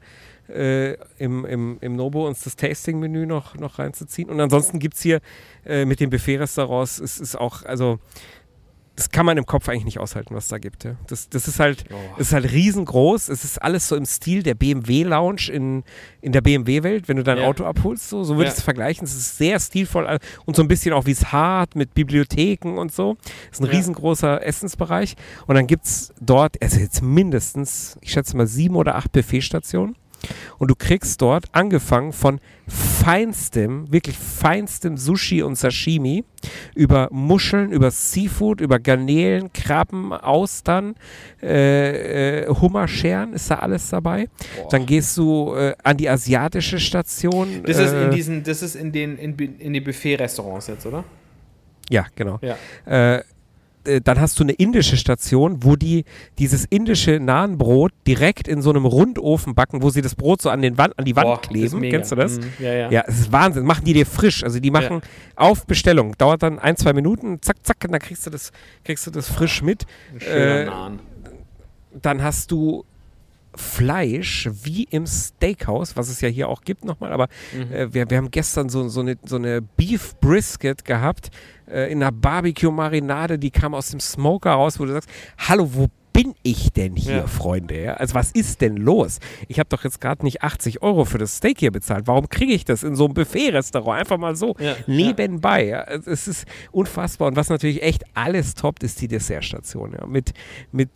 äh, 0.52 0.94
im, 1.20 1.46
im, 1.46 1.78
im 1.80 1.96
Nobu 1.96 2.26
uns 2.26 2.44
das 2.44 2.56
Tasting-Menü 2.56 3.28
noch, 3.28 3.56
noch 3.56 3.78
reinzuziehen. 3.78 4.30
Und 4.32 4.40
ansonsten 4.40 4.80
gibt 4.80 4.96
es 4.96 5.02
hier 5.04 5.20
äh, 5.66 5.86
mit 5.86 6.00
den 6.00 6.10
Buffet-Restaurants, 6.10 7.00
es 7.00 7.20
ist 7.20 7.36
auch, 7.36 7.64
also 7.66 8.00
das 9.00 9.10
kann 9.12 9.26
man 9.26 9.38
im 9.38 9.45
Kopf 9.45 9.70
eigentlich 9.70 9.86
nicht 9.86 9.97
aushalten, 10.00 10.36
was 10.36 10.50
da 10.50 10.58
gibt. 10.58 10.84
Ja. 10.84 10.97
Das, 11.08 11.30
das 11.30 11.47
ist 11.47 11.62
halt, 11.62 11.86
Oh. 11.89 12.20
ist 12.20 12.34
halt 12.34 12.52
riesengroß. 12.52 13.30
Es 13.30 13.45
ist 13.45 13.62
alles 13.62 13.88
so 13.88 13.95
im 13.95 14.04
Stil 14.06 14.43
der 14.43 14.56
BMW-Lounge 14.56 15.50
in, 15.54 15.84
in 16.20 16.34
der 16.34 16.41
BMW-Welt, 16.41 17.08
wenn 17.08 17.16
du 17.16 17.24
dein 17.24 17.38
Ja. 17.38 17.45
Auto 17.45 17.64
abholst. 17.64 18.10
So, 18.10 18.26
so 18.26 18.36
würde 18.36 18.47
ich 18.50 18.54
Ja. 18.56 18.58
es 18.58 18.64
vergleichen. 18.64 19.06
Es 19.06 19.16
ist 19.16 19.38
sehr 19.38 19.58
stilvoll 19.62 20.20
und 20.45 20.58
so 20.58 20.62
ein 20.62 20.68
bisschen 20.68 20.91
auch 20.93 21.06
wie 21.06 21.12
es 21.12 21.32
hart 21.32 21.78
mit 21.78 21.93
Bibliotheken 21.93 22.78
und 22.78 22.91
so. 22.91 23.16
Es 23.52 23.60
ist 23.60 23.66
ein 23.66 23.70
riesengroßer 23.70 24.45
Essensbereich. 24.45 25.16
Und 25.47 25.56
dann 25.56 25.66
gibt 25.66 25.86
es 25.86 26.12
dort, 26.20 26.62
also 26.62 26.80
jetzt 26.82 27.02
mindestens, 27.02 27.97
ich 28.02 28.12
schätze 28.12 28.36
mal 28.36 28.47
sieben 28.47 28.76
oder 28.76 28.95
acht 28.95 29.14
Buffetstationen. 29.14 29.95
Und 30.58 30.70
du 30.70 30.76
kriegst 30.76 31.22
dort 31.22 31.46
angefangen 31.52 32.14
von 32.14 32.40
feinstem, 32.68 33.92
wirklich 33.92 34.18
feinstem 34.18 34.98
Sushi 34.98 35.42
und 35.42 35.56
Sashimi, 35.56 36.24
über 36.76 37.10
Muscheln, 37.12 37.72
über 37.72 37.92
Seafood, 37.92 38.62
über 38.62 38.80
Garnelen, 38.80 39.52
Krabben, 39.54 40.14
Austern, 40.14 40.96
äh, 41.42 42.42
äh, 42.42 42.48
Hummerscheren, 42.48 43.34
ist 43.34 43.50
da 43.50 43.56
alles 43.56 43.90
dabei. 43.90 44.28
Boah. 44.58 44.70
Dann 44.70 44.86
gehst 44.86 45.18
du 45.18 45.54
äh, 45.56 45.74
an 45.84 45.98
die 45.98 46.10
asiatische 46.10 46.80
Station. 46.80 47.64
Das 47.64 47.78
ist 47.78 47.94
in 47.94 47.98
äh, 47.98 48.10
diesen, 48.10 48.44
das 48.44 48.62
ist 48.62 48.76
in 48.76 48.92
den, 48.92 49.18
in, 49.18 49.36
in 49.38 49.74
den 49.74 49.84
Buffet-Restaurants 49.84 50.68
jetzt, 50.68 50.86
oder? 50.86 51.04
Ja, 51.90 52.06
genau. 52.16 52.40
Ja. 52.42 52.58
Äh, 52.86 53.24
äh, 53.86 54.02
dann 54.02 54.20
hast 54.20 54.40
du 54.40 54.44
eine 54.44 54.54
indische 54.54 54.98
Station, 54.98 55.64
wo 55.64 55.76
die 55.76 56.06
dieses 56.38 56.66
indische 56.66 57.20
Nahenbrot 57.20 57.92
direkt 58.08 58.48
in 58.48 58.62
so 58.62 58.70
einem 58.70 58.86
Rundofen 58.86 59.56
backen, 59.56 59.82
wo 59.82 59.90
sie 59.90 60.02
das 60.02 60.16
Brot 60.16 60.42
so 60.42 60.50
an, 60.50 60.62
den 60.62 60.78
Wand, 60.78 60.98
an 60.98 61.06
die 61.06 61.16
Wand 61.16 61.26
Boah, 61.28 61.42
kleben. 61.42 61.82
Kennst 61.82 62.12
du 62.12 62.16
das? 62.16 62.38
Mhm, 62.38 62.44
ja, 62.60 62.74
ja. 62.74 62.92
Ja, 62.92 63.04
es 63.08 63.20
ist 63.20 63.32
Wahnsinn. 63.32 63.66
Machen 63.66 63.86
die 63.86 63.94
dir 63.94 64.06
frisch. 64.06 64.44
Also 64.44 64.60
die 64.60 64.72
machen 64.72 65.02
auf 65.36 65.66
Bestellung. 65.66 66.16
Dauert 66.18 66.44
dann 66.44 66.60
ein, 66.60 66.76
zwei 66.78 66.94
Minuten, 66.94 67.42
zack, 67.42 67.58
zack, 67.64 67.78
und 67.86 67.92
dann 67.92 68.02
kriegst 68.02 68.26
du 68.26 68.30
das, 68.30 68.52
kriegst 68.84 69.06
du 69.08 69.12
das 69.12 69.30
frisch 69.30 69.62
mit. 69.62 69.86
Ein 70.14 70.20
schöner 70.20 70.60
Äh, 70.62 70.66
Naan. 70.66 71.00
Dann 72.02 72.22
hast 72.22 72.52
du 72.52 72.86
Fleisch 73.60 74.49
wie 74.64 74.84
im 74.86 75.05
Steakhouse, 75.05 75.95
was 75.97 76.10
es 76.10 76.22
ja 76.22 76.30
hier 76.30 76.47
auch 76.49 76.62
gibt 76.62 76.86
nochmal, 76.86 77.12
aber 77.12 77.28
Mhm. 77.53 77.72
äh, 77.74 77.93
wir, 77.93 78.10
wir 78.10 78.18
haben 78.18 78.32
gestern 78.32 78.70
so, 78.70 78.88
so, 78.89 79.01
eine, 79.01 79.18
so 79.26 79.36
eine 79.36 79.62
Beef 79.62 80.16
Brisket 80.22 80.86
gehabt 80.86 81.30
äh, 81.70 81.91
in 81.91 82.01
einer 82.01 82.12
Barbecue-Marinade, 82.12 83.38
die 83.39 83.51
kam 83.51 83.74
aus 83.74 83.91
dem 83.91 83.99
Smoker 83.99 84.51
raus, 84.51 84.80
wo 84.80 84.86
du 84.86 84.93
sagst, 84.93 85.10
hallo, 85.38 85.70
wo 85.74 85.88
bin 86.12 86.34
ich 86.43 86.74
denn 86.74 86.95
hier, 86.95 87.18
Ja. 87.18 87.28
Freunde? 87.28 87.82
Ja? 87.82 87.93
Also 87.93 88.16
was 88.16 88.32
ist 88.32 88.60
denn 88.62 88.76
los? 88.76 89.20
Ich 89.47 89.60
habe 89.60 89.70
doch 89.70 89.84
jetzt 89.84 90.01
gerade 90.01 90.26
nicht 90.26 90.41
80 90.43 90.82
Euro 90.82 91.05
für 91.05 91.18
das 91.18 91.38
Steak 91.38 91.60
hier 91.60 91.72
bezahlt. 91.72 92.07
Warum 92.07 92.28
kriege 92.28 92.51
ich 92.51 92.66
das 92.66 92.84
in 92.84 92.95
so 92.95 93.05
einem 93.05 93.14
Buffet-Restaurant? 93.14 93.99
Einfach 93.99 94.18
mal 94.18 94.36
so 94.36 94.55
Ja, 94.60 94.76
nebenbei. 94.88 95.70
Es 96.05 96.28
ist 96.28 96.45
unfassbar. 96.72 97.28
Und 97.30 97.36
was 97.38 97.49
natürlich 97.49 97.84
echt 97.84 98.03
alles 98.16 98.55
toppt, 98.55 98.84
ist 98.84 98.99
die 99.01 99.07
Dessertstation. 99.07 99.95
Mit, 100.07 100.34
mit 100.72 100.89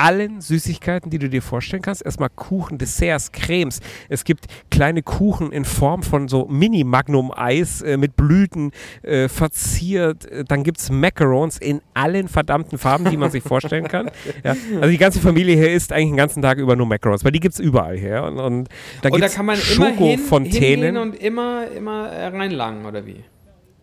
allen 0.00 0.40
Süßigkeiten, 0.40 1.10
die 1.10 1.18
du 1.18 1.28
dir 1.28 1.42
vorstellen 1.42 1.82
kannst. 1.82 2.02
Erstmal 2.02 2.30
Kuchen, 2.30 2.78
Desserts, 2.78 3.32
Cremes. 3.32 3.80
Es 4.08 4.24
gibt 4.24 4.46
kleine 4.70 5.02
Kuchen 5.02 5.52
in 5.52 5.66
Form 5.66 6.02
von 6.02 6.26
so 6.26 6.46
Mini-Magnum-Eis 6.46 7.82
äh, 7.82 7.98
mit 7.98 8.16
Blüten 8.16 8.72
äh, 9.02 9.28
verziert. 9.28 10.24
Äh, 10.24 10.44
Dann 10.44 10.64
gibt 10.64 10.78
es 10.78 10.90
Macarons 10.90 11.58
in 11.58 11.82
allen 11.92 12.28
verdammten 12.28 12.78
Farben, 12.78 13.10
die 13.10 13.18
man 13.18 13.30
sich 13.30 13.42
vorstellen 13.42 13.88
kann. 13.88 14.10
Ja. 14.44 14.54
Also 14.76 14.88
die 14.88 14.96
ganze 14.96 15.20
Familie 15.20 15.56
hier 15.56 15.72
isst 15.72 15.92
eigentlich 15.92 16.10
den 16.10 16.16
ganzen 16.16 16.40
Tag 16.40 16.58
über 16.58 16.76
nur 16.76 16.86
Macarons, 16.86 17.24
weil 17.24 17.32
die 17.32 17.40
gibt 17.40 17.54
es 17.54 17.60
überall 17.60 17.96
hier. 17.98 18.22
Und, 18.22 18.38
und 18.38 18.68
da 19.02 19.10
Und 19.10 19.20
da 19.20 19.28
kann 19.28 19.44
man 19.44 19.58
immer 19.74 19.88
hin, 19.90 20.20
hingehen 20.44 20.96
und 20.96 21.16
immer, 21.16 21.66
immer 21.76 22.10
reinlangen, 22.10 22.86
oder 22.86 23.04
wie? 23.04 23.24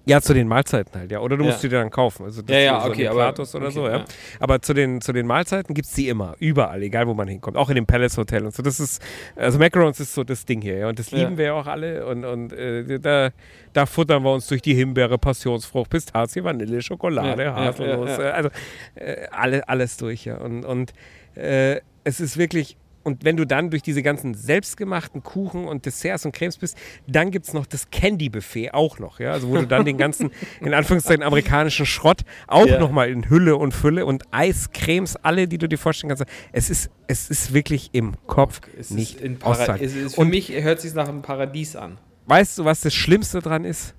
Ja, 0.07 0.21
zu 0.21 0.33
den 0.33 0.47
Mahlzeiten 0.47 0.99
halt, 0.99 1.11
ja. 1.11 1.19
Oder 1.19 1.35
du 1.37 1.43
Ja. 1.43 1.49
musst 1.51 1.63
die 1.63 1.69
dann 1.69 1.89
kaufen. 1.89 2.23
Also 2.25 2.41
das 2.41 2.55
Ja, 2.55 2.61
ja, 2.61 2.77
ist 2.77 2.83
so 2.85 2.89
okay, 2.91 3.07
ein 3.07 3.11
aber- 3.11 3.29
oder 3.29 3.65
okay, 3.67 3.71
so, 3.71 3.87
ja. 3.87 3.97
ja. 3.97 4.05
Aber 4.39 4.61
zu 4.61 4.73
den, 4.73 5.01
zu 5.01 5.11
den 5.13 5.27
Mahlzeiten 5.27 5.73
gibt 5.73 5.87
es 5.87 5.93
die 5.93 6.07
immer, 6.09 6.35
überall, 6.39 6.81
egal 6.81 7.07
wo 7.07 7.13
man 7.13 7.27
hinkommt. 7.27 7.57
Auch 7.57 7.69
in 7.69 7.75
dem 7.75 7.85
Palace 7.85 8.17
Hotel 8.17 8.45
und 8.45 8.53
so. 8.55 8.63
Das 8.63 8.79
ist, 8.79 9.01
also 9.35 9.59
Macarons 9.59 9.99
ist 9.99 10.13
so 10.13 10.23
das 10.23 10.45
Ding 10.45 10.61
hier, 10.61 10.77
ja. 10.77 10.87
Und 10.89 10.97
das 10.97 11.11
Ja. 11.11 11.17
lieben 11.19 11.37
wir 11.37 11.45
ja 11.45 11.53
auch 11.53 11.67
alle. 11.67 12.05
Und, 12.05 12.23
und 12.25 12.53
äh, 12.53 12.99
da, 12.99 13.31
da 13.73 13.85
futtern 13.85 14.23
wir 14.23 14.31
uns 14.33 14.47
durch 14.47 14.61
die 14.61 14.73
Himbeere, 14.73 15.17
Passionsfrucht, 15.17 15.89
Pistazie, 15.89 16.43
Vanille, 16.43 16.81
Schokolade, 16.81 17.43
Ja, 17.43 17.49
ja, 17.49 17.65
Haselnuss. 17.65 18.09
ja, 18.11 18.21
ja. 18.23 18.29
äh, 18.29 18.31
Also 18.31 18.49
äh, 18.95 19.27
alle, 19.31 19.67
alles 19.67 19.97
durch, 19.97 20.25
ja. 20.25 20.37
Und, 20.37 20.63
und 20.65 20.93
äh, 21.35 21.81
es 22.03 22.19
ist 22.19 22.37
wirklich. 22.37 22.77
Und 23.07 23.23
wenn 23.23 23.37
du 23.37 23.45
dann 23.47 23.69
durch 23.69 23.81
diese 23.81 24.03
ganzen 24.03 24.33
selbstgemachten 24.33 25.23
Kuchen 25.23 25.65
und 25.65 25.85
Desserts 25.85 26.25
und 26.25 26.33
Cremes 26.33 26.57
bist, 26.57 26.77
dann 27.07 27.31
gibt 27.31 27.47
es 27.47 27.53
noch 27.53 27.65
das 27.65 27.89
Candy-Buffet 27.89 28.71
auch 28.73 28.99
noch, 28.99 29.21
ja. 29.21 29.31
Also 29.31 29.47
wo 29.47 29.55
du 29.55 29.65
dann 29.65 29.85
den 29.85 29.97
ganzen, 29.97 30.29
in 30.59 30.73
Anführungszeichen, 30.73 31.23
amerikanischen 31.23 31.85
Schrott 31.85 32.21
auch 32.47 32.65
Ja. 32.67 32.79
nochmal 32.79 33.09
in 33.09 33.29
Hülle 33.29 33.55
und 33.55 33.71
Fülle 33.73 34.05
und 34.05 34.23
Eis, 34.31 34.71
Cremes, 34.73 35.15
alle, 35.15 35.47
die 35.47 35.57
du 35.57 35.69
dir 35.69 35.77
vorstellen 35.77 36.09
kannst. 36.09 36.25
Es 36.51 36.69
ist, 36.69 36.89
es 37.07 37.29
ist 37.29 37.53
wirklich 37.53 37.91
im 37.93 38.15
Kopf 38.27 38.59
Es 38.77 38.91
nicht 38.91 39.21
in 39.21 39.39
Para 39.39 39.77
es 39.77 39.95
ist, 39.95 40.15
für 40.15 40.21
Und 40.21 40.29
mich 40.29 40.51
hört 40.51 40.81
sich 40.81 40.93
nach 40.93 41.07
einem 41.07 41.21
Paradies 41.21 41.77
an. 41.77 41.97
weißt 42.25 42.57
du, 42.59 42.65
was 42.65 42.81
das 42.81 42.93
Schlimmste 42.93 43.39
dran 43.39 43.63
ist? 43.63 43.95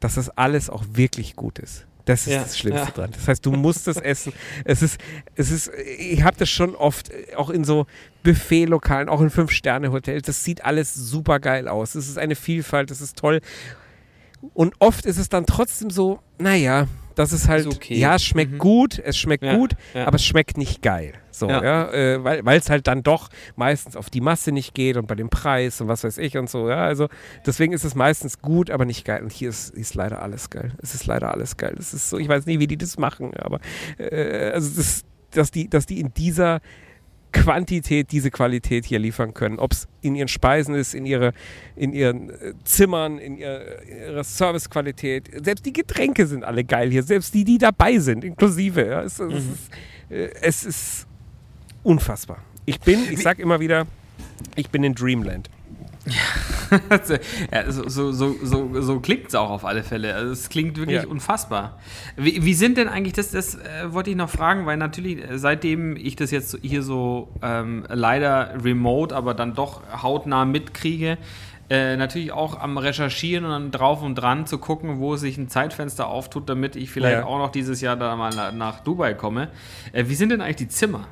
Dass 0.00 0.16
das 0.16 0.28
alles 0.30 0.68
auch 0.70 0.84
wirklich 0.92 1.36
gut 1.36 1.60
ist. 1.60 1.86
Das 2.04 2.26
ist 2.26 2.32
Ja, 2.34 2.42
das 2.42 2.58
Schlimmste 2.58 2.86
ja. 2.86 2.92
dran. 2.92 3.10
Das 3.12 3.28
heißt, 3.28 3.44
du 3.46 3.52
musst 3.52 3.88
es 3.88 3.96
essen. 3.96 4.32
Es 4.64 4.82
ist, 4.82 5.00
es 5.34 5.50
ist, 5.50 5.70
ich 5.98 6.22
habe 6.22 6.36
das 6.36 6.50
schon 6.50 6.74
oft, 6.74 7.10
äh, 7.10 7.34
auch 7.36 7.50
in 7.50 7.64
so 7.64 7.86
Buffet-Lokalen, 8.22 9.08
auch 9.08 9.20
in 9.20 9.30
Fünf-Sterne-Hotels. 9.30 10.22
Das 10.26 10.44
sieht 10.44 10.64
alles 10.64 10.94
super 10.94 11.40
geil 11.40 11.68
aus. 11.68 11.94
Es 11.94 12.08
ist 12.08 12.18
eine 12.18 12.34
Vielfalt, 12.34 12.90
es 12.90 13.00
ist 13.00 13.16
toll. 13.16 13.40
Und 14.52 14.74
oft 14.78 15.06
ist 15.06 15.18
es 15.18 15.30
dann 15.30 15.46
trotzdem 15.46 15.90
so, 15.90 16.20
naja, 16.38 16.86
das 17.14 17.32
ist 17.32 17.48
halt, 17.48 17.66
Ist 17.66 17.74
okay. 17.76 17.94
ja, 17.96 18.16
es 18.16 18.24
schmeckt 18.24 18.52
Mhm. 18.52 18.58
gut, 18.58 18.98
es 18.98 19.16
schmeckt 19.16 19.44
Ja, 19.44 19.56
gut, 19.56 19.74
ja. 19.94 20.06
aber 20.06 20.16
es 20.16 20.24
schmeckt 20.24 20.56
nicht 20.58 20.82
geil. 20.82 21.12
So, 21.30 21.48
ja, 21.48 21.62
Ja. 21.64 21.92
äh, 21.92 22.22
weil 22.44 22.58
es 22.58 22.70
halt 22.70 22.86
dann 22.86 23.02
doch 23.02 23.28
meistens 23.56 23.96
auf 23.96 24.08
die 24.10 24.20
Masse 24.20 24.52
nicht 24.52 24.74
geht 24.74 24.96
und 24.96 25.06
bei 25.08 25.14
dem 25.14 25.30
Preis 25.30 25.80
und 25.80 25.88
was 25.88 26.04
weiß 26.04 26.18
ich 26.18 26.36
und 26.36 26.48
so. 26.48 26.68
Ja, 26.68 26.84
also 26.84 27.08
deswegen 27.44 27.72
ist 27.72 27.84
es 27.84 27.94
meistens 27.94 28.40
gut, 28.40 28.70
aber 28.70 28.84
nicht 28.84 29.04
geil. 29.04 29.22
Und 29.22 29.32
hier 29.32 29.48
ist, 29.48 29.70
ist 29.74 29.94
leider 29.94 30.22
alles 30.22 30.50
geil. 30.50 30.72
Es 30.80 30.94
ist 30.94 31.06
leider 31.06 31.32
alles 31.32 31.56
geil. 31.56 31.74
Es 31.78 31.92
ist 31.94 32.08
so, 32.10 32.18
ich 32.18 32.28
weiß 32.28 32.46
nicht, 32.46 32.60
wie 32.60 32.66
die 32.68 32.76
das 32.78 32.98
machen, 32.98 33.32
aber 33.36 33.58
äh, 33.98 34.50
also 34.52 34.70
das, 34.76 35.02
dass 35.32 35.50
die, 35.50 35.68
dass 35.68 35.86
die 35.86 35.98
in 36.00 36.14
dieser 36.14 36.60
Quantität 37.34 38.12
diese 38.12 38.30
Qualität 38.30 38.86
hier 38.86 38.98
liefern 38.98 39.34
können. 39.34 39.58
Ob 39.58 39.72
es 39.72 39.88
in 40.00 40.14
ihren 40.14 40.28
Speisen 40.28 40.74
ist, 40.74 40.94
in, 40.94 41.04
ihre, 41.04 41.34
in 41.76 41.92
ihren 41.92 42.30
äh, 42.30 42.54
Zimmern, 42.64 43.18
in, 43.18 43.36
ihr, 43.36 43.82
in 43.82 43.98
ihrer 43.98 44.24
Servicequalität. 44.24 45.28
Selbst 45.44 45.66
die 45.66 45.72
Getränke 45.72 46.26
sind 46.26 46.44
alle 46.44 46.64
geil 46.64 46.90
hier. 46.90 47.02
Selbst 47.02 47.34
die, 47.34 47.44
die 47.44 47.58
dabei 47.58 47.98
sind, 47.98 48.24
inklusive. 48.24 48.86
Ja. 48.86 49.02
Es, 49.02 49.18
es, 49.18 49.44
ist, 49.44 49.70
äh, 50.08 50.30
es 50.40 50.64
ist 50.64 51.06
unfassbar. 51.82 52.38
Ich 52.64 52.80
bin, 52.80 53.00
ich 53.10 53.20
sag 53.20 53.38
immer 53.40 53.60
wieder, 53.60 53.86
ich 54.56 54.70
bin 54.70 54.84
in 54.84 54.94
Dreamland. 54.94 55.50
ja, 57.52 57.70
so 57.72 57.88
so, 57.88 58.12
so, 58.12 58.34
so, 58.42 58.80
so 58.82 59.00
klingt 59.00 59.28
es 59.28 59.34
auch 59.34 59.50
auf 59.50 59.64
alle 59.64 59.82
Fälle. 59.82 60.14
Also 60.14 60.32
es 60.32 60.48
klingt 60.48 60.76
wirklich 60.76 61.02
Ja. 61.02 61.08
unfassbar. 61.08 61.78
Wie, 62.16 62.44
wie 62.44 62.54
sind 62.54 62.76
denn 62.76 62.88
eigentlich, 62.88 63.14
das, 63.14 63.30
das 63.30 63.54
äh, 63.54 63.92
wollte 63.92 64.10
ich 64.10 64.16
noch 64.16 64.28
fragen, 64.30 64.66
weil 64.66 64.76
natürlich, 64.76 65.18
äh, 65.28 65.38
seitdem 65.38 65.96
ich 65.96 66.16
das 66.16 66.30
jetzt 66.30 66.58
hier 66.62 66.82
so 66.82 67.28
ähm, 67.42 67.84
leider 67.88 68.54
remote, 68.62 69.14
aber 69.14 69.34
dann 69.34 69.54
doch 69.54 69.82
hautnah 70.02 70.44
mitkriege, 70.44 71.16
äh, 71.70 71.96
natürlich 71.96 72.32
auch 72.32 72.60
am 72.60 72.76
Recherchieren 72.76 73.44
und 73.46 73.50
dann 73.50 73.70
drauf 73.70 74.02
und 74.02 74.16
dran 74.16 74.46
zu 74.46 74.58
gucken, 74.58 74.98
wo 74.98 75.16
sich 75.16 75.38
ein 75.38 75.48
Zeitfenster 75.48 76.06
auftut, 76.08 76.48
damit 76.50 76.76
ich 76.76 76.90
vielleicht 76.90 77.20
Ja. 77.20 77.24
auch 77.24 77.38
noch 77.38 77.50
dieses 77.50 77.80
Jahr 77.80 77.96
da 77.96 78.14
mal 78.16 78.34
nach, 78.34 78.52
nach 78.52 78.80
Dubai 78.80 79.14
komme. 79.14 79.48
Äh, 79.92 80.04
wie 80.08 80.14
sind 80.14 80.28
denn 80.28 80.42
eigentlich 80.42 80.56
die 80.56 80.68
Zimmer? 80.68 81.08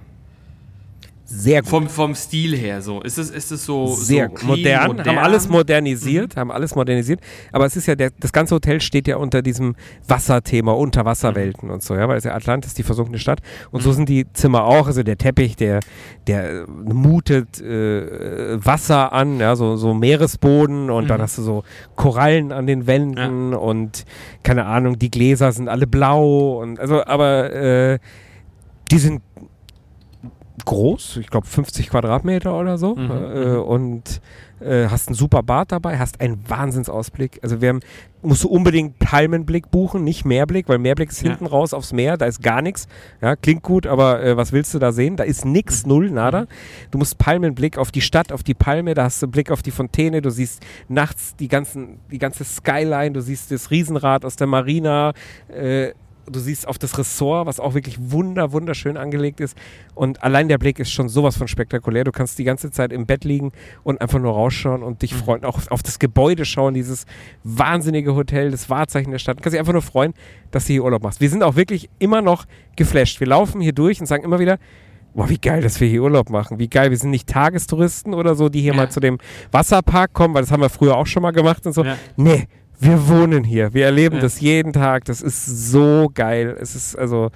Sehr 1.35 1.63
gut. 1.63 1.71
Vom, 1.71 1.89
vom 1.89 2.15
Stil 2.15 2.57
her 2.57 2.83
so. 2.83 3.01
Ist 3.01 3.17
es, 3.17 3.31
ist 3.31 3.51
es 3.53 3.65
so, 3.65 3.87
sehr 3.87 4.29
so 4.29 4.35
clean, 4.35 4.91
modern, 4.91 5.07
haben 5.07 5.19
alles 5.19 5.49
modernisiert, 5.49 6.37
haben 6.37 6.51
alles 6.51 6.75
modernisiert. 6.75 7.21
Aber 7.53 7.65
es 7.65 7.75
ist 7.75 7.87
ja, 7.87 7.95
der, 7.95 8.11
das 8.21 8.33
ganze 8.33 8.55
Hotel 8.55 8.81
steht 8.83 9.09
ja 9.09 9.17
unter 9.17 9.41
diesem 9.41 9.75
Wasserthema, 10.07 10.73
Unterwasserwelten 10.73 11.71
und 11.71 11.83
so, 11.83 11.95
ja, 11.95 12.07
weil 12.07 12.19
es 12.19 12.25
ja 12.25 12.35
Atlantis, 12.35 12.75
die 12.75 12.83
versunkene 12.83 13.19
Stadt. 13.19 13.41
Und 13.71 13.83
so 13.83 13.93
sind 13.93 14.11
die 14.11 14.31
Zimmer 14.35 14.65
auch, 14.65 14.87
also 14.87 15.03
der 15.03 15.17
Teppich, 15.17 15.57
der, 15.57 15.81
der 16.27 16.51
äh, 16.51 16.67
mutet 16.69 17.61
äh, 17.61 18.65
Wasser 18.65 19.13
an, 19.13 19.41
ja, 19.41 19.57
so, 19.57 19.77
so 19.77 19.95
Meeresboden 19.95 20.91
und 20.91 21.09
dann 21.09 21.23
hast 21.23 21.39
du 21.39 21.43
so 21.43 21.65
Korallen 21.97 22.53
an 22.53 22.67
den 22.67 22.87
Wänden 22.87 23.55
und 23.55 24.05
keine 24.43 24.67
Ahnung, 24.67 24.99
die 24.99 25.11
Gläser 25.11 25.53
sind 25.53 25.69
alle 25.69 25.87
blau 25.87 26.61
und 26.61 26.79
also, 26.79 27.05
aber 27.05 27.53
äh, 27.53 27.99
die 28.91 28.99
sind 28.99 29.23
groß, 30.65 31.17
ich 31.19 31.29
glaube 31.29 31.47
50 31.47 31.89
Quadratmeter 31.91 32.59
oder 32.59 32.79
so. 32.79 32.95
Mhm, 32.95 33.11
Äh, 33.11 33.57
und 33.57 34.21
äh, 34.61 34.87
hast 34.89 35.09
einen 35.09 35.17
super 35.17 35.43
Bad 35.43 35.73
dabei, 35.73 35.99
hast 35.99 36.21
einen 36.21 36.49
Wahnsinnsausblick. 36.49 37.41
Also 37.43 37.61
wir 37.61 37.71
haben, 37.71 37.81
musst 38.23 38.45
du 38.45 38.49
unbedingt 38.49 38.99
Palmenblick 39.01 39.71
buchen, 39.73 40.05
nicht 40.05 40.25
Meerblick, 40.25 40.69
weil 40.69 40.79
Meerblick 40.79 41.11
ist 41.11 41.21
Ja. 41.23 41.31
hinten 41.31 41.47
raus 41.47 41.75
aufs 41.75 41.93
Meer, 41.93 42.17
da 42.17 42.27
ist 42.27 42.43
gar 42.43 42.63
nichts. 42.63 42.87
Ja, 43.21 43.35
klingt 43.35 43.63
gut, 43.65 43.87
aber 43.89 44.23
äh, 44.23 44.37
was 44.37 44.53
willst 44.53 44.73
du 44.75 44.79
da 44.79 44.93
sehen? 44.93 45.17
Da 45.17 45.25
ist 45.25 45.45
nix, 45.45 45.85
null, 45.85 46.11
nada. 46.11 46.47
Du 46.93 46.99
musst 46.99 47.19
Palmenblick 47.19 47.77
auf 47.77 47.91
die 47.91 48.03
Stadt, 48.03 48.31
auf 48.31 48.45
die 48.45 48.55
Palme, 48.55 48.95
da 48.95 49.05
hast 49.05 49.21
du 49.23 49.27
Blick 49.27 49.51
auf 49.51 49.63
die 49.63 49.73
Fontäne, 49.73 50.23
du 50.23 50.31
siehst 50.31 50.63
nachts 50.89 51.35
die, 51.37 51.49
ganzen, 51.49 51.99
die 52.13 52.19
ganze 52.19 52.45
Skyline, 52.45 53.11
du 53.13 53.21
siehst 53.21 53.51
das 53.51 53.71
Riesenrad 53.73 54.25
aus 54.25 54.37
der 54.37 54.47
Marina, 54.47 55.13
äh, 55.49 55.93
du 56.31 56.39
siehst 56.41 56.67
auf 56.69 56.79
das 56.79 56.99
Ressort, 56.99 57.47
was 57.47 57.61
auch 57.61 57.75
wirklich 57.75 57.97
wunder, 58.01 58.53
wunderschön 58.53 58.97
angelegt 58.97 59.41
ist. 59.41 59.57
Und 59.95 60.23
allein 60.23 60.49
der 60.49 60.59
Blick 60.59 60.79
ist 60.79 60.91
schon 60.93 61.09
sowas 61.09 61.37
von 61.37 61.49
spektakulär. 61.49 62.05
Du 62.05 62.13
kannst 62.13 62.39
die 62.39 62.45
ganze 62.45 62.71
Zeit 62.71 62.93
im 62.93 63.07
Bett 63.07 63.25
liegen 63.25 63.53
und 63.83 64.01
einfach 64.01 64.19
nur 64.19 64.33
rausschauen 64.33 64.83
und 64.83 65.03
dich 65.03 65.15
freuen, 65.15 65.45
auch 65.45 65.61
auf 65.71 65.83
das 65.83 65.99
Gebäude 65.99 66.45
schauen, 66.45 66.75
dieses 66.75 67.07
wahnsinnige 67.45 68.15
Hotel, 68.15 68.51
das 68.51 68.71
Wahrzeichen 68.71 69.11
der 69.11 69.19
Stadt. 69.19 69.39
Du 69.39 69.43
kannst 69.43 69.55
dich 69.55 69.61
einfach 69.61 69.73
nur 69.73 69.83
freuen, 69.83 70.15
dass 70.51 70.67
du 70.67 70.73
hier 70.73 70.85
Urlaub 70.85 71.03
machst. 71.03 71.21
Wir 71.21 71.31
sind 71.31 71.43
auch 71.43 71.57
wirklich 71.57 71.89
immer 71.99 72.23
noch 72.23 72.45
geflasht. 72.77 73.21
Wir 73.21 73.27
laufen 73.27 73.61
hier 73.61 73.73
durch 73.73 74.01
und 74.01 74.07
sagen 74.07 74.25
immer 74.25 74.39
wieder, 74.39 74.59
boah, 75.15 75.29
wie 75.29 75.39
geil, 75.39 75.61
dass 75.61 75.81
wir 75.81 75.89
hier 75.89 76.03
Urlaub 76.03 76.31
machen. 76.31 76.59
Wie 76.59 76.69
geil, 76.69 76.91
wir 76.91 76.97
sind 76.97 77.11
nicht 77.11 77.29
Tagestouristen 77.29 78.15
oder 78.15 78.35
so, 78.35 78.49
die 78.49 78.61
hier 78.61 78.73
Ja. 78.73 78.77
mal 78.77 78.91
zu 78.91 79.01
dem 79.01 79.19
Wasserpark 79.51 80.13
kommen, 80.15 80.35
weil 80.35 80.43
das 80.43 80.51
haben 80.51 80.63
wir 80.63 80.71
früher 80.71 80.97
auch 80.97 81.07
schon 81.07 81.23
mal 81.23 81.33
gemacht 81.33 81.67
und 81.67 81.75
so. 81.75 81.85
Ja. 81.85 81.97
Nee, 82.17 82.47
wir 82.83 83.09
wohnen 83.09 83.45
hier. 83.45 83.73
Wir 83.75 83.87
erleben 83.87 84.17
Ja. 84.17 84.21
das 84.23 84.41
jeden 84.41 84.73
Tag. 84.73 85.05
Das 85.07 85.23
ist 85.23 85.47
so 85.71 86.11
geil. 86.13 86.57
Es 86.61 86.75
ist 86.75 86.97
also, 86.97 87.31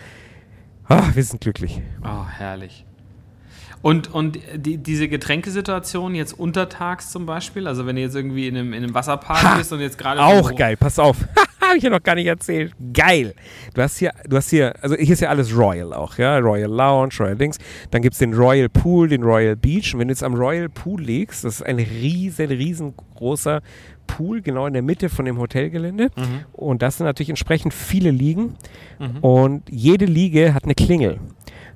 ah, 0.89 1.03
wir 1.15 1.23
sind 1.23 1.41
glücklich. 1.41 1.81
Oh, 2.05 2.27
herrlich. 2.27 2.85
Und, 3.83 4.13
und 4.13 4.39
die, 4.57 4.79
diese 4.79 5.07
Getränkesituation 5.07 6.15
jetzt 6.15 6.33
untertags 6.33 7.11
zum 7.11 7.25
Beispiel, 7.27 7.69
also 7.69 7.87
wenn 7.87 7.95
du 7.97 8.03
jetzt 8.03 8.17
irgendwie 8.17 8.49
in 8.49 8.57
einem, 8.57 8.73
in 8.73 8.83
einem 8.83 8.95
Wasserpark 8.95 9.43
Ha! 9.43 9.57
bist 9.59 9.73
und 9.73 9.81
jetzt 9.81 9.97
gerade 9.99 10.21
Auch 10.21 10.49
so- 10.49 10.55
geil, 10.57 10.77
pass 10.77 10.99
auf. 10.99 11.19
Habe 11.61 11.79
ich 11.79 11.83
ja 11.83 11.91
noch 11.91 12.03
gar 12.03 12.15
nicht 12.15 12.27
erzählt. 12.27 12.73
Geil. 12.93 13.35
Du 13.75 13.83
hast 13.83 13.99
hier, 13.99 14.13
du 14.29 14.37
hast 14.37 14.51
hier, 14.51 14.73
also 14.83 14.95
hier 14.95 15.13
ist 15.13 15.21
ja 15.21 15.29
alles 15.31 15.57
Royal 15.57 15.93
auch, 15.93 16.17
ja. 16.17 16.39
Royal 16.39 16.71
Lounge, 16.71 17.11
Royal 17.19 17.37
Dings. 17.37 17.59
Dann 17.91 18.03
gibt 18.03 18.13
es 18.15 18.19
den 18.21 18.35
Royal 18.35 18.69
Pool, 18.69 19.09
den 19.09 19.23
Royal 19.25 19.57
Beach. 19.57 19.93
Und 19.95 20.01
wenn 20.01 20.09
du 20.09 20.13
jetzt 20.13 20.23
am 20.23 20.35
Royal 20.35 20.69
Pool 20.69 21.03
liegst, 21.03 21.45
das 21.45 21.57
ist 21.57 21.63
ein 21.63 21.77
riesen, 21.79 22.47
riesengroßer 22.47 23.63
Pool, 24.07 24.43
genau 24.43 24.67
in 24.67 24.73
der 24.73 24.83
Mitte 24.83 25.09
von 25.09 25.25
dem 25.25 25.39
Hotelgelände. 25.39 26.11
Mhm. 26.17 26.45
Und 26.53 26.83
das 26.83 26.97
sind 26.99 27.07
natürlich 27.07 27.31
entsprechend 27.31 27.75
viele 27.75 28.11
Liegen. 28.11 28.55
Und 29.21 29.63
jede 29.69 30.05
Liege 30.07 30.55
hat 30.55 30.65
eine 30.65 30.75
Klingel. 30.75 31.19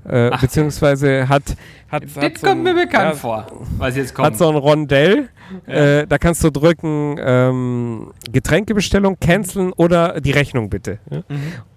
Äh, 0.08 0.30
beziehungsweise 0.40 1.28
hat, 1.28 1.42
hat, 1.90 2.04
Das 2.04 2.16
hat 2.16 2.38
so 2.38 2.46
kommt 2.46 2.62
mir 2.62 2.70
ein- 2.70 2.76
bekannt 2.76 3.10
ja, 3.10 3.14
vor, 3.16 3.46
was 3.76 3.96
jetzt 3.96 4.14
kommt. 4.14 4.28
hat 4.28 4.38
so 4.38 4.48
ein 4.48 4.56
Rondell. 4.56 5.28
Äh, 5.66 6.06
da 6.06 6.16
kannst 6.16 6.42
du 6.42 6.48
drücken, 6.50 7.16
ähm, 7.22 8.10
Getränkebestellung, 8.32 9.18
canceln 9.20 9.72
oder 9.74 10.18
die 10.22 10.30
Rechnung 10.30 10.70
bitte. 10.70 11.00
Ja? 11.10 11.22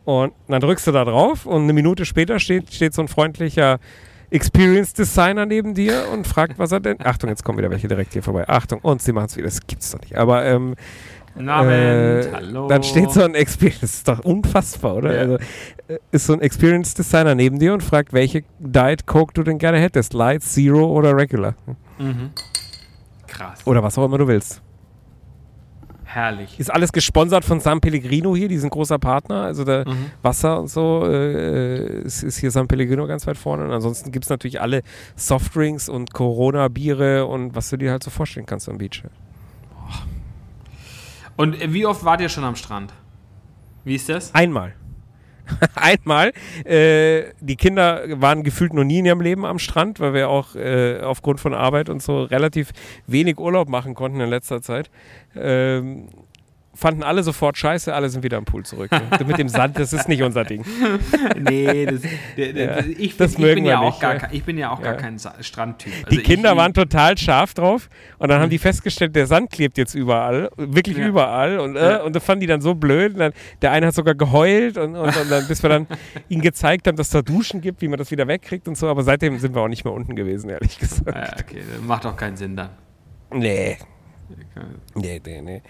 Und 0.05 0.31
dann 0.47 0.61
drückst 0.61 0.87
du 0.87 0.91
da 0.93 1.03
drauf 1.03 1.45
und 1.45 1.63
eine 1.63 1.73
Minute 1.73 2.05
später 2.05 2.39
steht, 2.39 2.73
steht 2.73 2.93
so 2.93 3.01
ein 3.01 3.09
freundlicher 3.09 3.79
Experience 4.33 4.93
Designer 4.93 5.45
neben 5.45 5.73
dir 5.73 6.09
und 6.11 6.25
fragt, 6.27 6.57
was 6.57 6.71
er 6.71 6.79
denn. 6.79 6.97
Achtung, 7.03 7.29
jetzt 7.29 7.43
kommen 7.43 7.59
wieder 7.59 7.69
welche 7.69 7.87
direkt 7.87 8.13
hier 8.13 8.23
vorbei. 8.23 8.47
Achtung, 8.49 8.79
und 8.81 9.01
sie 9.01 9.13
machen 9.13 9.27
es 9.27 9.37
wieder. 9.37 9.45
Das 9.45 9.65
gibt's 9.65 9.91
doch 9.91 10.01
nicht. 10.01 10.17
Aber 10.17 10.43
ähm, 10.43 10.75
Guten 11.35 11.49
Abend, 11.49 11.71
äh, 11.71 12.31
hallo. 12.33 12.67
dann 12.67 12.83
steht 12.83 13.11
so 13.11 13.23
ein 13.23 13.33
Experience, 13.35 13.81
das 13.81 13.93
ist 13.93 14.07
doch 14.07 14.19
unfassbar, 14.19 14.95
oder? 14.95 15.13
Ja. 15.13 15.19
Also, 15.21 15.37
äh, 15.87 15.97
ist 16.11 16.25
so 16.25 16.33
ein 16.33 16.41
Experience 16.41 16.93
Designer 16.93 17.35
neben 17.35 17.59
dir 17.59 17.73
und 17.73 17.81
fragt, 17.83 18.13
welche 18.13 18.43
Diet 18.59 19.05
Coke 19.07 19.33
du 19.33 19.43
denn 19.43 19.57
gerne 19.57 19.79
hättest. 19.79 20.13
Light, 20.13 20.43
Zero 20.43 20.85
oder 20.85 21.15
Regular. 21.15 21.55
Mhm. 21.97 22.31
Krass, 23.27 23.65
Oder 23.65 23.81
was 23.81 23.97
auch 23.97 24.05
immer 24.05 24.17
du 24.17 24.27
willst. 24.27 24.61
Herrlich. 26.13 26.59
Ist 26.59 26.71
alles 26.71 26.91
gesponsert 26.91 27.43
von 27.45 27.59
San 27.59 27.81
Pellegrino 27.81 28.35
hier, 28.35 28.47
die 28.47 28.57
sind 28.57 28.69
großer 28.69 28.99
Partner. 28.99 29.43
Also 29.43 29.63
der 29.63 29.87
Mhm. 29.87 30.11
Wasser 30.21 30.59
und 30.59 30.67
so 30.67 31.05
äh, 31.05 32.01
ist, 32.03 32.23
ist 32.23 32.37
hier 32.37 32.51
San 32.51 32.67
Pellegrino 32.67 33.05
ganz 33.07 33.25
weit 33.27 33.37
vorne. 33.37 33.63
Und 33.65 33.71
ansonsten 33.71 34.11
gibt 34.11 34.25
es 34.25 34.29
natürlich 34.29 34.61
alle 34.61 34.81
Softdrinks 35.15 35.89
und 35.89 36.13
Corona-Biere 36.13 37.25
und 37.25 37.55
was 37.55 37.69
du 37.69 37.77
dir 37.77 37.91
halt 37.91 38.03
so 38.03 38.11
vorstellen 38.11 38.45
kannst 38.45 38.69
am 38.69 38.77
Beach. 38.77 39.03
Und 41.35 41.59
äh, 41.61 41.73
wie 41.73 41.85
oft 41.85 42.03
wart 42.05 42.21
ihr 42.21 42.29
schon 42.29 42.43
am 42.43 42.55
Strand? 42.55 42.93
Wie 43.83 43.95
ist 43.95 44.07
das? 44.09 44.33
Einmal. 44.33 44.73
Einmal. 45.75 46.31
Äh, 46.63 47.33
die 47.41 47.57
Kinder 47.57 48.03
waren 48.21 48.43
gefühlt 48.43 48.73
noch 48.73 48.85
nie 48.85 48.99
in 48.99 49.05
ihrem 49.05 49.19
Leben 49.19 49.45
am 49.45 49.59
Strand, 49.59 49.99
weil 49.99 50.13
wir 50.13 50.29
auch 50.29 50.55
äh, 50.55 51.01
aufgrund 51.01 51.41
von 51.41 51.53
Arbeit 51.53 51.89
und 51.89 52.01
so 52.01 52.23
relativ 52.23 52.71
wenig 53.07 53.39
Urlaub 53.39 53.67
machen 53.67 53.93
konnten 53.93 54.21
in 54.21 54.29
letzter 54.29 54.61
Zeit. 54.61 54.89
Ähm, 55.35 56.07
fanden 56.75 57.03
alle 57.03 57.21
sofort 57.21 57.55
scheiße, 57.55 57.93
alle 57.93 58.09
sind 58.09 58.23
wieder 58.23 58.37
am 58.37 58.45
Pool 58.45 58.65
zurück. 58.65 58.89
Ne? 58.91 59.01
Mit 59.27 59.37
dem 59.37 59.47
Sand, 59.47 59.77
das 59.77 59.93
ist 59.93 60.09
nicht 60.09 60.23
unser 60.23 60.43
Ding. 60.43 60.65
nee, 61.39 61.85
das, 61.85 62.01
der, 62.35 62.53
der, 62.53 62.77
Ja, 62.79 62.83
ich, 62.97 63.15
das 63.15 63.33
ich, 63.33 63.37
mögen 63.37 63.55
bin 63.57 63.63
wir 63.65 63.71
ja 63.73 63.79
auch 63.79 63.99
gar, 63.99 64.13
ja. 64.13 64.19
kein- 64.21 64.33
ich 64.33 64.43
bin 64.43 64.57
ja 64.57 64.71
auch 64.71 64.81
gar 64.81 64.95
kein 64.95 65.19
Sa- 65.19 65.35
Strandtyp. 65.39 65.93
Also 66.03 66.09
Die 66.09 66.23
Kinder 66.23 66.53
ich, 66.53 66.57
waren 66.57 66.73
total 66.73 67.15
scharf 67.15 67.53
drauf 67.53 67.89
und 68.17 68.29
dann 68.29 68.41
haben 68.41 68.49
die 68.49 68.57
festgestellt, 68.57 69.15
der 69.15 69.27
Sand 69.27 69.51
klebt 69.51 69.77
jetzt 69.77 69.93
überall, 69.93 70.49
wirklich 70.57 70.97
überall 70.97 71.59
und, 71.59 71.75
äh, 71.75 71.99
und 72.03 72.15
das 72.15 72.23
fanden 72.23 72.41
die 72.41 72.47
dann 72.47 72.61
so 72.61 72.73
blöd. 72.73 73.13
Und 73.13 73.19
dann, 73.19 73.33
der 73.61 73.71
eine 73.71 73.85
hat 73.87 73.93
sogar 73.93 74.15
geheult 74.15 74.79
und, 74.79 74.95
und, 74.95 75.15
und 75.15 75.29
dann, 75.31 75.47
bis 75.47 75.61
wir 75.61 75.69
dann 75.69 75.85
ihnen 76.27 76.41
gezeigt 76.41 76.87
haben, 76.87 76.95
dass 76.97 77.07
es 77.07 77.13
da 77.13 77.21
Duschen 77.21 77.61
gibt, 77.61 77.83
wie 77.83 77.87
man 77.87 77.99
das 77.99 78.09
wieder 78.09 78.27
wegkriegt 78.27 78.67
und 78.67 78.75
so, 78.79 78.87
aber 78.87 79.03
seitdem 79.03 79.37
sind 79.37 79.53
wir 79.53 79.61
auch 79.61 79.67
nicht 79.67 79.85
mehr 79.85 79.93
unten 79.93 80.15
gewesen, 80.15 80.49
ehrlich 80.49 80.79
gesagt. 80.79 81.43
Okay, 81.45 81.61
das 81.71 81.81
macht 81.85 82.03
doch 82.05 82.15
keinen 82.17 82.35
Sinn 82.35 82.55
dann. 82.55 82.69
Nee, 83.31 83.77
nee, 84.95 85.21
nee, 85.25 85.41
nee. 85.41 85.61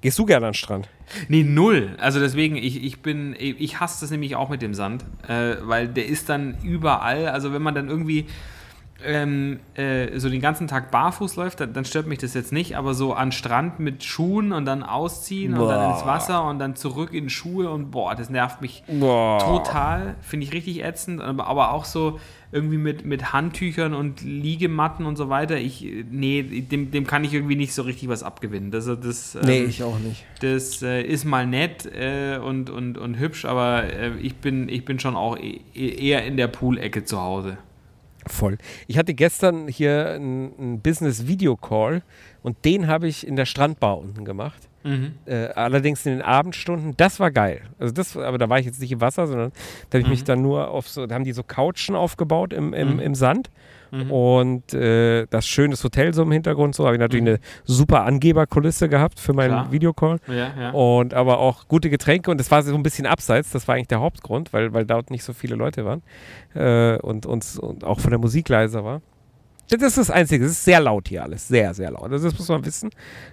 Gehst 0.00 0.18
du 0.18 0.26
gerne 0.26 0.46
an 0.46 0.52
den 0.52 0.54
Strand? 0.54 0.88
Nee, 1.28 1.42
null. 1.42 1.96
Also 1.98 2.20
deswegen, 2.20 2.56
ich, 2.56 2.84
ich 2.84 3.00
bin, 3.00 3.34
ich 3.38 3.80
hasse 3.80 4.00
das 4.00 4.10
nämlich 4.12 4.36
auch 4.36 4.48
mit 4.48 4.62
dem 4.62 4.74
Sand, 4.74 5.04
äh, 5.26 5.56
weil 5.62 5.88
der 5.88 6.06
ist 6.06 6.28
dann 6.28 6.56
überall. 6.62 7.28
Also 7.28 7.52
wenn 7.52 7.62
man 7.62 7.74
dann 7.74 7.88
irgendwie 7.88 8.26
ähm, 9.04 9.60
äh, 9.74 10.18
so 10.18 10.28
den 10.28 10.40
ganzen 10.40 10.66
Tag 10.66 10.90
barfuß 10.90 11.36
läuft, 11.36 11.60
dann, 11.60 11.72
dann 11.72 11.84
stört 11.84 12.06
mich 12.06 12.18
das 12.18 12.34
jetzt 12.34 12.52
nicht, 12.52 12.76
aber 12.76 12.94
so 12.94 13.14
an 13.14 13.30
Strand 13.30 13.78
mit 13.78 14.02
Schuhen 14.02 14.52
und 14.52 14.64
dann 14.64 14.82
ausziehen 14.82 15.54
und 15.54 15.68
dann 15.68 15.90
Boah. 15.90 15.94
ins 15.94 16.06
Wasser 16.06 16.44
und 16.44 16.58
dann 16.58 16.74
zurück 16.74 17.12
in 17.12 17.30
Schuhe 17.30 17.70
und 17.70 17.90
boah, 17.90 18.14
das 18.14 18.28
nervt 18.28 18.60
mich 18.60 18.82
Boah. 18.88 19.38
total. 19.38 20.16
Finde 20.20 20.46
ich 20.46 20.52
richtig 20.52 20.82
ätzend, 20.82 21.20
aber, 21.20 21.46
aber 21.46 21.72
auch 21.72 21.84
so 21.84 22.18
irgendwie 22.50 22.78
mit, 22.78 23.04
mit 23.04 23.32
Handtüchern 23.32 23.94
und 23.94 24.22
Liegematten 24.22 25.04
und 25.04 25.16
so 25.16 25.28
weiter. 25.28 25.58
Ich, 25.58 25.86
nee, 26.10 26.42
dem, 26.42 26.90
dem 26.90 27.06
kann 27.06 27.22
ich 27.22 27.34
irgendwie 27.34 27.56
nicht 27.56 27.74
so 27.74 27.82
richtig 27.82 28.08
was 28.08 28.22
abgewinnen. 28.22 28.70
Das, 28.70 28.86
das, 28.86 29.36
ähm, 29.36 29.70
auch 29.84 29.98
nicht. 29.98 30.24
das 30.40 30.82
äh, 30.82 31.02
ist 31.02 31.24
mal 31.24 31.46
nett 31.46 31.86
äh, 31.86 32.38
und, 32.38 32.70
und, 32.70 32.96
und 32.96 33.18
hübsch, 33.18 33.44
aber 33.44 33.84
äh, 33.84 34.16
ich, 34.20 34.36
bin, 34.36 34.68
ich 34.68 34.84
bin 34.84 34.98
schon 34.98 35.14
auch 35.14 35.36
e 35.36 35.60
eher 35.74 36.24
in 36.24 36.36
der 36.36 36.48
Poolecke 36.48 37.04
zu 37.04 37.20
Hause. 37.20 37.58
Voll. 38.26 38.58
Ich 38.86 38.98
hatte 38.98 39.14
gestern 39.14 39.68
hier 39.68 40.12
einen 40.12 40.80
Business-Video-Call 40.80 42.02
und 42.42 42.64
den 42.64 42.86
habe 42.86 43.08
ich 43.08 43.26
in 43.26 43.36
der 43.36 43.46
Strandbar 43.46 43.98
unten 43.98 44.24
gemacht. 44.24 44.68
Äh, 45.26 45.48
allerdings 45.54 46.06
in 46.06 46.12
den 46.12 46.22
Abendstunden, 46.22 46.94
das 46.96 47.20
war 47.20 47.30
geil. 47.30 47.62
Also 47.78 47.92
das, 47.92 48.16
aber 48.16 48.38
da 48.38 48.48
war 48.48 48.58
ich 48.58 48.66
jetzt 48.66 48.80
nicht 48.80 48.92
im 48.92 49.00
Wasser, 49.00 49.26
sondern 49.26 49.52
da 49.90 49.98
habe 49.98 50.02
ich 50.02 50.08
mich 50.08 50.24
dann 50.24 50.40
nur 50.40 50.68
auf 50.70 50.88
so, 50.88 51.06
da 51.06 51.14
haben 51.14 51.24
die 51.24 51.32
so 51.32 51.42
Couchen 51.42 51.94
aufgebaut 51.94 52.52
im, 52.52 52.72
im, 52.72 53.00
im 53.00 53.14
Sand 53.14 53.50
und 54.10 54.74
äh, 54.74 55.26
das 55.30 55.46
schönes 55.46 55.82
Hotel 55.84 56.14
so 56.14 56.22
im 56.22 56.32
Hintergrund, 56.32 56.74
so 56.74 56.84
habe 56.84 56.96
ich 56.96 57.00
natürlich 57.00 57.26
eine 57.26 57.38
super 57.64 58.04
Angeberkulisse 58.04 58.88
gehabt 58.88 59.20
für 59.20 59.32
meinen 59.32 59.50
Klar. 59.50 59.72
Videocall 59.72 60.18
Ja, 60.26 60.52
ja. 60.58 60.70
und 60.70 61.14
aber 61.14 61.38
auch 61.38 61.68
gute 61.68 61.90
Getränke 61.90 62.30
und 62.30 62.38
das 62.38 62.50
war 62.50 62.62
so 62.62 62.74
ein 62.74 62.82
bisschen 62.82 63.06
abseits, 63.06 63.50
das 63.50 63.66
war 63.68 63.74
eigentlich 63.74 63.88
der 63.88 64.00
Hauptgrund, 64.00 64.52
weil, 64.52 64.72
weil 64.72 64.84
dort 64.84 65.10
nicht 65.10 65.24
so 65.24 65.32
viele 65.32 65.54
Leute 65.54 65.84
waren 65.84 66.02
äh, 66.54 66.98
und, 67.00 67.26
und, 67.26 67.58
und 67.58 67.84
auch 67.84 68.00
von 68.00 68.10
der 68.10 68.18
Musik 68.18 68.48
leiser 68.48 68.84
war. 68.84 69.00
Das 69.70 69.82
ist 69.82 69.98
das 69.98 70.10
Einzige, 70.10 70.44
es 70.46 70.52
ist 70.52 70.64
sehr 70.64 70.80
laut 70.80 71.08
hier 71.08 71.22
alles, 71.22 71.46
sehr, 71.46 71.74
sehr 71.74 71.90
laut. 71.90 72.10
Also 72.10 72.28
das 72.28 72.38
muss 72.38 72.48
man 72.48 72.64
wissen. 72.64 72.90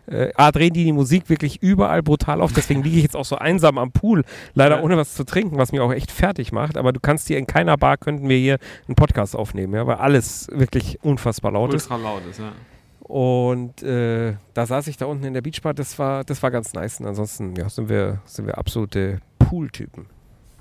Äh, 0.07 0.31
A, 0.35 0.51
drehen 0.51 0.73
die 0.73 0.83
die 0.83 0.91
Musik 0.91 1.29
wirklich 1.29 1.63
überall 1.63 2.03
brutal 2.03 2.41
auf, 2.41 2.51
deswegen 2.53 2.83
liege 2.83 2.97
ich 2.97 3.03
jetzt 3.03 3.15
auch 3.15 3.25
so 3.25 3.37
einsam 3.37 3.77
am 3.77 3.91
Pool, 3.91 4.23
leider 4.53 4.77
Ja. 4.77 4.81
ohne 4.83 4.97
was 4.97 5.15
zu 5.15 5.23
trinken, 5.23 5.57
was 5.57 5.71
mich 5.71 5.79
auch 5.81 5.93
echt 5.93 6.11
fertig 6.11 6.51
macht, 6.51 6.75
aber 6.77 6.91
du 6.91 6.99
kannst 6.99 7.27
hier 7.27 7.37
in 7.37 7.47
keiner 7.47 7.77
Bar, 7.77 7.97
könnten 7.97 8.27
wir 8.27 8.37
hier 8.37 8.57
einen 8.87 8.95
Podcast 8.95 9.35
aufnehmen, 9.35 9.73
ja, 9.73 9.87
weil 9.87 9.95
alles 9.95 10.47
wirklich 10.51 10.99
unfassbar 11.03 11.51
laut 11.53 11.73
ist. 11.73 11.89
Ultra 11.89 11.95
laut 12.03 12.21
ist, 12.29 12.39
ja. 12.39 12.51
Und 12.99 13.83
äh, 13.83 14.33
da 14.55 14.65
saß 14.65 14.87
ich 14.87 14.97
da 14.97 15.05
unten 15.05 15.25
in 15.25 15.33
der 15.35 15.41
Beachbar, 15.41 15.73
das 15.75 15.97
war, 15.99 16.23
das 16.23 16.41
war 16.41 16.49
ganz 16.49 16.73
nice. 16.73 16.99
Und 16.99 17.05
ansonsten 17.05 17.55
ja, 17.55 17.69
sind, 17.69 17.87
wir, 17.87 18.19
sind 18.25 18.47
wir 18.47 18.57
absolute 18.57 19.19
Pool-Typen. 19.37 20.07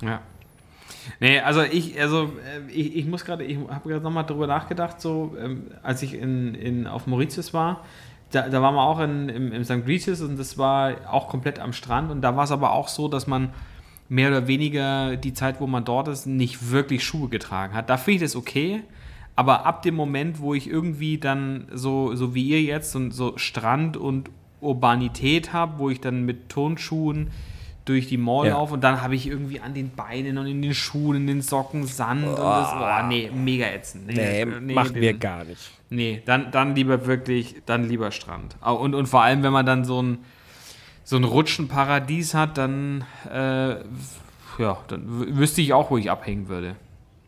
Ja. 0.02 0.20
Nee, 1.20 1.40
also 1.40 1.62
ich, 1.62 2.00
also 2.00 2.24
äh, 2.24 2.70
ich, 2.70 2.96
ich 2.96 3.06
muss 3.06 3.24
gerade, 3.24 3.44
ich 3.44 3.58
habe 3.68 3.88
gerade 3.88 4.02
nochmal 4.02 4.24
drüber 4.24 4.46
nachgedacht, 4.46 5.00
so 5.00 5.36
ähm, 5.40 5.64
als 5.82 6.02
ich 6.02 6.14
in, 6.14 6.54
in, 6.54 6.86
auf 6.86 7.06
Mauritius 7.06 7.54
war, 7.54 7.84
da, 8.30 8.48
da 8.48 8.62
waren 8.62 8.74
wir 8.74 8.82
auch 8.82 9.00
in, 9.00 9.28
im, 9.28 9.52
im 9.52 9.64
St. 9.64 9.86
Regis 9.86 10.20
und 10.20 10.38
das 10.38 10.58
war 10.58 10.94
auch 11.10 11.28
komplett 11.28 11.58
am 11.58 11.72
Strand 11.72 12.10
und 12.10 12.20
da 12.20 12.36
war 12.36 12.44
es 12.44 12.50
aber 12.50 12.72
auch 12.72 12.88
so, 12.88 13.08
dass 13.08 13.26
man 13.26 13.50
mehr 14.08 14.28
oder 14.28 14.46
weniger 14.46 15.16
die 15.16 15.32
Zeit, 15.32 15.60
wo 15.60 15.66
man 15.66 15.84
dort 15.84 16.08
ist, 16.08 16.26
nicht 16.26 16.70
wirklich 16.70 17.04
Schuhe 17.04 17.28
getragen 17.28 17.74
hat. 17.74 17.88
Da 17.90 17.96
finde 17.96 18.16
ich 18.16 18.22
das 18.22 18.36
okay, 18.36 18.82
aber 19.36 19.66
ab 19.66 19.82
dem 19.82 19.94
Moment, 19.94 20.40
wo 20.40 20.54
ich 20.54 20.68
irgendwie 20.68 21.18
dann 21.18 21.66
so, 21.72 22.14
so 22.14 22.34
wie 22.34 22.48
ihr 22.48 22.62
jetzt 22.62 22.92
so, 22.92 23.10
so 23.10 23.36
Strand 23.36 23.96
und 23.96 24.30
Urbanität 24.60 25.52
habe, 25.52 25.78
wo 25.78 25.90
ich 25.90 26.00
dann 26.00 26.24
mit 26.24 26.48
Turnschuhen 26.48 27.30
durch 27.84 28.08
die 28.08 28.16
Mall 28.16 28.46
Ja. 28.46 28.54
laufe 28.54 28.74
und 28.74 28.80
dann 28.82 29.02
habe 29.02 29.14
ich 29.14 29.26
irgendwie 29.26 29.60
an 29.60 29.74
den 29.74 29.90
Beinen 29.90 30.38
und 30.38 30.46
in 30.46 30.62
den 30.62 30.72
Schuhen, 30.74 31.16
in 31.16 31.26
den 31.26 31.42
Socken 31.42 31.86
Sand 31.86 32.24
und 32.24 32.36
das, 32.38 32.70
boah, 32.70 33.04
nee, 33.08 33.30
mega 33.34 33.66
ätzend. 33.66 34.06
Nee, 34.06 34.40
äh, 34.40 34.46
machen 34.46 34.94
wir 34.94 35.12
den- 35.12 35.18
gar 35.20 35.44
nicht. 35.44 35.70
Nee, 35.90 36.22
dann, 36.24 36.50
dann 36.50 36.74
lieber 36.74 37.06
wirklich, 37.06 37.56
dann 37.66 37.88
lieber 37.88 38.10
Strand. 38.10 38.56
Und, 38.62 38.94
und 38.94 39.06
vor 39.06 39.22
allem, 39.22 39.42
wenn 39.42 39.52
man 39.52 39.66
dann 39.66 39.84
so 39.84 40.02
ein, 40.02 40.18
so 41.04 41.16
ein 41.16 41.24
Rutschenparadies 41.24 42.32
hat, 42.34 42.56
dann, 42.56 43.04
äh, 43.30 43.70
ja, 44.58 44.78
dann 44.88 45.02
wü- 45.06 45.36
wüsste 45.36 45.60
ich 45.60 45.72
auch, 45.74 45.90
wo 45.90 45.98
ich 45.98 46.10
abhängen 46.10 46.48
würde. 46.48 46.76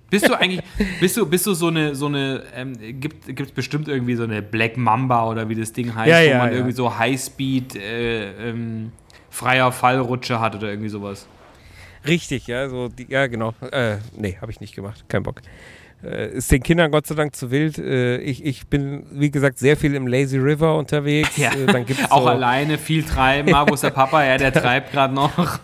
Bist 0.08 0.28
du 0.28 0.34
eigentlich, 0.34 0.62
bist 1.00 1.16
du, 1.18 1.26
bist 1.26 1.46
du 1.46 1.52
so 1.52 1.66
eine, 1.66 1.94
so 1.94 2.06
eine, 2.06 2.42
ähm, 2.54 2.72
gibt 2.80 3.28
es 3.40 3.52
bestimmt 3.52 3.88
irgendwie 3.88 4.14
so 4.14 4.22
eine 4.24 4.40
Black 4.40 4.76
Mamba 4.78 5.28
oder 5.28 5.48
wie 5.48 5.54
das 5.54 5.72
Ding 5.72 5.94
heißt, 5.94 6.08
Ja, 6.08 6.20
wo 6.20 6.30
ja, 6.30 6.38
man 6.38 6.52
irgendwie 6.52 6.72
so 6.72 6.96
Highspeed, 6.96 7.76
äh, 7.76 8.50
ähm, 8.50 8.92
freier 9.36 9.70
Fallrutsche 9.70 10.40
hat 10.40 10.54
oder 10.54 10.70
irgendwie 10.70 10.88
sowas. 10.88 11.26
Richtig, 12.06 12.46
ja, 12.46 12.68
so 12.68 12.88
die, 12.88 13.06
ja, 13.08 13.26
genau. 13.26 13.52
Äh, 13.70 13.96
nee, 14.16 14.38
habe 14.40 14.50
ich 14.50 14.60
nicht 14.60 14.74
gemacht. 14.74 15.04
Kein 15.08 15.22
Bock. 15.22 15.42
äh, 16.02 16.28
ist 16.30 16.50
den 16.52 16.62
Kindern 16.62 16.90
Gott 16.90 17.06
sei 17.06 17.14
Dank 17.16 17.34
zu 17.36 17.50
wild. 17.50 17.76
Äh, 17.78 18.18
ich, 18.18 18.44
ich 18.44 18.66
bin, 18.68 19.04
wie 19.10 19.30
gesagt, 19.30 19.58
sehr 19.58 19.76
viel 19.76 19.94
im 19.94 20.06
Lazy 20.06 20.38
River 20.38 20.76
unterwegs. 20.78 21.36
Ja. 21.36 21.52
Äh, 21.52 21.66
dann 21.66 21.84
gibt's 21.84 22.10
Auch 22.10 22.22
so, 22.22 22.28
alleine 22.28 22.78
viel 22.78 23.02
treiben. 23.02 23.52
Ah, 23.54 23.66
wo 23.68 23.74
ist 23.74 23.82
der 23.82 23.90
Papa? 23.90 24.24
Ja, 24.24 24.38
der 24.38 24.52
treibt 24.62 24.92
gerade 24.92 25.12
noch. 25.14 25.32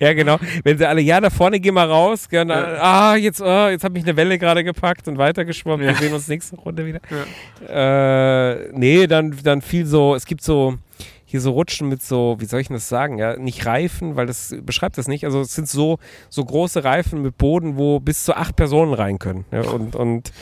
Ja, 0.00 0.12
genau. 0.12 0.38
Wenn 0.64 0.78
sie 0.78 0.86
alle, 0.86 1.00
ja, 1.00 1.20
da 1.20 1.30
vorne 1.30 1.58
geh 1.60 1.70
mal 1.70 1.88
raus. 1.88 2.28
Dann, 2.30 2.48
Ja. 2.48 2.76
Ah, 2.80 3.16
jetzt, 3.16 3.40
ah, 3.42 3.70
jetzt 3.70 3.84
habe 3.84 3.98
ich 3.98 4.04
eine 4.04 4.16
Welle 4.16 4.38
gerade 4.38 4.62
gepackt 4.62 5.08
und 5.08 5.18
weitergeschwommen. 5.18 5.86
Ja. 5.86 5.92
Wir 5.92 5.98
sehen 5.98 6.12
uns 6.14 6.28
nächste 6.28 6.56
Runde 6.56 6.84
wieder. 6.84 7.00
Äh, 7.68 8.70
nee, 8.72 9.06
dann, 9.06 9.34
dann 9.42 9.62
viel 9.62 9.86
so, 9.86 10.14
es 10.14 10.26
gibt 10.26 10.42
so 10.42 10.76
hier 11.36 11.40
so 11.42 11.50
Rutschen 11.52 11.88
mit 11.88 12.02
so, 12.02 12.36
wie 12.38 12.46
soll 12.46 12.60
ich 12.60 12.68
denn 12.68 12.76
das 12.76 12.88
sagen, 12.88 13.18
ja, 13.18 13.36
nicht 13.36 13.66
Reifen, 13.66 14.16
weil 14.16 14.26
das 14.26 14.54
beschreibt 14.62 14.96
das 14.98 15.06
nicht. 15.06 15.24
Also 15.24 15.40
es 15.42 15.54
sind 15.54 15.68
so, 15.68 15.98
so 16.28 16.44
große 16.44 16.82
Reifen 16.82 17.22
mit 17.22 17.36
Boden, 17.38 17.76
wo 17.76 18.00
bis 18.00 18.24
zu 18.24 18.34
acht 18.36 18.56
Personen 18.56 18.94
rein 18.94 19.18
können. 19.18 19.44
Ja, 19.52 19.62
und 19.62 19.94
und 19.94 20.32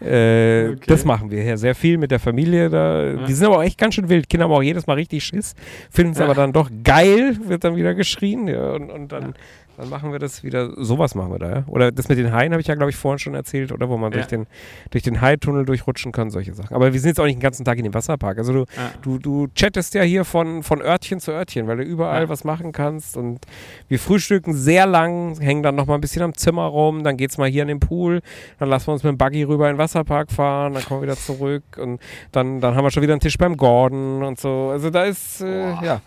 äh, 0.00 0.70
Okay. 0.74 0.80
das 0.86 1.04
machen 1.04 1.30
wir 1.30 1.42
hier 1.42 1.56
sehr 1.56 1.74
viel 1.74 1.98
mit 1.98 2.10
der 2.10 2.18
Familie. 2.18 2.68
Da. 2.68 3.26
Die 3.26 3.32
sind 3.32 3.46
aber 3.46 3.58
auch 3.58 3.62
echt 3.62 3.78
ganz 3.78 3.94
schön 3.94 4.08
wild. 4.08 4.28
Kinder 4.28 4.44
haben 4.44 4.52
auch 4.52 4.62
jedes 4.62 4.86
Mal 4.86 4.94
richtig 4.94 5.24
Schiss, 5.24 5.54
finden 5.90 6.12
es 6.12 6.20
aber 6.20 6.34
dann 6.34 6.52
doch 6.52 6.70
geil, 6.82 7.36
wird 7.46 7.64
dann 7.64 7.76
wieder 7.76 7.94
geschrien. 7.94 8.48
Ja, 8.48 8.72
und, 8.72 8.90
und 8.90 9.12
dann, 9.12 9.34
dann 9.76 9.88
machen 9.88 10.12
wir 10.12 10.18
das 10.18 10.42
wieder, 10.44 10.70
sowas 10.76 11.14
machen 11.14 11.32
wir 11.32 11.38
da. 11.38 11.50
Ja? 11.50 11.64
Oder 11.66 11.90
das 11.92 12.08
mit 12.08 12.18
den 12.18 12.32
Haien 12.32 12.52
habe 12.52 12.60
ich 12.60 12.66
ja, 12.68 12.74
glaube 12.74 12.90
ich, 12.90 12.96
vorhin 12.96 13.18
schon 13.18 13.34
erzählt, 13.34 13.72
oder 13.72 13.88
wo 13.88 13.96
man 13.96 14.12
Ja. 14.12 14.18
durch 14.18 14.26
den, 14.26 14.46
durch 14.90 15.02
den 15.02 15.20
Haitunnel 15.20 15.64
durchrutschen 15.64 16.12
kann, 16.12 16.30
solche 16.30 16.54
Sachen. 16.54 16.74
Aber 16.74 16.92
wir 16.92 17.00
sind 17.00 17.08
jetzt 17.10 17.20
auch 17.20 17.24
nicht 17.24 17.36
den 17.36 17.42
ganzen 17.42 17.64
Tag 17.64 17.78
in 17.78 17.84
dem 17.84 17.94
Wasserpark. 17.94 18.38
Also 18.38 18.52
du, 18.52 18.58
Ja. 18.76 18.90
du, 19.02 19.18
du 19.18 19.48
chattest 19.54 19.94
ja 19.94 20.02
hier 20.02 20.24
von, 20.24 20.62
von 20.62 20.80
Örtchen 20.80 21.18
zu 21.20 21.32
Örtchen, 21.32 21.66
weil 21.66 21.78
du 21.78 21.82
überall 21.82 22.22
Ja. 22.22 22.28
was 22.28 22.44
machen 22.44 22.72
kannst. 22.72 23.16
Und 23.16 23.40
wir 23.88 23.98
frühstücken 23.98 24.54
sehr 24.54 24.86
lang, 24.86 25.38
hängen 25.40 25.62
dann 25.62 25.74
noch 25.74 25.86
mal 25.86 25.94
ein 25.96 26.00
bisschen 26.00 26.22
am 26.22 26.34
Zimmer 26.34 26.64
rum, 26.66 27.02
dann 27.04 27.16
geht's 27.16 27.38
mal 27.38 27.48
hier 27.48 27.62
an 27.62 27.68
den 27.68 27.80
Pool, 27.80 28.20
dann 28.58 28.68
lassen 28.68 28.88
wir 28.88 28.92
uns 28.92 29.02
mit 29.02 29.10
dem 29.12 29.18
Buggy 29.18 29.42
rüber 29.42 29.68
in 29.68 29.74
den 29.74 29.78
Wasserpark 29.78 30.30
fahren, 30.30 30.74
dann 30.74 30.84
kommen 30.84 31.00
wir 31.00 31.08
wieder 31.08 31.16
zurück 31.16 31.62
und 31.78 32.00
dann, 32.32 32.60
dann 32.60 32.74
haben 32.74 32.84
wir 32.84 32.90
schon 32.90 33.02
wieder 33.02 33.12
einen 33.14 33.20
Tisch 33.20 33.38
beim 33.38 33.56
Gordon 33.56 34.22
und 34.22 34.38
so. 34.38 34.70
Also 34.70 34.90
da 34.90 35.04
ist, 35.04 35.40
äh, 35.40 35.70
ja. 35.82 36.00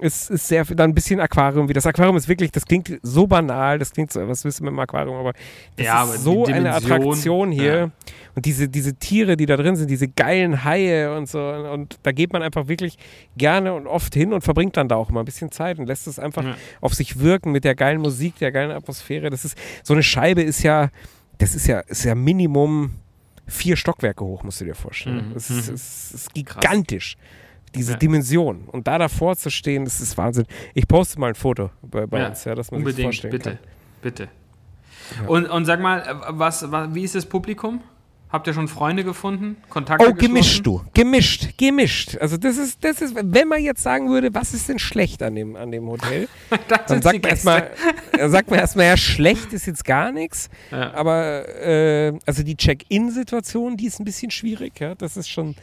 Es 0.00 0.28
ist 0.28 0.48
sehr 0.48 0.64
dann 0.64 0.90
ein 0.90 0.94
bisschen 0.94 1.20
Aquarium. 1.20 1.68
Wie 1.68 1.72
das 1.72 1.86
Aquarium 1.86 2.16
ist 2.16 2.28
wirklich, 2.28 2.50
das 2.52 2.64
klingt 2.66 2.98
so 3.02 3.26
banal, 3.26 3.78
das 3.78 3.92
klingt 3.92 4.12
so, 4.12 4.26
was 4.28 4.44
willst 4.44 4.60
du 4.60 4.64
mit 4.64 4.72
dem 4.72 4.78
Aquarium, 4.78 5.16
aber 5.16 5.32
das 5.76 5.86
Ja, 5.86 6.02
ist 6.04 6.08
aber 6.10 6.18
so 6.18 6.44
eine 6.46 6.74
Attraktion 6.74 7.50
hier. 7.50 7.76
ja. 7.76 7.90
Und 8.34 8.44
diese, 8.44 8.68
diese 8.68 8.94
Tiere, 8.96 9.36
die 9.38 9.46
da 9.46 9.56
drin 9.56 9.76
sind, 9.76 9.88
diese 9.90 10.08
geilen 10.08 10.64
Haie 10.64 11.16
und 11.16 11.26
so. 11.28 11.40
Und 11.40 11.98
da 12.02 12.12
geht 12.12 12.34
man 12.34 12.42
einfach 12.42 12.68
wirklich 12.68 12.98
gerne 13.38 13.72
und 13.72 13.86
oft 13.86 14.12
hin 14.14 14.34
und 14.34 14.42
verbringt 14.42 14.76
dann 14.76 14.88
da 14.88 14.96
auch 14.96 15.08
mal 15.10 15.20
ein 15.20 15.24
bisschen 15.24 15.50
Zeit 15.50 15.78
und 15.78 15.86
lässt 15.86 16.06
es 16.06 16.18
einfach 16.18 16.44
Ja. 16.44 16.56
auf 16.82 16.92
sich 16.92 17.18
wirken 17.18 17.50
mit 17.52 17.64
der 17.64 17.74
geilen 17.74 18.02
Musik, 18.02 18.38
der 18.38 18.52
geilen 18.52 18.72
Atmosphäre. 18.72 19.30
Das 19.30 19.46
ist, 19.46 19.56
so 19.82 19.94
eine 19.94 20.02
Scheibe 20.02 20.42
ist 20.42 20.62
ja, 20.62 20.90
das 21.38 21.54
ist 21.54 21.66
ja, 21.66 21.80
ist 21.80 22.04
ja 22.04 22.14
Minimum 22.14 22.90
vier 23.46 23.76
Stockwerke 23.76 24.24
hoch, 24.24 24.42
musst 24.42 24.60
du 24.60 24.66
dir 24.66 24.74
vorstellen. 24.74 25.28
Mhm. 25.30 25.34
Das 25.34 25.48
ist, 25.48 25.68
Mhm. 25.68 25.74
ist, 25.76 26.12
ist 26.14 26.34
gigantisch. 26.34 27.16
Diese 27.74 27.92
Ja. 27.92 27.98
Dimension. 27.98 28.64
Und 28.68 28.86
da 28.86 28.98
davor 28.98 29.36
zu 29.36 29.50
stehen, 29.50 29.84
das 29.84 30.00
ist 30.00 30.16
Wahnsinn. 30.16 30.46
Ich 30.74 30.88
poste 30.88 31.20
mal 31.20 31.28
ein 31.28 31.34
Foto 31.34 31.70
bei, 31.82 32.06
bei 32.06 32.20
Ja, 32.20 32.28
uns, 32.28 32.44
ja, 32.44 32.54
dass 32.54 32.70
man 32.70 32.80
sich 32.80 32.86
Unbedingt, 32.86 33.06
vorstellen 33.06 33.32
bitte. 33.32 33.50
kann. 33.50 33.58
Bitte. 34.02 34.28
Ja. 35.20 35.28
Und, 35.28 35.46
und 35.46 35.64
sag 35.66 35.80
mal, 35.80 36.00
äh, 36.00 36.14
was, 36.30 36.70
was, 36.70 36.94
wie 36.94 37.02
ist 37.04 37.14
das 37.14 37.26
Publikum? 37.26 37.80
Habt 38.28 38.48
ihr 38.48 38.54
schon 38.54 38.66
Freunde 38.66 39.04
gefunden? 39.04 39.56
Kontakte 39.68 40.04
Oh, 40.08 40.12
gemischt, 40.12 40.66
du. 40.66 40.82
Gemischt, 40.94 41.56
gemischt. 41.56 42.18
Also 42.20 42.36
das 42.36 42.58
ist, 42.58 42.82
das 42.82 43.00
ist, 43.00 43.14
wenn 43.14 43.46
man 43.46 43.62
jetzt 43.62 43.82
sagen 43.84 44.08
würde, 44.10 44.34
was 44.34 44.52
ist 44.52 44.68
denn 44.68 44.80
schlecht 44.80 45.22
an 45.22 45.36
dem, 45.36 45.54
an 45.54 45.70
dem 45.70 45.86
Hotel, 45.86 46.28
dann 46.88 47.02
sagt 47.02 47.22
man 47.22 47.30
erstmal, 47.30 47.70
sagt 48.26 48.50
man 48.50 48.58
erstmal, 48.58 48.86
ja, 48.86 48.96
schlecht 48.96 49.52
ist 49.52 49.66
jetzt 49.66 49.84
gar 49.84 50.10
nichts. 50.10 50.50
Ja. 50.72 50.92
Aber 50.94 51.48
äh, 51.64 52.18
also 52.26 52.42
die 52.42 52.56
Check-in-Situation, 52.56 53.76
die 53.76 53.86
ist 53.86 54.00
ein 54.00 54.04
bisschen 54.04 54.32
schwierig. 54.32 54.80
Ja? 54.80 54.96
Das 54.96 55.16
ist 55.16 55.28
schon 55.28 55.54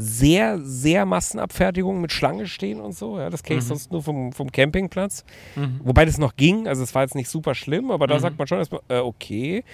sehr, 0.00 0.60
sehr 0.60 1.04
Massenabfertigung 1.06 2.00
mit 2.00 2.12
Schlange 2.12 2.46
stehen 2.46 2.80
und 2.80 2.92
so. 2.96 3.18
Ja? 3.18 3.30
Das 3.30 3.42
kenne 3.42 3.58
ich 3.58 3.64
Mhm. 3.64 3.68
sonst 3.68 3.90
nur 3.90 4.02
vom, 4.02 4.32
vom 4.32 4.52
Campingplatz. 4.52 5.24
Mhm. 5.56 5.80
Wobei 5.82 6.04
das 6.04 6.18
noch 6.18 6.36
ging, 6.36 6.68
also 6.68 6.84
es 6.84 6.94
war 6.94 7.02
jetzt 7.02 7.16
nicht 7.16 7.28
super 7.28 7.54
schlimm, 7.56 7.90
aber 7.90 8.06
da 8.06 8.14
Mhm. 8.14 8.20
sagt 8.20 8.38
man 8.38 8.46
schon 8.46 8.58
erstmal, 8.58 8.80
äh, 8.88 8.98
okay. 9.00 9.64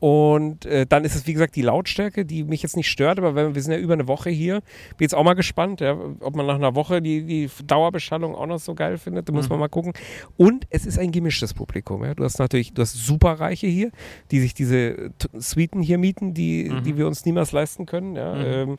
Und 0.00 0.64
äh, 0.64 0.86
dann 0.86 1.04
ist 1.04 1.14
es, 1.14 1.26
wie 1.26 1.34
gesagt, 1.34 1.54
die 1.56 1.62
Lautstärke, 1.62 2.24
die 2.24 2.42
mich 2.44 2.62
jetzt 2.62 2.76
nicht 2.76 2.88
stört, 2.88 3.18
aber 3.18 3.34
wenn, 3.34 3.54
wir 3.54 3.62
sind 3.62 3.72
ja 3.72 3.78
über 3.78 3.92
eine 3.92 4.08
Woche 4.08 4.30
hier. 4.30 4.60
Bin 4.96 5.04
jetzt 5.04 5.14
auch 5.14 5.22
mal 5.24 5.34
gespannt, 5.34 5.80
ja, 5.82 5.96
ob 6.20 6.34
man 6.34 6.46
nach 6.46 6.54
einer 6.54 6.74
Woche 6.74 7.02
die, 7.02 7.22
die 7.24 7.50
Dauerbeschallung 7.66 8.34
auch 8.34 8.46
noch 8.46 8.58
so 8.58 8.74
geil 8.74 8.96
findet. 8.96 9.28
Da 9.28 9.32
muss 9.32 9.44
Mhm. 9.44 9.50
man 9.50 9.60
mal 9.60 9.68
gucken. 9.68 9.92
Und 10.38 10.66
es 10.70 10.86
ist 10.86 10.98
ein 10.98 11.12
gemischtes 11.12 11.52
Publikum. 11.52 12.02
Ja. 12.02 12.14
Du 12.14 12.24
hast 12.24 12.38
natürlich, 12.38 12.72
du 12.72 12.80
hast 12.82 12.94
Superreiche 12.94 13.66
hier, 13.66 13.90
die 14.30 14.40
sich 14.40 14.54
diese 14.54 15.10
T- 15.18 15.28
Suiten 15.34 15.82
hier 15.82 15.98
mieten, 15.98 16.32
die, 16.32 16.70
Mhm. 16.70 16.82
die 16.82 16.96
wir 16.96 17.06
uns 17.06 17.26
niemals 17.26 17.52
leisten 17.52 17.84
können. 17.84 18.16
Ja. 18.16 18.34
Mhm. 18.34 18.44
Ähm, 18.46 18.78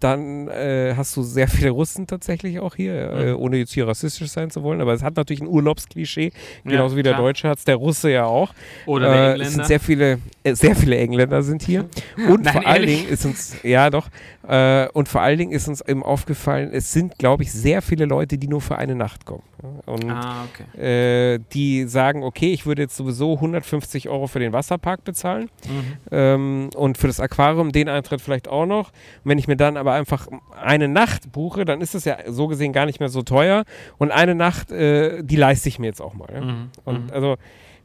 dann 0.00 0.46
äh, 0.48 0.94
hast 0.96 1.16
du 1.16 1.22
sehr 1.22 1.48
viele 1.48 1.70
Russen 1.70 2.06
tatsächlich 2.06 2.60
auch 2.60 2.76
hier, 2.76 2.94
äh, 3.10 3.32
Mhm. 3.32 3.40
ohne 3.40 3.56
jetzt 3.56 3.72
hier 3.72 3.88
rassistisch 3.88 4.28
sein 4.28 4.48
zu 4.50 4.62
wollen, 4.62 4.80
aber 4.80 4.92
es 4.92 5.02
hat 5.02 5.16
natürlich 5.16 5.40
ein 5.40 5.48
Urlaubsklischee, 5.48 6.30
Ja, 6.64 6.70
genauso 6.70 6.96
wie 6.96 7.02
der. 7.02 7.16
Deutsche 7.16 7.48
hat 7.48 7.58
es, 7.58 7.64
der 7.64 7.74
Russe 7.76 8.10
ja 8.12 8.24
auch. 8.26 8.54
Oder 8.86 9.08
der 9.08 9.14
Äh, 9.14 9.16
es 9.16 9.30
Engländer. 9.32 9.50
sind 9.50 9.66
sehr 9.66 9.80
viele, 9.80 10.18
äh, 10.44 10.54
sehr 10.58 10.76
viele 10.76 10.96
Engländer 10.96 11.42
sind 11.42 11.62
hier. 11.62 11.88
Und 12.28 12.44
Nein, 12.44 12.52
vor 12.54 12.66
allen 12.66 12.82
ehrlich? 12.82 12.98
Dingen 13.00 13.12
ist 13.12 13.24
uns, 13.24 13.56
ja 13.62 13.90
doch, 13.90 14.08
äh, 14.46 14.88
und 14.94 15.08
vor 15.08 15.20
allen 15.20 15.38
Dingen 15.38 15.52
ist 15.52 15.68
uns 15.68 15.80
eben 15.82 16.02
aufgefallen, 16.02 16.70
es 16.72 16.92
sind, 16.92 17.18
glaube 17.18 17.42
ich, 17.42 17.52
sehr 17.52 17.82
viele 17.82 18.06
Leute, 18.06 18.38
die 18.38 18.48
nur 18.48 18.60
für 18.62 18.78
eine 18.78 18.94
Nacht 18.94 19.26
kommen. 19.26 19.42
Und 19.86 20.08
ah, 20.10 20.44
okay. 20.72 21.34
äh, 21.34 21.40
die 21.52 21.84
sagen, 21.84 22.22
okay, 22.22 22.52
ich 22.52 22.64
würde 22.64 22.82
jetzt 22.82 22.96
sowieso 22.96 23.34
150 23.34 24.08
Euro 24.08 24.26
für 24.26 24.38
den 24.38 24.52
Wasserpark 24.52 25.04
bezahlen 25.04 25.50
Mhm. 25.66 25.96
ähm, 26.12 26.70
und 26.76 26.96
für 26.96 27.08
das 27.08 27.20
Aquarium 27.20 27.72
den 27.72 27.88
Eintritt 27.88 28.20
vielleicht 28.20 28.48
auch 28.48 28.66
noch. 28.66 28.88
Und 29.24 29.30
wenn 29.30 29.38
ich 29.38 29.48
mir 29.48 29.56
dann 29.56 29.76
aber 29.76 29.92
einfach 29.92 30.28
eine 30.62 30.88
Nacht 30.88 31.30
buche, 31.32 31.64
dann 31.64 31.80
ist 31.80 31.94
es 31.94 32.04
ja 32.04 32.16
so 32.28 32.46
gesehen 32.46 32.72
gar 32.72 32.86
nicht 32.86 33.00
mehr 33.00 33.08
so 33.08 33.22
teuer. 33.22 33.64
Und 33.98 34.12
eine 34.12 34.34
Nacht, 34.34 34.70
äh, 34.70 35.22
die 35.22 35.36
leiste 35.36 35.68
ich 35.68 35.78
mir 35.78 35.86
jetzt 35.86 36.00
auch 36.00 36.14
mal. 36.14 36.28
Ja? 36.32 36.40
Mhm. 36.40 36.70
Und 36.84 37.06
Mhm. 37.06 37.12
also, 37.12 37.36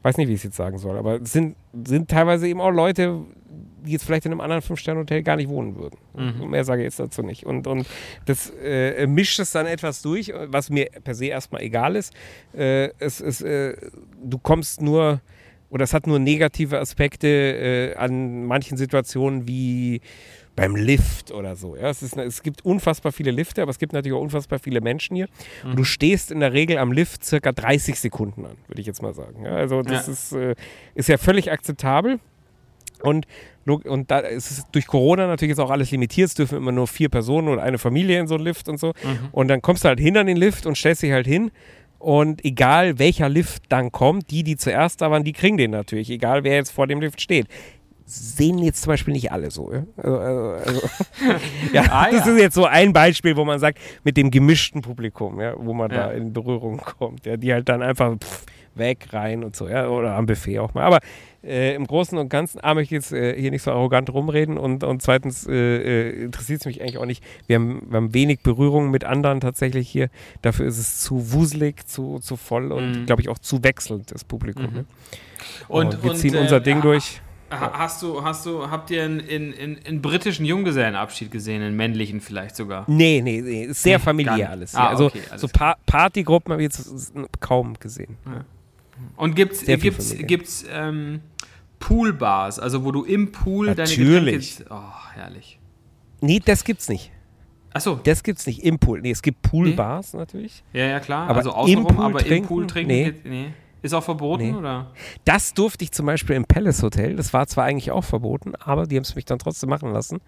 weiß 0.03 0.17
nicht, 0.17 0.27
wie 0.27 0.33
ich 0.33 0.39
es 0.39 0.43
jetzt 0.43 0.57
sagen 0.57 0.77
soll, 0.77 0.97
aber 0.97 1.21
es 1.21 1.31
sind, 1.31 1.55
sind 1.85 2.09
teilweise 2.09 2.47
eben 2.47 2.61
auch 2.61 2.71
Leute, 2.71 3.21
die 3.85 3.91
jetzt 3.91 4.05
vielleicht 4.05 4.25
in 4.25 4.31
einem 4.31 4.41
anderen 4.41 4.61
Fünf-Sterne-Hotel 4.61 5.23
gar 5.23 5.35
nicht 5.35 5.49
wohnen 5.49 5.75
würden. 5.75 5.97
Mhm. 6.15 6.49
Mehr 6.49 6.63
sage 6.63 6.81
ich 6.81 6.85
jetzt 6.85 6.99
dazu 6.99 7.21
nicht. 7.21 7.45
Und, 7.45 7.67
und 7.67 7.85
das 8.25 8.51
äh, 8.61 9.07
mischt 9.07 9.39
es 9.39 9.51
dann 9.51 9.65
etwas 9.65 10.01
durch, 10.01 10.31
was 10.47 10.69
mir 10.69 10.87
per 11.03 11.15
se 11.15 11.25
erstmal 11.25 11.61
egal 11.61 11.95
ist. 11.95 12.13
Äh, 12.53 12.89
es, 12.99 13.19
es, 13.19 13.41
äh, 13.41 13.75
du 14.23 14.37
kommst 14.37 14.81
nur, 14.81 15.21
oder 15.69 15.83
es 15.83 15.93
hat 15.93 16.07
nur 16.07 16.19
negative 16.19 16.79
Aspekte 16.79 17.27
äh, 17.27 17.95
an 17.95 18.45
manchen 18.45 18.77
Situationen 18.77 19.47
wie 19.47 20.01
beim 20.55 20.75
Lift 20.75 21.31
oder 21.31 21.55
so. 21.55 21.75
Ja, 21.75 21.89
es, 21.89 22.03
ist, 22.03 22.15
es 22.15 22.43
gibt 22.43 22.63
unfassbar 22.63 23.11
viele 23.11 23.31
Lifte, 23.31 23.61
aber 23.63 23.71
es 23.71 23.79
gibt 23.79 23.91
natürlich 23.93 24.15
auch 24.15 24.21
unfassbar 24.21 24.59
viele 24.59 24.81
Menschen 24.81 25.15
hier. 25.15 25.27
Und 25.63 25.71
Mhm. 25.71 25.75
du 25.77 25.83
stehst 25.83 26.29
in 26.31 26.39
der 26.41 26.53
Regel 26.53 26.77
am 26.77 26.91
Lift 26.91 27.25
circa 27.25 27.51
30 27.51 27.99
Sekunden 27.99 28.45
an, 28.45 28.55
würde 28.67 28.79
ich 28.81 28.85
jetzt 28.87 29.01
mal 29.01 29.13
sagen. 29.13 29.43
Ja, 29.45 29.55
also 29.55 29.81
das 29.81 30.07
Ja. 30.07 30.13
Ist, 30.13 30.31
äh, 30.33 30.55
ist 30.95 31.09
ja 31.09 31.17
völlig 31.17 31.51
akzeptabel. 31.51 32.19
Und, 33.01 33.25
und 33.65 34.11
da 34.11 34.19
ist 34.19 34.51
es 34.51 34.63
durch 34.71 34.87
Corona 34.87 35.27
natürlich 35.27 35.49
jetzt 35.49 35.59
auch 35.59 35.71
alles 35.71 35.91
limitiert. 35.91 36.27
Es 36.29 36.35
dürfen 36.35 36.57
immer 36.57 36.71
nur 36.71 36.87
vier 36.87 37.09
Personen 37.09 37.49
oder 37.49 37.61
eine 37.63 37.77
Familie 37.77 38.19
in 38.19 38.27
so 38.27 38.35
einen 38.35 38.43
Lift 38.45 38.69
und 38.69 38.79
so. 38.79 38.89
Mhm. 39.03 39.29
Und 39.31 39.47
dann 39.49 39.61
kommst 39.61 39.83
du 39.83 39.89
halt 39.89 39.99
hin 39.99 40.15
an 40.17 40.27
den 40.27 40.37
Lift 40.37 40.65
und 40.65 40.77
stellst 40.77 41.01
dich 41.03 41.11
halt 41.11 41.27
hin. 41.27 41.51
Und 41.99 42.45
egal 42.45 42.99
welcher 42.99 43.27
Lift 43.27 43.63
dann 43.69 43.91
kommt, 43.91 44.29
die, 44.31 44.43
die 44.43 44.55
zuerst 44.55 45.01
da 45.01 45.09
waren, 45.11 45.23
die 45.23 45.33
kriegen 45.33 45.57
den 45.57 45.71
natürlich. 45.71 46.09
Egal 46.09 46.43
wer 46.43 46.55
jetzt 46.55 46.71
vor 46.71 46.85
dem 46.87 47.01
Lift 47.01 47.19
steht. 47.21 47.47
Sehen 48.05 48.57
jetzt 48.59 48.81
zum 48.83 48.91
Beispiel 48.91 49.13
nicht 49.13 49.31
alle 49.31 49.49
so. 49.51 49.71
Ja? 49.73 49.83
Also, 49.97 50.17
also, 50.19 50.51
also, 50.53 50.81
ja, 51.73 51.83
Ah, 51.89 52.11
das 52.11 52.25
ja. 52.25 52.33
ist 52.33 52.39
jetzt 52.39 52.55
so 52.55 52.65
ein 52.65 52.91
Beispiel, 52.93 53.35
wo 53.37 53.45
man 53.45 53.59
sagt, 53.59 53.79
mit 54.03 54.17
dem 54.17 54.29
gemischten 54.31 54.81
Publikum, 54.81 55.39
ja, 55.39 55.53
wo 55.57 55.73
man 55.73 55.89
Ja. 55.91 56.07
da 56.07 56.11
in 56.11 56.33
Berührung 56.33 56.77
kommt. 56.77 57.25
Ja, 57.25 57.37
die 57.37 57.53
halt 57.53 57.69
dann 57.69 57.81
einfach 57.81 58.15
pff, 58.17 58.45
weg, 58.75 59.07
rein 59.11 59.43
und 59.43 59.55
so, 59.55 59.67
ja, 59.69 59.87
oder 59.87 60.15
am 60.15 60.25
Buffet 60.25 60.59
auch 60.59 60.73
mal. 60.73 60.83
Aber 60.83 60.99
äh, 61.43 61.75
im 61.75 61.85
Großen 61.87 62.17
und 62.17 62.29
Ganzen, 62.29 62.59
A, 62.63 62.73
möchte 62.73 62.95
ich 62.95 63.01
jetzt 63.03 63.11
äh, 63.13 63.39
hier 63.39 63.51
nicht 63.51 63.61
so 63.61 63.71
arrogant 63.71 64.11
rumreden 64.13 64.57
und, 64.57 64.83
und 64.83 65.01
zweitens 65.01 65.45
äh, 65.47 65.51
äh, 66.11 66.23
interessiert 66.23 66.61
es 66.61 66.65
mich 66.65 66.81
eigentlich 66.81 66.97
auch 66.97 67.05
nicht. 67.05 67.23
Wir 67.47 67.57
haben, 67.57 67.83
wir 67.89 67.97
haben 67.97 68.13
wenig 68.13 68.39
Berührung 68.41 68.91
mit 68.91 69.03
anderen 69.03 69.41
tatsächlich 69.41 69.89
hier. 69.89 70.09
Dafür 70.41 70.65
ist 70.65 70.77
es 70.77 70.99
zu 71.01 71.33
wuselig, 71.33 71.85
zu, 71.87 72.19
zu 72.19 72.35
voll 72.35 72.71
und, 72.71 73.01
Mhm. 73.01 73.05
glaube 73.05 73.21
ich, 73.21 73.29
auch 73.29 73.37
zu 73.39 73.63
wechselnd, 73.63 74.11
das 74.11 74.23
Publikum. 74.23 74.63
Mhm. 74.73 74.85
Und, 75.67 76.01
wir 76.03 76.11
und, 76.11 76.17
ziehen 76.17 76.33
äh, 76.35 76.39
unser 76.39 76.59
Ding 76.61 76.77
ha- 76.77 76.81
durch. 76.81 77.21
Ha- 77.59 77.73
Hast 77.77 78.01
du, 78.01 78.23
hast 78.23 78.45
du, 78.45 78.69
habt 78.69 78.89
ihr 78.91 79.03
einen, 79.03 79.19
in, 79.19 79.53
in, 79.53 79.75
in 79.77 80.01
britischen 80.01 80.45
Junggesellenabschied 80.45 81.31
gesehen, 81.31 81.61
einen 81.61 81.75
männlichen 81.75 82.21
vielleicht 82.21 82.55
sogar? 82.55 82.85
Nee, 82.87 83.21
nee, 83.23 83.41
nee, 83.41 83.63
ist 83.65 83.83
sehr 83.83 83.97
Nee, 83.97 84.03
familiär 84.03 84.49
alles. 84.49 84.75
Ah, 84.75 84.83
ja. 84.83 84.89
Also 84.89 85.05
okay, 85.07 85.21
alles 85.29 85.41
so 85.41 85.47
pa 85.47 85.75
Partygruppen 85.85 86.51
habe 86.53 86.63
ich 86.63 86.71
jetzt 86.73 87.13
kaum 87.39 87.73
gesehen. 87.79 88.17
Und 89.17 89.35
gibt's, 89.35 89.61
Sehr 89.61 89.77
gibt's, 89.77 90.07
Familie. 90.09 90.27
gibt's 90.27 90.65
ähm, 90.71 91.21
Poolbars, 91.79 92.59
also 92.59 92.85
wo 92.85 92.91
du 92.91 93.03
im 93.03 93.31
Pool 93.31 93.67
Natürlich. 93.73 94.55
deine 94.57 94.67
Getränke... 94.67 94.73
Oh, 94.73 95.13
herrlich. 95.15 95.59
Nee, 96.21 96.39
das 96.43 96.63
gibt's 96.63 96.87
nicht. 96.89 97.11
Achso, 97.73 97.99
Das 98.03 98.21
gibt's 98.23 98.45
nicht 98.45 98.63
im 98.63 98.77
Pool. 98.79 99.01
Nee, 99.01 99.11
es 99.11 99.21
gibt 99.23 99.41
Poolbars 99.41 100.13
natürlich. 100.13 100.63
ja, 100.73 100.85
ja, 100.85 100.99
klar. 100.99 101.27
Aber 101.27 101.37
also 101.39 101.49
im 101.49 101.55
außenrum, 101.55 101.95
Pool 101.95 102.05
aber 102.05 102.19
im 102.21 102.27
trinken? 102.27 102.47
Pool 102.47 102.67
trinken 102.67 102.91
Nee. 102.91 103.03
geht... 103.05 103.25
Nee. 103.25 103.53
Ist 103.83 103.93
auch 103.93 104.03
verboten, 104.03 104.43
Nee. 104.43 104.53
oder? 104.53 104.91
Das 105.25 105.53
durfte 105.53 105.83
ich 105.83 105.91
zum 105.91 106.07
Beispiel 106.07 106.35
im 106.35 106.45
Palace 106.45 106.81
Hotel. 106.81 107.15
Das 107.15 107.33
war 107.33 107.45
zwar 107.47 107.65
eigentlich 107.65 107.91
auch 107.91 108.03
verboten, 108.03 108.55
aber 108.55 108.87
die 108.87 108.95
haben 108.95 109.03
es 109.03 109.13
mich 109.15 109.25
dann 109.25 109.37
trotzdem 109.37 109.69
machen 109.69 109.91
lassen. 109.91 110.19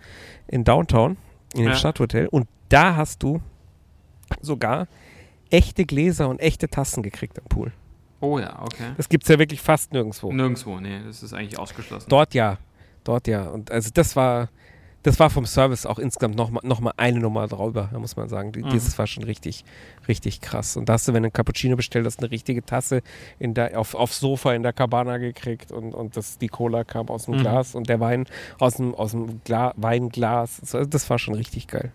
In 0.48 0.64
Downtown, 0.64 1.18
in 1.54 1.62
dem 1.62 1.70
Ja. 1.70 1.76
Stadthotel. 1.76 2.28
Und 2.28 2.48
da 2.70 2.96
hast 2.96 3.24
du 3.24 3.42
sogar 4.42 4.88
echte 5.50 5.86
Gläser 5.86 6.28
und 6.30 6.40
echte 6.42 6.68
Tassen 6.70 7.02
gekriegt 7.02 7.40
am 7.40 7.46
Pool. 7.46 7.72
Oh 8.20 8.40
ja, 8.40 8.62
okay. 8.62 8.92
Das 8.98 9.10
gibt 9.10 9.24
es 9.24 9.30
ja 9.30 9.40
wirklich 9.40 9.62
fast 9.62 9.94
nirgendwo. 9.94 10.32
Nirgendwo, 10.32 10.80
nee, 10.80 11.00
das 11.06 11.24
ist 11.24 11.34
eigentlich 11.34 11.60
ausgeschlossen. 11.60 12.10
Dort 12.10 12.34
ja. 12.34 12.58
Dort 13.04 13.28
ja. 13.28 13.48
Und 13.50 13.72
also 13.72 13.90
das 13.94 14.16
war, 14.16 14.50
das 15.06 15.20
war 15.20 15.30
vom 15.30 15.46
Service 15.46 15.86
auch 15.86 16.00
insgesamt 16.00 16.36
nochmal 16.36 16.62
noch 16.66 16.80
mal 16.80 16.94
eine 16.98 17.20
Nummer 17.20 17.48
drüber, 17.48 17.90
da 17.92 18.00
muss 18.00 18.16
man 18.16 18.28
sagen. 18.28 18.52
Mhm. 18.56 18.70
Dieses 18.72 18.98
war 18.98 19.06
schon 19.08 19.24
richtig, 19.24 19.64
richtig 20.08 20.42
krass. 20.42 20.76
Und 20.78 20.90
da 20.90 20.94
hast 20.94 21.08
du, 21.08 21.14
wenn 21.14 21.22
du 21.24 21.28
einen 21.28 21.34
Cappuccino 21.34 21.76
bestellt 21.76 22.06
hast, 22.06 22.20
eine 22.20 22.32
richtige 22.32 22.66
Tasse 22.66 23.02
in 23.38 23.54
der, 23.54 23.80
auf, 23.80 23.94
aufs 23.96 24.20
Sofa 24.20 24.54
in 24.54 24.64
der 24.64 24.74
Cabana 24.74 25.18
gekriegt 25.18 25.72
und, 25.72 25.94
und 25.94 26.18
das, 26.18 26.38
die 26.40 26.48
Cola 26.48 26.84
kam 26.84 27.10
aus 27.10 27.26
dem 27.26 27.36
Mhm. 27.36 27.40
Glas 27.42 27.76
und 27.76 27.88
der 27.88 28.00
Wein 28.00 28.26
aus 28.60 28.76
dem, 28.76 28.96
aus 28.96 29.12
dem 29.12 29.42
Gla 29.44 29.74
Weinglas. 29.78 30.62
Das 30.90 31.10
war 31.10 31.20
schon 31.20 31.36
richtig 31.36 31.68
geil. 31.68 31.92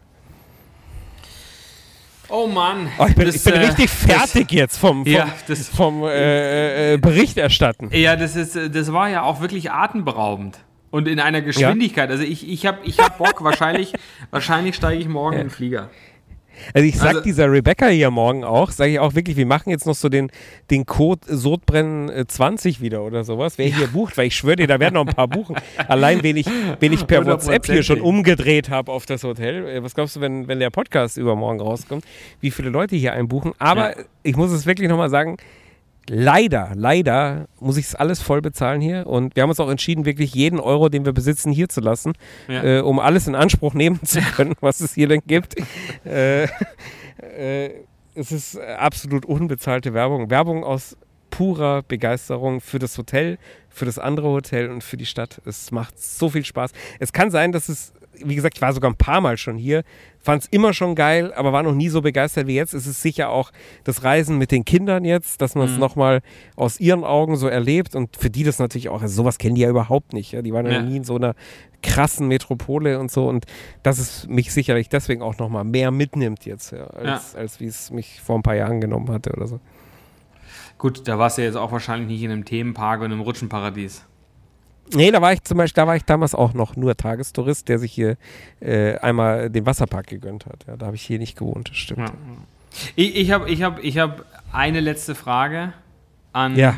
Oh 2.28 2.46
Mann. 2.46 2.88
Oh, 2.98 3.06
ich 3.08 3.16
bin, 3.16 3.26
Das, 3.26 3.34
ich 3.34 3.42
bin 3.44 3.54
äh, 3.54 3.66
richtig 3.66 3.90
fertig 3.90 4.52
jetzt 4.52 4.76
vom, 4.78 5.04
vom, 5.04 5.12
Ja, 5.12 5.28
das- 5.48 5.66
vom 5.68 6.04
äh, 6.04 6.94
äh, 6.94 6.96
Berichterstatten. 6.98 7.90
Ja, 7.92 8.14
das, 8.14 8.36
ist, 8.36 8.54
das 8.56 8.92
war 8.92 9.08
ja 9.08 9.22
auch 9.22 9.40
wirklich 9.40 9.72
atemberaubend. 9.72 10.58
Und 10.90 11.06
in 11.08 11.20
einer 11.20 11.40
Geschwindigkeit. 11.40 12.10
Also 12.10 12.24
ich, 12.24 12.48
ich 12.48 12.66
habe 12.66 12.78
ich 12.84 12.98
hab 12.98 13.18
Bock, 13.18 13.42
wahrscheinlich, 13.44 13.92
wahrscheinlich 14.30 14.74
steige 14.74 15.00
ich 15.00 15.08
morgen 15.08 15.34
in 15.36 15.42
den 15.44 15.50
Flieger. 15.50 15.88
Also 16.74 16.86
ich 16.86 16.98
sag 16.98 17.08
Also- 17.08 17.20
dieser 17.22 17.50
Rebecca 17.50 17.86
hier 17.86 18.10
morgen 18.10 18.44
auch, 18.44 18.70
sage 18.70 18.90
ich 18.92 18.98
auch 18.98 19.14
wirklich, 19.14 19.36
wir 19.38 19.46
machen 19.46 19.70
jetzt 19.70 19.86
noch 19.86 19.94
so 19.94 20.08
den, 20.10 20.30
den 20.70 20.84
Code 20.84 21.20
Sodbrennen 21.34 22.10
äh, 22.10 22.26
20 22.26 22.82
wieder 22.82 23.02
oder 23.02 23.24
sowas, 23.24 23.56
wer 23.56 23.66
hier 23.66 23.86
bucht, 23.86 24.18
weil 24.18 24.26
ich 24.26 24.36
schwöre 24.36 24.56
dir, 24.56 24.66
da 24.66 24.78
werden 24.78 24.94
noch 24.94 25.06
ein 25.06 25.14
paar 25.14 25.28
buchen. 25.28 25.56
Allein, 25.88 26.22
wen 26.22 26.36
ich, 26.36 26.46
wen 26.80 26.92
ich 26.92 27.06
per 27.06 27.24
WhatsApp 27.24 27.64
hier 27.64 27.82
schon 27.82 28.00
umgedreht 28.02 28.68
habe 28.68 28.92
auf 28.92 29.06
das 29.06 29.24
Hotel. 29.24 29.66
Äh, 29.68 29.82
Was 29.82 29.94
glaubst 29.94 30.16
du, 30.16 30.20
wenn, 30.20 30.48
wenn 30.48 30.58
der 30.58 30.70
Podcast 30.70 31.16
übermorgen 31.16 31.60
rauskommt, 31.60 32.04
wie 32.40 32.50
viele 32.50 32.68
Leute 32.68 32.94
hier 32.96 33.14
einbuchen? 33.14 33.52
Aber 33.58 33.96
Ja. 33.96 34.04
ich 34.24 34.36
muss 34.36 34.50
es 34.50 34.66
wirklich 34.66 34.88
nochmal 34.88 35.08
sagen, 35.08 35.38
leider, 36.08 36.72
leider 36.74 37.46
muss 37.60 37.76
ich 37.76 37.86
es 37.86 37.94
alles 37.94 38.20
voll 38.20 38.40
bezahlen 38.40 38.80
hier. 38.80 39.06
Und 39.06 39.36
wir 39.36 39.42
haben 39.42 39.50
uns 39.50 39.60
auch 39.60 39.70
entschieden, 39.70 40.04
wirklich 40.04 40.34
jeden 40.34 40.60
Euro, 40.60 40.88
den 40.88 41.04
wir 41.04 41.12
besitzen, 41.12 41.52
hier 41.52 41.68
zu 41.68 41.80
lassen, 41.80 42.12
Ja. 42.48 42.62
äh, 42.64 42.80
um 42.80 42.98
alles 42.98 43.26
in 43.26 43.34
Anspruch 43.34 43.74
nehmen 43.74 44.00
zu 44.04 44.20
können, 44.20 44.54
was 44.60 44.80
es 44.80 44.94
hier 44.94 45.08
denn 45.08 45.22
gibt. 45.26 45.54
äh, 46.04 46.44
äh, 46.44 47.70
es 48.14 48.32
ist 48.32 48.58
absolut 48.58 49.24
unbezahlte 49.24 49.94
Werbung. 49.94 50.30
Werbung 50.30 50.64
aus 50.64 50.96
purer 51.30 51.82
Begeisterung 51.82 52.60
für 52.60 52.78
das 52.80 52.98
Hotel, 52.98 53.38
für 53.68 53.84
das 53.84 53.98
andere 53.98 54.28
Hotel 54.28 54.68
und 54.68 54.82
für 54.82 54.96
die 54.96 55.06
Stadt. 55.06 55.40
Es 55.44 55.70
macht 55.70 55.98
so 56.02 56.28
viel 56.28 56.44
Spaß. 56.44 56.72
Es 56.98 57.12
kann 57.12 57.30
sein, 57.30 57.52
dass 57.52 57.68
es, 57.68 57.92
wie 58.24 58.34
gesagt, 58.34 58.56
ich 58.56 58.62
war 58.62 58.72
sogar 58.72 58.90
ein 58.90 58.96
paar 58.96 59.20
Mal 59.20 59.36
schon 59.36 59.56
hier, 59.56 59.82
fand 60.18 60.42
es 60.42 60.48
immer 60.50 60.72
schon 60.72 60.94
geil, 60.94 61.32
aber 61.34 61.52
war 61.52 61.62
noch 61.62 61.74
nie 61.74 61.88
so 61.88 62.02
begeistert 62.02 62.46
wie 62.46 62.54
jetzt. 62.54 62.74
Es 62.74 62.86
ist 62.86 63.00
sicher 63.02 63.30
auch 63.30 63.50
das 63.84 64.04
Reisen 64.04 64.38
mit 64.38 64.50
den 64.50 64.64
Kindern 64.64 65.04
jetzt, 65.04 65.40
dass 65.40 65.54
man 65.54 65.66
es 65.66 65.74
Mhm. 65.74 65.80
nochmal 65.80 66.20
aus 66.56 66.78
ihren 66.80 67.04
Augen 67.04 67.36
so 67.36 67.46
erlebt 67.48 67.94
und 67.94 68.16
für 68.16 68.30
die 68.30 68.44
das 68.44 68.58
natürlich 68.58 68.88
auch, 68.88 69.02
also 69.02 69.14
sowas 69.22 69.38
kennen 69.38 69.54
die 69.54 69.62
ja 69.62 69.70
überhaupt 69.70 70.12
nicht. 70.12 70.32
Ja? 70.32 70.42
Die 70.42 70.52
waren 70.52 70.66
ja, 70.66 70.72
Ja. 70.72 70.82
nie 70.82 70.96
in 70.98 71.04
so 71.04 71.16
einer 71.16 71.34
krassen 71.82 72.28
Metropole 72.28 72.98
und 73.00 73.10
so 73.10 73.26
und 73.28 73.46
das 73.82 73.98
ist 73.98 74.28
mich 74.28 74.52
sicherlich 74.52 74.88
deswegen 74.90 75.22
auch 75.22 75.38
nochmal 75.38 75.64
mehr 75.64 75.90
mitnimmt 75.90 76.44
jetzt, 76.44 76.72
ja, 76.72 76.84
als, 76.88 77.34
als 77.34 77.58
wie 77.60 77.66
es 77.66 77.90
mich 77.90 78.20
vor 78.20 78.36
ein 78.38 78.42
paar 78.42 78.54
Jahren 78.56 78.80
genommen 78.82 79.10
hatte 79.10 79.32
oder 79.32 79.46
so. 79.46 79.60
Gut, 80.76 81.06
da 81.08 81.18
warst 81.18 81.38
du 81.38 81.42
jetzt 81.42 81.56
auch 81.56 81.72
wahrscheinlich 81.72 82.08
nicht 82.08 82.22
in 82.22 82.30
einem 82.30 82.44
Themenpark 82.44 83.00
und 83.00 83.06
einem 83.12 83.20
Rutschenparadies. 83.20 84.04
Nee, 84.94 85.10
da 85.10 85.20
war 85.22 85.32
ich 85.32 85.42
zum 85.44 85.58
Beispiel, 85.58 85.82
da 85.82 85.86
war 85.86 85.96
ich 85.96 86.04
damals 86.04 86.34
auch 86.34 86.52
noch 86.54 86.76
nur 86.76 86.96
Tagestourist, 86.96 87.68
der 87.68 87.78
sich 87.78 87.92
hier 87.92 88.16
äh, 88.60 88.96
einmal 88.98 89.50
den 89.50 89.66
Wasserpark 89.66 90.06
gegönnt 90.08 90.46
hat. 90.46 90.64
Ja, 90.66 90.76
da 90.76 90.86
habe 90.86 90.96
ich 90.96 91.02
hier 91.02 91.18
nicht 91.18 91.36
gewohnt, 91.38 91.70
das 91.70 91.76
stimmt. 91.76 92.00
Ja. 92.08 92.14
Ich, 92.96 93.16
ich 93.16 93.30
habe 93.32 93.48
ich 93.50 93.62
hab, 93.62 93.82
ich 93.82 93.98
hab 93.98 94.24
eine 94.52 94.80
letzte 94.80 95.14
Frage 95.14 95.72
an, 96.32 96.56
Ja. 96.56 96.76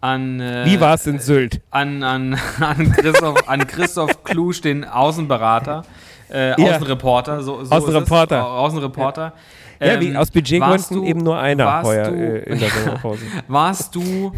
an, 0.00 0.40
äh, 0.40 0.64
Wie 0.66 0.80
war 0.80 0.94
es 0.94 1.06
in 1.06 1.18
Sylt? 1.18 1.60
an, 1.70 2.02
an, 2.02 2.38
an 2.60 2.92
Christoph, 2.92 3.48
an 3.48 3.66
Christoph 3.66 4.24
Klusch, 4.24 4.60
den 4.60 4.84
Außenberater, 4.84 5.84
äh. 6.28 6.52
Außenreporter. 6.54 7.42
So, 7.42 7.64
so 7.64 7.74
Außenreporter. 7.74 8.36
Ist 8.38 8.42
es. 8.42 8.46
Au- 8.48 8.58
Außenreporter. 8.66 9.32
Ja, 9.80 10.00
wie, 10.00 10.08
Ähm, 10.08 10.16
aus 10.16 10.30
Budgetgründen 10.30 11.04
eben 11.04 11.20
nur 11.20 11.38
einer 11.38 11.64
warst 11.66 11.86
heuer 11.86 12.10
du- 12.10 12.14
äh, 12.16 12.52
in 12.52 12.58
der 12.58 12.68
Sommerpause. 12.84 13.22
Warst 13.48 13.94
du 13.94 14.32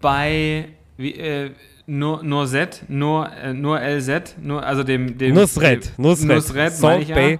bei 0.00 0.64
wie, 0.96 1.12
äh, 1.14 1.50
nur, 1.88 2.22
nur 2.22 2.46
Z, 2.46 2.84
nur, 2.88 3.30
äh, 3.32 3.52
nur 3.54 3.80
LZ, 3.80 4.36
nur, 4.40 4.64
also 4.64 4.84
dem, 4.84 5.18
dem 5.18 5.34
Nusret, 5.34 5.96
dem, 5.98 6.02
Nusret, 6.04 6.28
Nusret 6.28 6.72
Salt 6.74 7.02
ich 7.02 7.08
ja. 7.08 7.14
Bay, 7.14 7.38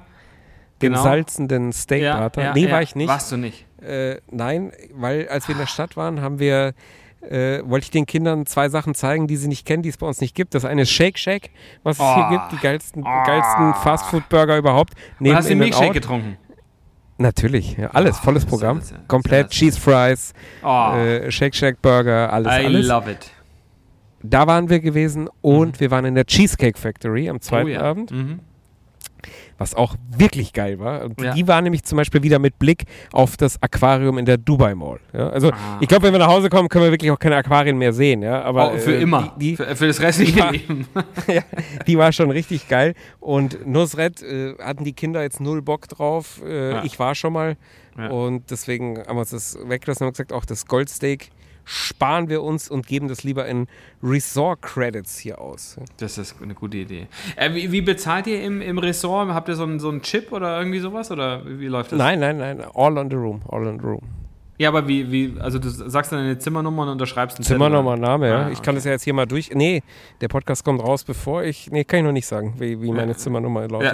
dem 0.82 0.92
Genau. 0.92 1.02
salzenden 1.02 1.72
Steakbrater. 1.72 2.40
Ja, 2.40 2.46
ja, 2.48 2.54
nee, 2.54 2.70
war 2.70 2.82
ich 2.82 2.94
nicht. 2.96 3.08
Warst 3.08 3.30
du 3.30 3.36
nicht? 3.36 3.66
Äh, 3.82 4.16
nein, 4.30 4.72
weil 4.94 5.28
als 5.28 5.46
wir 5.48 5.52
in 5.54 5.58
der 5.60 5.66
Stadt 5.66 5.96
waren, 5.96 6.20
haben 6.20 6.38
wir, 6.38 6.72
äh, 7.20 7.60
wollte 7.64 7.84
ich 7.84 7.90
den 7.90 8.06
Kindern 8.06 8.46
zwei 8.46 8.68
Sachen 8.68 8.94
zeigen, 8.94 9.26
die 9.26 9.36
sie 9.36 9.48
nicht 9.48 9.66
kennen, 9.66 9.82
die 9.82 9.88
es 9.90 9.96
bei 9.98 10.06
uns 10.06 10.20
nicht 10.20 10.34
gibt. 10.34 10.54
Das 10.54 10.64
eine 10.64 10.82
ist 10.82 10.90
Shake 10.90 11.18
Shack, 11.18 11.50
was 11.82 11.96
es 11.98 12.02
Oh. 12.02 12.14
hier 12.14 12.38
gibt, 12.38 12.52
die 12.52 12.56
geilsten, 12.56 13.02
geilsten 13.04 13.74
Fastfood-Burger 13.74 14.56
überhaupt. 14.56 14.94
Neben 15.18 15.36
hast 15.36 15.48
du 15.48 15.52
In-N-Out. 15.52 15.70
Milkshake 15.78 15.92
getrunken? 16.00 16.36
Natürlich, 17.20 17.76
ja, 17.76 17.88
alles, 17.88 18.16
Oh, 18.20 18.24
volles 18.26 18.46
Programm. 18.46 18.80
Komplett 19.08 19.50
Cheese 19.50 19.78
Fries, 19.78 20.32
Oh, 20.62 20.92
äh, 20.94 21.30
Shake 21.32 21.54
Shack 21.54 21.82
Burger, 21.82 22.32
alles, 22.32 22.46
I 22.52 22.64
alles. 22.66 22.86
love 22.86 23.10
it. 23.10 23.30
Da 24.23 24.47
waren 24.47 24.69
wir 24.69 24.81
gewesen 24.81 25.28
und 25.43 25.81
wir 25.81 25.90
waren 25.90 26.05
in 26.05 26.15
der 26.15 26.27
Cheesecake 26.27 26.78
Factory 26.78 27.28
am 27.28 27.40
zweiten 27.40 27.69
oh, 27.69 27.73
ja. 27.73 27.81
Abend, 27.82 28.11
Mhm. 28.11 28.40
was 29.59 29.74
auch 29.74 29.95
wirklich 30.16 30.53
geil 30.53 30.78
war. 30.78 31.05
Und 31.05 31.20
Ja. 31.20 31.35
die 31.35 31.47
war 31.49 31.61
nämlich 31.62 31.82
zum 31.85 31.97
Beispiel 31.97 32.23
wieder 32.23 32.39
mit 32.39 32.59
Blick 32.59 32.85
auf 33.12 33.36
das 33.36 33.61
Aquarium 33.62 34.19
in 34.19 34.24
der 34.24 34.36
Dubai 34.36 34.74
Mall. 34.74 35.01
Ja, 35.12 35.28
also 35.31 35.51
Ah. 35.51 35.78
ich 35.81 35.89
glaube, 35.89 36.05
wenn 36.05 36.12
wir 36.15 36.19
nach 36.20 36.28
Hause 36.28 36.49
kommen, 36.49 36.69
können 36.69 36.85
wir 36.85 36.93
wirklich 36.93 37.11
auch 37.11 37.19
keine 37.19 37.36
Aquarien 37.36 37.77
mehr 37.78 37.93
sehen. 37.93 38.23
Ja, 38.23 38.43
aber 38.43 38.73
oh, 38.74 38.78
für 38.78 38.95
äh, 38.97 39.03
immer. 39.03 39.35
Die, 39.39 39.51
die, 39.51 39.57
für, 39.57 39.74
für 39.77 39.86
das 39.89 40.01
restliche 40.01 40.39
Ja. 40.39 40.51
Leben. 40.51 40.86
ja, 41.27 41.43
die 41.86 41.99
war 41.99 42.12
schon 42.12 42.31
richtig 42.31 42.69
geil. 42.69 42.95
Und 43.20 43.66
Nusret 43.66 44.23
äh, 44.23 44.55
hatten 44.62 44.85
die 44.85 44.93
Kinder 44.93 45.23
jetzt 45.23 45.40
null 45.40 45.62
Bock 45.62 45.89
drauf. 45.89 46.40
Äh. 46.47 46.85
Ich 46.86 46.99
war 46.99 47.15
schon 47.15 47.32
mal. 47.32 47.57
Und 48.11 48.53
deswegen 48.53 48.99
haben 48.99 49.16
wir 49.16 49.20
uns 49.23 49.31
das 49.31 49.59
weggelassen 49.66 50.05
und 50.05 50.07
haben 50.07 50.12
gesagt, 50.12 50.32
auch 50.32 50.45
das 50.45 50.66
Goldsteak 50.66 51.31
sparen 51.70 52.31
wir 52.31 52.43
uns 52.43 52.70
und 52.70 52.86
geben 52.86 53.09
das 53.09 53.24
lieber 53.24 53.47
in 53.47 53.66
Resort-Credits 54.03 55.19
hier 55.19 55.39
aus. 55.39 55.77
Das 55.99 56.16
ist 56.16 56.36
eine 56.43 56.55
gute 56.55 56.78
Idee. 56.78 57.09
Äh, 57.36 57.53
wie, 57.55 57.70
wie 57.70 57.82
bezahlt 57.82 58.27
ihr 58.27 58.43
im, 58.43 58.62
im 58.62 58.78
Ressort? 58.78 59.28
Habt 59.28 59.49
ihr 59.49 59.55
so 59.55 59.65
einen, 59.65 59.78
so 59.78 59.90
einen 59.90 60.01
Chip 60.03 60.32
oder 60.32 60.59
irgendwie 60.59 60.78
sowas? 60.81 61.11
Oder 61.11 61.43
wie, 61.45 61.66
läuft 61.66 61.93
das? 61.93 61.99
Nein, 61.99 62.20
nein, 62.20 62.39
nein, 62.39 62.62
all 62.74 62.97
on 62.97 63.11
the 63.11 63.16
room, 63.16 63.43
all 63.51 63.66
on 63.66 63.78
the 63.78 63.85
room. 63.86 64.01
Ja, 64.57 64.70
aber 64.70 64.89
wie, 64.89 65.12
wie, 65.12 65.35
also 65.39 65.59
du 65.61 65.69
sagst 65.69 66.11
dann 66.11 66.19
deine 66.20 66.39
Zimmernummer 66.39 66.82
und 66.82 66.89
unterschreibst 66.89 67.36
einen 67.39 67.45
Zettel, 67.45 67.59
Zimmernummer, 67.59 67.93
oder? 67.93 68.01
Name, 68.01 68.28
ja. 68.28 68.47
Ah, 68.47 68.51
Ich 68.51 68.61
kann 68.61 68.73
okay. 68.73 68.77
das 68.77 68.85
ja 68.86 68.90
jetzt 68.93 69.05
hier 69.05 69.15
mal 69.15 69.27
durch. 69.27 69.51
Nee, 69.55 69.82
der 70.20 70.27
Podcast 70.28 70.65
kommt 70.65 70.82
raus, 70.82 71.05
bevor 71.05 71.45
ich. 71.45 71.70
Nee, 71.70 71.85
kann 71.85 72.01
ich 72.01 72.05
noch 72.07 72.12
nicht 72.12 72.27
sagen, 72.27 72.55
wie, 72.59 72.81
wie 72.82 72.90
meine 72.90 73.15
Zimmernummer 73.15 73.69
lautet. 73.69 73.93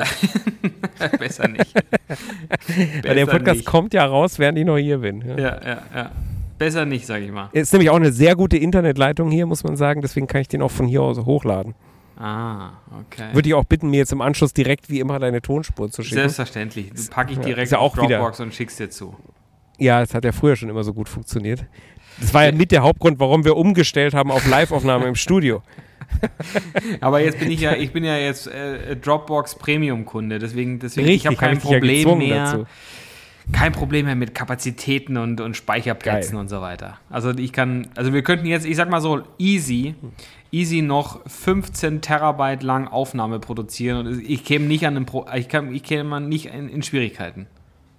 Ja. 1.00 1.08
Besser 1.18 1.48
nicht. 1.48 1.74
Weil 3.02 3.02
der 3.02 3.26
Besser 3.26 3.30
Podcast 3.32 3.56
nicht. 3.58 3.66
kommt 3.66 3.92
ja 3.92 4.06
raus, 4.06 4.38
während 4.38 4.56
ich 4.58 4.64
noch 4.64 4.78
hier 4.78 4.98
bin. 4.98 5.20
Ja. 5.20 5.36
Ja, 5.38 5.60
ja, 5.62 5.82
ja. 5.94 6.10
Besser 6.58 6.84
nicht, 6.86 7.06
sag 7.06 7.22
ich 7.22 7.30
mal. 7.30 7.48
Ist 7.52 7.72
nämlich 7.72 7.90
auch 7.90 7.96
eine 7.96 8.12
sehr 8.12 8.36
gute 8.36 8.56
Internetleitung 8.56 9.30
hier, 9.30 9.46
muss 9.46 9.64
man 9.64 9.76
sagen. 9.76 10.02
Deswegen 10.02 10.26
kann 10.26 10.40
ich 10.40 10.48
den 10.48 10.62
auch 10.62 10.70
von 10.70 10.86
hier 10.86 11.02
aus 11.02 11.18
hochladen. 11.18 11.74
Ah, 12.16 12.70
okay. 13.00 13.30
Würde 13.32 13.48
ich 13.48 13.54
auch 13.54 13.64
bitten, 13.64 13.90
mir 13.90 13.96
jetzt 13.98 14.12
im 14.12 14.20
Anschluss 14.20 14.52
direkt 14.52 14.88
wie 14.88 15.00
immer 15.00 15.18
deine 15.18 15.42
Tonspur 15.42 15.90
zu 15.90 16.02
schicken. 16.02 16.14
Selbstverständlich. 16.20 16.92
Packe 17.10 17.32
ich 17.32 17.38
Ja, 17.38 17.44
direkt 17.44 17.72
ja 17.72 17.78
auf 17.78 17.98
auch 17.98 18.04
wieder- 18.04 18.18
Dropbox 18.18 18.40
und 18.40 18.54
schick's 18.54 18.76
dir 18.76 18.88
zu. 18.88 19.16
Ja, 19.78 19.98
das 20.00 20.14
hat 20.14 20.24
ja 20.24 20.30
früher 20.30 20.54
schon 20.54 20.68
immer 20.68 20.84
so 20.84 20.94
gut 20.94 21.08
funktioniert. 21.08 21.64
Das 22.20 22.32
war 22.32 22.44
ja 22.44 22.52
mit 22.52 22.70
der 22.70 22.82
Hauptgrund, 22.84 23.18
warum 23.18 23.44
wir 23.44 23.56
umgestellt 23.56 24.14
haben 24.14 24.30
auf 24.30 24.46
Live-Aufnahme 24.48 25.06
im 25.06 25.16
Studio. 25.16 25.62
Aber 27.00 27.20
jetzt 27.20 27.40
bin 27.40 27.50
ich 27.50 27.60
ja, 27.60 27.74
ich 27.74 27.92
bin 27.92 28.04
ja 28.04 28.16
jetzt 28.16 28.46
äh, 28.46 28.94
Dropbox 28.94 29.56
Premium-Kunde, 29.56 30.38
deswegen, 30.38 30.78
deswegen 30.78 31.08
ich 31.08 31.26
habe 31.26 31.34
hab 31.36 31.40
kein 31.40 31.54
ja 31.54 31.60
Problem 31.60 31.96
gezwungen 31.96 32.28
mehr. 32.28 32.44
dazu. 32.44 32.66
Kein 33.52 33.72
Problem 33.72 34.06
mehr 34.06 34.16
mit 34.16 34.34
Kapazitäten 34.34 35.16
und, 35.16 35.40
und 35.40 35.56
Speicherplätzen 35.56 36.32
Geil. 36.32 36.40
und 36.40 36.48
so 36.48 36.60
weiter. 36.60 36.98
Also 37.10 37.30
ich 37.30 37.52
kann, 37.52 37.88
also 37.94 38.12
wir 38.12 38.22
könnten 38.22 38.46
jetzt, 38.46 38.64
ich 38.64 38.76
sag 38.76 38.88
mal 38.88 39.00
so, 39.00 39.22
easy, 39.38 39.94
easy 40.50 40.80
noch 40.80 41.20
15 41.28 42.00
Terabyte 42.00 42.62
lang 42.62 42.88
Aufnahme 42.88 43.40
produzieren 43.40 44.06
und 44.06 44.20
ich 44.22 44.44
käme 44.44 44.64
nicht 44.66 44.86
an 44.86 44.94
den 44.94 45.04
Pro, 45.04 45.26
ich, 45.34 45.48
kann, 45.48 45.74
ich 45.74 45.82
käme 45.82 46.20
nicht 46.20 46.46
in, 46.46 46.68
in 46.68 46.82
Schwierigkeiten. 46.82 47.46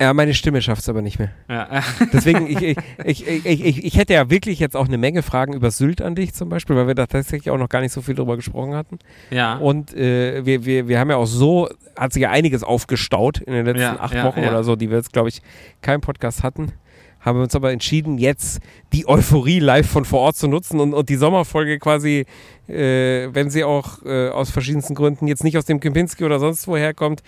Ja, 0.01 0.13
meine 0.13 0.33
Stimme 0.33 0.61
schafft 0.61 0.81
es 0.81 0.89
aber 0.89 1.01
nicht 1.01 1.19
mehr. 1.19 1.29
Ja. 1.49 1.81
Deswegen, 2.13 2.47
ich, 2.47 2.61
ich, 3.05 3.27
ich, 3.27 3.45
ich, 3.45 3.85
ich, 3.85 3.97
hätte 3.97 4.13
ja 4.13 4.29
wirklich 4.29 4.59
jetzt 4.59 4.75
auch 4.75 4.87
eine 4.87 4.97
Menge 4.97 5.23
Fragen 5.23 5.53
über 5.53 5.71
Sylt 5.71 6.01
an 6.01 6.15
dich 6.15 6.33
zum 6.33 6.49
Beispiel, 6.49 6.75
weil 6.75 6.87
wir 6.87 6.95
da 6.95 7.05
tatsächlich 7.05 7.49
auch 7.49 7.57
noch 7.57 7.69
gar 7.69 7.79
nicht 7.79 7.93
so 7.93 8.01
viel 8.01 8.13
drüber 8.13 8.35
gesprochen 8.35 8.73
hatten. 8.73 8.99
ja. 9.29 9.55
Und 9.55 9.95
äh, 9.95 10.45
wir, 10.45 10.65
wir, 10.65 10.89
wir 10.89 10.99
haben 10.99 11.09
ja 11.09 11.15
auch 11.15 11.27
so, 11.27 11.69
hat 11.95 12.11
sich 12.11 12.23
ja 12.23 12.29
einiges 12.29 12.63
aufgestaut 12.63 13.39
in 13.39 13.53
den 13.53 13.65
letzten 13.65 13.81
Ja, 13.81 13.99
acht 13.99 14.15
ja, 14.15 14.25
Wochen 14.25 14.39
oder 14.41 14.65
so, 14.65 14.75
die 14.75 14.89
wir 14.89 14.97
jetzt, 14.97 15.13
glaube 15.13 15.29
ich, 15.29 15.41
keinen 15.81 16.01
Podcast 16.01 16.43
hatten. 16.43 16.73
haben 17.21 17.39
wir 17.39 17.43
uns 17.43 17.55
aber 17.55 17.71
entschieden, 17.71 18.17
jetzt 18.17 18.59
die 18.91 19.07
Euphorie 19.07 19.59
live 19.59 19.87
von 19.87 20.03
vor 20.03 20.19
Ort 20.19 20.35
zu 20.35 20.49
nutzen 20.49 20.81
und, 20.81 20.93
und 20.93 21.07
die 21.07 21.15
Sommerfolge 21.15 21.79
quasi, 21.79 22.25
äh, 22.67 23.29
wenn 23.31 23.49
sie 23.49 23.63
auch 23.63 24.03
äh, 24.03 24.27
aus 24.27 24.51
verschiedensten 24.51 24.93
Gründen 24.93 25.27
jetzt 25.27 25.45
nicht 25.45 25.57
aus 25.57 25.65
dem 25.65 25.79
Kempinski 25.79 26.25
oder 26.25 26.39
sonst 26.39 26.67
woher 26.67 26.93
kommt, 26.93 27.23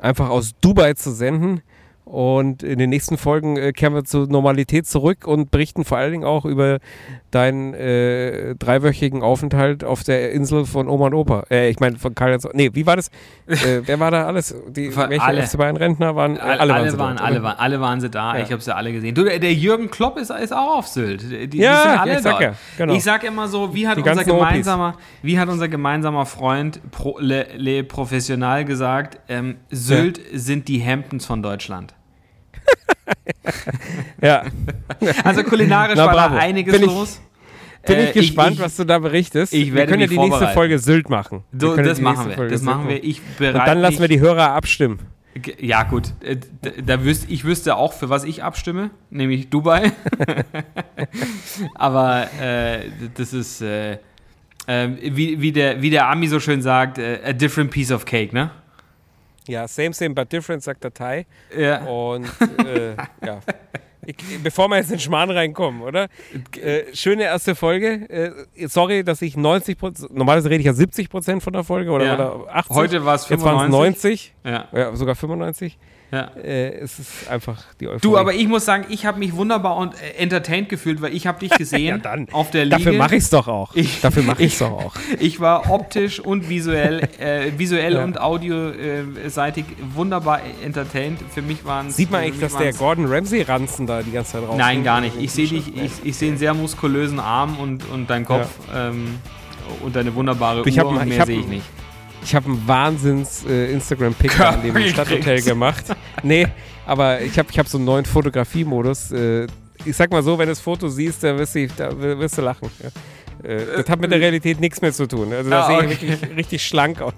einfach 0.00 0.30
aus 0.30 0.54
Dubai 0.60 0.94
zu 0.94 1.12
senden. 1.12 1.62
Und 2.08 2.62
in 2.62 2.78
den 2.78 2.88
nächsten 2.88 3.18
Folgen 3.18 3.58
äh, 3.58 3.72
kehren 3.72 3.92
wir 3.92 4.02
zur 4.02 4.28
Normalität 4.28 4.86
zurück 4.86 5.26
und 5.26 5.50
berichten 5.50 5.84
vor 5.84 5.98
allen 5.98 6.12
Dingen 6.12 6.24
auch 6.24 6.46
über 6.46 6.78
deinen 7.30 7.74
äh, 7.74 8.54
dreiwöchigen 8.54 9.22
Aufenthalt 9.22 9.84
auf 9.84 10.04
der 10.04 10.32
Insel 10.32 10.64
von 10.64 10.88
Oma 10.88 11.08
und 11.08 11.14
Opa. 11.14 11.44
Äh, 11.50 11.68
ich 11.68 11.80
meine, 11.80 11.98
von 11.98 12.14
Karl. 12.14 12.38
Nee, 12.54 12.70
wie 12.72 12.86
war 12.86 12.96
das? 12.96 13.08
äh, 13.46 13.82
wer 13.84 14.00
war 14.00 14.10
da 14.10 14.26
alles? 14.26 14.54
Die, 14.68 14.96
welche 14.96 15.22
alle. 15.22 15.42
FC 15.42 15.58
Bayern 15.58 15.76
Rentner 15.76 16.16
waren? 16.16 16.36
Äh, 16.36 16.40
Alle, 16.40 16.60
alle 16.60 16.72
waren, 16.72 16.90
sie 16.90 16.98
waren, 16.98 17.16
dort, 17.16 17.28
alle, 17.28 17.42
waren, 17.42 17.58
alle 17.58 17.80
waren 17.82 18.00
sie 18.00 18.08
da. 18.08 18.38
Ja. 18.38 18.42
Ich 18.42 18.52
habe 18.52 18.62
sie 18.62 18.74
alle 18.74 18.90
gesehen. 18.90 19.14
Du, 19.14 19.24
der, 19.24 19.52
Jürgen 19.52 19.90
Klopp 19.90 20.16
ist, 20.16 20.30
ist 20.30 20.54
auch 20.54 20.78
auf 20.78 20.86
Sylt. 20.88 21.30
Die, 21.30 21.46
die 21.46 21.58
Ja, 21.58 22.06
ja, 22.06 22.16
ich 22.16 22.22
sag 22.22 22.40
ja, 22.40 22.54
genau. 22.78 22.94
Ich 22.94 23.04
sag 23.04 23.22
immer 23.22 23.48
so, 23.48 23.74
wie 23.74 23.86
hat, 23.86 23.98
unser 23.98 24.24
gemeinsamer, 24.24 24.94
wie 25.20 25.38
hat 25.38 25.50
unser 25.50 25.68
gemeinsamer 25.68 26.24
Freund 26.24 26.80
Pro, 26.90 27.18
Le, 27.18 27.48
Le 27.54 27.84
Professional 27.84 28.64
gesagt, 28.64 29.18
ähm, 29.28 29.56
Sylt 29.68 30.18
sind 30.32 30.68
die 30.68 30.82
Hamptons 30.82 31.26
von 31.26 31.42
Deutschland. 31.42 31.94
Ja, 34.22 34.42
Also 35.24 35.42
kulinarisch 35.44 35.96
Na, 35.96 36.06
war 36.06 36.12
bravo. 36.14 36.34
da 36.34 36.40
einiges 36.40 36.72
Bin 36.74 36.82
ich- 36.82 36.88
los. 36.88 37.20
bin 37.86 37.96
Äh, 37.96 38.04
ich 38.08 38.12
gespannt, 38.12 38.54
ich, 38.56 38.60
was 38.60 38.76
du 38.76 38.84
da 38.84 38.98
berichtest. 38.98 39.52
ich 39.54 39.68
wir 39.68 39.74
werde 39.74 39.90
können 39.92 40.02
ja 40.02 40.08
die 40.08 40.18
nächste. 40.18 40.48
Folge 40.48 40.78
Sylt 40.78 41.08
machen. 41.08 41.44
Wir 41.52 41.60
So, 41.60 41.76
das 41.76 42.00
machen 42.00 42.28
wir. 42.28 42.34
Folge 42.36 42.52
Das 42.52 42.60
Sylt 42.60 42.74
machen 42.74 42.88
wir. 42.88 43.02
Ich 43.04 43.20
Und 43.38 43.54
dann 43.54 43.78
lassen 43.78 44.00
wir 44.00 44.08
die 44.08 44.20
Hörer 44.20 44.50
abstimmen. 44.52 44.98
Ja, 45.60 45.84
gut. 45.84 46.12
Äh, 46.20 46.36
Da 46.84 47.04
wüsste, 47.04 47.30
ich 47.32 47.44
wüsste 47.44 47.76
auch, 47.76 47.92
für 47.92 48.08
was 48.08 48.24
ich 48.24 48.42
abstimme, 48.42 48.90
nämlich 49.10 49.48
Dubai. 49.50 49.92
Aber 51.74 52.26
äh, 52.40 52.80
das 53.16 53.32
ist, 53.32 53.60
äh, 53.62 53.92
äh, 54.66 54.88
wie, 55.00 55.40
wie, 55.40 55.52
der, 55.52 55.80
wie 55.82 55.90
der 55.90 56.08
Ami 56.08 56.26
so 56.28 56.40
schön 56.40 56.60
sagt, 56.62 56.98
äh, 56.98 57.20
a 57.24 57.32
different 57.32 57.70
piece 57.70 57.92
of 57.92 58.04
cake, 58.04 58.32
ne? 58.34 58.50
Ja, 59.48 59.66
same, 59.66 59.92
same, 59.92 60.14
but 60.14 60.30
different, 60.32 60.62
sagt 60.62 60.84
der 60.84 60.92
Thai. 60.94 61.26
Ja. 61.56 61.84
Und 61.84 62.26
äh, 62.64 62.94
ja. 63.24 63.40
Ich, 64.06 64.16
bevor 64.42 64.68
wir 64.68 64.76
jetzt 64.76 64.86
in 64.90 64.96
den 64.96 65.00
Schmarrn 65.00 65.30
reinkommen, 65.30 65.82
oder? 65.82 66.08
Äh, 66.62 66.94
schöne 66.94 67.24
erste 67.24 67.54
Folge. 67.54 68.08
Äh, 68.56 68.66
sorry, 68.68 69.04
dass 69.04 69.20
ich 69.20 69.36
90 69.36 69.76
Prozent, 69.78 70.14
normalerweise 70.16 70.48
rede 70.48 70.60
ich 70.60 70.66
ja 70.66 70.72
70 70.72 71.10
Prozent 71.10 71.42
von 71.42 71.52
der 71.52 71.62
Folge 71.64 71.90
oder, 71.90 72.06
Ja. 72.06 72.14
oder 72.14 72.54
80. 72.54 72.76
Heute 72.76 73.04
war 73.04 73.16
es 73.16 73.28
Jetzt 73.28 73.42
waren 73.44 73.56
es 73.56 73.62
95. 73.66 74.34
90, 74.44 74.44
Ja, 74.44 74.68
ja, 74.72 74.96
sogar 74.96 75.14
95. 75.14 75.78
ja. 76.10 76.30
Äh, 76.42 76.78
es 76.78 76.98
ist 76.98 77.28
einfach 77.30 77.62
die 77.80 77.86
Euphorie. 77.88 78.00
Du, 78.00 78.16
aber 78.16 78.32
ich 78.34 78.48
muss 78.48 78.64
sagen, 78.64 78.86
ich 78.88 79.04
habe 79.06 79.18
mich 79.18 79.34
wunderbar 79.34 79.76
und 79.76 79.94
äh, 79.94 80.14
entertained 80.18 80.68
gefühlt, 80.68 81.02
weil 81.02 81.14
ich 81.14 81.26
habe 81.26 81.38
dich 81.38 81.50
gesehen 81.58 82.00
Ja, 82.04 82.16
auf 82.32 82.50
der 82.50 82.64
Liege. 82.64 82.76
Dafür 82.76 82.92
mache 82.98 83.16
ich 83.16 83.24
es 83.24 83.30
doch 83.30 83.46
auch. 83.48 83.74
Ich- 83.74 84.00
Dafür 84.00 84.22
mache 84.22 84.42
ich 84.44 84.52
es 84.54 84.58
doch 84.60 84.72
auch. 84.72 84.94
Ich 85.20 85.38
war 85.40 85.70
optisch 85.70 86.20
und 86.20 86.48
visuell, 86.48 87.08
äh, 87.18 87.52
visuell 87.58 87.94
Ja. 87.94 88.04
und 88.04 88.20
audioseitig 88.20 89.64
wunderbar 89.94 90.40
entertained. 90.64 91.18
Für 91.32 91.42
mich 91.42 91.64
waren 91.64 91.90
Sieht 91.90 92.10
man 92.10 92.22
eigentlich, 92.22 92.40
dass 92.40 92.56
der 92.56 92.72
Gordon 92.72 93.06
Ramsay-Ranzen 93.06 93.86
da 93.86 94.02
die 94.02 94.12
ganze 94.12 94.32
Zeit 94.32 94.42
raus 94.42 94.56
Nein, 94.56 94.84
gar 94.84 95.00
nicht. 95.00 95.14
Ich 95.20 95.32
sehe 95.32 95.46
dich, 95.48 95.76
ich, 95.76 95.92
ich 96.04 96.16
sehe 96.16 96.28
einen 96.30 96.38
sehr 96.38 96.54
muskulösen 96.54 97.20
Arm 97.20 97.58
und, 97.58 97.84
und 97.90 98.08
deinen 98.08 98.24
Kopf 98.24 98.48
ähm, 98.74 99.18
und 99.82 99.94
deine 99.96 100.14
wunderbare 100.14 100.62
Ich 100.66 100.76
Uhr 100.78 100.84
hab- 100.84 101.02
und 101.02 101.08
mehr 101.08 101.26
sehe 101.26 101.40
ich 101.40 101.46
nicht. 101.46 101.66
Ich 102.28 102.34
habe 102.34 102.44
einen 102.44 102.68
Wahnsinns 102.68 103.42
äh, 103.46 103.72
an 103.74 104.62
dem 104.62 104.76
Stadthotel 104.88 105.40
gemacht. 105.40 105.84
Nee, 106.22 106.46
aber 106.86 107.22
ich 107.22 107.38
habe 107.38 107.48
ich 107.50 107.58
hab 107.58 107.66
so 107.66 107.78
einen 107.78 107.86
neuen 107.86 108.04
Fotografiemodus. 108.04 109.12
Äh, 109.12 109.46
ich 109.86 109.96
sag 109.96 110.10
mal 110.10 110.22
so, 110.22 110.36
wenn 110.38 110.44
du 110.44 110.52
das 110.52 110.60
Foto 110.60 110.88
siehst, 110.88 111.24
dann 111.24 111.38
wirst 111.38 111.54
du, 111.54 111.66
da 111.68 111.98
wirst 111.98 112.36
du 112.36 112.42
lachen. 112.42 112.68
Ja. 112.82 113.48
Äh, 113.48 113.76
das 113.78 113.88
hat 113.88 113.98
mit 114.00 114.10
der 114.12 114.20
Realität 114.20 114.60
nichts 114.60 114.82
mehr 114.82 114.92
zu 114.92 115.06
tun. 115.08 115.32
Also 115.32 115.48
da 115.48 115.62
Ah, 115.62 115.66
sehe 115.68 115.88
ich 115.90 115.96
okay. 115.96 116.08
wirklich 116.20 116.36
richtig 116.36 116.66
schlank 116.66 117.00
aus. 117.00 117.14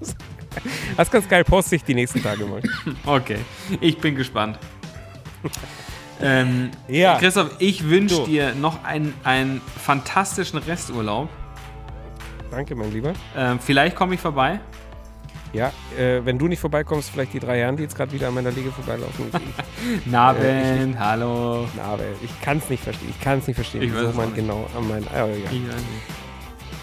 Das 0.96 1.08
ist 1.08 1.12
ganz 1.12 1.28
geil, 1.28 1.42
poste 1.42 1.74
ich 1.74 1.82
die 1.82 1.94
nächsten 1.94 2.22
Tage 2.22 2.44
mal. 2.44 2.60
Okay, 3.04 3.38
ich 3.80 3.98
bin 3.98 4.14
gespannt. 4.14 4.60
ähm, 6.22 6.70
Ja. 6.86 7.18
Christoph, 7.18 7.50
ich 7.58 7.88
wünsche 7.88 8.14
Du. 8.16 8.26
dir 8.26 8.54
noch 8.54 8.84
einen, 8.84 9.12
einen 9.24 9.60
fantastischen 9.82 10.60
Resturlaub. 10.60 11.28
Danke, 12.52 12.76
mein 12.76 12.92
Lieber. 12.92 13.12
Ähm, 13.36 13.58
vielleicht 13.58 13.96
komme 13.96 14.14
ich 14.14 14.20
vorbei. 14.20 14.60
Ja, 15.52 15.72
äh, 15.98 16.24
wenn 16.24 16.38
du 16.38 16.46
nicht 16.46 16.60
vorbeikommst, 16.60 17.10
vielleicht 17.10 17.32
die 17.32 17.40
drei 17.40 17.58
Herren, 17.58 17.76
die 17.76 17.82
jetzt 17.82 17.96
gerade 17.96 18.12
wieder 18.12 18.28
an 18.28 18.34
meiner 18.34 18.50
Liege 18.52 18.70
vorbeilaufen. 18.70 19.26
Ich, 20.04 20.06
Nabend, 20.06 20.98
hallo. 20.98 21.66
na, 21.74 21.82
aber 21.84 22.02
ich 22.22 22.40
kann 22.42 22.58
es 22.58 22.68
nicht 22.68 22.82
verstehen. 22.84 23.08
Ich 23.10 23.20
kann 23.20 23.38
es 23.38 23.46
nicht 23.46 23.56
verstehen, 23.56 23.82
Ich 23.82 23.90
weiß 23.90 23.98
wieso 24.00 24.10
es 24.10 24.14
man 24.16 24.34
genau 24.34 24.66
an 24.76 24.86
meinen. 24.86 25.06
Ah, 25.12 25.26
ja. 25.26 25.34
Ich 25.50 25.66
weiß. 25.68 25.82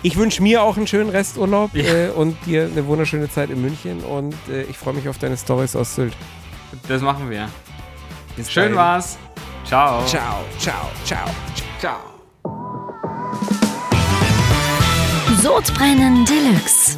Ich 0.01 0.17
wünsche 0.17 0.41
mir 0.41 0.63
auch 0.63 0.77
einen 0.77 0.87
schönen 0.87 1.09
Resturlaub 1.11 1.73
Ja. 1.75 1.83
äh, 1.85 2.09
und 2.09 2.35
dir 2.45 2.63
eine 2.71 2.85
wunderschöne 2.87 3.29
Zeit 3.29 3.49
in 3.51 3.61
München 3.61 3.99
und 4.03 4.33
äh, 4.49 4.63
ich 4.63 4.77
freue 4.77 4.95
mich 4.95 5.07
auf 5.07 5.17
deine 5.19 5.37
Stories 5.37 5.75
aus 5.75 5.93
Sylt. 5.95 6.13
Das 6.87 7.01
machen 7.03 7.29
wir. 7.29 7.49
Bis 8.35 8.51
Schön 8.51 8.63
dahin. 8.63 8.75
war's. 8.77 9.17
Ciao. 9.63 10.03
Ciao, 10.05 10.43
ciao, 10.57 10.89
ciao. 11.05 11.29
Ciao. 11.79 11.97
Sodbrennen 15.41 16.25
Deluxe. 16.25 16.97